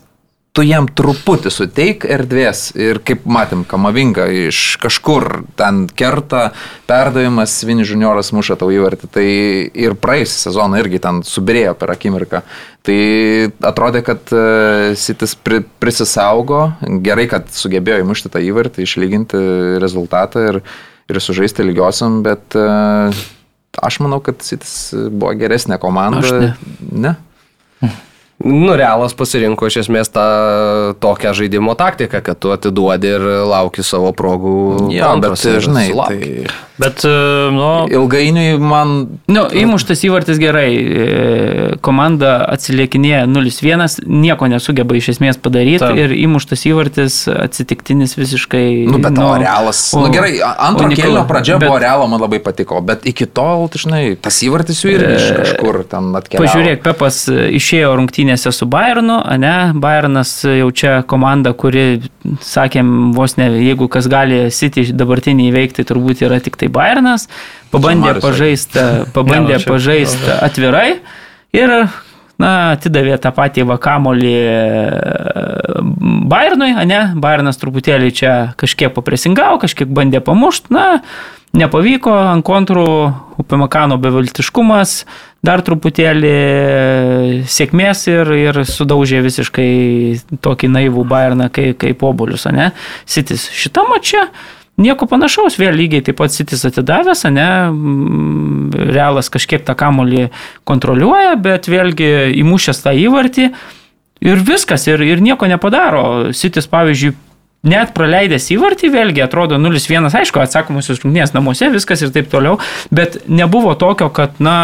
tu 0.53 0.61
jam 0.61 0.85
truputį 0.85 1.49
suteik 1.49 2.03
erdvės 2.05 2.67
ir 2.77 2.99
kaip 3.05 3.23
matėm, 3.25 3.63
kamavinga 3.65 4.27
iš 4.45 4.77
kažkur 4.81 5.47
ten 5.57 5.87
kerta, 5.89 6.51
perdavimas, 6.89 7.55
Vini 7.65 7.85
junioras 7.87 8.29
muša 8.37 8.59
tau 8.61 8.69
įvartį, 8.73 9.09
tai 9.15 9.25
ir 9.73 9.97
praeisį 9.97 10.37
sezoną 10.45 10.77
irgi 10.83 11.01
ten 11.01 11.23
subirėjo 11.25 11.73
per 11.79 11.95
akimirką. 11.95 12.43
Tai 12.85 12.99
atrodė, 13.65 14.03
kad 14.05 14.33
uh, 14.35 14.93
Sitis 14.99 15.33
pri, 15.41 15.63
prisisaugo, 15.81 16.61
gerai, 17.01 17.25
kad 17.31 17.49
sugebėjo 17.49 18.03
įmušti 18.03 18.29
tą 18.33 18.43
įvartį, 18.45 18.85
išlyginti 18.85 19.43
rezultatą 19.81 20.47
ir, 20.51 20.63
ir 21.09 21.23
sužaisti 21.23 21.65
lygiosiam, 21.65 22.21
bet 22.27 22.59
uh, 22.59 23.25
aš 23.81 24.03
manau, 24.05 24.21
kad 24.21 24.45
Sitis 24.45 24.91
buvo 25.09 25.33
geresnė 25.39 25.81
komanda. 25.81 26.21
Aš 26.21 26.35
ne. 26.91 27.15
ne? 27.87 28.01
Nu, 28.43 28.75
realas 28.75 29.15
pasirinko 29.15 29.69
iš 29.69 29.83
esmės 29.85 30.11
tą 30.11 30.25
tokią 31.03 31.31
žaidimo 31.37 31.77
taktiką, 31.79 32.19
kad 32.25 32.39
tu 32.43 32.51
atiduodi 32.51 33.13
ir 33.15 33.25
lauki 33.47 33.85
savo 33.87 34.11
progų. 34.15 34.91
Ja, 34.91 35.13
bet, 35.23 35.39
žinai, 35.39 35.87
tai... 35.95 36.19
Bet, 36.77 37.03
e, 37.05 37.09
nu... 37.53 37.85
Ilgainiui 37.93 38.57
man... 38.57 38.93
Nu, 39.29 39.43
įmuštas 39.47 40.01
įvartis 40.07 40.39
gerai. 40.41 40.69
E, 40.73 41.75
komanda 41.85 42.33
atsiliekinėja 42.49 43.27
0-1, 43.29 44.01
nieko 44.09 44.49
nesugeba 44.49 44.97
iš 44.97 45.11
esmės 45.13 45.37
padaryti 45.41 45.83
Taip. 45.85 45.99
ir 46.01 46.15
įmuštas 46.17 46.65
įvartis 46.71 47.19
atsitiktinis 47.29 48.17
visiškai... 48.17 48.65
Nu, 48.89 48.99
bet 49.03 49.15
nu, 49.15 49.29
realas. 49.39 49.85
O, 49.93 50.01
nu, 50.03 50.11
gerai, 50.13 50.33
antro 50.41 50.89
kelio 50.91 51.23
pradžia 51.29 51.59
bet... 51.61 51.69
buvo 51.69 51.79
realo, 51.83 52.09
man 52.11 52.23
labai 52.25 52.41
patiko, 52.43 52.81
bet 52.85 53.05
iki 53.09 53.29
tol, 53.29 53.69
tai, 53.71 53.83
žinai, 53.85 54.03
tas 54.17 54.41
įvartis 54.45 54.81
jų 54.83 54.95
irgi 54.97 55.13
iš 55.19 55.29
e, 55.29 55.37
kažkur 55.43 55.81
ten 55.93 56.09
atkeliavo. 56.17 56.47
Pažiūrėk, 56.47 56.83
Pepas 56.83 57.23
išėjo 57.29 57.93
rungtynė 58.01 58.32
rungtynėse 58.33 58.51
su 58.51 58.65
Bayernu, 58.65 59.21
ne? 59.37 59.73
Bayernas 59.75 60.43
jau 60.43 60.71
čia 60.71 61.03
komanda, 61.05 61.53
kuri, 61.53 62.01
sakėm, 62.41 63.13
vos 63.13 63.37
ne, 63.37 63.49
jeigu 63.61 63.87
kas 63.87 64.07
gali 64.07 64.49
City 64.51 64.91
dabartinį 64.93 65.51
įveikti, 65.51 65.83
turbūt 65.85 66.23
yra 66.23 66.39
tik 66.39 66.57
tai 66.57 66.69
Bayernas. 66.69 67.29
Pabandė 67.71 68.19
pažaisti, 68.21 68.79
pabandė 69.15 69.59
pažaisti 69.65 70.31
atvirai 70.41 71.01
ir 71.53 71.69
na, 72.39 72.73
atidavė 72.73 73.19
tą 73.21 73.31
patį 73.31 73.67
vakamolį 73.69 74.33
e, 74.33 75.83
Bayernui, 76.29 76.73
ne? 76.85 77.13
Bayernas 77.15 77.61
truputėlį 77.61 78.11
čia 78.11 78.33
kažkiek 78.57 78.93
papresingavo, 78.93 79.61
kažkiek 79.61 79.87
bandė 79.87 80.23
pamušti, 80.23 80.73
na, 80.73 80.87
Nepavyko, 81.53 82.09
ant 82.31 82.41
kontrų 82.41 82.83
Upimakano 83.37 83.99
beviltiškumas, 84.01 85.03
dar 85.43 85.61
truputėlį 85.65 86.33
sėkmės 87.51 88.05
ir, 88.11 88.33
ir 88.37 88.63
sudaužė 88.67 89.21
visiškai 89.25 89.69
tokį 90.43 90.71
naivų 90.71 91.05
Bayerną 91.07 91.49
kaip, 91.53 91.77
kaip 91.83 92.03
obulius, 92.07 92.47
ne? 92.55 92.71
Sitis 93.05 93.49
šitą 93.51 93.85
mačią. 93.91 94.27
Nieko 94.81 95.05
panašaus, 95.05 95.59
vėl 95.61 95.75
lygiai 95.77 96.01
taip 96.01 96.17
pat 96.17 96.33
Sitis 96.33 96.63
atidavęs, 96.65 97.27
ne, 97.29 97.49
realas 98.89 99.29
kažkiek 99.29 99.61
tą 99.67 99.75
kamolį 99.77 100.31
kontroliuoja, 100.65 101.35
bet 101.37 101.69
vėlgi 101.69 102.07
įmušęs 102.39 102.81
tą 102.81 102.95
įvartį 102.97 103.51
ir 104.23 104.41
viskas, 104.47 104.87
ir, 104.89 105.03
ir 105.05 105.21
nieko 105.21 105.45
nepadaro. 105.51 106.33
Sitis, 106.33 106.65
pavyzdžiui, 106.71 107.13
net 107.69 107.93
praleidęs 107.93 108.49
įvartį, 108.55 108.89
vėlgi 108.95 109.23
atrodo 109.23 109.59
0-1, 109.61 110.09
aišku, 110.09 110.41
atsakomusios 110.41 111.03
rungtynės 111.03 111.35
namuose, 111.35 111.69
viskas 111.73 112.01
ir 112.01 112.11
taip 112.15 112.33
toliau, 112.33 112.57
bet 112.89 113.21
nebuvo 113.29 113.75
tokio, 113.79 114.09
kad, 114.15 114.41
na, 114.43 114.57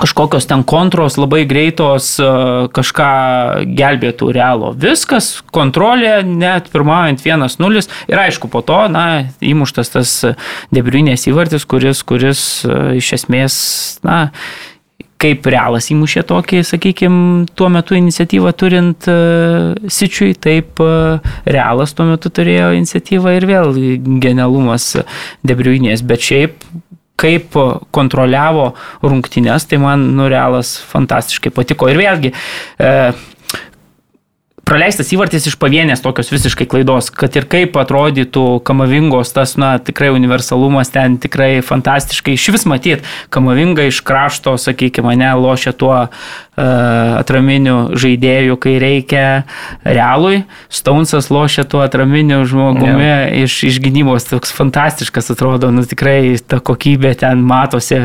kažkokios 0.00 0.48
ten 0.50 0.64
kontros 0.66 1.18
labai 1.20 1.44
greitos 1.48 2.14
e, 2.20 2.30
kažką 2.74 3.10
gelbėtų 3.76 4.30
realo. 4.36 4.72
Viskas, 4.80 5.32
kontrolė, 5.54 6.20
net 6.24 6.70
pirmaujant 6.72 7.22
1-0 7.24 7.84
ir 8.10 8.24
aišku, 8.24 8.50
po 8.52 8.64
to, 8.66 8.80
na, 8.92 9.30
įmuštas 9.44 9.94
tas 9.96 10.16
debrinės 10.74 11.28
įvartis, 11.30 11.68
kuris, 11.68 12.02
kuris 12.06 12.42
e, 12.64 12.80
iš 13.00 13.14
esmės, 13.20 13.54
na, 14.06 14.26
kaip 15.20 15.46
realas 15.52 15.90
įmušė 15.92 16.24
tokį, 16.28 16.62
sakykime, 16.64 17.46
tuo 17.58 17.68
metu 17.72 17.96
iniciatyvą 17.98 18.52
turint 18.56 19.08
uh, 19.10 19.74
Sičiui, 19.84 20.32
taip 20.32 20.80
uh, 20.80 21.20
realas 21.44 21.92
tuo 21.96 22.06
metu 22.08 22.32
turėjo 22.32 22.70
iniciatyvą 22.78 23.34
ir 23.36 23.48
vėl 23.50 23.74
genialumas 24.22 24.94
Debriuinės, 25.44 26.04
bet 26.08 26.24
šiaip 26.24 26.64
kaip 27.20 27.56
kontroliavo 27.94 28.70
rungtynės, 29.04 29.68
tai 29.70 29.80
man 29.82 30.10
nurealas 30.18 30.76
fantastiškai 30.90 31.52
patiko. 31.54 31.90
Ir 31.92 32.00
vėlgi, 32.00 32.32
e, 32.32 32.94
praleistas 34.70 35.10
įvartis 35.10 35.48
iš 35.50 35.56
pavienės 35.60 36.02
tokios 36.04 36.30
visiškai 36.30 36.68
klaidos, 36.70 37.10
kad 37.10 37.34
ir 37.36 37.46
kaip 37.50 37.76
atrodytų 37.80 38.44
kamavingos 38.66 39.34
tas, 39.34 39.56
na, 39.60 39.74
tikrai 39.82 40.12
universalumas 40.14 40.92
ten 40.94 41.18
tikrai 41.20 41.58
fantastiškai. 41.66 42.36
Iš 42.38 42.48
vis 42.54 42.66
matyt, 42.70 43.06
kamavinga 43.34 43.88
iš 43.90 44.02
krašto, 44.06 44.54
sakykime, 44.60 45.10
mane 45.10 45.30
lošia 45.34 45.72
tuo 45.74 45.94
uh, 46.06 46.10
atraminiu 47.18 47.96
žaidėju, 47.98 48.58
kai 48.62 48.76
reikia 48.82 49.24
realui, 49.82 50.44
Stonesas 50.70 51.30
lošia 51.34 51.64
tuo 51.66 51.82
atraminiu 51.82 52.44
žmogumi 52.46 53.06
yeah. 53.06 53.26
iš, 53.42 53.62
iš 53.72 53.80
gynybos, 53.82 54.28
toks 54.30 54.54
fantastiškas 54.54 55.32
atrodo, 55.34 55.72
nu 55.74 55.82
tikrai 55.88 56.36
ta 56.46 56.60
kokybė 56.62 57.16
ten 57.24 57.42
matosi 57.42 58.04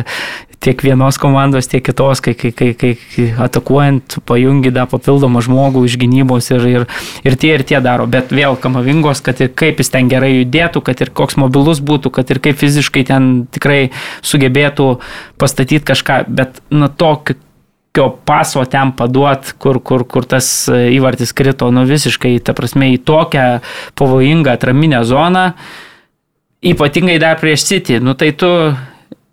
tiek 0.64 0.82
vienos 0.84 1.20
komandos, 1.22 1.70
tiek 1.72 1.84
kitos, 1.86 2.22
kai, 2.26 2.34
kai, 2.38 2.52
kai, 2.56 2.72
kai 2.76 3.28
atakuojant 3.46 4.18
pajungi 4.28 4.74
dar 4.76 4.90
papildomą 4.92 5.44
žmogų 5.46 5.86
iš 5.88 5.98
gynybos 6.02 6.52
ir, 6.54 6.68
ir, 6.72 6.88
ir 7.28 7.38
tie 7.42 7.54
ir 7.56 7.66
tie 7.68 7.82
daro. 7.84 8.08
Bet 8.10 8.34
vėl 8.36 8.60
kamavingos, 8.60 9.24
kad 9.26 9.42
ir 9.44 9.54
kaip 9.58 9.82
jis 9.84 9.94
ten 9.94 10.12
gerai 10.12 10.34
judėtų, 10.38 10.84
kad 10.86 11.02
ir 11.04 11.14
koks 11.16 11.40
mobilus 11.42 11.82
būtų, 11.86 12.14
kad 12.16 12.32
ir 12.34 12.42
kaip 12.44 12.60
fiziškai 12.62 13.06
ten 13.12 13.34
tikrai 13.54 13.90
sugebėtų 14.26 14.96
pastatyti 15.42 15.84
kažką, 15.94 16.24
bet 16.32 16.62
nuo 16.74 16.92
to, 16.92 17.16
tokio 17.96 18.18
paso 18.26 18.66
ten 18.66 18.92
paduot, 18.92 19.56
kur, 19.58 19.80
kur, 19.80 20.04
kur 20.04 20.26
tas 20.26 20.68
įvartis 20.68 21.32
krito, 21.34 21.72
nu 21.72 21.86
visiškai, 21.88 22.40
ta 22.44 22.54
prasme, 22.54 22.92
į 22.92 23.00
tokią 23.08 23.62
pavojingą 23.96 24.52
atraminę 24.52 25.04
zoną, 25.06 25.54
ypatingai 26.66 27.20
dar 27.20 27.40
prieš 27.40 27.64
City, 27.64 28.00
nu 28.00 28.14
tai 28.14 28.34
tu 28.36 28.76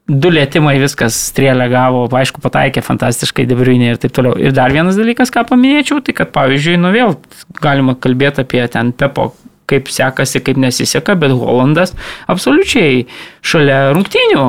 du 0.08 0.32
lėtimai 0.32 0.74
viskas 0.82 1.16
strėlę 1.30 1.68
gavo, 1.72 2.04
aišku, 2.10 2.42
pataikė 2.42 2.82
fantastiškai 2.84 3.46
debriuinė 3.48 3.92
ir 3.92 4.02
taip 4.02 4.14
toliau. 4.16 4.34
Ir 4.40 4.54
dar 4.56 4.74
vienas 4.74 4.98
dalykas, 4.98 5.30
ką 5.34 5.46
paminėčiau, 5.48 6.02
tai 6.04 6.16
kad 6.16 6.34
pavyzdžiui, 6.34 6.80
nu 6.82 6.92
vėl 6.94 7.16
galima 7.62 7.94
kalbėti 7.94 8.42
apie 8.44 8.66
ten 8.72 8.92
Pepo 8.92 9.32
kaip 9.72 9.88
sekasi, 9.88 10.42
kaip 10.44 10.58
nesiseka, 10.60 11.14
bet 11.16 11.32
Holandas 11.38 11.94
absoliučiai 12.30 13.06
šalia 13.46 13.78
rungtynių. 13.96 14.42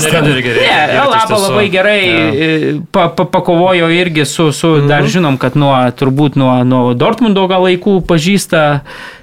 Antonio 0.00 0.32
Rudigeris. 0.34 0.64
Ne, 0.64 0.96
Elaba 0.96 1.38
labai 1.44 1.66
gerai 1.70 2.00
ja. 2.00 2.72
pa, 2.90 3.06
pa, 3.14 3.28
pakovojo 3.30 3.92
irgi 3.94 4.24
su, 4.26 4.50
su 4.56 4.72
mm 4.72 4.80
-hmm. 4.80 4.88
dar 4.90 5.06
žinom, 5.06 5.38
kad 5.38 5.56
nuo, 5.60 5.74
turbūt 6.00 6.40
nuo, 6.40 6.64
nuo 6.64 6.94
Dortmundo 6.94 7.46
gal 7.46 7.68
laikų 7.68 8.00
pažįsta 8.08 8.80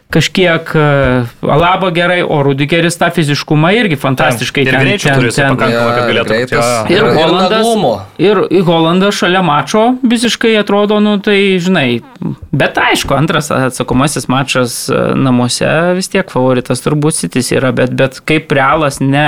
kažkiek 0.09 0.69
e, 0.75 1.25
Alaba 1.41 1.89
gerai, 1.91 2.21
o 2.23 2.39
Rudigeris 2.43 2.95
tą 2.99 3.09
fiziškumą 3.11 3.73
irgi 3.75 3.97
fantastiškai 3.99 4.63
ten. 4.67 4.75
Ir 4.75 4.85
greičiau 4.85 5.17
turi 5.19 5.31
pakankamai, 5.35 5.95
kad 5.97 6.11
galėtų. 6.11 6.37
Ir, 6.37 6.95
ir, 6.95 7.07
Holandas, 7.17 7.71
ir, 8.23 8.41
ir 8.47 8.67
Holandas 8.67 9.17
šalia 9.19 9.41
mačo 9.45 9.83
visiškai 10.07 10.53
atrodo, 10.61 11.01
nu 11.03 11.17
tai 11.23 11.39
žinai, 11.63 11.87
bet 12.55 12.79
aišku, 12.79 13.17
antras 13.17 13.51
atsakomasis 13.53 14.29
mačas 14.31 14.85
e, 14.87 15.01
namuose 15.19 15.73
vis 15.97 16.11
tiek 16.13 16.31
favoritas 16.31 16.85
turbūt 16.85 17.19
sitis 17.19 17.51
yra, 17.55 17.73
bet, 17.75 17.91
bet 17.97 18.21
kaip 18.23 18.55
realas 18.55 19.01
ne 19.03 19.27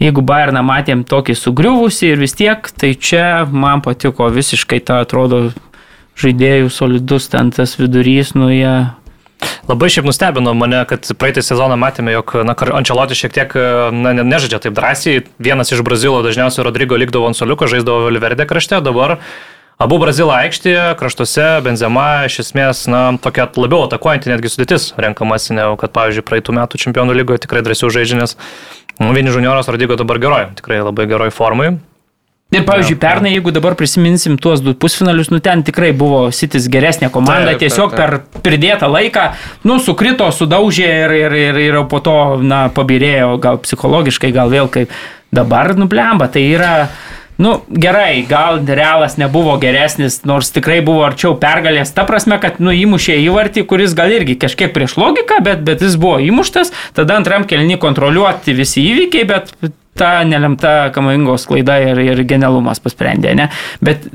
jeigu 0.00 0.22
Bayerną 0.24 0.62
matėm 0.64 1.02
tokį 1.08 1.34
sugriuvusi 1.36 2.12
ir 2.12 2.22
vis 2.22 2.36
tiek, 2.38 2.70
tai 2.78 2.94
čia 2.94 3.42
man 3.50 3.82
patiko 3.84 4.30
visiškai 4.32 4.80
ta 4.86 5.02
atrodo 5.04 5.50
žaidėjų 6.20 6.70
solidus 6.72 7.28
ten 7.32 7.50
tas 7.54 7.76
vidurys, 7.80 8.34
nu 8.36 8.50
jie 8.52 8.72
Labai 9.68 9.90
šiaip 9.92 10.08
nustebino 10.08 10.52
mane, 10.58 10.82
kad 10.90 11.06
praeitą 11.20 11.44
sezoną 11.44 11.76
matėme, 11.80 12.12
jog 12.16 12.34
Ančelotis 12.42 13.20
šiek 13.20 13.36
tiek 13.36 13.54
na, 13.94 14.12
nežaidžia 14.18 14.58
taip 14.64 14.74
drąsiai. 14.76 15.22
Vienas 15.38 15.70
iš 15.70 15.84
Brazilo 15.86 16.24
dažniausiai 16.26 16.66
Rodrygo 16.66 16.98
likdavo 16.98 17.30
ant 17.30 17.38
soliuko, 17.38 17.70
žaisdavo 17.70 18.08
Valverde 18.08 18.48
krašte, 18.50 18.80
dabar 18.84 19.18
Abu 19.80 19.96
Brazilo 19.96 20.34
aikštėje, 20.36 20.90
kraštuose, 21.00 21.46
Benzema 21.64 22.26
iš 22.28 22.42
esmės, 22.42 22.82
na, 22.90 23.14
tokia 23.22 23.46
labiau 23.56 23.86
atakuojanti 23.86 24.28
netgi 24.28 24.50
sudėtis 24.52 24.90
renkamasi, 25.00 25.54
negu 25.56 25.78
kad, 25.80 25.94
pavyzdžiui, 25.94 26.26
praeitų 26.28 26.56
metų 26.58 26.80
čempionų 26.82 27.16
lygoje 27.22 27.46
tikrai 27.46 27.62
drąsiau 27.64 27.88
žaidžinės. 27.94 28.36
Nu, 29.00 29.14
vieni 29.16 29.32
junioras 29.32 29.72
Rodigo 29.72 29.96
dabar 29.96 30.20
geroj, 30.20 30.50
tikrai 30.60 30.82
labai 30.84 31.08
geroj 31.08 31.32
formai. 31.32 31.78
Ir, 32.50 32.64
pavyzdžiui, 32.66 32.96
ja, 32.96 33.00
pernai, 33.04 33.30
jeigu 33.36 33.52
dabar 33.54 33.76
prisiminsim 33.78 34.34
tuos 34.40 34.58
du 34.64 34.72
pusfinalius, 34.74 35.28
nu 35.30 35.38
ten 35.38 35.62
tikrai 35.62 35.92
buvo 35.94 36.24
Sitis 36.34 36.66
geresnė 36.72 37.06
komanda, 37.14 37.52
taip, 37.52 37.60
tiesiog 37.62 37.94
taip, 37.94 38.00
taip. 38.00 38.24
per 38.34 38.42
pridėtą 38.42 38.88
laiką, 38.90 39.26
nu, 39.70 39.76
sukrito, 39.78 40.26
sudaužė 40.34 40.88
ir, 41.04 41.14
ir, 41.20 41.36
ir, 41.44 41.60
ir 41.68 41.78
po 41.90 42.02
to, 42.02 42.16
na, 42.42 42.64
pabirėjo, 42.74 43.36
gal 43.42 43.60
psichologiškai, 43.62 44.32
gal 44.34 44.50
vėl 44.50 44.66
kaip 44.72 44.90
dabar 45.30 45.76
nublemba. 45.78 46.26
Tai 46.26 46.42
yra, 46.42 46.72
nu, 47.40 47.56
gerai, 47.72 48.22
gal 48.28 48.60
realas 48.68 49.16
nebuvo 49.20 49.56
geresnis, 49.62 50.20
nors 50.28 50.52
tikrai 50.52 50.80
buvo 50.84 51.06
arčiau 51.06 51.34
pergalės. 51.40 51.94
Ta 51.96 52.04
prasme, 52.08 52.36
kad, 52.42 52.60
nu, 52.60 52.74
įmušė 52.76 53.16
įvartį, 53.24 53.64
kuris 53.70 53.96
gal 53.96 54.12
irgi 54.12 54.36
kažkiek 54.40 54.74
prieš 54.76 54.98
logiką, 55.00 55.40
bet, 55.46 55.64
bet 55.66 55.84
jis 55.84 55.96
buvo 56.00 56.18
įmuštas, 56.20 56.74
tada 56.96 57.16
antram 57.16 57.48
kelni 57.48 57.80
kontroliuoti 57.80 58.56
visi 58.58 58.84
įvykiai, 58.92 59.28
bet 59.30 59.54
ta 60.00 60.20
nelemta 60.24 60.90
kamingos 60.94 61.48
klaida 61.48 61.80
ir, 61.82 61.98
ir 62.12 62.22
genialumas 62.28 62.80
pasprendė, 62.84 63.34
ne? 63.36 63.48
Bet 63.84 64.06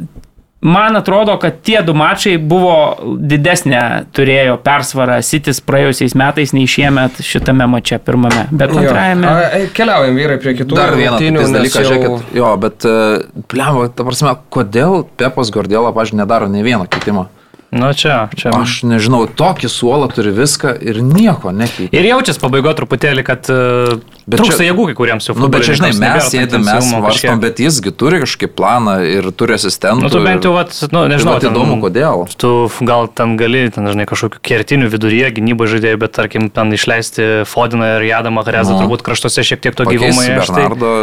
man 0.65 0.97
atrodo, 0.97 1.37
kad 1.41 1.61
tie 1.65 1.79
du 1.85 1.93
mačai 1.97 2.35
buvo 2.41 2.75
didesnė 3.21 3.81
turėjo 4.15 4.57
persvarą 4.65 5.19
Sitis 5.25 5.61
praėjusiais 5.65 6.17
metais 6.17 6.55
nei 6.57 6.65
šiemet 6.69 7.21
šitame 7.25 7.67
mače 7.75 8.01
pirmame. 8.05 8.47
Bet 8.51 8.73
antrajame. 8.73 9.35
Keliaujam 9.77 10.17
vyrai 10.17 10.39
prie 10.41 10.55
kitų. 10.57 10.77
Dar 10.77 10.97
vieną 10.97 11.21
dalyką, 11.21 11.85
jau... 11.85 11.91
žiūrėkit, 11.91 12.35
jo, 12.39 12.51
bet, 12.65 12.89
pliam, 13.51 13.81
ta 13.93 14.07
prasme, 14.07 14.35
kodėl 14.53 15.03
Pepas 15.19 15.53
Gordėla, 15.53 15.93
pažiūrėjau, 15.95 16.23
nedaro 16.25 16.51
ne 16.51 16.65
vieno 16.65 16.89
keitimo? 16.89 17.29
Nu 17.75 17.91
čia, 17.91 18.29
čia. 18.39 18.53
Aš 18.55 18.85
nežinau, 18.87 19.25
tokį 19.27 19.67
suolą 19.67 20.07
turi 20.13 20.31
viską 20.31 20.71
ir 20.79 21.01
nieko 21.03 21.51
nekeičia. 21.51 21.91
Ir 21.91 22.07
jaučiasi 22.07 22.39
pabaigo 22.39 22.71
truputėlį, 22.77 23.25
kad 23.27 23.49
uh, 23.51 23.97
trūksta 24.31 24.61
čia, 24.61 24.69
jėgų 24.69 24.85
kai 24.89 24.95
kuriems 25.01 25.27
jau. 25.27 25.35
Nu, 25.35 25.49
bet 25.51 25.67
čia, 25.67 25.75
žinai, 25.81 25.91
mes 25.99 26.29
sėdėm, 26.31 26.63
mes 26.63 26.91
varstom, 27.03 27.41
bet 27.43 27.59
jisgi 27.59 27.91
turi 27.91 28.21
kažkokį 28.23 28.49
planą 28.55 28.95
ir 29.03 29.27
turi 29.35 29.57
asistentų. 29.59 30.07
Nu, 30.07 30.13
tu 30.13 30.23
bent 30.23 30.47
jau, 30.47 30.55
vat, 30.55 30.71
nu, 30.95 31.03
nežinau. 31.11 31.35
Bet 31.35 31.49
įdomu, 31.51 31.77
kodėl. 31.83 32.23
Tu 32.39 32.53
gal 32.87 33.11
ten 33.11 33.35
gali, 33.41 33.67
ten, 33.75 33.91
žinai, 33.91 34.07
kažkokiu 34.07 34.39
kertiniu 34.39 34.87
viduryje 34.95 35.33
gynybo 35.35 35.67
žaidėjų, 35.67 35.99
bet 36.05 36.15
tarkim, 36.15 36.47
ten 36.55 36.71
išleisti 36.79 37.43
Fodiną 37.51 37.97
ir 37.97 38.07
Jadamą 38.07 38.47
Harezą, 38.47 38.77
nu, 38.77 38.85
turbūt 38.85 39.03
kraštuose 39.03 39.43
šiek 39.51 39.67
tiek 39.67 39.75
to 39.75 39.89
gyvumo. 39.91 40.23
Bernardo. 40.39 40.93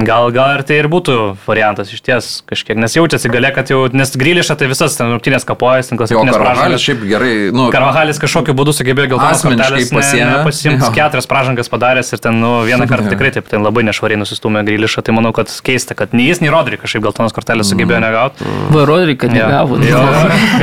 Gal, 0.00 0.30
gal 0.32 0.54
ir 0.56 0.62
tai 0.64 0.78
ir 0.80 0.86
būtų 0.88 1.14
variantas 1.44 1.90
iš 1.92 2.00
ties 2.00 2.28
kažkiek, 2.48 2.78
nes 2.80 2.94
jaučiasi 2.96 3.28
gale, 3.28 3.50
kad 3.52 3.68
jau, 3.68 3.82
nes 3.92 4.14
Grylišą 4.16 4.56
tai 4.56 4.70
visas 4.70 4.96
ten 4.96 5.10
rungtynės 5.12 5.44
kapojas, 5.44 5.90
ten 5.90 6.00
klasikinės 6.00 6.38
pražangas. 6.40 6.80
šiaip 6.80 7.02
gerai, 7.10 7.32
nu. 7.52 7.66
Karvahalis 7.74 8.16
kažkokiu 8.22 8.54
būdu 8.56 8.72
sugebėjo 8.72 9.10
geltonas 9.12 9.44
kortelės 9.44 9.92
pasiemti, 9.92 10.38
pasiimti 10.48 10.88
keturias 10.96 11.28
pražangas 11.28 11.68
padaręs 11.68 12.08
ir 12.16 12.24
ten, 12.24 12.40
nu, 12.40 12.54
vieną 12.64 12.88
kartą 12.88 13.10
tikrai 13.12 13.34
taip, 13.36 13.50
ten 13.52 13.68
labai 13.68 13.84
nešvariai 13.90 14.22
nusistumė 14.22 14.64
Grylišą, 14.64 15.04
tai 15.04 15.12
manau, 15.12 15.34
kad 15.36 15.52
keista, 15.68 15.92
kad 15.98 16.16
nei 16.16 16.30
jis, 16.30 16.40
nei 16.40 16.50
Rodri 16.54 16.80
kažkaip 16.80 17.04
geltonas 17.04 17.36
kortelės 17.36 17.68
sugebėjo 17.68 18.00
mm. 18.00 18.06
negauti. 18.08 18.48
Va, 18.72 18.86
Rodri, 18.88 19.18
kad 19.20 19.36
negavo. 19.36 19.76
Jo, 19.84 20.00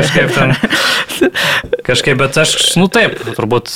kažkaip 0.01 0.33
ten. 0.33 0.57
Kažkaip, 1.83 2.19
bet 2.19 2.37
aš, 2.37 2.53
nu 2.79 2.87
taip, 2.91 3.17
turbūt, 3.35 3.71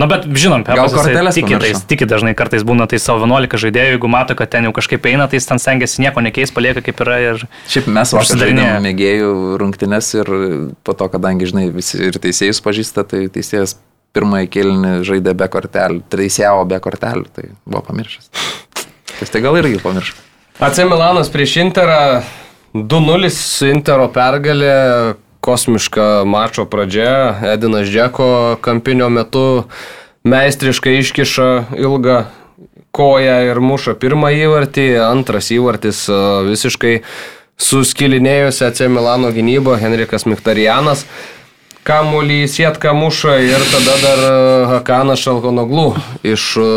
na 0.00 0.06
bet 0.10 0.26
žinom, 0.38 0.62
Pepas 0.66 0.94
tiki, 1.34 1.58
tai, 1.60 1.72
tiki 1.90 2.08
dažnai 2.08 2.32
kartais 2.38 2.64
būna 2.66 2.86
tai 2.90 3.00
savo 3.02 3.26
11 3.26 3.58
žaidėjų, 3.66 3.96
jeigu 3.96 4.10
mato, 4.10 4.36
kad 4.38 4.52
ten 4.52 4.68
jau 4.68 4.72
kažkaip 4.76 4.95
kažkaip 4.96 5.12
eina, 5.12 5.26
tai 5.28 5.38
jis 5.38 5.46
ten 5.46 5.58
stengiasi 5.58 6.02
nieko 6.02 6.20
nekeis, 6.20 6.52
palieka 6.52 6.82
kaip 6.82 7.00
yra 7.04 7.18
ir... 7.20 7.46
Šiaip 7.68 7.88
mes 7.88 8.12
užsidarinėjome 8.16 8.80
mėgėjų 8.86 9.58
rungtynes 9.60 10.14
ir 10.16 10.30
po 10.84 10.94
to, 10.94 11.08
kadangi, 11.08 11.46
žinai, 11.46 11.70
visi 11.70 11.98
ir 12.08 12.16
teisėjus 12.18 12.62
pažįsta, 12.64 13.04
tai 13.04 13.26
teisėjas 13.28 13.76
pirmąjį 14.16 14.48
kėlinį 14.48 14.92
žaidė 15.04 15.34
be 15.36 15.48
kortelių, 15.48 16.02
teisėjavo 16.08 16.64
be 16.68 16.80
kortelių, 16.80 17.26
tai 17.34 17.50
buvo 17.66 17.82
pamiršęs. 17.90 18.30
Tai 19.18 19.28
tai 19.32 19.42
gal 19.44 19.58
irgi 19.60 19.82
pamiršau. 19.82 20.16
AC 20.60 20.80
Milanas 20.88 21.28
prieš 21.28 21.58
Interą 21.60 22.22
2-0 22.72 23.28
Intero 23.68 24.08
pergalė, 24.08 25.16
kosmiška 25.44 26.24
mačo 26.26 26.64
pradžia, 26.66 27.36
Edinas 27.52 27.90
Džeko 27.92 28.56
kampinio 28.64 29.10
metu 29.12 29.66
meistriškai 30.26 30.96
iškiša 31.02 31.50
ilgą 31.76 32.24
koją 32.96 33.36
ir 33.50 33.60
muša 33.60 33.96
pirmą 34.00 34.32
įvartį, 34.32 34.86
antras 35.04 35.50
įvartis 35.54 36.06
e, 36.08 36.18
visiškai 36.48 36.94
suskilinėjusi 37.60 38.64
AC 38.66 38.84
Milano 38.92 39.32
gynyba 39.36 39.76
Henrikas 39.80 40.24
Miktarianas. 40.28 41.04
Kamuolį 41.86 42.40
sėtką 42.50 42.96
muša 42.98 43.36
ir 43.46 43.64
tada 43.70 43.96
dar 44.02 44.22
e, 44.28 44.38
Hakanas 44.72 45.22
Šalkonoglu 45.22 45.90
iš 46.26 46.46
e, 46.60 46.70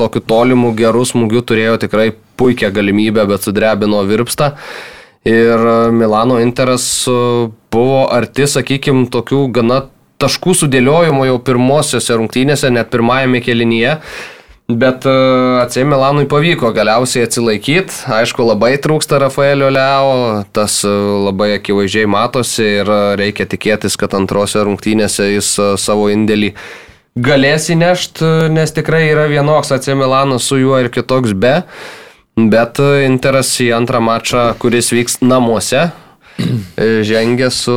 tokių 0.00 0.24
tolimų 0.32 0.74
gerų 0.80 1.04
smūgių 1.12 1.44
turėjo 1.52 1.78
tikrai 1.86 2.10
puikią 2.40 2.72
galimybę, 2.74 3.28
bet 3.30 3.46
sudrebino 3.46 4.02
virpstą. 4.08 4.56
Ir 5.28 5.60
Milano 5.92 6.38
Interas 6.40 6.84
buvo 7.04 8.04
arti, 8.08 8.46
sakykime, 8.48 9.04
tokių 9.12 9.42
gana 9.52 9.82
taškų 10.20 10.54
sudėliojimo 10.62 11.26
jau 11.28 11.38
pirmosiose 11.44 12.16
rungtynėse, 12.16 12.70
net 12.72 12.88
pirmajame 12.92 13.42
kelinyje. 13.44 13.98
Bet 14.76 15.06
e, 15.06 15.10
AC 15.62 15.76
Milanui 15.84 16.26
pavyko 16.28 16.70
galiausiai 16.76 17.24
atsilaikyti. 17.26 18.04
Aišku, 18.12 18.44
labai 18.44 18.74
trūksta 18.82 19.18
Rafaelio 19.22 19.70
Leo, 19.72 20.42
tas 20.54 20.80
e, 20.84 20.92
labai 21.26 21.54
akivaizdžiai 21.56 22.10
matosi 22.10 22.66
ir 22.82 22.90
e, 22.90 23.00
reikia 23.20 23.48
tikėtis, 23.50 23.96
kad 24.00 24.14
antrose 24.18 24.62
rungtynėse 24.66 25.30
jis 25.32 25.48
savo 25.80 26.10
indėlį 26.12 26.52
galės 27.20 27.70
įnešti, 27.72 28.52
nes 28.54 28.76
tikrai 28.76 29.08
yra 29.08 29.26
vienoks 29.32 29.72
AC 29.74 29.90
Milanas 29.98 30.46
su 30.46 30.60
juo 30.60 30.78
ir 30.78 30.92
kitoks 30.92 31.34
be. 31.34 31.62
Bet 32.36 32.78
Interas 33.04 33.50
į 33.60 33.72
antrą 33.76 33.98
mačą, 34.04 34.52
kuris 34.60 34.92
vyks 34.94 35.18
namuose, 35.24 35.88
žengia 37.04 37.50
su 37.52 37.74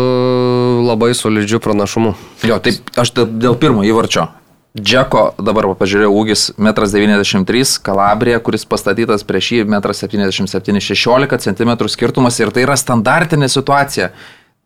labai 0.86 1.12
solidžiu 1.18 1.60
pranašumu. 1.64 2.14
Jo, 2.48 2.62
taip, 2.64 2.94
aš 2.96 3.16
dėl 3.18 3.58
pirmo 3.60 3.84
įvarčio 3.88 4.30
Džeko, 4.74 5.36
dabar 5.38 5.68
pažiūrėjau, 5.78 6.14
ūgis 6.18 6.48
1,93 6.58 7.38
m, 7.38 7.66
Kalabrija, 7.86 8.40
kuris 8.42 8.64
pastatytas 8.66 9.22
prieš 9.22 9.52
jį 9.54 9.60
1,77 9.68 10.74
m, 10.74 10.80
16 10.82 11.46
cm 11.46 11.74
skirtumas 11.94 12.40
ir 12.42 12.50
tai 12.50 12.64
yra 12.66 12.78
standartinė 12.80 13.52
situacija. 13.54 14.10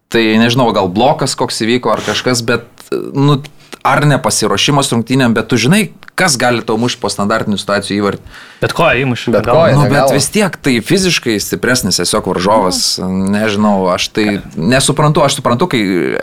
Tai 0.08 0.22
nežinau, 0.40 0.70
gal 0.72 0.88
blokas 0.88 1.36
koks 1.36 1.60
įvyko 1.66 1.92
ar 1.92 2.06
kažkas, 2.06 2.40
bet, 2.48 2.64
nu, 3.12 3.42
ar 3.84 4.06
nepasiruošimas 4.08 4.94
rungtynėm, 4.96 5.36
bet 5.36 5.52
tu 5.52 5.60
žinai, 5.60 5.90
kas 6.18 6.38
gali 6.40 6.64
tau 6.66 6.80
mušti 6.82 7.00
po 7.02 7.12
standartinių 7.14 7.60
situacijų 7.62 7.98
įvartį. 8.02 8.36
Bet 8.64 8.74
ko 8.78 8.90
įmušti? 9.04 9.34
Bet 9.36 9.50
ko, 9.50 9.64
nu, 9.78 9.86
bet 9.92 10.14
vis 10.16 10.30
tiek 10.34 10.58
tai 10.66 10.78
fiziškai 10.82 11.38
stipresnis 11.44 12.00
tiesiog 12.02 12.30
varžovas, 12.32 12.82
nežinau, 13.06 13.76
aš 13.94 14.10
tai 14.16 14.28
nesuprantu, 14.58 15.22
aš 15.26 15.38
suprantu, 15.40 15.70
kai 15.74 15.82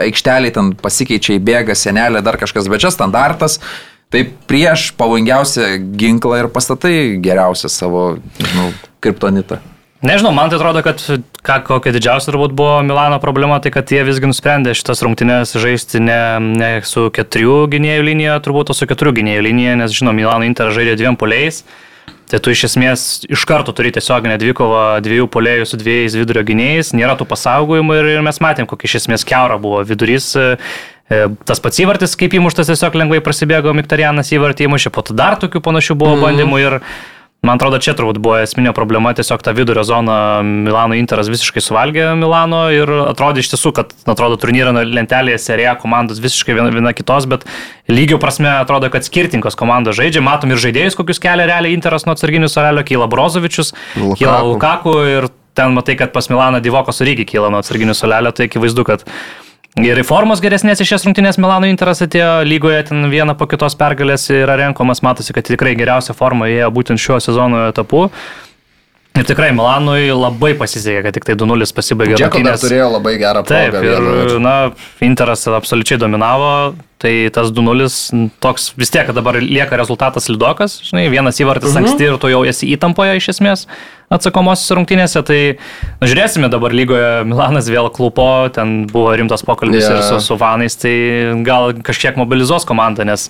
aikšteliai 0.08 0.54
ten 0.54 0.72
pasikeičia 0.80 1.38
į 1.38 1.44
bėgą, 1.46 1.78
senelė, 1.78 2.24
dar 2.26 2.40
kažkas, 2.40 2.70
bet 2.70 2.82
čia 2.82 2.90
standartas. 2.94 3.60
Tai 4.14 4.20
prieš 4.50 4.92
pavojingiausią 4.98 5.70
ginklą 5.98 6.42
ir 6.42 6.50
pastatai 6.54 6.96
geriausią 7.22 7.70
savo, 7.72 8.02
žinau, 8.38 8.68
kriptonitą. 9.02 9.62
Nežinau, 10.04 10.34
man 10.36 10.50
tai 10.52 10.58
atrodo, 10.58 10.82
kad 10.84 11.00
ką, 11.00 11.54
kokia 11.64 11.94
didžiausia 11.96 12.28
turbūt 12.28 12.52
buvo 12.52 12.82
Milano 12.84 13.16
problema, 13.22 13.56
tai 13.64 13.70
kad 13.72 13.88
jie 13.88 14.02
visgi 14.04 14.28
nusprendė 14.28 14.74
šitas 14.76 15.00
rungtynės 15.06 15.54
žaisti 15.56 16.02
ne, 16.04 16.18
ne 16.44 16.68
su 16.84 17.06
keturių 17.14 17.62
gynėjų 17.72 18.04
linija, 18.10 18.34
turbūt, 18.44 18.68
o 18.68 18.76
su 18.76 18.84
keturių 18.90 19.14
gynėjų 19.22 19.46
linija, 19.48 19.78
nes 19.80 19.96
žinoma, 19.96 20.18
Milano 20.18 20.44
Inter 20.44 20.68
žaidė 20.76 20.98
dviem 21.00 21.16
poliais. 21.16 21.62
Tai 22.28 22.40
tu 22.44 22.52
iš 22.52 22.66
esmės 22.68 23.06
iš 23.32 23.46
karto 23.48 23.72
turi 23.76 23.94
tiesioginę 23.96 24.36
dvikovą 24.40 24.84
dviejų 25.04 25.30
polėjų 25.32 25.70
su 25.70 25.80
dviejais 25.80 26.16
vidurio 26.20 26.44
gynėjais, 26.44 26.92
nėra 26.96 27.16
tų 27.16 27.28
pasaugojimų 27.30 27.96
ir, 28.00 28.10
ir 28.18 28.22
mes 28.28 28.40
matėm, 28.44 28.68
kokia 28.68 28.90
iš 28.90 28.98
esmės 29.02 29.24
keura 29.28 29.56
buvo 29.60 29.80
vidurys. 29.88 30.30
E, 30.36 30.54
tas 31.48 31.64
pats 31.64 31.80
įvartis, 31.80 32.16
kaip 32.20 32.36
įmuštas, 32.36 32.68
tiesiog 32.72 32.96
lengvai 33.00 33.24
prasibėgo 33.24 33.72
Miktarianas 33.76 34.32
įvartį 34.36 34.68
įmušė, 34.68 34.92
po 34.92 35.04
to 35.04 35.16
dar 35.16 35.36
tokių 35.40 35.64
panašių 35.64 35.96
buvo 36.00 36.16
mm. 36.16 36.24
bandymų 36.24 36.62
ir 36.64 36.78
Man 37.44 37.58
atrodo, 37.60 37.76
čia 37.82 37.92
turbūt 37.92 38.18
buvo 38.24 38.38
esminė 38.40 38.72
problema, 38.76 39.12
tiesiog 39.16 39.42
tą 39.44 39.52
vidurio 39.56 39.82
zoną 39.84 40.16
Milano 40.64 40.96
Interas 40.96 41.28
visiškai 41.28 41.60
suvalgė 41.60 42.06
Milano 42.16 42.62
ir 42.72 42.88
atrodė 43.04 43.44
iš 43.44 43.50
tiesų, 43.52 43.72
kad, 43.76 43.92
atrodo, 44.08 44.38
turnyro 44.40 44.72
lentelėje 44.72 45.42
serija 45.44 45.74
komandos 45.80 46.22
visiškai 46.24 46.56
viena, 46.56 46.70
viena 46.72 46.94
kitos, 46.96 47.28
bet 47.28 47.44
lygio 47.92 48.16
prasme 48.22 48.48
atrodo, 48.56 48.88
kad 48.92 49.04
skirtingos 49.04 49.58
komandos 49.60 49.98
žaidžia. 50.00 50.24
Matom 50.24 50.56
ir 50.56 50.62
žaidėjus, 50.64 50.96
kokius 50.96 51.20
kelia 51.20 51.44
realiai 51.50 51.76
Interas 51.76 52.08
nuo 52.08 52.16
atsarginių 52.16 52.48
sorelio, 52.48 52.86
kyla 52.88 53.10
Brozovičius, 53.12 53.74
Lukaku. 53.98 54.18
kyla 54.22 54.40
Lukaku 54.48 54.98
ir 55.12 55.28
ten 55.54 55.76
matai, 55.76 55.98
kad 56.00 56.16
pas 56.16 56.32
Milaną 56.32 56.64
Divokos 56.64 57.04
irgi 57.04 57.28
kyla 57.28 57.52
nuo 57.52 57.60
atsarginių 57.60 57.94
solelio, 57.98 58.32
tai 58.32 58.48
akivaizdu, 58.48 58.88
kad 58.88 59.04
Gerai 59.74 60.04
formos 60.06 60.38
geresnės 60.38 60.78
iš 60.84 60.92
šias 60.92 61.04
rungtynės 61.08 61.38
Milano 61.42 61.66
Interas 61.66 61.98
atėjo 62.04 62.44
lygoje, 62.46 62.78
ten 62.92 63.08
vieną 63.10 63.34
po 63.34 63.48
kitos 63.50 63.74
pergalės 63.74 64.28
yra 64.30 64.54
renkomas, 64.60 65.02
matosi, 65.02 65.34
kad 65.34 65.48
tikrai 65.48 65.72
geriausia 65.74 66.14
forma 66.14 66.46
ėjo 66.46 66.68
būtent 66.76 67.02
šiuo 67.02 67.18
sezono 67.22 67.64
etapu. 67.72 68.04
Ir 69.18 69.26
tikrai 69.26 69.50
Milanui 69.54 70.12
labai 70.14 70.52
pasisekė, 70.58 71.02
kad 71.06 71.18
tik 71.18 71.26
tai 71.26 71.34
2-0 71.38 71.74
pasibaigė. 71.74 72.14
Džeko 72.18 72.44
dar 72.46 72.58
turėjo 72.62 72.86
labai 72.96 73.16
gerą 73.18 73.42
progą. 73.46 73.82
Taip, 73.82 73.82
ir, 73.82 74.38
na, 74.42 74.54
Interas 75.06 75.42
absoliučiai 75.50 75.98
dominavo, 76.02 76.48
tai 77.04 77.12
tas 77.34 77.52
2-0 77.52 78.30
toks 78.42 78.70
vis 78.80 78.92
tiek, 78.92 79.04
kad 79.08 79.16
dabar 79.16 79.36
lieka 79.42 79.76
rezultatas 79.76 80.30
lidokas, 80.32 80.78
žinai, 80.86 81.04
vienas 81.12 81.40
įvartis 81.42 81.74
mhm. 81.74 81.84
anksti 81.84 82.08
ir 82.08 82.16
tu 82.22 82.30
jau 82.32 82.40
esi 82.48 82.70
įtampoje 82.72 83.18
iš 83.20 83.34
esmės 83.36 83.66
atsakomosios 84.14 84.72
rungtynėse, 84.78 85.20
tai 85.26 85.38
nu, 86.00 86.08
žiūrėsime 86.08 86.48
dabar 86.52 86.74
lygoje, 86.76 87.24
Milanas 87.28 87.68
vėl 87.72 87.90
klupo, 87.92 88.28
ten 88.54 88.84
buvo 88.90 89.14
rimtas 89.18 89.44
pokalbis 89.46 89.84
yeah. 89.84 89.98
ir 89.98 90.06
su, 90.06 90.20
su 90.22 90.38
Vanais, 90.40 90.76
tai 90.80 90.94
gal 91.46 91.74
kažkiek 91.84 92.20
mobilizuos 92.20 92.68
komandą, 92.68 93.06
nes 93.08 93.28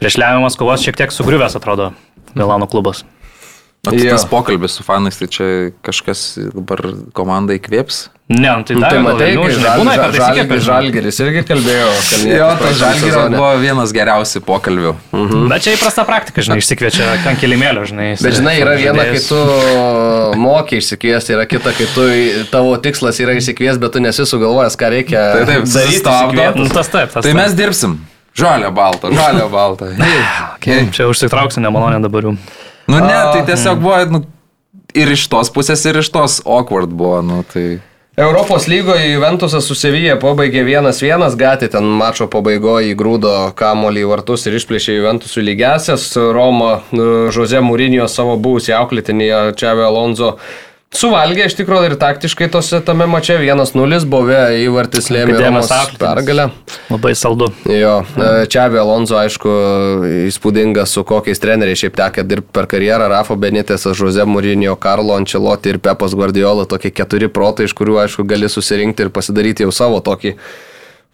prieš 0.00 0.20
lemiamas 0.20 0.58
kovos 0.60 0.84
šiek 0.84 0.98
tiek 0.98 1.14
sugriuvęs 1.14 1.56
atrodo 1.58 1.92
Milano 2.36 2.68
klubas. 2.70 3.04
O 3.86 3.94
tai 3.94 4.10
tas 4.10 4.26
pokalbis 4.28 4.76
su 4.78 4.84
fanais, 4.86 5.18
tai 5.20 5.30
čia 5.30 5.48
kažkas 5.86 6.26
dabar 6.50 6.82
komandai 7.16 7.60
įkvėps? 7.60 8.06
Ne, 8.26 8.50
nu, 8.56 8.62
tai, 8.66 8.74
nu, 8.74 8.80
tai 8.82 8.98
matai, 8.98 9.26
nu, 9.38 9.42
žinai, 9.46 9.72
būna, 9.78 9.92
kad 10.00 10.16
žalgeris, 10.18 10.64
žalgeris 10.66 11.20
irgi 11.22 11.42
kalbėjo. 11.46 11.90
Jo, 12.26 12.48
tai 12.58 12.72
žalgeris 12.74 13.18
buvo 13.36 13.50
vienas 13.62 13.92
geriausių 13.94 14.42
pokalbių. 14.48 14.94
Mhm. 15.14 15.44
Bet 15.52 15.62
čia 15.62 15.76
įprasta 15.76 16.02
praktika, 16.08 16.42
žinai, 16.42 16.56
išsikviečia 16.58 17.06
ant 17.14 17.38
kilimėlio, 17.38 17.84
žinai. 17.86 18.08
Bet 18.18 18.34
žinai, 18.40 18.56
yra 18.64 18.74
viena, 18.80 19.06
kai 19.12 19.22
tu 19.22 19.38
moki 20.42 20.82
išsikviesti, 20.82 21.36
yra 21.38 21.46
kita, 21.46 21.70
kai 21.78 21.86
tu, 21.94 22.08
tavo 22.50 22.74
tikslas 22.82 23.22
yra 23.22 23.38
išsikviesti, 23.38 23.84
bet 23.86 23.94
tu 23.94 24.02
nesi 24.02 24.26
sugalvojęs, 24.26 24.74
ką 24.80 24.90
reikia 24.96 25.22
tai, 25.38 25.46
taip, 25.52 25.70
daryti. 25.70 26.50
Nu, 26.58 26.66
tas 26.74 26.90
taip, 26.90 27.14
tas 27.14 27.22
tai 27.22 27.38
mes 27.38 27.54
dirbsim. 27.54 28.00
Žalio 28.36 28.74
balto, 28.74 29.14
žalio 29.14 29.46
balto. 29.48 29.86
okay. 30.56 30.90
Čia 30.90 31.06
užsitrauksiu 31.14 31.62
nemalonę 31.62 32.02
dabar 32.02 32.26
jau. 32.26 32.34
Nu 32.86 33.02
ne, 33.02 33.18
tai 33.32 33.42
tiesiog 33.48 33.82
buvo 33.82 33.98
nu, 34.14 34.22
ir 34.94 35.12
iš 35.12 35.26
tos 35.32 35.50
pusės, 35.54 35.82
ir 35.88 36.00
iš 36.02 36.10
tos 36.14 36.40
awkward 36.44 36.92
buvo. 36.94 37.20
Nu, 37.24 37.42
tai... 37.52 37.78
Europos 38.16 38.64
lygoje 38.64 39.10
Juventusas 39.10 39.66
su 39.68 39.74
Sevija 39.76 40.14
pabaigė 40.16 40.62
1-1, 40.64 41.34
Gatė 41.36 41.68
ten 41.68 41.84
mačo 41.98 42.24
pabaigoje 42.32 42.94
įgrūdo 42.94 43.32
kamolį 43.58 44.06
į 44.06 44.08
vartus 44.08 44.46
ir 44.48 44.56
išplėšė 44.56 44.94
Juventusų 44.96 45.44
lygesias. 45.44 46.06
Roma 46.16 46.78
Žoze 47.36 47.60
Mūrinio 47.60 48.06
savo 48.08 48.38
buvusį 48.40 48.72
auklėtinį 48.78 49.28
Čiavę 49.60 49.84
Alonso 49.84 50.38
Suvalgė 50.94 51.48
iš 51.48 51.56
tikrųjų 51.58 51.90
ir 51.90 51.94
taktiškai 51.98 52.46
tose 52.54 52.78
tame 52.86 53.08
mače 53.10 53.34
1-0 53.42 54.04
buvę 54.08 54.38
įvartis 54.62 55.10
lėmė 55.10 55.34
pergalę. 55.98 56.46
Labai 56.88 57.12
saldu. 57.18 57.48
Jo, 57.66 57.98
e, 58.14 58.46
Čiavi 58.46 58.78
Alonso, 58.80 59.18
aišku, 59.18 59.50
įspūdingas 60.30 60.94
su 60.94 61.02
kokiais 61.04 61.42
treneriais 61.42 61.82
šiaip 61.82 61.98
tekę 61.98 62.24
dirbti 62.24 62.54
per 62.54 62.70
karjerą. 62.70 63.10
Rafa 63.12 63.34
Benitėsas, 63.34 63.98
Jose 63.98 64.24
Mūrinio, 64.30 64.76
Karlo 64.80 65.18
Ančeloti 65.18 65.74
ir 65.74 65.80
Pepas 65.82 66.14
Guardiola, 66.16 66.68
tokie 66.70 66.94
keturi 66.94 67.28
protai, 67.28 67.66
iš 67.66 67.74
kurių, 67.76 67.98
aišku, 68.06 68.24
gali 68.30 68.48
susirinkti 68.48 69.08
ir 69.08 69.12
pasidaryti 69.12 69.66
jau 69.66 69.74
savo 69.74 70.00
tokį 70.06 70.36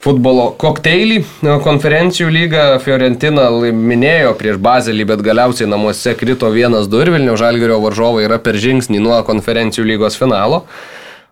futbolo 0.03 0.49
kokteilį. 0.59 1.21
Konferencijų 1.63 2.31
lyga 2.35 2.65
Fiorentina 2.83 3.47
minėjo 3.73 4.35
prieš 4.39 4.59
Bazelį, 4.63 5.07
bet 5.13 5.23
galiausiai 5.23 5.71
namuose 5.71 6.17
krito 6.19 6.51
1-2 6.51 7.05
ir 7.05 7.13
Vilnių 7.17 7.37
Žalgirio 7.39 7.79
varžovai 7.85 8.27
yra 8.27 8.41
per 8.43 8.59
žingsnį 8.59 9.03
nuo 9.03 9.21
konferencijų 9.27 9.87
lygos 9.93 10.19
finalo. 10.19 10.65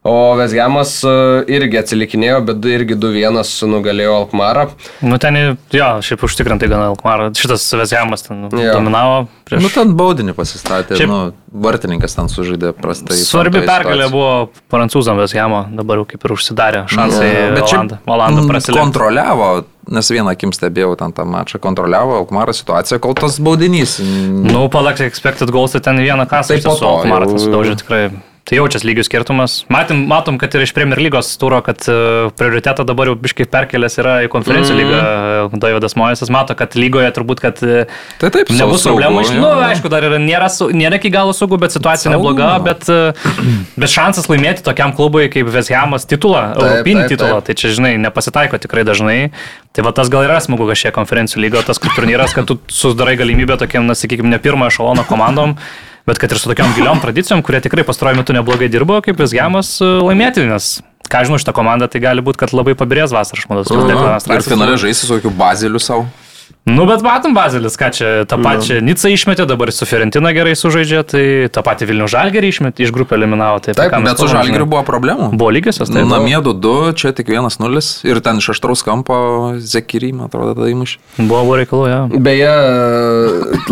O 0.02 0.32
Vesgiamas 0.32 0.94
e, 1.04 1.10
irgi 1.52 1.76
atsilikinėjo, 1.76 2.38
bet 2.48 2.64
irgi 2.72 2.96
2-1 2.96 3.68
nugalėjo 3.68 4.14
Alkmarą. 4.22 4.62
Nu 5.04 5.18
ten, 5.20 5.36
jo, 5.76 5.88
šiaip 6.06 6.22
užtikrintai 6.24 6.70
gana 6.72 6.86
Alkmarą. 6.88 7.26
Šitas 7.36 7.66
Vesgiamas 7.76 8.24
ten 8.24 8.46
jo. 8.48 8.70
dominavo. 8.72 9.26
Prieš... 9.44 9.60
Nu 9.60 9.68
ten 9.74 9.92
baudinį 9.98 10.32
pasistatė, 10.38 10.96
šiaip... 10.96 11.10
nu, 11.12 11.18
vartininkas 11.66 12.16
ten 12.16 12.32
sužaidė 12.32 12.72
prastai. 12.78 13.18
Svarbi 13.20 13.60
pergalė 13.66 14.06
buvo 14.08 14.30
prancūzam 14.72 15.20
Vesgiamo, 15.20 15.66
dabar 15.76 16.00
jau 16.00 16.08
kaip 16.14 16.24
ir 16.24 16.34
užsidarė 16.38 16.86
šansai. 16.88 17.28
Ja, 17.28 17.44
bet 17.58 17.68
čia 17.68 17.82
Olandą 18.08 18.46
prasilėjo. 18.48 18.86
Kontroliavo 18.86 19.50
nes 19.90 20.10
vieną 20.12 20.32
akim 20.32 20.52
stebėjau 20.54 20.94
ten 20.96 21.12
tą 21.12 21.24
mačą, 21.28 21.60
kontroliavo 21.60 22.16
Alkmaro 22.22 22.54
situaciją, 22.56 23.00
kol 23.04 23.16
tas 23.18 23.36
baudinys. 23.42 23.98
Nu, 24.00 24.64
palak, 24.72 25.02
expected 25.04 25.52
goals, 25.52 25.74
tai 25.76 25.84
ten 25.84 26.00
vieną 26.00 26.28
kasą. 26.30 26.56
Taip, 26.56 26.68
po 26.68 26.76
to. 26.78 26.96
Alkmaras 27.00 27.36
sudaužė 27.42 27.76
tikrai 27.82 28.04
Tai 28.48 28.56
jaučias 28.56 28.82
lygių 28.86 29.04
skirtumas. 29.04 29.60
Matym, 29.70 30.00
matom, 30.10 30.38
kad 30.40 30.54
ir 30.56 30.64
iš 30.64 30.72
Premier 30.74 30.98
lygos 31.02 31.28
turo, 31.38 31.60
kad 31.64 31.84
uh, 31.92 32.30
prioritetą 32.34 32.86
dabar 32.88 33.10
jau 33.10 33.16
biškai 33.20 33.46
perkelęs 33.50 33.98
yra 34.00 34.14
į 34.24 34.30
konferencijų 34.32 34.74
mm. 34.74 34.80
lygą. 34.80 35.00
Uh, 35.50 35.58
Davidas 35.60 35.94
Mojesas 35.98 36.32
mato, 36.32 36.56
kad 36.58 36.74
lygoje 36.78 37.10
turbūt, 37.14 37.42
kad 37.44 37.60
uh, 37.66 38.00
tai 38.22 38.32
taip, 38.34 38.50
nebus 38.56 38.86
problemų. 38.88 39.22
Na, 39.28 39.42
nu, 39.42 39.50
aišku, 39.68 39.92
dar 39.92 40.06
yra, 40.08 40.18
nėra, 40.22 40.48
nėra 40.74 40.98
iki 40.98 41.12
galo 41.14 41.34
saugu, 41.36 41.60
bet 41.60 41.76
situacija 41.76 42.08
saugu. 42.08 42.32
nebloga, 42.32 42.48
bet, 42.64 42.88
bet 43.76 43.92
šansas 43.92 44.26
laimėti 44.32 44.64
tokiam 44.66 44.96
klubui 44.96 45.28
kaip 45.32 45.52
Veshamas 45.52 46.08
titulą, 46.10 46.48
taip, 46.56 46.64
europinį 46.64 47.04
taip, 47.04 47.12
titulą, 47.14 47.36
taip. 47.38 47.50
tai 47.52 47.58
čia, 47.60 47.74
žinai, 47.76 47.92
nepasitaiko 48.02 48.58
tikrai 48.62 48.86
dažnai. 48.88 49.20
Tai 49.76 49.84
va 49.86 49.94
tas 49.94 50.10
gal 50.10 50.26
yra 50.26 50.40
smagu 50.42 50.66
kažkiek 50.72 50.96
konferencijų 50.96 51.44
lygo, 51.44 51.62
tas 51.62 51.78
turnyras, 51.78 52.34
kad 52.34 52.48
tu 52.50 52.58
sudarai 52.72 53.14
galimybę 53.20 53.60
tokiam, 53.60 53.86
na, 53.86 53.94
sakykime, 53.94 54.32
ne 54.32 54.42
pirmojo 54.42 54.80
šalono 54.80 55.06
komandom 55.06 55.54
bet 56.08 56.22
kad 56.22 56.32
ir 56.32 56.40
su 56.40 56.50
tokiam 56.50 56.72
giliom 56.76 57.02
tradicijom, 57.02 57.44
kurie 57.46 57.62
tikrai 57.64 57.84
pastaruoju 57.88 58.22
metu 58.22 58.36
neblogai 58.36 58.70
dirbo, 58.72 59.00
kaip 59.04 59.20
Visgiamas 59.20 59.76
e, 59.84 59.90
laimėti, 60.04 60.46
nes 60.48 60.78
ką 61.10 61.26
žinau 61.26 61.40
šitą 61.42 61.54
komandą, 61.56 61.90
tai 61.90 62.02
gali 62.02 62.24
būti, 62.24 62.40
kad 62.44 62.54
labai 62.56 62.76
pabirės 62.78 63.14
vasarą, 63.14 63.42
aš 63.42 63.50
manau, 63.50 63.66
su 63.66 63.78
Deklanas 63.82 64.28
Raisas. 64.30 64.46
Ir 64.46 64.54
finale 64.54 64.80
žaisi 64.80 65.06
su 65.06 65.14
tokiu 65.16 65.34
baziliu 65.34 65.82
savo. 65.82 66.08
Nu, 66.64 66.84
bet 66.84 67.00
matom 67.02 67.32
Bazelis, 67.34 67.74
ką 67.80 67.88
čia, 67.94 68.08
tą 68.28 68.36
pačią 68.42 68.78
ja. 68.78 68.84
Nicą 68.84 69.08
išmetė, 69.10 69.46
dabar 69.48 69.70
su 69.72 69.86
Fiorentina 69.88 70.32
gerai 70.36 70.52
sužaidžia, 70.58 71.00
tai 71.08 71.22
tą 71.52 71.62
patį 71.64 71.88
Vilnių 71.88 72.08
Žalgerį 72.12 72.50
išmetė, 72.52 72.84
iš 72.84 72.92
grupę 72.94 73.16
eliminavo. 73.16 73.62
Tai 73.64 73.74
taip, 73.78 73.96
bet 74.04 74.20
su 74.20 74.28
Žalgeriu 74.30 74.66
buvo 74.68 74.82
problemų. 74.86 75.30
Buvo 75.40 75.50
lygiosios, 75.56 75.90
tai. 75.90 76.04
Namie 76.06 76.36
2-2, 76.36 76.92
čia 77.00 77.14
tik 77.16 77.32
1-0 77.32 77.82
ir 78.10 78.20
ten 78.26 78.42
iš 78.42 78.52
aštraus 78.54 78.84
kampo 78.86 79.16
Zekirį, 79.56 80.12
man 80.20 80.28
atrodo, 80.28 80.52
tada 80.58 80.68
įmušė. 80.74 81.00
Buvo, 81.22 81.40
buvo 81.48 81.58
reikalų, 81.62 81.88
jo. 81.88 81.96
Ja. 81.96 82.22
Beje, 82.28 82.54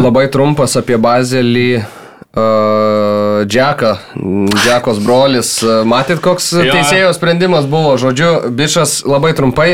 labai 0.00 0.26
trumpas 0.32 0.78
apie 0.80 0.96
Bazelį 1.02 1.68
Džeką, 3.48 3.92
Džekos 4.54 5.00
brolis. 5.04 5.50
Matyt, 5.88 6.20
koks 6.24 6.52
jo. 6.58 6.66
teisėjo 6.72 7.12
sprendimas 7.16 7.68
buvo. 7.70 7.96
Žodžiu, 8.00 8.50
bišas 8.54 9.02
labai 9.08 9.34
trumpai 9.38 9.68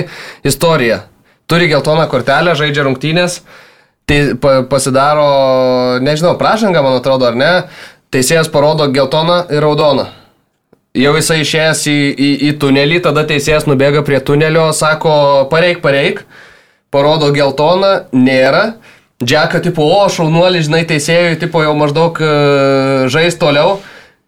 istorija. 0.47 1.05
Turi 1.51 1.69
geltoną 1.69 2.07
kortelę, 2.09 2.55
žaidžia 2.57 2.86
rungtynės, 2.86 3.43
tai 4.09 4.32
pasidaro, 4.70 5.27
nežinau, 6.01 6.39
prašanga, 6.41 6.81
man 6.85 7.01
atrodo, 7.01 7.28
ar 7.28 7.36
ne. 7.36 7.53
Teisėjas 8.15 8.49
parodo 8.53 8.86
geltoną 8.95 9.43
ir 9.53 9.65
raudoną. 9.65 10.07
Jau 10.95 11.11
jisai 11.19 11.41
išėjęs 11.43 11.81
į, 11.91 11.99
į, 12.15 12.31
į 12.49 12.51
tunelį, 12.62 13.01
tada 13.03 13.24
teisėjas 13.27 13.66
nubėga 13.66 14.05
prie 14.07 14.20
tunelio, 14.23 14.69
sako, 14.77 15.15
pareik, 15.51 15.81
pareik, 15.82 16.23
parodo 16.95 17.32
geltoną, 17.35 18.05
nėra. 18.15 18.77
Džeką, 19.25 19.63
tipo, 19.65 19.87
o, 19.89 20.05
šaunuolį, 20.13 20.63
žinai, 20.69 20.85
teisėjui, 20.89 21.39
tipo, 21.41 21.63
jau 21.65 21.73
maždaug 21.79 22.21
uh, 22.21 23.09
žais 23.13 23.37
toliau 23.41 23.79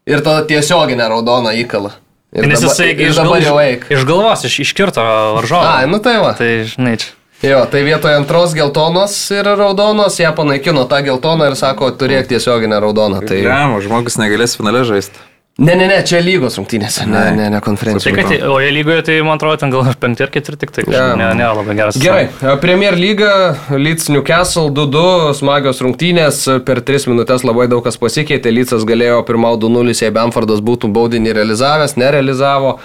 ir 0.08 0.22
tada 0.24 0.46
tiesioginę 0.48 1.08
raudoną 1.12 1.52
įkalą. 1.62 1.92
Ir 2.36 2.48
Nes 2.50 2.60
dabar, 2.60 2.74
jisai 2.74 2.88
iš, 3.06 3.20
jau 3.46 3.58
eik. 3.62 3.86
Iš 3.92 4.02
galvos, 4.08 4.42
iš, 4.48 4.58
iškirto 4.66 5.04
varžovą. 5.38 5.68
A, 5.70 5.86
nu 5.88 6.00
tai 6.04 6.18
va. 6.20 6.34
Tai, 6.36 6.50
žinai, 6.68 6.96
čia. 7.00 7.14
Jo, 7.44 7.60
tai 7.68 7.82
vietoje 7.84 8.16
antros 8.16 8.54
geltonos 8.56 9.14
ir 9.34 9.44
raudonos, 9.44 10.16
ją 10.20 10.32
panaikino 10.36 10.86
tą 10.88 11.02
geltoną 11.04 11.50
ir 11.50 11.56
sako, 11.58 11.90
turėk 12.00 12.30
tiesioginę 12.30 12.80
raudoną. 12.80 13.20
Tai... 13.28 13.40
Ne, 13.44 13.80
žmogus 13.84 14.16
negalės 14.20 14.56
finale 14.56 14.86
žaisti. 14.88 15.20
Ne, 15.56 15.72
ne, 15.74 15.86
ne, 15.88 16.02
čia 16.04 16.18
lygos 16.20 16.58
rungtynėse, 16.58 17.06
ne, 17.08 17.20
ne, 17.32 17.46
ne 17.48 17.58
konferencijos. 17.64 18.04
Tai, 18.04 18.12
kad, 18.28 18.42
o 18.52 18.58
jie 18.60 18.74
lygoje, 18.76 19.06
tai 19.06 19.14
man 19.24 19.38
atrodo, 19.38 19.56
ten 19.62 19.70
gal 19.72 19.86
penkti 19.96 20.26
ar 20.26 20.32
ketvirti, 20.34 20.68
tai 20.68 20.84
ja. 20.92 21.06
ne, 21.16 21.30
ne, 21.38 21.46
labai 21.48 21.76
geras. 21.78 21.96
Gerai, 21.96 22.26
Premier 22.60 22.98
lyga, 23.00 23.30
Leeds 23.72 24.10
Newcastle 24.12 24.68
2-2, 24.76 25.32
smagios 25.40 25.80
rungtynės, 25.80 26.42
per 26.68 26.82
3 26.84 27.08
minutės 27.08 27.46
labai 27.48 27.70
daug 27.72 27.80
kas 27.88 27.96
pasikeitė, 28.02 28.52
Leedsas 28.52 28.84
galėjo 28.84 29.22
pirmau 29.24 29.54
2-0, 29.56 29.96
jei 29.96 30.12
Bamfordas 30.12 30.60
būtų 30.60 30.92
baudinį 30.92 31.32
realizavęs, 31.40 31.96
nerealizavo. 31.96 32.76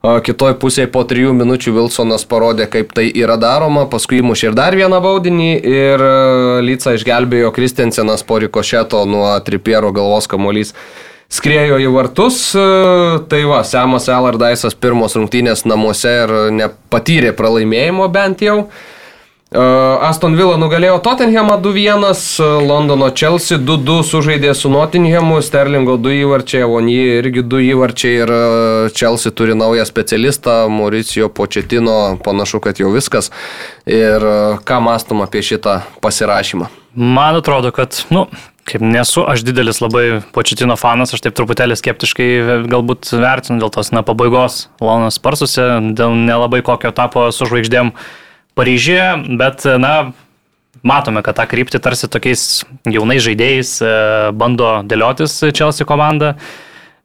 Kitoj 0.00 0.54
pusėje 0.62 0.86
po 0.94 1.02
trijų 1.04 1.34
minučių 1.36 1.74
Wilsonas 1.76 2.22
parodė, 2.30 2.70
kaip 2.72 2.94
tai 2.96 3.10
yra 3.10 3.34
daroma, 3.42 3.88
paskui 3.90 4.22
įmušė 4.22 4.52
ir 4.52 4.56
dar 4.56 4.78
vieną 4.78 5.02
baudinį 5.02 5.50
ir 5.58 6.08
Lyca 6.64 6.94
išgelbėjo 6.96 7.50
Kristensenas 7.52 8.24
po 8.24 8.38
rikošeto 8.40 9.02
nuo 9.10 9.34
tripiero 9.44 9.90
galvos 9.92 10.30
kamuolys 10.30 10.72
skriejo 11.30 11.78
į 11.80 11.90
vartus. 11.94 12.50
E, 12.54 12.68
tai 13.30 13.44
va, 13.48 13.62
Semas 13.66 14.10
Elardaisas 14.10 14.76
pirmos 14.78 15.16
rungtynės 15.18 15.66
namuose 15.68 16.16
ir 16.24 16.38
nepatyrė 16.56 17.34
pralaimėjimo 17.38 18.08
bent 18.12 18.42
jau. 18.44 18.56
E, 19.50 19.62
Aston 20.06 20.34
Villa 20.38 20.58
nugalėjo 20.60 20.98
Tottenhamą 21.06 21.56
2-1, 21.62 22.40
Londono 22.66 23.12
Chelsea 23.14 23.58
2-2 23.62 24.00
sužaidė 24.10 24.54
su 24.58 24.72
Nottinghamu, 24.74 25.38
Sterlingo 25.46 25.96
2 26.02 26.18
įvarčiai, 26.24 26.66
Vonjį 26.70 27.00
irgi 27.20 27.46
2 27.46 27.62
įvarčiai 27.70 28.20
ir 28.24 28.34
e, 28.34 28.42
Chelsea 28.98 29.30
turi 29.30 29.54
naują 29.58 29.86
specialistą, 29.86 30.64
Mauricio 30.70 31.30
Početino, 31.30 32.18
panašu, 32.26 32.62
kad 32.62 32.82
jau 32.82 32.90
viskas. 32.94 33.30
Ir 33.86 34.26
ką 34.66 34.82
mastom 34.82 35.22
apie 35.22 35.46
šitą 35.46 35.80
pasirašymą? 36.02 36.70
Man 36.94 37.36
atrodo, 37.38 37.70
kad, 37.70 37.94
nu, 38.10 38.26
Kaip 38.68 38.82
nesu 38.84 39.24
aš 39.26 39.42
didelis 39.46 39.80
labai 39.80 40.20
početino 40.34 40.76
fanas, 40.78 41.14
aš 41.14 41.24
taip 41.24 41.36
truputėlį 41.38 41.78
skeptiškai 41.78 42.28
galbūt 42.70 43.08
vertinu 43.16 43.58
dėl 43.62 43.72
tos, 43.74 43.90
na, 43.94 44.04
pabaigos 44.06 44.66
Lonas 44.84 45.16
Sparsuose, 45.18 45.66
dėl 45.96 46.14
nelabai 46.28 46.60
kokio 46.66 46.92
tapo 46.94 47.28
su 47.34 47.48
žvaigždėm 47.48 47.94
Paryžyje, 48.58 49.38
bet, 49.40 49.64
na, 49.80 50.12
matome, 50.86 51.22
kad 51.24 51.38
tą 51.38 51.46
kryptį 51.50 51.80
tarsi 51.82 52.10
tokiais 52.10 52.64
jaunais 52.88 53.22
žaidėjais 53.24 53.76
e, 53.82 53.92
bando 54.36 54.80
dėliotis 54.86 55.38
Chelsea 55.56 55.86
komanda. 55.88 56.34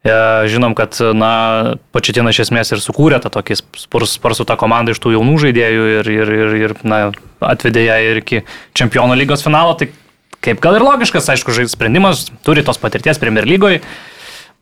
E, 0.06 0.16
žinom, 0.52 0.76
kad, 0.78 0.98
na, 1.18 1.76
Pačiatina 1.96 2.34
iš 2.34 2.46
esmės 2.48 2.74
ir 2.76 2.84
sukūrė 2.84 3.22
tą 3.24 3.32
tokį 3.34 3.58
sparsų 4.12 4.46
tą 4.46 4.58
komandą 4.60 4.94
iš 4.94 5.02
tų 5.04 5.16
jaunų 5.16 5.38
žaidėjų 5.48 5.86
ir, 6.00 6.10
ir, 6.20 6.34
ir, 6.40 6.58
ir 6.66 6.76
na, 6.86 7.00
atvedė 7.42 7.88
ją 7.88 8.00
ir 8.10 8.22
iki 8.22 8.44
čempionų 8.78 9.18
lygos 9.22 9.46
finalo. 9.46 9.78
Tai 9.80 9.90
kaip 10.46 10.62
gal 10.64 10.78
ir 10.78 10.86
logiškas, 10.86 11.32
aišku, 11.34 11.56
sprendimas, 11.72 12.28
turi 12.46 12.66
tos 12.66 12.82
patirties 12.82 13.22
Premier 13.22 13.48
lygoje. 13.48 13.82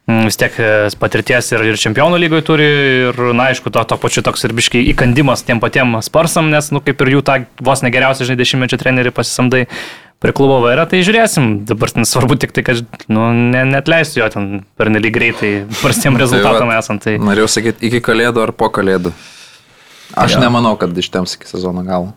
Mm, 0.04 0.26
vis 0.28 0.36
tiek 0.36 0.56
e, 0.60 0.70
patirties 1.00 1.54
ir, 1.54 1.62
ir 1.64 1.78
čempionų 1.80 2.18
lygoje 2.20 2.44
turi 2.44 2.66
ir, 3.08 3.20
na, 3.32 3.48
aišku, 3.54 3.72
to, 3.72 3.86
to 3.88 3.96
pačiu 3.96 4.24
toks 4.26 4.44
ir 4.44 4.52
biškai 4.56 4.82
įkandimas 4.92 5.46
tiem 5.48 5.62
patiem 5.64 5.96
sparsam, 6.04 6.50
nes, 6.52 6.68
nu, 6.76 6.82
kaip 6.84 7.00
ir 7.06 7.14
jų 7.14 7.22
tą 7.24 7.38
vos 7.64 7.86
negeriausią, 7.86 8.28
žinai, 8.28 8.42
dešimtmečio 8.42 8.82
trenerių 8.82 9.14
pasisamdai 9.16 9.62
prie 10.24 10.34
klubo 10.36 10.58
vairą, 10.64 10.84
tai 10.92 11.00
žiūrėsim. 11.08 11.48
Dabar 11.68 11.92
svarbu 12.04 12.36
tik 12.40 12.52
tai, 12.56 12.66
kad, 12.68 12.84
nu, 13.08 13.30
ne, 13.32 13.64
net 13.68 13.92
leisiu 13.92 14.26
jo 14.26 14.28
ten 14.36 14.50
per 14.80 14.92
nelik 14.92 15.16
greitai, 15.16 15.54
prastiem 15.80 16.14
tai 16.18 16.26
rezultatam 16.26 16.74
tai 16.74 16.82
esant. 16.84 17.08
Tai... 17.08 17.16
Norėjau 17.24 17.54
sakyti, 17.56 17.88
iki 17.88 18.04
kalėdų 18.04 18.44
ar 18.44 18.52
po 18.60 18.68
kalėdų. 18.76 19.16
Aš 20.20 20.36
ja. 20.36 20.44
nemanau, 20.44 20.76
kad 20.80 20.92
ištems 21.00 21.40
iki 21.40 21.48
sezono 21.48 21.84
galo. 21.88 22.12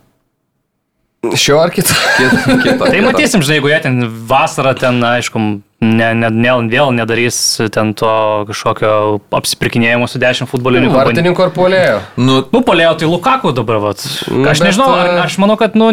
Šio 1.34 1.58
ar 1.62 1.72
kito? 1.74 1.94
kito, 2.16 2.58
kito 2.62 2.88
tai 2.90 3.00
matysim, 3.04 3.42
žinai, 3.44 3.58
jeigu 3.58 3.70
jie 3.72 3.78
ten 3.84 4.04
vasarą, 4.28 4.74
ten, 4.78 5.00
aišku, 5.04 5.40
ne, 5.84 6.08
ne, 6.16 6.30
ne, 6.30 6.52
vėl 6.72 6.92
nedarys 6.96 7.38
ten 7.74 7.92
to 7.98 8.10
kažkokio 8.48 8.92
apsipirkinėjimo 9.36 10.08
su 10.08 10.20
dešimt 10.22 10.50
futbolininkų. 10.50 10.96
Vartininko 10.96 11.46
ar 11.46 11.52
polėjo? 11.56 11.98
Nu, 12.20 12.38
nu 12.52 12.62
polėjo 12.66 12.94
tai 13.00 13.10
Lukaku 13.10 13.52
dabar, 13.56 13.80
vat. 13.84 14.04
Nu, 14.30 14.46
aš 14.52 14.62
nežinau, 14.64 14.88
ar, 14.94 15.12
aš 15.24 15.38
manau, 15.42 15.58
kad, 15.60 15.76
nu, 15.78 15.90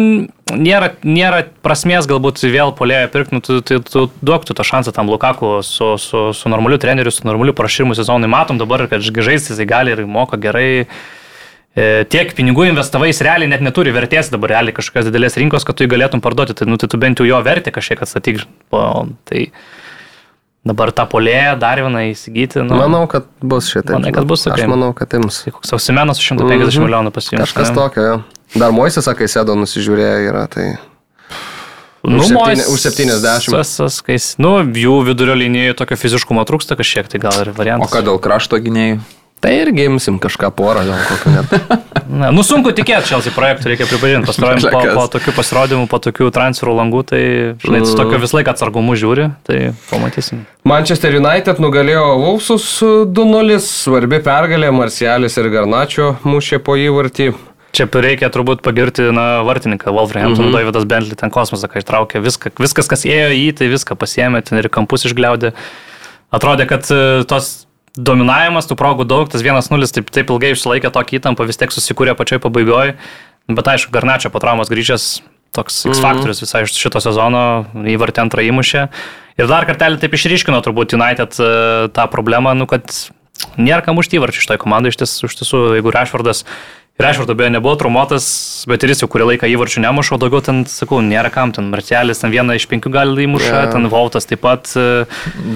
nėra, 0.52 0.94
nėra 1.04 1.42
prasmės 1.64 2.08
galbūt 2.10 2.44
vėl 2.46 2.74
polėjo 2.78 3.10
pirkti, 3.14 3.36
nu, 3.36 3.44
tu, 3.44 3.60
tu, 3.66 3.80
tu 3.84 4.06
duok 4.24 4.46
tu 4.48 4.56
tą 4.56 4.66
šansą 4.66 4.94
tam 4.96 5.10
Lukaku 5.12 5.58
su, 5.66 5.94
su, 6.00 6.30
su 6.36 6.52
normaliu 6.52 6.80
treneriu, 6.80 7.12
su 7.14 7.26
normaliu 7.28 7.56
prašymu 7.56 7.96
sezonui. 7.98 8.30
Matom 8.30 8.60
dabar, 8.60 8.86
kad 8.90 9.04
žaisti 9.04 9.52
jisai 9.52 9.68
gali 9.68 9.94
ir 9.94 10.06
moka 10.08 10.40
gerai. 10.40 10.86
E, 11.74 12.04
tiek 12.06 12.30
pinigų 12.38 12.68
investavai, 12.68 13.08
jis 13.10 13.24
realiai 13.26 13.50
net 13.50 13.62
neturi 13.64 13.90
vertės 13.94 14.28
dabar 14.30 14.52
realiai 14.56 14.74
kažkokios 14.76 15.08
didelės 15.08 15.34
rinkos, 15.40 15.64
kad 15.66 15.74
tu 15.74 15.82
jį 15.82 15.90
galėtum 15.96 16.22
parduoti, 16.22 16.54
tai, 16.54 16.68
nu, 16.70 16.78
tai 16.78 16.86
tu 16.90 17.00
bent 17.02 17.18
jau 17.18 17.26
jo 17.26 17.40
vertę 17.42 17.72
kažkiek 17.74 18.04
atstatyk. 18.06 18.44
Tai 18.70 19.40
dabar 20.64 20.92
tą 20.94 21.08
polėją 21.10 21.56
dar 21.58 21.82
vieną 21.82 22.04
įsigyti. 22.12 22.62
Nu, 22.62 22.78
manau, 22.78 23.04
kad 23.10 23.26
bus 23.42 23.72
šitą. 23.72 23.98
Manau, 23.98 24.14
kad 24.14 24.30
bus, 24.30 24.46
sakai. 24.46 24.68
Aš 24.68 24.70
manau, 24.70 24.92
kad 24.94 25.18
ims. 25.18 25.42
Tai 25.44 25.54
koks 25.56 25.74
Ausimenas 25.74 26.22
su 26.22 26.28
150 26.30 26.46
mm 26.46 26.70
-hmm. 26.70 26.86
milijonų 26.86 27.10
pasiimti. 27.10 27.42
Kažkas 27.42 27.68
ne? 27.70 27.74
tokio, 27.74 28.02
jo. 28.02 28.16
Dar 28.54 28.70
Moisės, 28.70 29.02
sakai, 29.10 29.26
sėdo 29.26 29.58
nusižiūrėję 29.58 30.28
yra, 30.30 30.46
tai... 30.46 30.76
Nu, 32.04 32.20
už, 32.20 32.26
septyni, 32.26 32.64
už 32.68 32.80
70. 32.80 33.64
Sas, 33.64 34.02
kais, 34.04 34.34
nu, 34.38 34.60
jų 34.60 35.04
vidurio 35.08 35.34
linijoje 35.34 35.74
tokio 35.74 35.96
fiziškumo 35.96 36.44
trūksta 36.44 36.76
kažkiek, 36.76 37.08
tai 37.08 37.18
gal 37.18 37.32
ir 37.40 37.50
variantas. 37.56 37.90
O 37.90 37.94
ką 37.96 38.04
dėl 38.04 38.20
krašto 38.20 38.60
gynėjų? 38.60 39.00
Tai 39.44 39.50
irgi 39.52 39.84
imsim 39.84 40.16
kažką 40.22 40.48
porą, 40.56 40.86
gal 40.88 41.02
kokį 41.04 41.32
net. 41.34 41.50
Na, 42.20 42.30
nu 42.32 42.40
sunku 42.46 42.70
tikėti 42.72 43.10
Chelsea 43.10 43.32
projektų, 43.34 43.68
reikia 43.72 43.84
pripažinti. 43.90 44.28
Pastarojim 44.30 44.70
po, 44.72 44.80
po 44.96 45.04
tokių 45.12 45.34
pasirodymų, 45.36 45.88
po 45.90 45.98
tokių 46.00 46.28
transferų 46.32 46.76
langų, 46.78 47.02
tai, 47.10 47.22
žinai, 47.60 47.82
su 47.84 47.96
tokiu 47.98 48.20
vis 48.22 48.32
laik 48.36 48.48
atsargumu 48.54 48.94
žiūri, 48.96 49.26
tai 49.44 49.58
pamatysim. 49.90 50.44
Manchester 50.64 51.18
United 51.18 51.60
nugalėjo 51.60 52.06
Vulfsus 52.22 52.68
2-0, 52.84 53.58
svarbi 53.64 54.22
pergalė, 54.24 54.70
Marcialis 54.72 55.36
ir 55.40 55.50
Garnačio 55.52 56.14
mušė 56.24 56.62
po 56.64 56.78
įvartį. 56.80 57.34
Čia 57.74 57.88
reikia 57.90 58.30
turbūt 58.32 58.62
pagirti 58.64 59.10
na, 59.12 59.42
vartininką 59.44 59.92
Wolverhampton, 59.92 60.46
mm 60.46 60.54
-hmm. 60.54 60.56
Davidas 60.56 60.88
Bentley, 60.88 61.20
ten 61.20 61.34
kosmosą, 61.34 61.68
kai 61.68 61.82
ištraukė 61.82 62.22
viską, 62.22 62.54
viskas, 62.62 62.88
kas 62.88 63.04
ėjo 63.04 63.28
į 63.34 63.40
jį, 63.42 63.52
tai 63.58 63.68
viską 63.68 63.98
pasiemė, 63.98 64.44
ten 64.46 64.62
ir 64.62 64.70
kampus 64.70 65.04
išgliaudė. 65.04 65.52
Atrodė, 66.30 66.68
kad 66.70 66.86
e, 66.90 67.24
tos 67.28 67.66
dominavimas, 67.96 68.66
tų 68.68 68.76
progų 68.78 69.06
daug, 69.08 69.28
tas 69.30 69.44
1-0 69.44 69.90
taip, 69.94 70.10
taip 70.14 70.32
ilgai 70.34 70.54
išsilaikė 70.54 70.90
tokį 70.94 71.20
įtampą, 71.20 71.46
vis 71.48 71.60
tiek 71.60 71.72
susikūrė 71.74 72.16
pačioj 72.18 72.42
pabaigoje. 72.42 72.96
Bet 73.50 73.70
aišku, 73.74 73.92
Garnačio 73.94 74.32
po 74.32 74.40
traumos 74.42 74.72
grįžęs 74.72 75.08
toks 75.54 75.84
X 75.86 75.98
mhm. 75.98 76.02
faktorius 76.02 76.40
mm 76.42 76.46
visai 76.48 76.62
iš 76.66 76.74
šito 76.74 77.00
sezono 77.02 77.42
įvartį 77.94 78.24
antrą 78.24 78.44
įmušė. 78.48 78.86
Ir 79.38 79.50
dar 79.50 79.66
kartelį 79.68 80.00
taip 80.02 80.14
išryškino 80.16 80.60
turbūt 80.64 80.94
United 80.96 81.38
e, 81.42 81.50
tą 81.94 82.06
problemą, 82.10 82.54
nu, 82.58 82.66
kad 82.70 82.90
nėra 83.58 83.82
kam 83.86 83.98
užti 83.98 84.18
įvarčių 84.18 84.42
iš 84.42 84.48
toj 84.50 84.60
komandai, 84.62 84.92
iš 84.94 84.98
tiesų, 85.00 85.62
jeigu 85.78 85.94
Rešvardas 85.94 86.44
Ir 86.94 87.08
Ešvardo 87.08 87.34
beje 87.34 87.50
nebuvo 87.50 87.74
traumuotas, 87.74 88.24
bet 88.70 88.84
ir 88.86 88.92
jis 88.92 89.00
jau 89.02 89.08
kurį 89.10 89.24
laiką 89.32 89.48
įvarčių 89.50 89.80
nemušo, 89.82 90.14
daugiau 90.22 90.38
ten, 90.46 90.60
sakau, 90.70 91.00
nėra 91.02 91.26
kam, 91.34 91.50
ten 91.50 91.66
Martelis, 91.72 92.20
ten 92.22 92.30
vieną 92.30 92.54
iš 92.54 92.68
penkių 92.70 92.92
gali 92.94 93.24
įmuša, 93.26 93.48
yeah. 93.50 93.72
ten 93.72 93.88
Vautas 93.90 94.30
taip 94.30 94.44
pat. 94.44 94.70
E, 94.78 95.02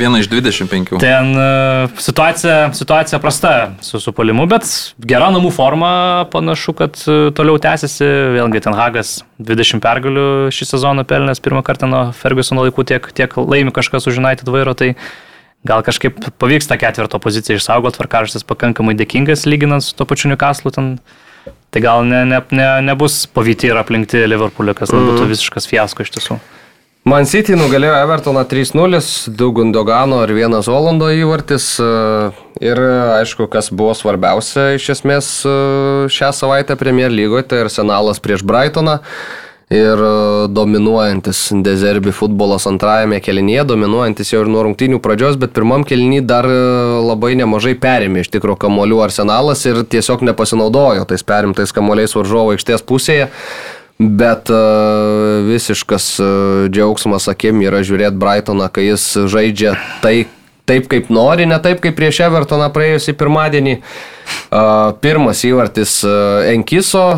vieną 0.01 0.19
iš 0.19 0.27
dvidešimt 0.33 0.73
penkių. 0.73 0.99
Ten 0.99 1.31
uh, 1.39 1.95
situacija, 2.03 2.73
situacija 2.75 3.21
prasta 3.23 3.53
su 3.87 4.01
supolimu, 4.03 4.49
bet 4.51 4.67
gera 4.99 5.29
namų 5.31 5.53
forma, 5.55 5.93
panašu, 6.33 6.75
kad 6.81 6.99
uh, 7.07 7.29
toliau 7.31 7.63
tęsiasi, 7.63 8.11
vėlgi 8.35 8.65
ten 8.67 8.75
Hagas 8.75 9.21
20 9.39 9.79
pergalių 9.85 10.27
šį 10.51 10.69
sezoną 10.73 11.07
pelnęs 11.07 11.39
pirmą 11.45 11.63
kartą 11.63 11.87
nuo 11.87 12.03
Fergusono 12.19 12.67
laikų, 12.67 12.89
tiek, 12.91 13.09
tiek 13.15 13.39
laimi 13.39 13.71
kažkas 13.79 14.11
už 14.11 14.19
United 14.19 14.51
vairo, 14.51 14.75
tai 14.75 14.97
gal 15.63 15.87
kažkaip 15.87 16.19
pavyks 16.43 16.67
tą 16.67 16.83
ketvirto 16.83 17.23
poziciją 17.23 17.63
išsaugoti, 17.63 18.01
tvarkaraštis 18.03 18.43
pakankamai 18.51 18.99
dėkingas 18.99 19.47
lyginant 19.47 19.87
su 19.87 19.95
to 19.95 20.03
pačiu 20.03 20.35
Newcastle 20.35 20.75
ten 20.75 20.97
Tai 21.75 21.83
gal 21.85 22.07
ne, 22.09 22.23
ne, 22.29 22.39
ne, 22.55 22.69
nebus 22.87 23.27
pavyti 23.33 23.69
ir 23.69 23.81
aplinkti 23.81 24.23
Liverpoolį, 24.29 24.77
kas 24.79 24.93
mm. 24.95 25.11
būtų 25.11 25.27
visiškas 25.35 25.69
fiasko 25.69 26.07
iš 26.07 26.15
tiesų. 26.17 26.39
Man 27.09 27.25
City 27.29 27.55
nugalėjo 27.57 27.95
Evertoną 28.03 28.43
3-0, 28.49 28.99
2 29.33 29.49
Gundogano 29.57 30.19
ir 30.27 30.33
1 30.35 30.57
Holando 30.67 31.09
įvartis. 31.15 31.71
E, 31.81 31.89
ir 32.65 32.81
aišku, 33.21 33.47
kas 33.53 33.71
buvo 33.73 33.95
svarbiausia 33.97 34.75
iš 34.77 34.91
esmės 34.97 35.29
e, 35.49 35.53
šią 36.13 36.33
savaitę 36.37 36.77
Premier 36.81 37.13
lygoje, 37.13 37.47
tai 37.49 37.63
Arsenalas 37.65 38.21
prieš 38.21 38.45
Brightoną 38.45 38.99
ir 39.71 40.01
e, 40.01 40.49
dominuojantis 40.49 41.41
Dezerbi 41.65 42.13
futbolas 42.15 42.67
antrajame 42.69 43.21
kelinėje, 43.25 43.67
dominuojantis 43.69 44.33
jau 44.33 44.43
ir 44.45 44.53
nuo 44.53 44.65
rungtynių 44.65 45.01
pradžios, 45.05 45.37
bet 45.41 45.53
pirmam 45.57 45.85
kelinį 45.89 46.23
dar 46.29 46.49
e, 46.49 46.61
labai 47.05 47.35
nemažai 47.39 47.75
perėmė 47.81 48.25
iš 48.25 48.33
tikro 48.33 48.57
kamolių 48.61 49.03
arsenalas 49.05 49.67
ir 49.69 49.83
tiesiog 49.85 50.25
nepasinaudojo 50.31 51.05
tais 51.09 51.27
perimtais 51.27 51.75
kamoliais 51.77 52.17
varžovo 52.17 52.57
aikštės 52.57 52.87
pusėje. 52.89 53.29
Bet 53.99 54.47
uh, 54.55 55.41
visiškas 55.43 56.05
džiaugsmas 56.71 57.25
akim 57.33 57.65
yra 57.67 57.81
žiūrėti 57.83 58.15
Brightoną, 58.15 58.69
kai 58.71 58.85
jis 58.85 59.09
žaidžia 59.27 59.73
tai, 60.05 60.29
taip, 60.71 60.87
kaip 60.87 61.11
nori, 61.11 61.49
ne 61.51 61.59
taip, 61.59 61.81
kaip 61.83 61.97
prieš 61.99 62.21
Evertoną 62.29 62.69
praėjusį 62.71 63.17
pirmadienį. 63.19 63.75
Pirmas 65.03 65.43
įvartis 65.51 65.97
Enkiso, 66.53 67.09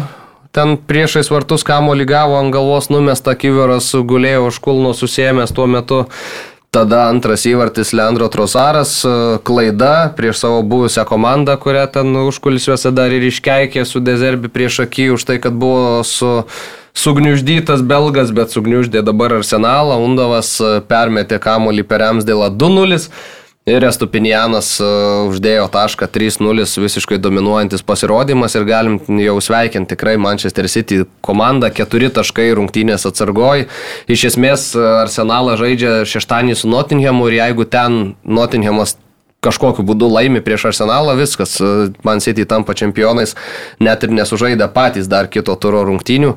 ten 0.52 0.76
priešais 0.76 1.30
vartus 1.30 1.64
kamo 1.66 1.94
lygavo 1.94 2.38
ant 2.38 2.52
galvos 2.54 2.90
numesta 2.90 3.34
kiveras, 3.38 3.92
gulėjo 3.94 4.48
už 4.50 4.60
kulno 4.64 4.94
susėmęs 4.96 5.54
tuo 5.54 5.66
metu. 5.70 6.06
Tada 6.70 7.08
antras 7.10 7.42
įvartis 7.50 7.90
Leandro 7.98 8.28
Trosaras, 8.30 9.00
klaida 9.42 10.12
prieš 10.14 10.44
savo 10.44 10.60
buvusią 10.62 11.02
komandą, 11.02 11.56
kurią 11.58 11.88
ten 11.90 12.14
užkulisiuose 12.14 12.92
dar 12.94 13.10
ir 13.10 13.26
iškeikė 13.26 13.82
su 13.82 13.98
Dezerbi 13.98 14.46
prieš 14.46 14.84
akį 14.84 15.08
už 15.16 15.24
tai, 15.26 15.40
kad 15.42 15.56
buvo 15.58 16.04
su 16.06 16.30
sugniuždytas 16.94 17.82
belgas, 17.82 18.30
bet 18.30 18.54
sugniuždė 18.54 19.02
dabar 19.02 19.40
arsenalą. 19.40 19.98
Undavas 19.98 20.52
permetė 20.86 21.40
kamolį 21.42 21.86
per 21.90 22.06
Amsdėlą 22.06 22.52
2-0. 22.54 23.10
Ir 23.70 23.84
Estupinianas 23.86 24.72
uh, 24.82 25.28
uždėjo 25.30 25.68
tašką 25.70 26.08
3-0 26.10 26.64
visiškai 26.82 27.18
dominuojantis 27.22 27.84
pasirodymas 27.86 28.56
ir 28.58 28.64
galim 28.66 28.96
jau 29.20 29.36
sveikinti 29.44 29.92
tikrai 29.92 30.16
Manchester 30.18 30.66
City 30.72 31.04
komandą, 31.22 31.70
keturi 31.74 32.08
taškai 32.10 32.48
rungtynės 32.58 33.06
atsargoj. 33.06 33.68
Iš 34.10 34.24
esmės 34.32 34.70
uh, 34.74 35.02
Arsenalą 35.04 35.54
žaidžia 35.60 36.00
šeštąjį 36.08 36.58
su 36.58 36.72
Nottinghamu 36.72 37.28
ir 37.30 37.38
jeigu 37.38 37.68
ten 37.70 38.00
Nottinghamas 38.24 38.96
kažkokiu 39.44 39.86
būdu 39.86 40.10
laimi 40.10 40.42
prieš 40.42 40.70
Arsenalą, 40.72 41.14
viskas, 41.20 41.54
uh, 41.62 41.94
Man 42.02 42.24
City 42.24 42.48
tampa 42.48 42.74
čempionais, 42.74 43.36
net 43.78 44.02
ir 44.02 44.16
nesužaidė 44.18 44.66
patys 44.74 45.06
dar 45.06 45.30
kito 45.30 45.54
turo 45.60 45.86
rungtynių. 45.86 46.34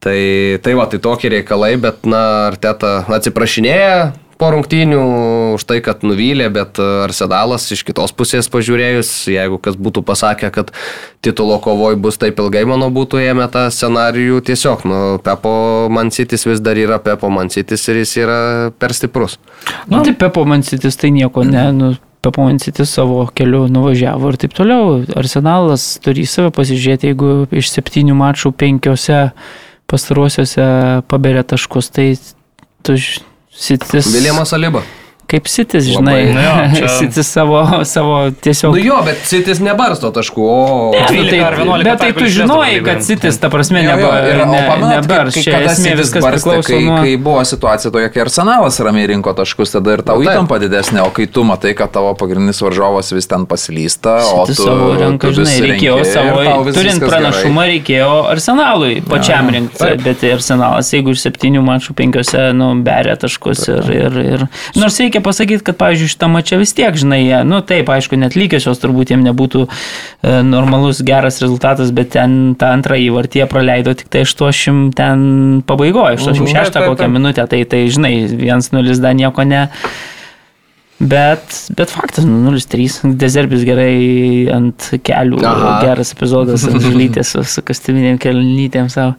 Tai, 0.00 0.20
tai 0.62 0.78
va, 0.78 0.86
tai 0.88 1.02
tokie 1.02 1.34
reikalai, 1.34 1.74
bet, 1.80 2.06
na, 2.08 2.48
Arteta 2.52 3.00
atsiprašinėja, 3.10 4.12
po 4.40 4.50
rungtynių 4.54 5.00
už 5.58 5.64
tai, 5.68 5.78
kad 5.84 6.04
nuvylė, 6.06 6.48
bet 6.52 6.80
Arsenalas 6.80 7.68
iš 7.74 7.84
kitos 7.86 8.14
pusės 8.16 8.48
pažiūrėjus, 8.52 9.12
jeigu 9.30 9.60
kas 9.62 9.76
būtų 9.76 10.02
pasakę, 10.08 10.50
kad 10.54 10.72
titulo 11.24 11.60
kovoj 11.62 11.98
bus 12.00 12.16
taip 12.20 12.40
ilgai, 12.40 12.64
mano 12.68 12.88
būtų 12.94 13.20
ėmę 13.28 13.50
tą 13.52 13.66
scenarijų, 13.74 14.40
tiesiog, 14.48 14.86
nu, 14.88 15.00
Pepo 15.24 15.52
Mansitis 15.92 16.48
vis 16.48 16.62
dar 16.64 16.80
yra 16.80 16.98
Pepo 17.04 17.28
Mansitis 17.32 17.84
ir 17.92 18.00
jis 18.00 18.16
yra 18.24 18.38
per 18.72 18.96
stiprus. 18.96 19.36
Na, 19.86 19.98
nu, 19.98 20.04
tai 20.08 20.16
Pepo 20.16 20.46
Mansitis 20.48 20.96
tai 20.96 21.12
nieko 21.14 21.44
ne, 21.44 21.66
nu, 21.76 21.92
Pepomansiti 22.20 22.84
savo 22.84 23.22
keliu 23.32 23.64
nuvažiavo 23.72 24.28
ir 24.28 24.36
taip 24.42 24.52
toliau. 24.52 24.98
Arsenalas 25.16 25.94
turi 26.04 26.26
į 26.26 26.28
save 26.28 26.50
pasižiūrėti, 26.52 27.08
jeigu 27.08 27.30
iš 27.56 27.70
septynių 27.72 28.16
mačų 28.18 28.52
penkiose 28.60 29.22
pastaruosiuose 29.88 30.66
paberė 31.08 31.46
taškus, 31.48 31.88
tai 31.96 32.10
tu 32.84 32.98
sitis. 33.50 34.14
Viljamas 34.14 34.52
Aliba 34.52 34.82
kaip 35.30 35.48
Sitis, 35.50 35.86
žinai. 35.86 36.18
Nu 36.34 36.42
jo, 36.42 36.54
čia... 36.76 36.88
Sitis 36.96 37.30
savo, 37.30 37.62
savo 37.84 38.18
tiesiog. 38.30 38.74
Nu 38.74 38.82
jo, 38.82 38.98
bet 39.06 39.22
Sitis 39.28 39.60
nebarsto 39.62 40.10
taškų, 40.14 40.46
o... 40.50 40.58
12 40.96 41.30
tai, 41.30 41.40
ar 41.46 41.58
11. 41.60 41.86
Bet 41.86 42.02
tai 42.02 42.10
tu 42.16 42.30
žinojai, 42.34 42.80
kad 42.86 43.04
Sitis, 43.06 43.38
ta 43.42 43.50
prasme, 43.52 43.84
nebars. 43.86 45.38
Čia 45.38 45.62
esmė 45.70 45.94
viskas 46.00 46.26
priklauso 46.26 46.66
kai, 46.66 46.80
nuo... 46.86 46.98
Kai 47.04 47.14
buvo 47.22 47.44
situacija 47.46 47.92
tokia, 47.94 48.10
kai 48.12 48.24
Arsenalas 48.26 48.80
ramiai 48.84 49.10
rinko 49.12 49.34
taškus, 49.38 49.74
tada 49.76 49.96
ir 49.96 50.04
tau 50.06 50.18
nu, 50.20 50.26
įtampa 50.26 50.58
didesnė, 50.62 51.04
o 51.06 51.12
kai 51.14 51.28
tu 51.30 51.44
matai, 51.46 51.74
kad 51.78 51.92
tavo 51.94 52.12
pagrindinis 52.18 52.60
varžovas 52.64 53.12
vis 53.14 53.30
ten 53.30 53.46
pasilysta, 53.50 54.16
o 54.34 54.44
tu... 54.50 54.58
Savo 54.60 54.92
ranką, 54.98 55.32
žinai, 55.36 55.56
reikėjo 55.66 56.00
savo... 56.08 56.44
Turint 56.74 57.06
pranašumą, 57.06 57.66
reikėjo 57.74 58.10
Arsenalui 58.32 59.00
pačiam 59.06 59.50
rinkti, 59.54 59.92
bet 60.04 60.26
Arsenalas, 60.32 60.90
jeigu 60.94 61.14
iš 61.14 61.24
septynių 61.26 61.62
mačų 61.66 61.96
penkiose, 61.98 62.50
nu, 62.56 62.72
beria 62.84 63.16
taškus 63.20 63.66
ir, 63.70 63.90
ir, 63.94 64.20
ir... 64.34 64.46
Nors 64.78 64.98
reikia 65.02 65.19
reikia 65.20 65.24
pasakyti, 65.24 65.64
kad, 65.64 65.76
pavyzdžiui, 65.76 66.08
šitą 66.08 66.28
mačią 66.28 66.58
vis 66.58 66.72
tiek, 66.74 66.94
žinai, 66.96 67.20
jie, 67.24 67.44
nu 67.44 67.60
taip, 67.62 67.88
aišku, 67.88 68.16
net 68.16 68.36
lygiosios 68.36 68.80
turbūt 68.80 69.12
jiems 69.12 69.24
nebūtų 69.24 69.66
e, 69.68 70.42
normalus 70.42 71.02
geras 71.02 71.40
rezultatas, 71.40 71.92
bet 71.92 72.12
ten 72.14 72.54
tą 72.58 72.72
antrą 72.74 72.96
įvartį 72.96 73.42
jie 73.42 73.46
praleido 73.46 73.94
tik 73.94 74.08
tai 74.08 74.24
80 74.24 74.94
ten 74.96 75.62
pabaigoje, 75.66 76.18
86 76.20 76.74
mhm. 76.74 76.88
kokią 76.88 77.08
minutę, 77.08 77.46
tai, 77.46 77.64
tai 77.64 77.88
žinai, 77.88 78.14
1-0 78.28 79.00
dar 79.00 79.14
nieko 79.14 79.44
ne. 79.44 79.68
Bet, 81.00 81.40
bet 81.72 81.88
faktas, 81.88 82.26
0-3, 82.28 83.06
nu, 83.08 83.14
Dezerbis 83.16 83.62
gerai 83.64 84.44
ant 84.52 84.84
kelių, 85.00 85.38
Aha. 85.48 85.70
geras 85.80 86.12
epizodas 86.12 86.66
žlytės 86.84 87.30
su, 87.32 87.40
su 87.48 87.62
kastiminėm 87.64 88.18
kelnytėm 88.20 88.90
savo 88.92 89.14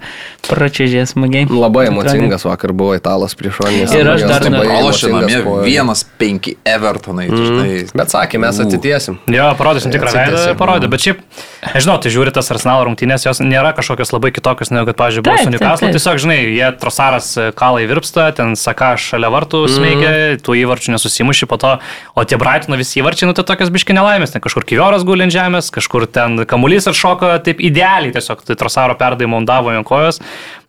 pračiažė 0.45 1.07
smagiai. 1.09 1.47
Labai 1.49 1.87
emocingas 1.89 2.45
vakar 2.45 2.75
buvo 2.77 2.93
italas 2.99 3.33
prieš 3.39 3.57
Ronės. 3.65 3.95
Ir 3.97 4.09
aš 4.13 4.25
dar 4.29 4.45
pralošiu 4.45 5.09
namie 5.15 5.39
1-5 5.41 6.51
Evertonai. 6.69 7.25
Mm. 7.31 7.47
Žinai. 7.49 7.71
Bet 7.97 8.13
sakė, 8.13 8.43
mes 8.45 8.61
atitiesim. 8.61 9.17
Jo, 9.33 9.49
parodysim 9.57 9.95
tikrą 9.95 10.13
veidą, 10.13 10.45
parodė, 10.61 10.91
bet 10.93 11.01
šiaip, 11.07 11.25
nežinau, 11.65 11.97
tai 12.05 12.13
žiūri 12.13 12.35
tas 12.37 12.53
Arsenal 12.53 12.85
rungtynės, 12.91 13.25
jos 13.25 13.41
nėra 13.41 13.73
kažkokios 13.77 14.13
labai 14.13 14.29
kitokios, 14.37 14.69
negu 14.69 14.91
kad, 14.91 14.99
pavyzdžiui, 15.01 15.25
buvo 15.25 15.39
su 15.41 15.55
Newcastle. 15.57 15.89
Tiesiog, 15.97 16.21
žinai, 16.27 16.39
jie 16.45 16.71
trosaras 16.77 17.33
kalai 17.57 17.89
virpsta, 17.89 18.29
ten 18.37 18.53
saka 18.53 18.93
šalia 19.01 19.33
vartų 19.33 19.65
smeigia, 19.65 20.13
mm. 20.13 20.45
tų 20.45 20.61
įvarčių 20.61 20.97
nesusimuši 20.99 21.49
po 21.49 21.57
to 21.61 21.70
o 22.15 22.25
tie 22.27 22.39
Brightono 22.41 22.79
visi 22.79 22.99
įvarčiai, 23.01 23.29
nu 23.29 23.35
tai 23.37 23.45
tokios 23.47 23.71
biški 23.73 23.95
nelaimės, 23.97 24.33
ten 24.33 24.43
kažkur 24.43 24.65
Kivioras 24.67 25.05
guli 25.07 25.27
ant 25.27 25.35
žemės, 25.35 25.71
kažkur 25.73 26.07
ten 26.11 26.43
kamuolys 26.49 26.89
atšoko 26.91 27.33
taip 27.45 27.63
idealiai, 27.63 28.13
tiesiog 28.15 28.43
tai 28.47 28.57
Trosaro 28.59 28.97
perdavimo 28.99 29.41
davo 29.47 29.73
ant 29.73 29.87
kojos, 29.87 30.21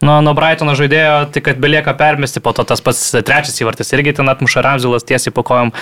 nuo, 0.04 0.20
nuo 0.24 0.36
Brightono 0.38 0.76
žaidėjo, 0.78 1.18
tik 1.34 1.48
kad 1.50 1.60
belieka 1.62 1.96
permesti, 1.98 2.42
po 2.44 2.54
to 2.56 2.66
tas 2.68 2.84
pats 2.84 3.10
trečias 3.20 3.60
įvartis 3.62 3.94
irgi 3.96 4.18
ten 4.20 4.32
atmuša 4.32 4.64
Ramzilas 4.64 5.08
tiesiai 5.08 5.34
po 5.34 5.46
kojom. 5.46 5.74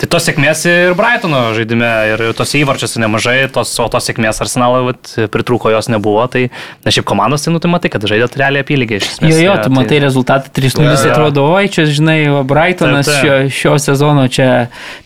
Tai 0.00 0.08
tos 0.14 0.24
sėkmės 0.24 0.62
ir 0.64 0.94
Brightono 0.96 1.40
žaidime, 1.52 1.88
ir 2.08 2.22
tos 2.36 2.54
įvarčius 2.56 2.96
nemažai, 3.02 3.50
tos, 3.52 3.74
o 3.82 3.88
tos 3.92 4.06
sėkmės 4.08 4.38
Arsenalui 4.40 4.94
pritrūko 5.28 5.72
jos 5.74 5.90
nebuvo, 5.92 6.22
tai 6.32 6.46
na 6.86 6.92
šiaip 6.94 7.04
komandos, 7.10 7.44
tai 7.44 7.52
nu 7.52 7.60
tai 7.60 7.68
matai, 7.68 7.90
kad 7.92 8.06
žaidė 8.08 8.30
realiai 8.40 8.64
apylygiai 8.64 9.02
iš 9.02 9.10
esmės. 9.10 9.34
Jo, 9.34 9.50
jo, 9.50 9.56
tu 9.60 9.68
tai... 9.68 9.74
matai 9.76 9.98
rezultatą 10.00 10.52
3-0, 10.56 10.86
ja, 10.88 10.94
atrodo, 11.12 11.44
oi, 11.52 11.68
čia, 11.72 11.84
žinai, 11.84 12.16
Brightonas 12.48 13.10
taip, 13.10 13.18
taip. 13.18 13.50
Šio, 13.50 13.58
šio 13.58 13.74
sezono 13.84 14.24
čia 14.32 14.48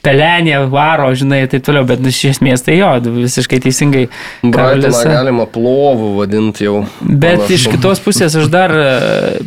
pelenė, 0.07 0.61
varo, 0.71 1.11
žinai, 1.19 1.43
ir 1.43 1.51
taip 1.51 1.67
toliau, 1.67 1.83
bet 1.91 2.07
iš 2.13 2.23
esmės 2.37 2.63
tai 2.63 2.79
jo, 2.79 2.93
visiškai 3.19 3.61
teisingai. 3.67 4.05
Brightoną 4.47 5.03
galima 5.11 5.49
plovų 5.51 6.13
vadinti 6.21 6.69
jau. 6.69 6.85
Bet 7.03 7.43
panašu. 7.43 7.59
iš 7.59 7.67
kitos 7.75 8.05
pusės 8.05 8.39
aš 8.39 8.47
dar 8.53 8.71
e, 8.79 8.87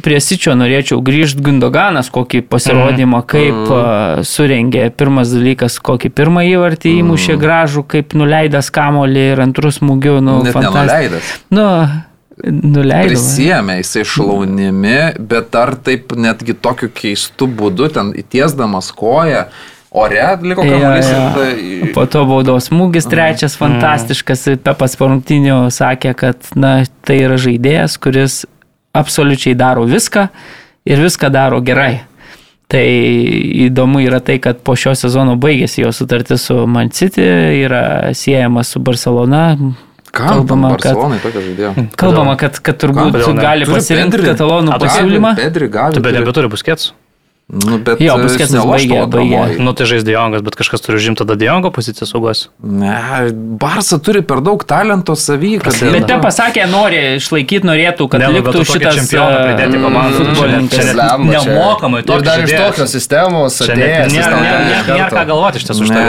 prie 0.04 0.20
Sičio 0.20 0.58
norėčiau 0.60 1.00
grįžti 1.00 1.40
Gundoganas, 1.48 2.12
kokį 2.12 2.44
pasirodymą, 2.52 3.24
mm. 3.24 3.28
kaip 3.32 3.64
mm. 3.64 4.28
surengė 4.28 4.90
pirmas 4.92 5.37
dalykas, 5.38 5.78
kokį 5.86 6.12
pirmą 6.18 6.44
įvartį 6.50 6.98
įmušė 7.04 7.36
mm. 7.36 7.42
gražų, 7.46 7.86
kaip 7.94 8.18
nuleidęs 8.18 8.74
kamolį 8.74 9.24
ir 9.36 9.46
antrus 9.46 9.80
smūgių, 9.80 10.18
nu, 10.26 10.42
fantastiškas. 10.52 11.32
Nu, 11.54 11.70
nuleido. 12.46 13.14
Prisėmė 13.14 13.80
jisai 13.80 14.04
šlaunimi, 14.08 15.00
bet 15.30 15.56
ar 15.58 15.76
taip 15.84 16.14
netgi 16.18 16.58
tokiu 16.58 16.90
keistu 16.94 17.50
būdu, 17.50 17.90
ten 17.96 18.12
įtiesdamas 18.18 18.92
koją, 18.98 19.48
ore 19.98 20.28
liko 20.44 20.66
kamuolys. 20.66 21.08
Ja, 21.10 21.22
ja. 21.22 21.32
Tai... 21.38 21.94
Po 21.96 22.06
to 22.12 22.26
baudos 22.30 22.70
smūgis 22.72 23.10
trečias, 23.10 23.56
mm. 23.56 23.64
fantastiškas. 23.64 24.46
Pepas 24.66 24.98
porungtinių 25.00 25.64
sakė, 25.74 26.14
kad 26.18 26.54
na, 26.60 26.80
tai 27.08 27.22
yra 27.26 27.40
žaidėjas, 27.42 27.98
kuris 28.02 28.44
absoliučiai 28.98 29.58
daro 29.58 29.86
viską 29.90 30.28
ir 30.88 31.02
viską 31.04 31.32
daro 31.34 31.62
gerai. 31.66 32.04
Tai 32.68 32.84
įdomu 33.68 34.02
yra 34.04 34.20
tai, 34.20 34.42
kad 34.44 34.60
po 34.60 34.76
šio 34.76 34.92
sezono 35.00 35.38
baigėsi 35.40 35.86
jo 35.86 35.94
sutartis 35.96 36.50
su 36.50 36.66
Man 36.68 36.92
City, 36.92 37.24
yra 37.64 38.12
siejama 38.12 38.66
su 38.68 38.82
Barcelona. 38.84 39.44
Kam? 40.12 40.28
Kalbama, 40.28 40.74
kad, 40.82 40.98
kalbama, 42.00 42.36
kad, 42.40 42.60
kad 42.64 42.80
turbūt 42.82 43.20
gali 43.40 43.68
pasirinkti 43.70 44.24
katalonų 44.26 44.80
pasiūlymą. 44.82 45.36
Pedri 45.40 45.70
gali. 45.72 45.96
Tu 45.96 46.04
bet 46.04 46.18
nebeturi 46.18 46.52
buskėts. 46.52 46.92
Nu, 47.48 47.78
bet 47.80 48.02
jo, 48.04 48.18
Buskets 48.20 48.52
baigė, 48.52 49.06
baigė. 49.08 49.56
Nu, 49.64 49.72
tai 49.72 49.86
žais 49.88 50.04
Diongas, 50.04 50.42
bet 50.44 50.58
kažkas 50.60 50.82
turi 50.84 50.98
užimti 51.00 51.22
tada 51.24 51.38
Diongo 51.40 51.70
poziciją 51.72 52.04
saugos. 52.10 52.42
Ne, 52.60 52.98
Barsa 53.32 54.02
turi 54.04 54.20
per 54.28 54.42
daug 54.44 54.66
talento 54.68 55.16
savy. 55.16 55.54
Kad... 55.64 55.78
Bet 55.94 56.10
te 56.10 56.18
pasakė, 56.20 56.66
nori 56.68 57.00
išlaikyti, 57.22 57.64
norėtų, 57.70 58.08
kad 58.12 58.20
ne, 58.20 58.28
nu, 58.34 58.42
liktų 58.42 58.66
šitas 58.68 59.00
čempioną 59.00 59.38
pridėti 59.46 59.80
komandą 59.80 60.26
futbolininkas. 60.26 60.92
Nemokamai, 61.30 62.02
to 62.10 62.18
dar 62.26 62.44
iš 62.44 62.52
tokios 62.52 62.92
sistemos 62.98 63.62
atėjęs. 63.64 64.18
Nėra 64.92 65.08
ką 65.16 65.24
galvoti 65.32 65.64
iš 65.64 65.70
tiesų 65.70 65.88
už 65.88 65.96
tai. 65.96 66.04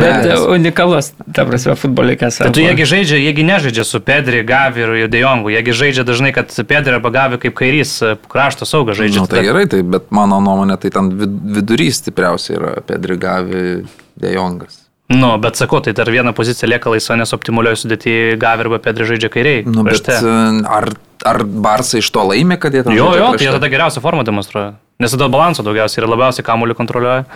Bet 0.00 0.28
unikalus, 0.56 1.12
ta 1.30 1.46
prasme, 1.46 1.78
futbolininkas. 1.78 2.40
Tai 2.42 2.50
tu 2.50 2.66
jiegi 2.66 2.88
žaidžia, 2.96 3.22
jiegi 3.22 3.46
nežaidžia 3.46 3.86
su 3.86 4.02
Pedri, 4.02 4.42
Gavi 4.50 4.82
ir 5.04 5.06
Dejongu. 5.14 5.54
Jiegi 5.54 5.78
žaidžia 5.84 6.02
dažnai, 6.10 6.34
kad 6.34 6.50
Pedri 6.66 6.98
arba 6.98 7.14
Gavi 7.14 7.38
kaip 7.46 7.54
kairys 7.62 8.00
krašto 8.26 8.66
saugas 8.66 8.98
žaidžia. 8.98 9.22
Na, 9.22 9.30
tai 9.30 9.46
gerai, 9.46 9.68
tai 9.70 9.84
bet 9.86 10.10
mano 10.10 10.42
nuomonė 10.42 10.71
nuomonė, 10.72 10.80
tai 10.80 10.90
ten 10.90 11.10
vidurys 11.54 12.00
stipriausiai 12.00 12.58
yra 12.58 12.72
Pedrigavi 12.86 13.84
Dejongas. 14.20 14.88
Nu, 15.12 15.36
bet 15.38 15.56
sakau, 15.56 15.80
tai 15.80 15.92
dar 15.92 16.08
viena 16.08 16.32
pozicija 16.32 16.68
lieka 16.68 16.88
laisva, 16.88 17.18
nes 17.20 17.32
optimalioj 17.34 17.76
sudėti 17.76 18.38
Gavi 18.40 18.64
arba 18.64 18.78
Pedri 18.80 19.04
žaidžia 19.04 19.28
kairiai. 19.28 19.64
Nu, 19.66 19.84
bet 19.84 20.08
e, 20.08 20.16
ar, 20.64 20.88
ar 21.28 21.42
Barsai 21.44 22.00
iš 22.00 22.08
to 22.14 22.24
laimė, 22.24 22.56
kad 22.56 22.72
jie 22.72 22.82
tam 22.82 22.94
žaidžia? 22.94 23.02
Jo, 23.02 23.18
jo, 23.18 23.32
tai 23.36 23.44
jie 23.44 23.52
tada 23.52 23.68
geriausią 23.68 24.00
formą 24.00 24.24
demonstruoja. 24.24 24.78
Nes 25.02 25.12
tada 25.12 25.28
balanso 25.28 25.64
daugiausiai 25.66 26.00
ir 26.00 26.08
labiausiai 26.08 26.46
kamuolį 26.46 26.78
kontroliuoja. 26.78 27.26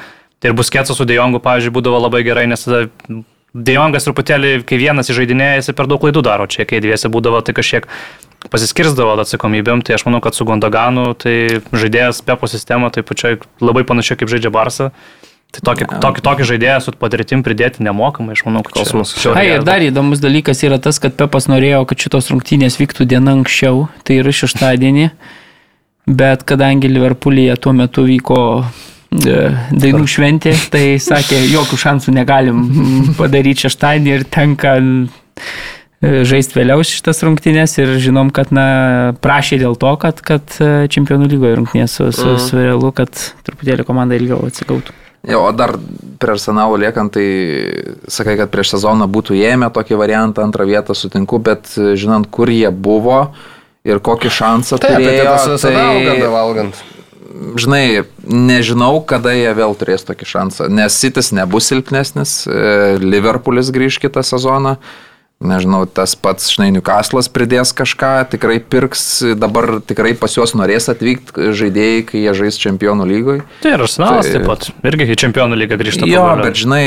Tai 0.40 0.52
ir 0.52 0.56
busketsas 0.56 0.96
su 0.96 1.04
Dejongu, 1.08 1.42
pavyzdžiui, 1.44 1.74
būdavo 1.76 2.00
labai 2.06 2.22
gerai, 2.24 2.46
nes 2.48 2.64
tada 2.64 2.86
Dejongas 3.52 4.08
truputėlį, 4.08 4.62
kai 4.68 4.80
vienas 4.80 5.12
įžeidinėja, 5.12 5.60
jis 5.60 5.76
per 5.76 5.88
daug 5.90 6.00
klaidų 6.00 6.22
daro, 6.24 6.48
čia 6.48 6.64
kai 6.68 6.80
dviesi 6.84 7.12
būdavo, 7.12 7.42
tai 7.44 7.56
kažkiek 7.56 7.88
pasiskirstavo 8.52 9.14
atsakomybėm, 9.23 9.82
tai 9.86 9.97
aš 9.98 10.06
manau, 10.09 10.23
kad 10.24 10.36
su 10.36 10.47
Gondaganu, 10.48 11.12
tai 11.18 11.62
žaidėjas 11.74 12.23
Pepo 12.27 12.48
sistema, 12.51 12.90
tai 12.94 13.05
pačiai 13.06 13.40
labai 13.62 13.86
panašiai 13.89 14.20
kaip 14.20 14.32
žaidžia 14.32 14.52
Barsą. 14.55 14.90
Tai 15.55 15.62
tokį, 15.70 15.86
tokį, 16.02 16.23
tokį 16.27 16.47
žaidėją 16.51 16.78
su 16.85 16.93
patirtim 17.01 17.43
pridėti 17.47 17.85
nemokamai, 17.86 18.35
aš 18.36 18.43
manau, 18.48 18.64
kad 18.66 18.74
kosmos. 18.81 19.14
Ai, 19.32 19.47
ir 19.55 19.64
dar 19.64 19.81
įdomus 19.85 20.20
dalykas 20.20 20.60
yra 20.66 20.77
tas, 20.82 20.98
kad 21.01 21.14
Pepas 21.16 21.47
norėjo, 21.48 21.85
kad 21.89 22.02
šitos 22.02 22.28
rungtynės 22.32 22.77
vyktų 22.81 23.06
diena 23.09 23.36
anksčiau, 23.39 23.86
tai 24.05 24.18
yra 24.20 24.35
šeštadienį, 24.36 25.06
bet 26.18 26.44
kadangi 26.48 26.90
Liverpoolyje 26.90 27.56
tuo 27.62 27.73
metu 27.78 28.05
vyko 28.09 28.40
e, 28.59 29.39
dainų 29.70 30.10
šventė, 30.10 30.52
tai 30.74 30.85
sakė, 31.01 31.40
jokių 31.55 31.81
šansų 31.86 32.16
negalim 32.18 32.60
padaryti 33.20 33.68
šeštadienį 33.68 34.12
ir 34.18 34.28
tenka 34.28 34.77
žaisti 36.28 36.58
vėliau 36.58 36.84
šitas 36.86 37.22
rungtynės 37.26 37.76
ir 37.80 37.96
žinom, 38.02 38.30
kad 38.34 38.52
na, 38.54 39.14
prašė 39.24 39.60
dėl 39.62 39.76
to, 39.80 39.94
kad, 40.02 40.20
kad 40.24 40.58
e, 40.60 40.86
čempionų 40.92 41.30
lygoje 41.32 41.58
rungtynės 41.60 41.98
su, 41.98 42.10
su, 42.14 42.28
mm. 42.34 42.44
su 42.44 42.60
realu, 42.60 42.92
kad 42.96 43.12
truputėlį 43.46 43.86
komanda 43.88 44.18
ilgiau 44.18 44.40
atsigautų. 44.48 44.94
Jo, 45.26 45.42
o 45.48 45.52
dar 45.56 45.74
prie 46.22 46.36
arsenalo 46.36 46.76
liekant, 46.78 47.16
tai 47.16 47.26
sakai, 48.06 48.36
kad 48.38 48.50
prieš 48.52 48.76
sezoną 48.76 49.08
būtų 49.10 49.34
ėmę 49.48 49.72
tokį 49.74 49.98
variantą, 49.98 50.44
antrą 50.46 50.68
vietą 50.68 50.94
sutinku, 50.94 51.40
bet 51.42 51.72
žinant, 51.74 52.28
kur 52.30 52.52
jie 52.52 52.70
buvo 52.70 53.32
ir 53.86 53.98
kokį 54.02 54.30
šansą 54.36 54.78
Taip, 54.82 55.00
turėjo. 55.00 55.32
Tai, 55.58 55.74
tai, 55.74 56.30
valgant. 56.30 56.78
žinai, 57.58 58.04
nežinau, 58.22 59.00
kada 59.06 59.34
jie 59.34 59.50
vėl 59.58 59.74
turės 59.78 60.06
tokį 60.06 60.30
šansą, 60.30 60.70
nes 60.72 60.94
Sitis 60.94 61.32
nebus 61.34 61.72
silpnesnis, 61.72 62.38
e, 62.46 62.94
Liverpoolis 63.02 63.72
grįž 63.74 63.98
kitą 64.06 64.22
sezoną. 64.26 64.76
Nežinau, 65.36 65.82
tas 65.84 66.14
pats, 66.16 66.48
žinai, 66.54 66.70
Newcastle'as 66.72 67.28
pridės 67.28 67.74
kažką, 67.76 68.12
tikrai 68.32 68.56
pirks, 68.56 69.20
dabar 69.36 69.82
tikrai 69.84 70.14
pas 70.16 70.32
juos 70.32 70.54
norės 70.56 70.88
atvykti 70.88 71.50
žaidėjai, 71.52 72.06
kai 72.08 72.22
jie 72.22 72.32
žais 72.38 72.56
čempionų 72.62 73.08
lygoje. 73.10 73.42
Tai 73.60 73.74
ir 73.74 73.84
Arsenalas 73.84 74.30
tai, 74.30 74.38
taip 74.38 74.48
pat, 74.48 74.70
irgi 74.88 75.10
į 75.12 75.18
čempionų 75.26 75.58
lygą 75.60 75.76
grįžta. 75.82 76.08
Jo, 76.08 76.24
pagalio. 76.24 76.46
bet 76.48 76.62
žinai, 76.62 76.84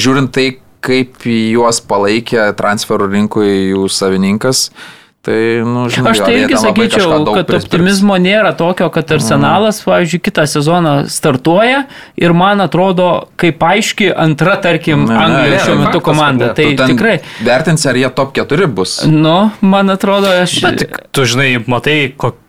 žiūrint 0.00 0.32
tai, 0.32 0.46
kaip 0.88 1.28
juos 1.28 1.82
palaikė 1.84 2.48
transferų 2.56 3.10
rinkoje 3.12 3.58
jų 3.74 3.84
savininkas, 3.92 4.70
uh, 4.70 4.97
Tai, 5.28 5.60
nu, 5.64 5.88
žinai, 5.92 6.10
Aš 6.14 6.20
tai 6.24 6.34
irgi 6.40 6.56
sakyčiau, 6.56 7.18
kad 7.36 7.50
optimizmo 7.58 8.14
nėra 8.16 8.54
tokio, 8.56 8.86
kad 8.88 9.10
Arsenalas, 9.12 9.82
mm. 9.82 9.84
pavyzdžiui, 9.84 10.20
kitą 10.24 10.46
sezoną 10.48 10.94
startuoja 11.12 11.82
ir 12.16 12.32
man 12.32 12.64
atrodo, 12.64 13.26
kaip 13.36 13.60
aiški 13.60 14.08
antra, 14.08 14.56
tarkim, 14.64 15.04
Anglijos 15.12 15.66
šiuo 15.66 15.76
metu 15.82 16.00
komanda. 16.06 16.54
Tai 16.56 16.70
tikrai. 16.80 17.18
Vertins, 17.44 17.84
ar 17.84 18.00
jie 18.00 18.08
top 18.16 18.32
4 18.40 18.70
bus. 18.72 19.02
Nu, 19.04 19.36
man 19.60 19.92
atrodo, 19.92 20.32
aš. 20.46 20.62
Bet 20.64 20.86
tu 21.12 21.28
žinai, 21.28 21.50
matai, 21.68 21.98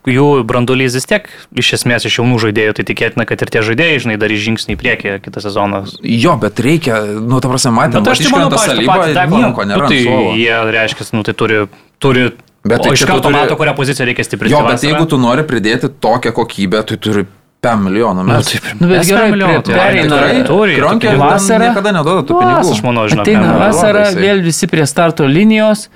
jų 0.07 0.31
brandulys 0.47 0.95
vis 0.95 1.11
tiek 1.11 1.27
iš 1.59 1.75
esmės 1.81 2.07
iš 2.07 2.21
jaunų 2.21 2.39
žaidėjų, 2.47 2.79
tai 2.79 2.87
tikėtina, 2.87 3.27
kad 3.27 3.43
ir 3.43 3.51
tie 3.51 3.67
žaidėjai, 3.67 4.01
žinai, 4.07 4.19
darys 4.23 4.45
žingsnį 4.47 4.79
į 4.79 4.83
priekį 4.85 5.19
kitą 5.27 5.43
sezoną. 5.43 5.83
Jo, 5.99 6.39
bet 6.39 6.63
reikia, 6.63 7.03
nu, 7.19 7.43
ta 7.43 7.51
prasme, 7.51 7.75
matėme, 7.75 7.99
nu, 7.99 8.07
tai 8.07 8.15
aš 8.15 8.23
tai 8.23 8.35
manau, 8.37 8.51
kad 8.55 9.17
tai 9.19 9.31
nieko 9.35 9.67
nėra. 9.67 9.83
Nu, 9.83 9.91
tai 9.91 10.37
jie, 10.39 10.53
reiškia, 10.79 11.11
nu, 11.19 11.27
tai 11.27 11.35
turi, 11.43 11.65
turi 11.99 12.31
Bet 12.67 12.81
o 12.81 12.89
tai 12.89 12.95
iš 12.97 13.05
karto 13.07 13.29
turi... 13.29 13.37
mato, 13.37 13.55
kurią 13.59 13.73
poziciją 13.77 14.07
reikia 14.09 14.25
stiprinti. 14.27 14.53
Jo, 14.53 14.63
bet 14.65 14.75
vasarą. 14.75 14.91
jeigu 14.91 15.09
tu 15.11 15.19
nori 15.21 15.45
pridėti 15.47 15.89
tokią 16.03 16.33
kokybę, 16.35 16.81
tai 16.89 16.97
turi 16.99 17.23
5 17.63 17.85
milijonų 17.85 18.25
metų. 18.27 18.39
Nu, 18.39 18.49
taip, 18.49 18.67
nu, 18.81 18.89
bet 18.91 19.07
gerai, 19.07 19.31
milijonų, 19.33 19.63
tai 19.67 19.79
pereina. 19.79 20.19
Turi. 20.47 20.75
Kronkė 20.79 21.15
vasarą. 21.19 21.69
Niekada 21.69 21.93
neduoda 21.95 22.27
tų 22.27 22.37
pinigų. 22.39 22.75
Aš 22.75 22.83
manau, 22.85 23.07
žinau. 23.11 23.25
Ateina 23.25 23.55
vasara, 23.59 24.05
vėl 24.15 24.43
visi 24.43 24.69
prie 24.71 24.87
starto 24.87 25.27
linijos. 25.27 25.87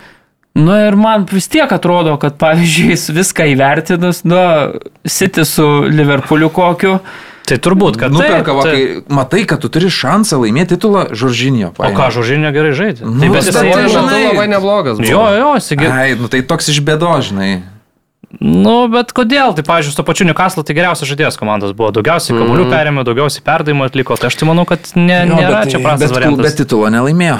Nu 0.54 0.76
ir 0.78 0.96
man 1.00 1.24
vis 1.32 1.48
tiek 1.50 1.72
atrodo, 1.74 2.14
kad 2.22 2.36
pavyzdžiui, 2.42 2.98
viską 3.16 3.48
įvertinus, 3.56 4.22
nu, 4.28 4.40
City 5.10 5.48
su 5.50 5.66
Liverpooliu 5.90 6.52
kokiu, 6.54 7.00
Tai 7.44 7.58
turbūt, 7.60 7.98
kad 8.00 8.14
nuperka, 8.16 8.54
va, 8.56 8.64
kai 8.64 9.02
matai, 9.12 9.44
kad 9.48 9.60
tu 9.60 9.68
turi 9.72 9.90
šansą 9.92 10.40
laimėti 10.40 10.78
titulą 10.78 11.10
Žoržinio. 11.12 11.74
O 11.76 11.92
ką, 11.92 12.08
Žoržinio 12.16 12.54
gerai 12.56 12.72
žaidė? 12.78 13.04
Nu, 13.04 13.20
tai 13.20 13.32
bet 13.34 13.50
jisai 13.50 13.66
yra 13.68 13.90
žinai, 13.92 14.22
labai 14.30 14.46
neblogas. 14.48 15.02
Buvo. 15.02 15.10
Jo, 15.12 15.26
jo, 15.36 15.50
jisai. 15.60 15.78
Ai, 15.92 16.08
nu 16.20 16.32
tai 16.32 16.40
toks 16.48 16.72
iš 16.72 16.80
bėdožnai. 16.88 17.52
Nu, 18.40 18.88
bet 18.90 19.12
kodėl? 19.14 19.52
Tai, 19.58 19.66
pavyzdžiui, 19.68 19.94
su 19.94 20.08
pačiu 20.08 20.26
Newcastle 20.26 20.64
tai 20.66 20.78
geriausias 20.78 21.12
žaidėjas 21.12 21.38
komandos 21.38 21.76
buvo. 21.78 21.92
Daugiausiai 21.94 22.34
kamuolių 22.40 22.64
mm. 22.66 22.72
perėmė, 22.74 23.04
daugiausiai 23.06 23.44
perdavimų 23.46 23.86
atliko. 23.92 24.18
Tai 24.18 24.32
aš 24.32 24.40
tai 24.40 24.48
manau, 24.50 24.66
kad 24.70 24.90
ne, 24.96 25.20
jo, 25.28 25.38
nėra 25.38 25.60
bet, 25.60 25.76
čia 25.76 25.84
prastas 25.84 26.10
bet, 26.10 26.18
variantas. 26.18 26.48
Bet 26.48 26.60
titulo 26.64 26.90
nelaimėjo. 26.96 27.38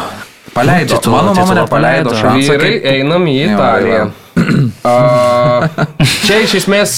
Paleido. 0.54 0.98
Titulo, 1.00 1.18
Mano 1.18 1.34
nuomonė 1.34 1.64
paleido 1.70 2.14
šansą. 2.14 2.54
Vyrai, 2.54 2.74
einam 3.00 3.26
į 3.30 3.38
Italiją. 3.48 4.04
Čia 6.28 6.40
iš 6.44 6.56
esmės, 6.62 6.96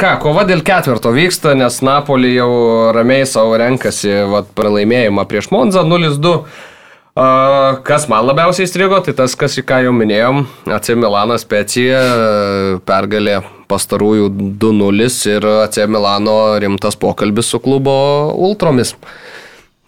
ką, 0.00 0.14
kova 0.22 0.44
dėl 0.48 0.60
ketvirto 0.66 1.12
vyksta, 1.14 1.54
nes 1.56 1.80
Napoli 1.84 2.34
jau 2.34 2.48
ramiai 2.96 3.26
savo 3.28 3.56
renkasi 3.60 4.12
vat, 4.28 4.50
pralaimėjimą 4.58 5.24
prieš 5.30 5.50
Monzą 5.54 5.84
0-2. 5.88 6.34
Kas 7.88 8.04
man 8.10 8.28
labiausiai 8.28 8.68
įstrigo, 8.68 9.00
tai 9.02 9.14
tas, 9.18 9.34
kas 9.38 9.56
į 9.58 9.64
ką 9.66 9.80
jau 9.88 9.94
minėjom, 9.96 10.44
AC 10.76 10.92
Milanas 10.94 11.42
Specija 11.46 12.02
pergalė 12.86 13.40
pastarųjų 13.68 14.28
2-0 14.60 15.08
ir 15.32 15.48
AC 15.64 15.80
Milano 15.90 16.38
rimtas 16.62 16.96
pokalbis 17.00 17.50
su 17.52 17.60
klubo 17.64 17.96
Ultromis 18.48 18.94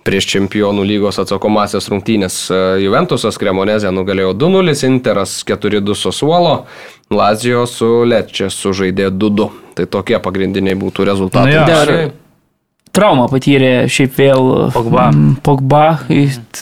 prieš 0.06 0.28
čempionų 0.34 0.84
lygos 0.86 1.20
atsakomasias 1.22 1.90
rungtynės. 1.92 2.38
E, 2.50 2.60
Juventusas 2.84 3.38
Kremonezė 3.40 3.92
nugalėjo 3.94 4.32
2-0, 4.38 4.76
Interas 4.88 5.40
4-2 5.48 5.96
su 5.98 6.12
Suolo, 6.14 6.54
Lazio 7.10 7.66
su 7.68 7.90
Lečia 8.08 8.50
sužaidė 8.54 9.10
2-2. 9.12 9.50
Tai 9.78 9.86
tokie 9.90 10.18
pagrindiniai 10.22 10.78
būtų 10.78 11.06
rezultatai. 11.08 11.52
Nu, 11.52 11.56
ja, 11.56 12.10
traumą 12.96 13.26
patyrė 13.30 13.86
šiaip 13.90 14.16
vėl 14.18 14.48
Pogba. 14.74 15.06
Pogba, 15.46 15.84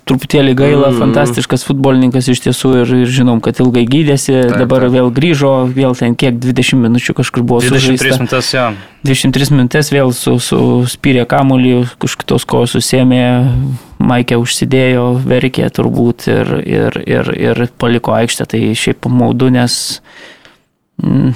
truputėlį 0.08 0.54
gaila, 0.58 0.90
mm. 0.90 1.00
fantastiškas 1.02 1.64
futbolininkas 1.68 2.28
iš 2.32 2.42
tiesų 2.46 2.72
ir, 2.82 2.94
ir 3.02 3.12
žinom, 3.18 3.42
kad 3.44 3.60
ilgai 3.62 3.84
gydėsi, 3.88 4.34
taip, 4.36 4.56
dabar 4.62 4.86
taip. 4.86 4.94
vėl 4.98 5.10
grįžo, 5.14 5.52
vėl 5.74 5.96
ten 5.98 6.16
kiek 6.18 6.38
20 6.42 6.82
minučių 6.84 7.16
kažkur 7.18 7.46
buvo 7.48 7.62
23 7.64 8.20
minutės, 8.20 8.52
ja. 8.54 8.70
23 9.08 9.52
minutės 9.56 9.92
vėl 9.94 10.12
su, 10.16 10.36
su 10.42 10.62
spyrė 10.90 11.26
kamuolį, 11.30 11.76
kažkitos 12.02 12.48
kojos 12.48 12.76
susėmė, 12.78 13.26
Maikė 13.98 14.36
užsidėjo, 14.38 15.06
verkė 15.26 15.66
turbūt 15.74 16.28
ir, 16.30 16.52
ir, 16.62 16.98
ir, 17.02 17.30
ir 17.34 17.64
paliko 17.82 18.12
aikštę, 18.14 18.46
tai 18.54 18.60
šiaip 18.78 19.08
maudu, 19.10 19.50
nes... 19.50 19.74
Mm, 21.02 21.32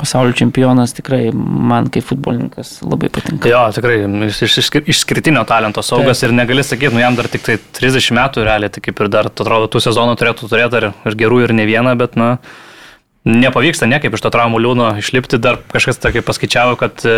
pasaulio 0.00 0.34
čempionas 0.36 0.94
tikrai 0.96 1.28
man 1.34 1.88
kaip 1.92 2.06
futbolininkas 2.08 2.76
labai 2.84 3.10
patinka. 3.14 3.48
Jo, 3.50 3.64
tikrai 3.74 4.02
iš, 4.28 4.42
iš, 4.46 4.70
išskirtinio 4.94 5.44
talento 5.48 5.82
saugas 5.86 6.20
Taip. 6.20 6.30
ir 6.30 6.38
negali 6.40 6.66
sakyti, 6.66 6.94
nu 6.94 7.02
jam 7.02 7.16
dar 7.18 7.30
tik 7.30 7.46
tai 7.46 7.58
30 7.80 8.14
metų 8.18 8.46
realiai, 8.46 8.72
tai 8.74 8.84
kaip 8.84 9.00
ir 9.00 9.10
dar, 9.12 9.30
atrodo, 9.30 9.70
tų 9.70 9.84
sezonų 9.88 10.18
turėtų 10.20 10.50
turėti 10.50 10.80
ir, 10.82 10.90
ir 11.06 11.18
gerų, 11.24 11.44
ir 11.46 11.56
ne 11.56 11.66
vieną, 11.68 11.96
bet, 12.00 12.18
na, 12.20 12.36
nepavyksta 13.24 13.88
niekaip 13.88 14.14
iš 14.14 14.24
to 14.24 14.30
traumų 14.34 14.60
liūno 14.60 14.90
išlipti. 15.00 15.38
Dar 15.40 15.56
kažkas 15.72 15.98
tokį 16.02 16.22
paskaičiavo, 16.26 16.76
kad 16.80 17.04
e, 17.08 17.14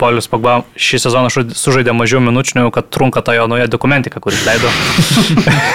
Polius 0.00 0.26
Pogba 0.30 0.62
šį 0.74 1.02
sezoną 1.04 1.30
sužaidė 1.30 1.94
mažiau 1.94 2.22
minučių, 2.24 2.66
kad 2.74 2.90
trunka 2.90 3.22
ta 3.22 3.36
jo 3.38 3.46
nauja 3.50 3.68
dokumentika, 3.70 4.20
kur 4.24 4.34
išleido. 4.34 4.72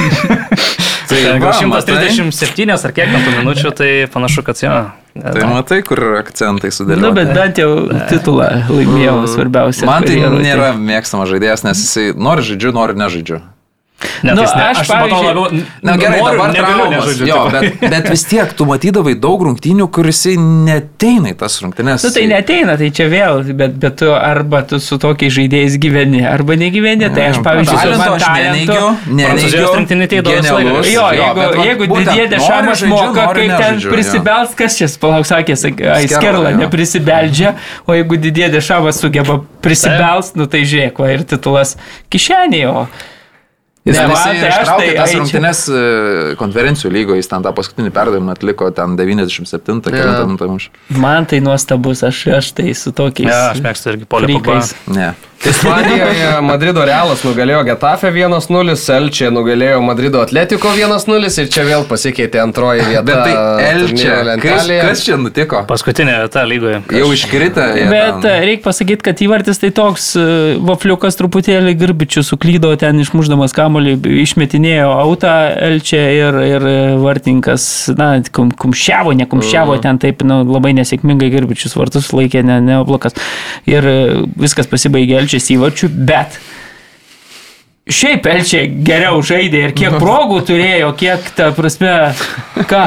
tai 1.09 1.23
gal 1.39 1.55
137 1.55 2.75
ar 2.75 2.97
kiek 2.97 3.15
tų 3.15 3.37
minučių, 3.39 3.71
tai 3.77 3.89
panašu, 4.11 4.43
kad 4.43 4.59
jo. 4.65 4.75
Tai 5.13 5.45
matai, 5.45 5.83
kur 5.85 5.99
akcentai 6.17 6.71
sudėlioti. 6.73 7.03
Na, 7.03 7.09
nu, 7.11 7.15
bet 7.17 7.33
bent 7.37 7.59
jau 7.61 7.73
titulą 8.09 8.47
laimėjau 8.65 9.17
svarbiausia. 9.29 9.85
Man 9.85 10.07
tai 10.09 10.17
nėra 10.41 10.71
mėgstamas 10.73 11.29
žaidėjas, 11.29 11.65
nes 11.67 11.83
jisai 11.85 12.07
nori 12.17 12.45
žaidžiu, 12.47 12.71
nori 12.73 12.97
nežaidžiu. 12.97 13.43
Ne, 14.23 14.33
nu, 14.35 14.43
aš, 14.43 14.83
aš 14.83 14.89
pavyzdžiui, 14.89 15.27
labiau, 15.27 15.63
na 15.83 15.95
gerai, 15.99 16.19
noriu, 16.19 16.37
dabar 16.37 16.53
traumas, 16.55 17.21
jo, 17.27 17.39
bet, 17.53 17.81
bet 17.81 18.09
vis 18.11 18.23
tiek 18.29 18.53
tu 18.57 18.67
matydavai 18.67 19.13
daug 19.19 19.43
rungtynių, 19.47 19.87
kur 19.93 20.07
jisai 20.09 20.35
neteina 20.39 21.33
į 21.33 21.37
tas 21.39 21.57
rungtynės. 21.63 22.05
Nu, 22.05 22.11
tai 22.15 22.25
neteina, 22.31 22.75
tai 22.79 22.89
čia 22.95 23.07
vėl, 23.11 23.43
bet, 23.59 23.75
bet 23.79 23.97
tu 24.01 24.11
arba 24.15 24.63
tu 24.67 24.79
su 24.83 24.97
tokiais 25.01 25.33
žaidėjais 25.35 25.77
gyveni, 25.83 26.23
arba 26.27 26.57
negyveni, 26.59 27.09
tai 27.15 27.29
aš 27.31 27.41
pavyzdžiui, 27.45 27.79
su 27.79 27.99
man 28.01 28.17
talentu, 28.23 28.81
neneigiu, 29.21 29.67
jo, 30.93 31.07
jeigu, 31.19 31.47
jeigu 31.67 31.89
didėdė 31.93 32.27
dešamas 32.35 32.85
moka, 32.91 33.27
kaip 33.37 33.55
ten 33.63 33.81
prisibels, 33.87 34.57
kas 34.59 34.79
čia, 34.79 34.91
palauk, 35.03 35.27
sakė, 35.29 35.59
Skerla 36.13 36.53
neprisibelgia, 36.57 37.55
o 37.87 37.95
jeigu 37.97 38.19
didėdė 38.19 38.59
dešamas 38.59 38.99
sugeba 39.03 39.39
prisibels, 39.63 40.33
nu 40.37 40.47
tai 40.49 40.63
žiūrėk, 40.67 41.01
ir 41.13 41.25
titulas 41.27 41.75
kišenėje, 42.13 42.85
Jis 43.83 43.97
ne, 43.99 44.03
man, 44.07 44.15
tai 44.23 44.47
ištraukė 44.47 44.85
tai, 44.85 44.91
tas 44.95 45.13
rungtynes 45.17 45.61
e, 45.67 45.79
konferencijų 46.39 46.91
lygo, 46.93 47.17
jis 47.19 47.27
ten 47.27 47.43
tą 47.43 47.51
paskutinį 47.57 47.91
perdavimą 47.91 48.31
atliko 48.37 48.69
ten 48.71 48.95
97 48.95 49.81
minutę. 49.91 50.47
Man 51.03 51.27
tai 51.27 51.41
nuostabus, 51.43 52.05
aš, 52.07 52.23
aš 52.39 52.53
tai 52.55 52.71
su 52.79 52.95
tokiais. 52.95 53.27
Ne, 53.27 53.35
ja, 53.35 53.51
aš 53.51 53.59
mėgstu 53.65 53.91
irgi 53.91 54.07
polikais. 54.07 54.71
Ne. 54.87 55.11
Ispanijoje 55.49 56.41
Madrido 56.49 56.83
Realas 56.85 57.23
nugalėjo 57.25 57.63
Getafe 57.67 58.11
1-0, 58.15 58.75
Elčia 58.95 59.31
nugalėjo 59.33 59.81
Madrido 59.83 60.21
Atletico 60.23 60.71
1-0 60.71 61.31
ir 61.43 61.49
čia 61.51 61.65
vėl 61.67 61.83
pasikeitė 61.89 62.39
antroji 62.43 62.85
vieta. 62.87 63.03
Bet 63.07 63.19
tai 63.25 63.65
Elčia, 63.73 64.15
kas, 64.39 64.69
kas 64.71 65.03
čia 65.03 65.17
nutiko? 65.19 65.63
Paskutinė 65.67 66.15
vieta 66.23 66.45
lygoje. 66.47 66.79
Jau 66.95 67.09
iškrita. 67.15 67.67
Bet 67.91 68.21
ten... 68.23 68.39
reikia 68.47 68.63
pasakyti, 68.63 69.03
kad 69.09 69.23
įvartis 69.25 69.59
tai 69.59 69.73
toks, 69.75 70.13
e, 70.15 70.27
vafliukas 70.63 71.19
truputėlį 71.19 71.75
garbičių 71.81 72.23
suklydo 72.27 72.71
ten 72.79 73.03
išmuždamas 73.03 73.55
kamolį, 73.73 73.97
išmetinėjo 74.23 74.87
autą 75.03 75.33
Elčia 75.67 76.05
ir, 76.15 76.39
ir 76.47 76.67
vartininkas, 77.03 77.67
na, 77.99 78.13
kum, 78.31 78.53
kumščiavo, 78.55 79.11
nekumščiavo 79.19 79.75
mm. 79.75 79.83
ten 79.83 79.99
taip, 79.99 80.23
nu, 80.27 80.41
labai 80.47 80.71
nesėkmingai 80.79 81.31
garbičius 81.33 81.75
vartus 81.75 82.13
laikė, 82.15 82.45
ne, 82.47 82.61
ne 82.63 82.79
oblakas. 82.79 83.17
Ir 83.67 83.87
viskas 84.39 84.71
pasibaigė 84.71 85.19
Elčia 85.19 85.33
trečias 85.33 85.49
įvarčių, 85.49 85.89
bet 86.05 86.37
Šiaip 87.83 88.23
Elčiai 88.31 88.69
geriau 88.87 89.17
žaidė 89.19 89.65
ir 89.67 89.73
kiek 89.75 89.97
progų 90.03 90.37
turėjo, 90.47 90.93
kiek, 90.95 91.25
ta 91.35 91.49
prasme, 91.51 91.91
ką. 92.69 92.85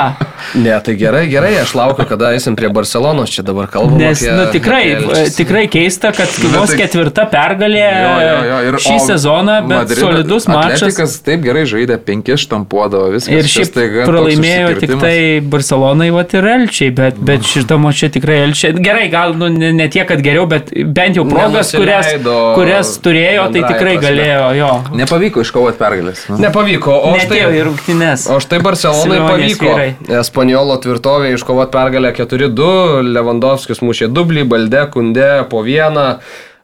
Ne, 0.56 0.73
tai 0.81 0.94
gerai, 0.97 1.27
gerai, 1.28 1.51
aš 1.60 1.74
laukiu, 1.77 2.06
kada 2.09 2.31
eisim 2.32 2.55
prie 2.56 2.70
Barcelonos, 2.73 3.28
čia 3.35 3.43
dabar 3.44 3.68
kalbame. 3.68 3.98
Nes, 4.01 4.23
apie, 4.23 4.32
nu, 4.32 4.47
tikrai, 4.55 4.81
apie 4.97 5.24
tikrai 5.36 5.64
keista, 5.68 6.14
kad 6.16 6.32
vos 6.55 6.73
tai, 6.73 6.78
ketvirta 6.81 7.27
pergalė 7.28 7.82
jo, 7.82 8.14
jo, 8.23 8.39
jo, 8.48 8.60
ir, 8.70 8.78
šį 8.86 8.94
sezoną, 9.05 9.59
bet 9.66 9.82
Madrid, 9.82 10.01
solidus 10.01 10.48
mačas. 10.48 10.86
Atletikas 10.86 11.18
taip 11.27 11.44
gerai 11.44 11.66
žaidė, 11.68 12.01
penkis 12.06 12.47
štampuodavo, 12.47 13.10
viskas. 13.18 13.35
Ir 13.36 13.51
šiaip 13.52 13.77
taiga, 13.77 14.09
pralaimėjo 14.09 14.73
tik 14.81 14.94
tai 15.02 15.16
Barcelonai, 15.44 16.09
va 16.14 16.24
ir 16.40 16.51
Elčiai, 16.55 16.94
bet, 16.97 17.20
bet 17.20 17.44
šitamo 17.44 17.93
čia 17.93 18.09
tikrai 18.16 18.40
Elčiai. 18.47 18.78
Gerai, 18.81 19.10
gal 19.12 19.36
nu, 19.36 19.52
ne, 19.52 19.74
ne 19.77 19.90
tiek, 19.93 20.09
kad 20.09 20.24
geriau, 20.24 20.48
bet 20.48 20.73
bent 20.73 21.20
jau 21.20 21.27
progas, 21.28 21.74
kurias, 21.77 22.14
kurias 22.56 22.97
turėjo, 23.05 23.51
tai 23.52 23.66
tikrai 23.66 23.98
galėjo 24.01 24.51
jo. 24.62 24.73
Nepavyko 24.95 25.43
iškovoti 25.45 25.81
pergalės. 25.81 26.25
Nu. 26.31 26.39
Nepavyko, 26.43 26.95
o 27.09 27.15
štai 27.21 27.41
ir 27.57 27.69
rungtynės. 27.69 28.27
O 28.33 28.41
štai 28.43 28.61
Barcelonai 28.65 29.21
pavyko. 29.25 29.77
Espanjolo 30.21 30.77
tvirtovė 30.83 31.33
iškovoti 31.37 31.75
pergalę 31.75 32.13
4-2, 32.17 33.07
Lewandowskis 33.11 33.83
mušė 33.85 34.11
dublį, 34.13 34.47
Balde, 34.51 34.85
Kunde 34.93 35.31
po 35.51 35.63
vieną. 35.67 36.09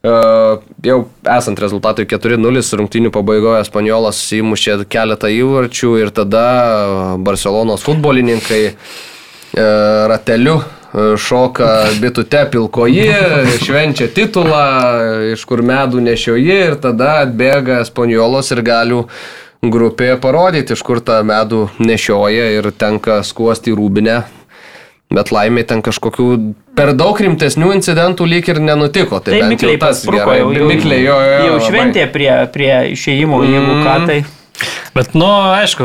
Uh, 0.03 0.59
jau 0.83 0.97
esant 1.31 1.61
rezultatui 1.63 2.09
4-0 2.11 2.63
rungtynių 2.81 3.13
pabaigoje 3.15 3.61
Espanjolas 3.63 4.19
įmušė 4.35 4.81
keletą 4.91 5.31
įvarčių 5.31 5.93
ir 6.01 6.11
tada 6.11 6.43
Barcelonos 7.23 7.87
futbolininkai 7.87 8.63
uh, 8.73 10.09
rateliu 10.11 10.57
šoka 10.93 11.69
bitute 12.01 12.43
pilkoji, 12.53 13.07
švenčia 13.65 14.11
titulą, 14.13 14.65
iš 15.33 15.45
kur 15.49 15.63
medų 15.65 16.03
nešioji 16.05 16.59
ir 16.69 16.77
tada 16.83 17.23
atbėga 17.23 17.81
Espanjolos 17.87 18.53
ir 18.53 18.61
galių 18.67 19.07
grupėje 19.63 20.19
parodyti, 20.21 20.77
iš 20.77 20.83
kur 20.85 21.01
tą 21.05 21.23
medų 21.25 21.69
nešioja 21.81 22.51
ir 22.59 22.71
tenka 22.77 23.23
skuosti 23.25 23.75
rūbinę. 23.77 24.21
Bet 25.13 25.29
laimė 25.29 25.65
ten 25.69 25.83
kažkokių 25.85 26.27
per 26.77 26.95
daug 26.97 27.19
rimtesnių 27.21 27.75
incidentų 27.77 28.27
lyg 28.29 28.47
ir 28.49 28.61
nenutiko. 28.65 29.21
Tai, 29.21 29.35
tai 29.35 29.51
mikliai 29.51 29.81
tas 29.81 30.01
gerai. 30.09 30.39
Jau, 30.41 30.69
mikliai, 30.69 31.03
jo, 31.05 31.19
jo, 31.21 31.41
jau 31.51 31.59
šventė 31.69 32.07
prie, 32.13 32.31
prie 32.55 32.73
išėjimo, 32.95 33.43
mm. 33.43 33.53
jeigu 33.53 33.77
ką 33.85 33.97
tai. 34.09 34.19
Bet, 34.97 35.13
nu, 35.17 35.29
aišku, 35.29 35.85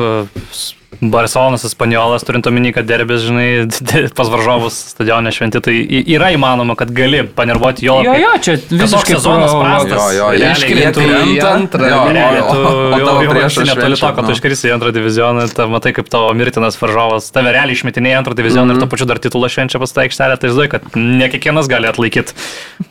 Barcelonas, 1.01 1.63
Espaniolas, 1.67 2.23
turint 2.25 2.47
omeny, 2.49 2.71
kad 2.73 2.87
derbės, 2.89 3.21
žinai, 3.27 3.67
pas 4.17 4.29
varžovus 4.33 4.77
stadionė 4.95 5.29
šventi, 5.35 5.61
tai 5.61 5.75
yra 6.01 6.31
įmanoma, 6.33 6.73
kad 6.79 6.89
gali 6.95 7.21
panervuoti 7.37 7.85
jo. 7.85 7.99
Jo, 8.05 8.15
jo, 8.17 8.31
čia 8.41 8.55
visiškai 8.71 9.17
sezonas 9.19 9.53
prastas. 9.53 10.07
Jo, 10.17 10.31
jo, 10.33 10.49
iškrėtų 10.55 11.05
į 11.05 11.37
antrą. 11.45 11.91
Jo, 11.91 12.01
jo, 12.17 12.47
tu 12.49 12.63
jau, 13.03 13.13
jau 13.27 13.35
prieš 13.35 13.59
netoli 13.69 13.99
to, 14.01 14.11
kad 14.17 14.25
tu 14.25 14.37
iškrisi 14.37 14.71
į 14.71 14.73
antrą 14.77 14.93
divizioną, 14.95 15.45
ta, 15.53 15.69
matai, 15.69 15.93
kaip 15.97 16.09
tavo 16.09 16.33
mirtinas 16.37 16.79
varžovas, 16.81 17.29
tave 17.35 17.53
realiai 17.53 17.77
išmetinėja 17.77 18.17
į 18.17 18.21
antrą 18.23 18.37
divizioną 18.41 18.65
mm 18.65 18.73
-hmm. 18.73 18.81
ir 18.81 18.87
to 18.87 18.91
pačiu 18.95 19.09
dar 19.13 19.21
titulą 19.21 19.53
švenčia 19.53 19.79
pas 19.83 19.93
tą 19.93 20.07
aikštelę, 20.07 20.37
tai 20.41 20.49
žinai, 20.49 20.67
kad 20.73 20.81
ne 20.95 21.29
kiekvienas 21.29 21.69
gali 21.69 21.87
atlaikyti 21.87 22.33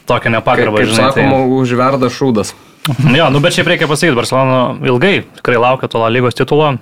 tokią 0.06 0.30
nepagarbą. 0.38 0.78
Kaip, 0.78 0.86
kaip 0.86 0.94
žinai, 0.94 1.10
sakoma, 1.10 1.42
tai... 1.42 1.54
užverda 1.58 2.06
šūdas. 2.06 2.54
Jo, 3.18 3.30
nu 3.34 3.40
bet 3.42 3.56
šiaip 3.56 3.66
reikia 3.66 3.88
pasakyti, 3.90 4.14
Barcelona 4.14 4.76
ilgai 4.86 5.24
tikrai 5.40 5.58
laukia 5.58 5.88
to 5.90 6.06
lygos 6.06 6.38
titulo. 6.38 6.76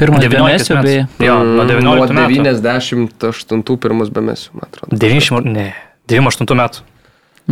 Pirmas 0.00 0.24
Bemesių, 0.32 0.78
beje. 0.82 1.02
Jo, 1.22 1.40
nuo 1.46 1.66
19 1.68 2.16
metų. 2.16 2.44
98 2.62 3.76
pirmas 3.82 4.12
Bemesių, 4.14 4.54
man 4.56 4.68
atrodo. 4.70 4.96
90, 4.96 5.50
ne, 5.52 5.68
98 6.10 6.58
metų. 6.62 6.86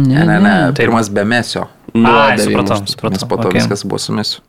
Ne, 0.01 0.25
ne, 0.25 0.39
ne, 0.41 0.55
pirmas 0.79 1.11
Bemesio. 1.13 1.67
Na, 1.95 2.37
supratau, 2.39 2.81
supratau. 2.87 3.17
Nes 3.17 3.27
po 3.27 3.39
to 3.41 3.51
okay. 3.51 3.59
viskas 3.61 3.83
buvo 3.85 3.99
su 4.03 4.15
Mesiu. 4.15 4.45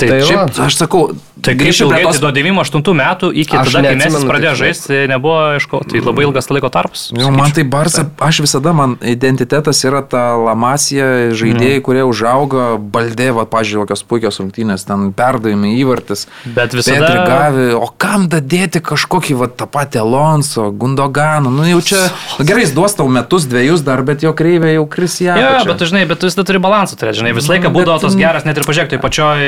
Tai, 0.00 0.08
tai 0.08 0.20
šiaip, 0.24 0.60
aš 0.64 0.76
sakau, 0.80 1.02
tai 1.44 1.54
grįžti 1.58 1.84
ilgai, 1.84 2.02
tos... 2.06 2.20
nuo 2.22 2.30
98 2.32 2.96
metų 3.00 3.30
iki 3.42 3.56
aš 3.58 3.72
tada, 3.74 3.92
kai 3.92 4.08
mes 4.12 4.26
pradėjome 4.28 4.58
žaisti, 4.60 4.98
nebuvo, 5.10 5.36
aišku, 5.56 5.80
tai 5.90 6.02
labai 6.04 6.24
ilgas 6.26 6.48
laiko 6.52 6.70
tarpas. 6.72 7.06
Jo, 7.16 7.32
man 7.34 7.52
tai 7.56 7.64
Barsa, 7.68 8.06
aš 8.24 8.42
visada, 8.44 8.72
man 8.76 8.96
identitetas 9.04 9.82
yra 9.84 10.02
ta 10.06 10.24
Lamasija, 10.40 11.30
žaidėjai, 11.36 11.80
mm. 11.80 11.84
kurie 11.86 12.04
užaugo, 12.08 12.64
baldė, 12.92 13.30
va, 13.36 13.44
pažiūrėjau, 13.50 13.86
kokios 13.88 14.04
puikios 14.08 14.40
rungtynės, 14.42 14.86
ten 14.88 15.10
perdavimai 15.16 15.74
įvartis. 15.80 16.26
Bet 16.56 16.76
visada. 16.76 17.12
Gavi, 17.30 17.70
o 17.76 17.90
kam 18.00 18.26
dadėti 18.32 18.80
kažkokį, 18.84 19.36
va, 19.42 19.50
tą 19.52 19.68
patį 19.70 20.00
Alonso, 20.04 20.70
Gundoganą, 20.72 21.52
nu 21.52 21.68
jau 21.68 21.82
čia, 21.92 22.06
nu, 22.38 22.48
gerai, 22.48 22.64
jis 22.64 22.74
duos 22.76 22.96
tau 22.96 23.08
metus, 23.12 23.46
dviejus 23.50 23.84
dar, 23.86 24.02
bet 24.06 24.24
jo 24.24 24.32
kreivė 24.36 24.74
jau 24.78 24.86
krisija. 24.90 25.36
Jo, 25.40 25.52
bet 25.68 25.80
tu 25.82 25.90
žinai, 25.90 26.06
bet 26.08 26.22
tu 26.22 26.30
visada 26.30 26.46
turi 26.48 26.62
balansą 26.62 26.98
turėti, 27.00 27.20
žinai, 27.20 27.34
visą 27.36 27.54
laiką 27.54 27.72
būdavo 27.74 28.00
tos 28.02 28.16
geras, 28.18 28.46
net 28.48 28.58
ir 28.58 28.66
pažiūrėk, 28.68 28.94
tai 28.94 29.02
pačioj 29.02 29.44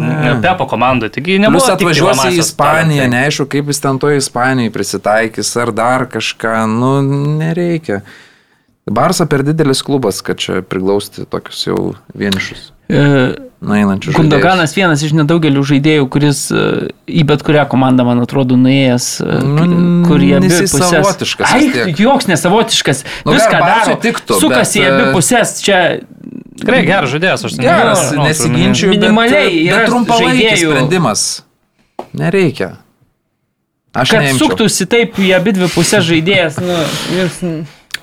ne. 0.00 0.34
Pepo 0.42 0.66
komandai. 0.70 1.10
Taigi 1.14 1.38
nebuvo. 1.42 1.62
Jūs 1.62 1.72
atvažiuosi 1.76 2.28
į 2.34 2.42
Ispaniją, 2.42 3.08
neaišku, 3.12 3.48
kaip 3.54 3.72
jis 3.72 3.82
ten 3.84 3.98
toje 4.02 4.20
Ispanijoje 4.22 4.74
prisitaikys 4.74 5.54
ar 5.62 5.74
dar 5.76 6.06
kažką, 6.10 6.60
nu 6.70 6.94
nereikia. 7.40 8.02
Barsa 8.84 9.24
per 9.26 9.42
didelis 9.46 9.80
klubas, 9.82 10.20
kad 10.20 10.40
čia 10.40 10.60
priglausti 10.60 11.24
tokius 11.30 11.62
jau 11.64 11.78
vienišus. 12.12 12.68
E, 12.92 13.04
nueinančių 13.64 14.12
žaidėjų. 14.12 14.20
Gundoganas 14.26 14.74
vienas 14.76 15.00
iš 15.06 15.14
nedaugelio 15.16 15.62
žaidėjų, 15.64 16.08
kuris 16.12 16.42
e, 16.52 16.64
į 17.08 17.24
bet 17.30 17.44
kurią 17.46 17.64
komandą, 17.72 18.04
man 18.04 18.20
atrodo, 18.20 18.58
nuėjęs, 18.60 19.06
e, 19.24 19.38
nu, 19.40 19.64
kurie 20.04 20.34
abi 20.36 20.50
pusės. 20.52 20.74
Savotiškas. 20.92 21.54
Ai, 21.56 21.94
joks 21.96 22.28
nesavotiškas. 22.28 23.00
Nu, 23.24 23.38
Viską 23.38 23.62
daro. 23.64 23.96
Tiktų, 24.04 24.40
sukasi 24.42 24.84
bet... 24.84 24.90
abi 24.92 25.16
pusės. 25.16 25.56
Čia 25.64 25.80
Tikrai 26.60 26.84
geras 26.86 27.10
žaidėjas, 27.10 27.44
aš 27.48 27.56
geras, 27.58 28.04
nesiginčiu. 28.14 28.92
Minimaliai 28.92 29.48
bet, 29.50 29.60
yra 29.72 29.86
trumpalaikis 29.88 30.62
sprendimas. 30.62 31.24
Nereikia. 32.14 32.76
Aš 33.94 34.10
kad 34.14 34.24
neimčiau. 34.24 34.50
suktųsi 34.50 34.86
taip 34.90 35.18
į 35.22 35.32
abi 35.36 35.54
dvi 35.54 35.68
pusės 35.70 36.06
žaidėjas. 36.06 36.58
Nu, 36.62 36.78
jūs... 37.14 37.40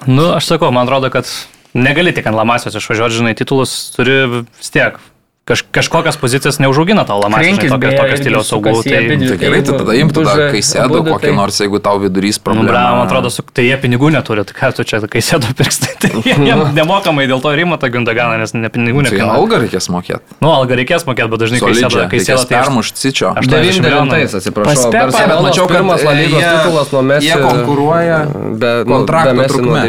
nu, 0.07 0.27
aš 0.35 0.51
sakau, 0.53 0.71
man 0.75 0.87
atrodo, 0.87 1.11
kad 1.11 1.27
negali 1.75 2.13
tik 2.15 2.27
ant 2.27 2.39
Lamasijos 2.39 2.75
išvažiuoti, 2.79 3.17
žinai, 3.21 3.33
titulus 3.39 3.73
turi 3.95 4.19
vis 4.31 4.71
tiek 4.71 4.99
kaž, 5.45 5.63
kažkokias 5.71 6.17
pozicijas 6.17 6.59
neužaugina 6.59 7.03
tau 7.05 7.19
Lamasas, 7.21 7.57
tokias, 7.57 7.95
tokias 7.97 8.21
stiliaus 8.21 8.49
saugų. 8.51 8.73
Tai, 8.85 9.01
tai 9.09 9.37
gerai, 9.41 9.61
tai 9.65 9.77
tada 9.81 9.95
imtų 9.97 10.23
tada, 10.25 10.47
kai 10.53 10.61
sėdo 10.65 11.01
kokį 11.05 11.27
tai... 11.27 11.33
nors, 11.37 11.59
jeigu 11.63 11.81
tau 11.83 11.97
vidurys 12.01 12.39
problema. 12.41 12.67
Nu, 12.67 12.71
bra, 12.71 12.83
man 12.97 13.07
atrodo, 13.07 13.31
su, 13.33 13.45
tai 13.45 13.65
jie 13.65 13.77
pinigų 13.81 14.11
neturi, 14.13 14.45
tai 14.47 14.57
ką 14.57 14.71
tu 14.77 14.85
čia, 14.87 15.01
kai 15.11 15.23
sėdo 15.25 15.49
pirkstai, 15.57 15.95
tai 16.01 16.11
jie 16.25 16.37
nemokamai 16.79 17.25
dėl 17.29 17.41
to 17.43 17.53
rima 17.57 17.79
tą 17.81 17.89
Gundoganą, 17.93 18.37
nes 18.41 18.53
ne 18.57 18.69
pinigų 18.73 19.07
neturi. 19.07 19.23
Tai 19.23 19.39
algą 19.39 19.61
reikės 19.65 19.89
mokėti. 19.93 20.37
Nu, 20.43 20.53
algą 20.53 20.77
reikės 20.79 21.07
mokėti, 21.09 21.33
bet 21.33 21.43
dažnai 21.45 21.63
kai 21.63 21.73
sėdo, 21.79 22.05
kai 22.13 22.21
sėdo, 22.21 22.45
tai 22.45 22.59
permušti 22.61 23.01
cičio. 23.01 23.33
Aš 23.41 23.49
99, 23.51 24.37
atsiprašau. 24.39 24.93
Bet 24.93 25.41
mačiau, 25.41 25.65
kad 25.65 25.81
pirmas 25.81 26.05
lygos 26.05 26.45
titulas 26.45 26.93
nuo 26.93 27.03
mes. 27.09 27.25
Jie 27.25 27.37
konkuruoja 27.41 28.21
be 28.61 28.71
nu, 28.85 28.93
kontrakto 28.93 29.47
trukmė. 29.51 29.83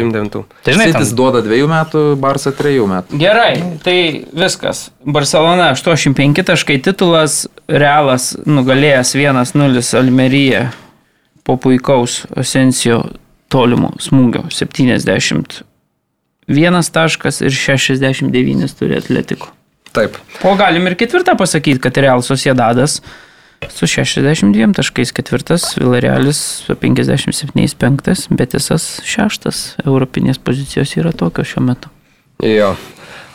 Tai 0.63 0.75
žinai, 0.75 0.89
jis 0.97 1.13
duoda 1.17 1.43
dviejų 1.45 1.69
metų, 1.71 2.03
Barsa 2.23 2.53
trejų 2.55 2.87
metų. 2.89 3.19
Gerai, 3.21 3.51
tai 3.85 3.97
viskas. 4.33 4.87
Barcelona 5.43 5.75
85 5.75 6.43
taškai 6.47 6.77
titulas, 6.79 7.47
Realas 7.67 8.29
nugalėjęs 8.47 9.09
1-0 9.19 9.81
Almeryje 9.99 10.61
po 11.43 11.57
puikaus 11.59 12.21
Osensijo 12.39 13.01
tolimo 13.51 13.89
smūgio 13.99 14.45
71 14.47 15.59
taškas 16.95 17.41
ir 17.43 17.51
69 17.51 18.77
turi 18.79 18.95
atletiko. 19.01 19.51
Taip. 19.91 20.15
O 20.47 20.55
galim 20.55 20.87
ir 20.87 20.95
ketvirtą 20.95 21.35
pasakyti, 21.35 21.83
kad 21.83 21.99
Real 21.99 22.23
Sociedadas 22.23 23.01
su 23.67 23.83
62 23.83 24.71
taškais 24.79 25.11
ketvirtas, 25.11 25.75
Villarealis 25.75 26.39
su 26.63 26.71
57 26.79 27.75
penktas, 27.75 28.27
Betisas 28.31 29.01
šeštas. 29.03 29.75
Europinės 29.83 30.39
pozicijos 30.39 30.95
yra 30.95 31.11
tokios 31.11 31.51
šiuo 31.51 31.67
metu. 31.67 31.91
Jo. 32.39 32.77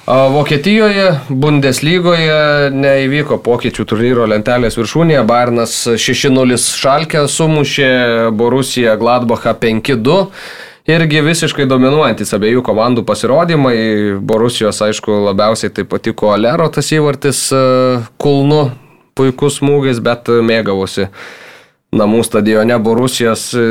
Vokietijoje, 0.08 1.08
Bundeslygoje 1.28 2.70
neįvyko 2.72 3.36
pokyčių 3.44 3.84
turnyro 3.90 4.24
lentelės 4.30 4.78
viršūnėje. 4.78 5.20
Barnas 5.28 5.74
6-0 6.00 6.56
šalkę 6.56 7.26
sumušė, 7.28 7.90
Borusija 8.32 8.94
Gladbachą 8.96 9.52
5-2. 9.60 10.16
Irgi 10.88 11.20
visiškai 11.26 11.66
dominuojantis 11.68 12.32
abiejų 12.32 12.64
komandų 12.64 13.04
pasirodymai. 13.04 13.76
Borusijos, 14.24 14.80
aišku, 14.86 15.12
labiausiai 15.26 15.74
tai 15.76 15.84
patiko 15.84 16.32
Alero 16.32 16.70
tas 16.72 16.88
įvartis 16.88 17.42
kulnu, 18.16 18.62
puikus 19.12 19.60
smūgis, 19.60 20.00
bet 20.00 20.32
mėgavosi 20.32 21.10
namų 21.94 22.20
stadione 22.26 22.76
Borusijos 22.84 23.46
e, 23.56 23.62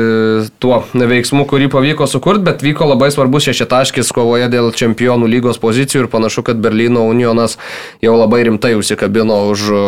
tuo 0.58 0.80
veiksmu, 0.90 1.44
kurį 1.46 1.68
pavyko 1.70 2.08
sukurti, 2.10 2.42
bet 2.48 2.64
vyko 2.66 2.88
labai 2.90 3.12
svarbus 3.14 3.46
šešitaškis 3.46 4.10
kovoje 4.14 4.48
dėl 4.50 4.72
čempionų 4.74 5.28
lygos 5.30 5.60
pozicijų 5.62 6.04
ir 6.04 6.10
panašu, 6.10 6.42
kad 6.48 6.58
Berlyno 6.58 7.04
Unionas 7.06 7.58
jau 8.02 8.16
labai 8.18 8.42
rimtai 8.48 8.74
užsikabino 8.78 9.44
už 9.52 9.68
e, 9.70 9.86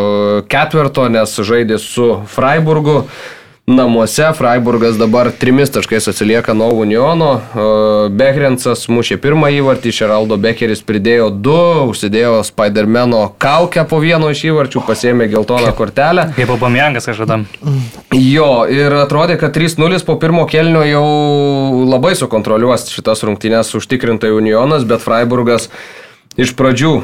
ketverto, 0.51 1.09
nes 1.11 1.35
žaidė 1.43 1.81
su 1.83 2.21
Freiburgu. 2.31 3.03
Namuose. 3.71 4.33
Freiburgas 4.37 4.99
dabar 4.99 5.31
trimis 5.31 5.71
taškais 5.71 6.09
atsilieka 6.09 6.55
nuo 6.55 6.71
Uniono. 6.83 7.31
Behrensas 8.11 8.87
mušė 8.91 9.19
pirmą 9.23 9.51
įvartį, 9.61 9.93
Šeraldo 9.95 10.39
Bekeris 10.41 10.83
pridėjo 10.87 11.31
du, 11.31 11.57
užsidėjo 11.93 12.41
Spidermano 12.47 13.23
kaukę 13.41 13.85
po 13.89 14.01
vieno 14.03 14.31
iš 14.35 14.43
įvarčių, 14.51 14.83
pasėmė 14.89 15.31
geltoną 15.33 15.73
kortelę. 15.79 16.29
Kaip 16.37 16.53
Obamjangas 16.57 17.09
kažkada. 17.11 17.41
Jo, 18.17 18.51
ir 18.71 18.95
atrodė, 19.01 19.39
kad 19.41 19.55
3-0 19.57 20.03
po 20.07 20.19
pirmo 20.21 20.47
kelnio 20.51 20.85
jau 20.89 21.07
labai 21.89 22.17
sukontroliuos 22.19 22.91
šitas 22.91 23.25
rungtynės 23.27 23.75
užtikrintai 23.79 24.35
Unionas, 24.35 24.87
bet 24.89 25.05
Freiburgas 25.05 25.71
iš 26.41 26.55
pradžių 26.59 26.93
o, 26.99 27.03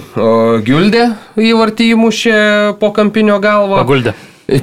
Giuldė 0.66 1.10
įvartį 1.40 1.90
įmušė 1.94 2.38
po 2.80 2.92
kampinio 2.96 3.40
galvo. 3.42 3.78
Paguldė. 3.80 4.14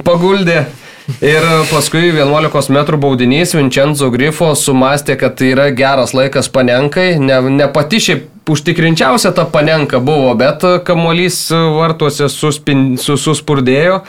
Paguldė. 0.04 0.64
Ir 1.04 1.44
paskui 1.68 2.14
11 2.16 2.70
m 2.72 3.00
baudinys 3.00 3.52
Vincenzo 3.52 4.08
Grifo 4.12 4.54
sumastė, 4.56 5.18
kad 5.20 5.34
tai 5.36 5.50
yra 5.52 5.66
geras 5.76 6.14
laikas 6.16 6.48
panenkai. 6.48 7.18
Ne, 7.20 7.42
ne 7.52 7.66
pati 7.68 8.00
šiaip 8.00 8.48
užtikrinčiausia 8.48 9.34
ta 9.36 9.44
panenka 9.44 10.00
buvo, 10.00 10.32
bet 10.38 10.64
kamuolys 10.86 11.50
vartuose 11.52 12.30
suspin, 12.32 12.94
sus, 12.96 13.20
suspurdėjo. 13.26 14.00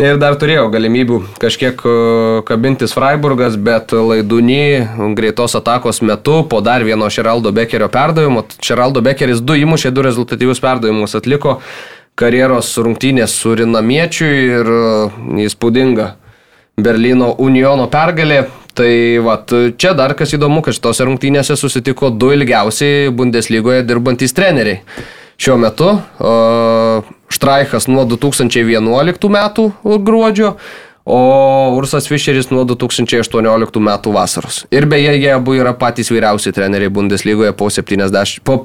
Ir 0.00 0.16
dar 0.16 0.36
turėjo 0.40 0.70
galimybių 0.72 1.18
kažkiek 1.40 1.80
kabintis 2.48 2.94
Freiburgas, 2.96 3.56
bet 3.60 3.92
laidūny 3.92 5.12
greitos 5.16 5.56
atakos 5.56 6.00
metu 6.00 6.38
po 6.48 6.62
dar 6.64 6.84
vieno 6.84 7.08
Šeraldo 7.12 7.52
Bekerio 7.52 7.88
perdavimo. 7.92 8.46
Šeraldo 8.64 9.02
Bekeris 9.04 9.40
du 9.44 9.56
įmušė, 9.60 9.92
du 9.92 10.04
rezultatyvius 10.04 10.60
perdavimus 10.64 11.16
atliko 11.16 11.58
karjeros 12.20 12.74
rungtynės 12.84 13.34
su 13.42 13.54
Rinamiečiu 13.56 14.26
ir 14.28 14.72
įspūdinga 15.46 16.08
Berlyno 16.80 17.34
Uniono 17.40 17.88
pergalė. 17.92 18.44
Tai 18.76 18.90
vat, 19.26 19.50
čia 19.82 19.90
dar 19.98 20.14
kas 20.16 20.30
įdomu, 20.36 20.62
kad 20.62 20.76
šitose 20.76 21.04
rungtynėse 21.08 21.56
susitiko 21.58 22.12
du 22.14 22.30
ilgiausiai 22.36 23.10
Bundeslygoje 23.12 23.82
dirbantys 23.82 24.32
treneriai 24.36 24.84
šiuo 25.40 25.56
metu. 25.60 25.90
Štraichas 27.30 27.88
nuo 27.90 28.04
2011 28.08 29.32
metų 29.34 29.66
gruodžio, 30.06 30.54
o 31.04 31.18
Ursas 31.76 32.08
Fischeris 32.10 32.50
nuo 32.52 32.64
2018 32.68 33.82
metų 33.86 34.14
vasaros. 34.14 34.64
Ir 34.74 34.86
beje, 34.90 35.14
jie 35.16 35.30
abu 35.34 35.56
yra 35.58 35.72
patys 35.78 36.12
vyriausi 36.12 36.52
treneriai 36.54 36.92
Bundeslygoje 36.92 37.52
po, 37.56 37.70
70, 37.72 38.42
po, 38.44 38.60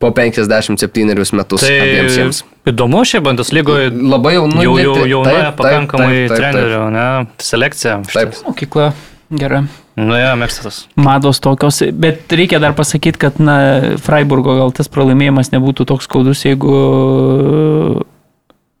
po 0.00 0.12
57 0.16 1.36
metus 1.36 1.66
tai 1.66 1.74
abiems 1.82 2.20
jiems. 2.20 2.44
Įdomu 2.66 3.04
šią 3.06 3.22
Bundeslygoje. 3.26 3.90
Labai 3.94 4.36
jaunu. 4.38 4.62
Jau, 4.64 4.78
jau, 4.82 4.96
jauna 5.10 5.52
pakankamai 5.56 6.24
trenerių, 6.32 6.86
ne? 6.94 7.10
Selekcija. 7.42 8.00
Taip. 8.10 8.40
Mokykla 8.46 8.90
gera. 9.30 9.66
Nu, 9.96 10.12
ja, 10.12 10.34
mėgstatas. 10.36 10.82
Mados 11.00 11.40
tokios, 11.40 11.80
bet 11.96 12.28
reikia 12.36 12.60
dar 12.60 12.74
pasakyti, 12.76 13.20
kad 13.20 13.38
na, 13.40 13.56
Freiburgo 14.02 14.58
gal 14.58 14.74
tas 14.76 14.90
pralaimėjimas 14.92 15.54
nebūtų 15.54 15.86
toks 15.88 16.04
skaudus, 16.04 16.44
jeigu 16.44 16.74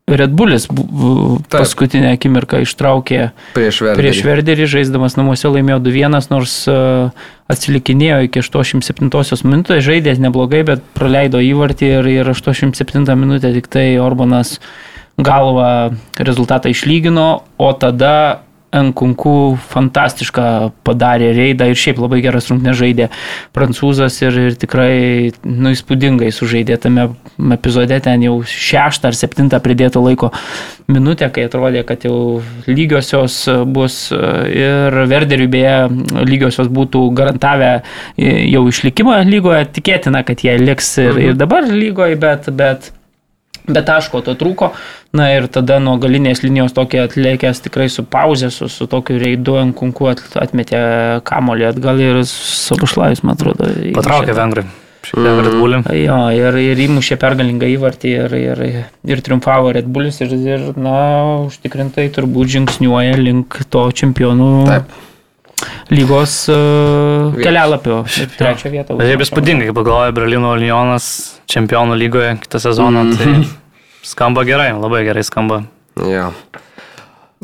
Red 0.06 0.36
Bullis 0.38 0.68
paskutinę 1.50 2.12
akimirką 2.14 2.60
ištraukė 2.62 3.32
prieš 3.56 3.80
Verderį, 3.82 3.98
prieš 3.98 4.20
Verderį 4.22 4.68
žaisdamas 4.70 5.16
namuose 5.18 5.50
laimėjo 5.50 5.80
2-1, 5.82 6.28
nors 6.30 6.54
atsilikinėjo 7.50 8.20
iki 8.28 8.44
87 8.44 9.10
minutės, 9.50 9.82
žaidė 9.82 10.14
neblogai, 10.22 10.62
bet 10.68 10.86
praleido 10.94 11.42
įvartį 11.42 11.90
ir, 11.98 12.10
ir 12.20 12.30
87 12.30 13.02
minutę 13.18 13.50
tik 13.58 13.66
tai 13.66 13.88
Orbanas 13.98 14.60
galva 15.18 15.90
rezultatą 16.22 16.70
išlygino, 16.70 17.28
o 17.58 17.72
tada 17.74 18.45
Nkunku 18.74 19.56
fantastišką 19.70 20.46
padarė 20.84 21.30
reidą 21.36 21.68
ir 21.70 21.78
šiaip 21.78 22.00
labai 22.02 22.18
geras 22.24 22.48
rungtynės 22.50 22.76
žaidė 22.80 23.06
prancūzas 23.56 24.18
ir, 24.24 24.38
ir 24.50 24.56
tikrai 24.58 24.96
nu, 25.46 25.70
įspūdingai 25.70 26.32
sužaidė 26.34 26.76
tame 26.82 27.06
epizode, 27.54 27.98
ten 28.02 28.24
jau 28.26 28.40
šeštą 28.50 29.12
ar 29.12 29.16
septintą 29.16 29.60
pridėto 29.62 30.02
laiko 30.02 30.32
minutę, 30.90 31.30
kai 31.32 31.46
atrodė, 31.46 31.84
kad 31.86 32.04
jau 32.08 32.42
lygiosios 32.66 33.38
bus. 33.70 34.10
Ir 34.10 34.98
Verderiui 35.10 35.48
beje 35.50 35.78
lygiosios 36.26 36.68
būtų 36.72 37.06
garantavę 37.16 37.72
jau 38.18 38.66
išlikimą 38.70 39.22
lygoje, 39.30 39.64
tikėtina, 39.78 40.26
kad 40.26 40.42
jie 40.44 40.58
liks 40.60 40.96
ir, 41.00 41.14
mhm. 41.14 41.24
ir 41.30 41.40
dabar 41.40 41.70
lygoje, 41.70 42.18
bet, 42.20 42.50
bet 42.56 42.90
Bet 43.66 43.88
taško 43.88 44.22
to 44.22 44.36
trūko, 44.38 44.70
na 45.16 45.28
ir 45.34 45.48
tada 45.50 45.80
nuo 45.82 45.96
galinės 45.98 46.44
linijos 46.44 46.74
tokia 46.76 47.06
atlėkęs 47.08 47.64
tikrai 47.64 47.88
su 47.90 48.04
pauzė, 48.06 48.52
su, 48.54 48.70
su 48.70 48.86
tokiu 48.90 49.18
reidu 49.18 49.56
ant 49.58 49.74
kunku 49.76 50.10
atmetė 50.12 50.82
kamolį 51.26 51.70
atgal 51.72 52.02
ir 52.02 52.20
Sabušlajus, 52.30 53.24
man 53.26 53.34
atrodo. 53.34 53.70
Patraukė 53.96 54.36
vengrai. 54.38 54.66
Mm. 54.66 54.82
Jo, 55.94 56.16
ir, 56.34 56.56
ir 56.58 56.80
įmušė 56.82 57.18
pergalingą 57.22 57.68
įvartį 57.76 58.14
ir, 58.24 58.32
ir, 58.40 58.62
ir 59.06 59.22
triumfavo 59.22 59.70
Red 59.76 59.86
Bullis 59.86 60.18
ir, 60.24 60.34
ir, 60.34 60.64
na, 60.74 60.96
užtikrintai 61.46 62.08
turbūt 62.14 62.50
žingsniuoja 62.56 63.14
link 63.20 63.60
to 63.70 63.84
čempionų. 64.02 64.50
Taip 64.66 64.96
lygos 65.90 66.48
uh, 66.52 67.36
kelialapio. 67.38 68.02
Trečią 68.38 68.72
vietą. 68.72 68.96
Bet 68.98 69.10
šiaip 69.12 69.24
įspūdingai, 69.26 69.70
kaip 69.70 69.78
pagalvoja 69.78 70.14
Berlyno 70.16 70.54
Lyonas 70.58 71.08
čempionų 71.50 71.98
lygoje 72.00 72.34
kitą 72.42 72.60
sezoną, 72.62 73.04
mm. 73.06 73.16
tai 73.20 74.06
skamba 74.06 74.46
gerai, 74.48 74.72
labai 74.74 75.04
gerai 75.06 75.24
skamba. 75.26 75.62
Ja. 76.10 76.30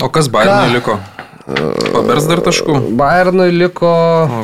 O 0.02 0.09
kas 0.12 0.31
Bayernui 0.32 0.78
liko? 0.78 0.98
Pabers 1.43 2.27
dar 2.31 2.43
taškų? 2.44 2.77
Bayernui 2.98 3.48
liko. 3.55 3.90
O, 3.90 4.43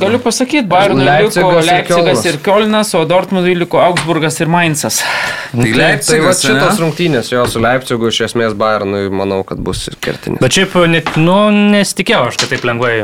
Galiu 0.00 0.18
pasakyti, 0.22 0.64
Bayernui 0.70 1.06
liko 1.06 1.52
Leipzigas 1.62 2.24
ir 2.26 2.38
Kielnas, 2.42 2.90
o 2.98 3.04
Dortmundui 3.08 3.54
liko 3.60 3.78
Augsburgas 3.82 4.40
ir 4.42 4.50
Mainzas. 4.50 5.02
Tai, 5.52 5.60
tai 5.60 5.74
Leipzigas, 5.76 6.08
tai 6.08 6.22
va 6.24 6.34
šitos 6.64 6.82
rungtynės 6.82 7.30
jo 7.30 7.44
su 7.50 7.62
Leipzigu 7.62 8.10
iš 8.10 8.24
esmės 8.30 8.56
Bayernui 8.58 9.06
manau, 9.14 9.42
kad 9.46 9.62
bus 9.62 9.86
kertinis. 10.02 10.42
Bet 10.42 10.58
šiaip, 10.58 10.74
net, 10.90 11.14
nu, 11.20 11.38
nesitikėjau 11.76 12.32
aš, 12.32 12.42
kad 12.42 12.54
taip 12.56 12.66
lengvai 12.66 12.96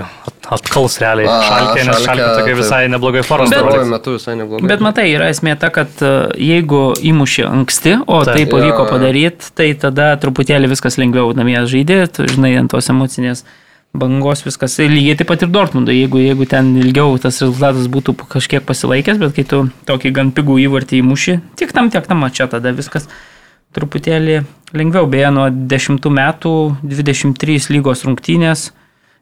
atkals 0.48 0.96
realiai. 1.02 1.28
A, 1.28 1.38
šalkė, 1.44 1.82
nes 1.84 2.02
šalkė 2.04 2.28
tokia 2.38 2.54
visai 2.56 2.80
neblogai 2.90 3.22
formos. 3.26 3.52
Bet, 3.52 3.82
metu 3.90 4.14
visai 4.16 4.36
neblogai. 4.38 4.68
Bet 4.70 4.84
matai, 4.84 5.04
yra 5.12 5.28
esmė 5.32 5.54
ta, 5.60 5.68
kad 5.74 6.00
e, 6.04 6.12
jeigu 6.40 6.80
įmuši 7.10 7.44
anksti, 7.48 7.94
o 8.06 8.22
taip, 8.24 8.32
tai 8.32 8.46
pavyko 8.48 8.86
padaryti, 8.88 9.52
tai 9.58 9.68
tada 9.80 10.10
truputėlį 10.22 10.72
viskas 10.72 10.96
lengviau 11.00 11.34
namie 11.36 11.58
žaidėt, 11.68 12.22
žinai, 12.32 12.54
ant 12.62 12.72
tos 12.72 12.88
emocinės 12.92 13.27
emocinės 13.28 13.44
bangos 13.98 14.44
viskas. 14.44 14.76
Lygiai 14.78 15.16
taip 15.16 15.28
pat 15.30 15.42
ir 15.42 15.50
Dortmundui, 15.52 15.96
jeigu, 15.96 16.20
jeigu 16.20 16.46
ten 16.46 16.74
ilgiau 16.76 17.16
tas 17.18 17.40
rezultatas 17.42 17.88
būtų 17.88 18.14
kažkiek 18.28 18.64
pasilaikęs, 18.64 19.18
bet 19.18 19.34
kai 19.34 19.44
tu 19.44 19.62
tokį 19.88 20.12
gan 20.12 20.32
pigų 20.32 20.58
įvartį 20.66 21.00
įmuši, 21.02 21.38
tiek 21.56 21.72
tam, 21.72 21.90
tiek 21.90 22.06
tam, 22.06 22.26
čia 22.30 22.48
tada 22.48 22.72
viskas 22.72 23.08
truputėlį 23.76 24.42
lengviau. 24.76 25.08
Beje, 25.08 25.30
nuo 25.32 25.48
10 25.50 26.04
metų 26.04 26.52
23 26.82 27.70
lygos 27.72 28.04
rungtynės 28.04 28.70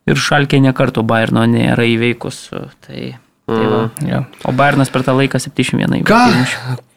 ir 0.06 0.18
šalkė 0.18 0.60
nekartų 0.66 1.06
Bayerno 1.06 1.46
nėra 1.50 1.86
įveikus. 1.86 2.50
Tai 2.86 3.16
Tai 3.46 3.62
va, 3.70 3.80
mm. 3.86 4.06
ja. 4.10 4.24
O 4.42 4.50
Bairnas 4.58 4.90
per 4.90 5.04
tą 5.06 5.12
laiką 5.14 5.38
71. 5.38 6.02
Ką? 6.06 6.18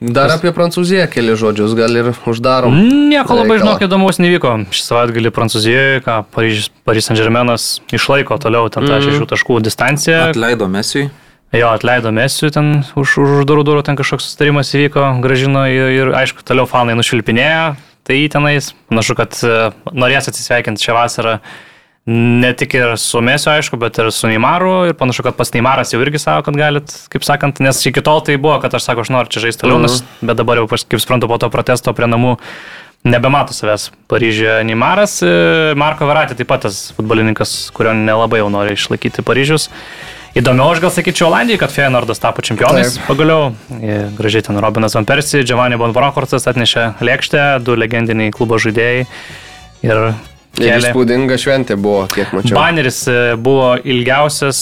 Dar 0.01 0.31
apie 0.34 0.49
Prancūziją 0.55 1.05
keli 1.13 1.35
žodžius, 1.38 1.76
gal 1.77 1.93
ir 1.93 2.09
uždarom. 2.09 2.73
Nieko 3.11 3.38
labai 3.38 3.59
žinok 3.61 3.85
įdomus 3.85 4.17
nevyko. 4.17 4.55
Šį 4.73 4.81
savaitgalį 4.88 5.31
Prancūzijoje, 5.35 6.01
ką 6.07 6.15
Paryžius, 6.34 6.71
Paryžius 6.89 7.11
Saint 7.11 7.21
Germainas 7.21 7.67
išlaiko 7.93 8.39
toliau 8.41 8.71
ten 8.73 8.89
tą 8.89 8.97
mm. 8.97 9.05
šešių 9.05 9.30
taškų 9.30 9.59
distanciją. 9.69 10.23
Atleido 10.31 10.65
Mesijui. 10.73 11.11
Jo, 11.53 11.69
atleido 11.77 12.09
Mesijui 12.17 12.49
ten 12.57 12.73
už, 12.97 13.13
už 13.21 13.45
durų 13.49 13.67
durų, 13.69 13.85
ten 13.85 13.97
kažkoks 13.97 14.31
sustarimas 14.31 14.73
įvyko, 14.73 15.05
gražino 15.21 15.67
ir, 15.69 15.93
ir 15.99 16.13
aišku, 16.17 16.41
toliau 16.49 16.65
fanai 16.69 16.97
nušvilpinėjo. 16.97 17.76
Tai 18.09 18.17
tenais, 18.34 18.73
panašu, 18.89 19.13
kad 19.17 19.38
e, 19.45 19.55
norės 19.93 20.30
atsisveikinti 20.31 20.81
šią 20.81 20.97
vasarą 20.97 21.39
Ne 22.09 22.53
tik 22.57 22.73
ir 22.73 22.95
su 22.97 23.19
Mėsiu, 23.21 23.51
aišku, 23.51 23.77
bet 23.81 23.99
ir 24.01 24.07
su 24.15 24.30
Neimaru. 24.31 24.89
Ir 24.89 24.95
panašu, 24.97 25.26
kad 25.27 25.35
pas 25.38 25.51
Neimaras 25.53 25.91
jau 25.93 25.99
irgi 26.01 26.21
savo, 26.21 26.41
kad 26.47 26.57
galit, 26.57 26.93
kaip 27.13 27.26
sakant, 27.27 27.59
nes 27.61 27.81
iki 27.85 28.01
tol 28.05 28.23
tai 28.26 28.39
buvo, 28.41 28.55
kad 28.63 28.73
aš 28.73 28.88
sako, 28.88 29.05
aš 29.05 29.11
noriu 29.13 29.34
čia 29.35 29.43
žaisti 29.45 29.65
toliau, 29.65 29.81
nes, 29.84 29.99
bet 30.23 30.39
dabar 30.39 30.61
jau, 30.61 30.69
kaip 30.71 31.03
suprantu, 31.03 31.30
po 31.30 31.38
to 31.41 31.51
protesto 31.53 31.93
prie 31.93 32.09
namų 32.09 32.38
nebemato 33.03 33.53
savęs 33.53 33.89
Paryžiuje 34.11 34.63
Neimaras. 34.67 35.19
E, 35.23 35.34
Marko 35.80 36.07
Veratė 36.09 36.35
taip 36.39 36.49
pat 36.49 36.65
tas 36.67 36.89
futbolininkas, 36.97 37.69
kurio 37.76 37.93
nelabai 37.95 38.41
jau 38.41 38.49
nori 38.51 38.76
išlaikyti 38.76 39.23
Paryžius. 39.26 39.69
Įdomiau, 40.38 40.69
aš 40.73 40.81
gal 40.84 40.91
sakyčiau, 40.93 41.30
Olandijai, 41.31 41.57
kad 41.61 41.73
Feyenoordas 41.73 42.21
tapo 42.21 42.43
čempionais 42.45 42.97
Taip. 42.97 43.05
pagaliau. 43.09 43.53
E, 43.80 44.01
gražiai 44.17 44.45
ten 44.45 44.59
Robinas 44.61 44.93
Van 44.97 45.07
Persi, 45.07 45.41
Giovanni 45.47 45.80
Bonvarokortas 45.80 46.45
atnešė 46.51 46.91
lėkštę, 47.01 47.45
du 47.65 47.77
legendiniai 47.80 48.34
klubo 48.35 48.59
žaidėjai. 48.61 49.07
Ir 49.88 50.03
įspūdinga 50.60 51.38
šventė 51.40 51.77
buvo, 51.80 52.06
kiek 52.11 52.31
mačiau. 52.36 52.57
Baneris 52.60 53.02
e, 53.11 53.19
buvo 53.40 53.73
ilgiausias, 53.80 54.61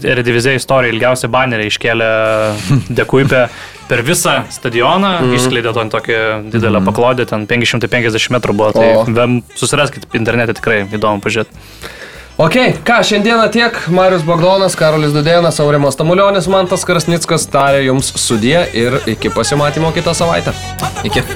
Redivizija 0.00 0.58
istorija, 0.58 0.94
ilgiausia 0.94 1.30
banerį 1.32 1.68
iškėlė 1.70 2.10
Dekuipė 3.00 3.46
per 3.90 4.04
visą 4.06 4.36
stadioną, 4.54 5.16
mm. 5.24 5.38
išskleidė 5.38 5.74
ten 5.74 5.90
tokią 5.90 6.20
didelę 6.50 6.78
mm. 6.78 6.90
paklodę, 6.90 7.26
ten 7.30 7.46
550 7.50 8.36
metrų 8.36 8.58
buvo, 8.60 8.74
tai 8.76 8.92
o. 9.00 9.30
susiraskite 9.58 10.10
internete 10.18 10.54
tikrai 10.60 10.84
įdomu 10.86 11.22
pažiūrėti. 11.24 11.98
Ok, 12.40 12.56
ką, 12.86 13.02
šiandieną 13.04 13.50
tiek. 13.52 13.74
Marius 13.92 14.22
Bagdonas, 14.24 14.76
Karolis 14.78 15.12
Dudėnas, 15.12 15.60
Aurimas 15.60 15.98
Tamulionis, 15.98 16.48
Mantas 16.48 16.86
Krasnickas 16.88 17.44
tarė 17.52 17.84
jums 17.90 18.14
sudė 18.16 18.64
ir 18.72 18.96
iki 19.12 19.28
pasimatymo 19.34 19.92
kitą 19.92 20.16
savaitę. 20.16 20.56
Iki. 21.04 21.26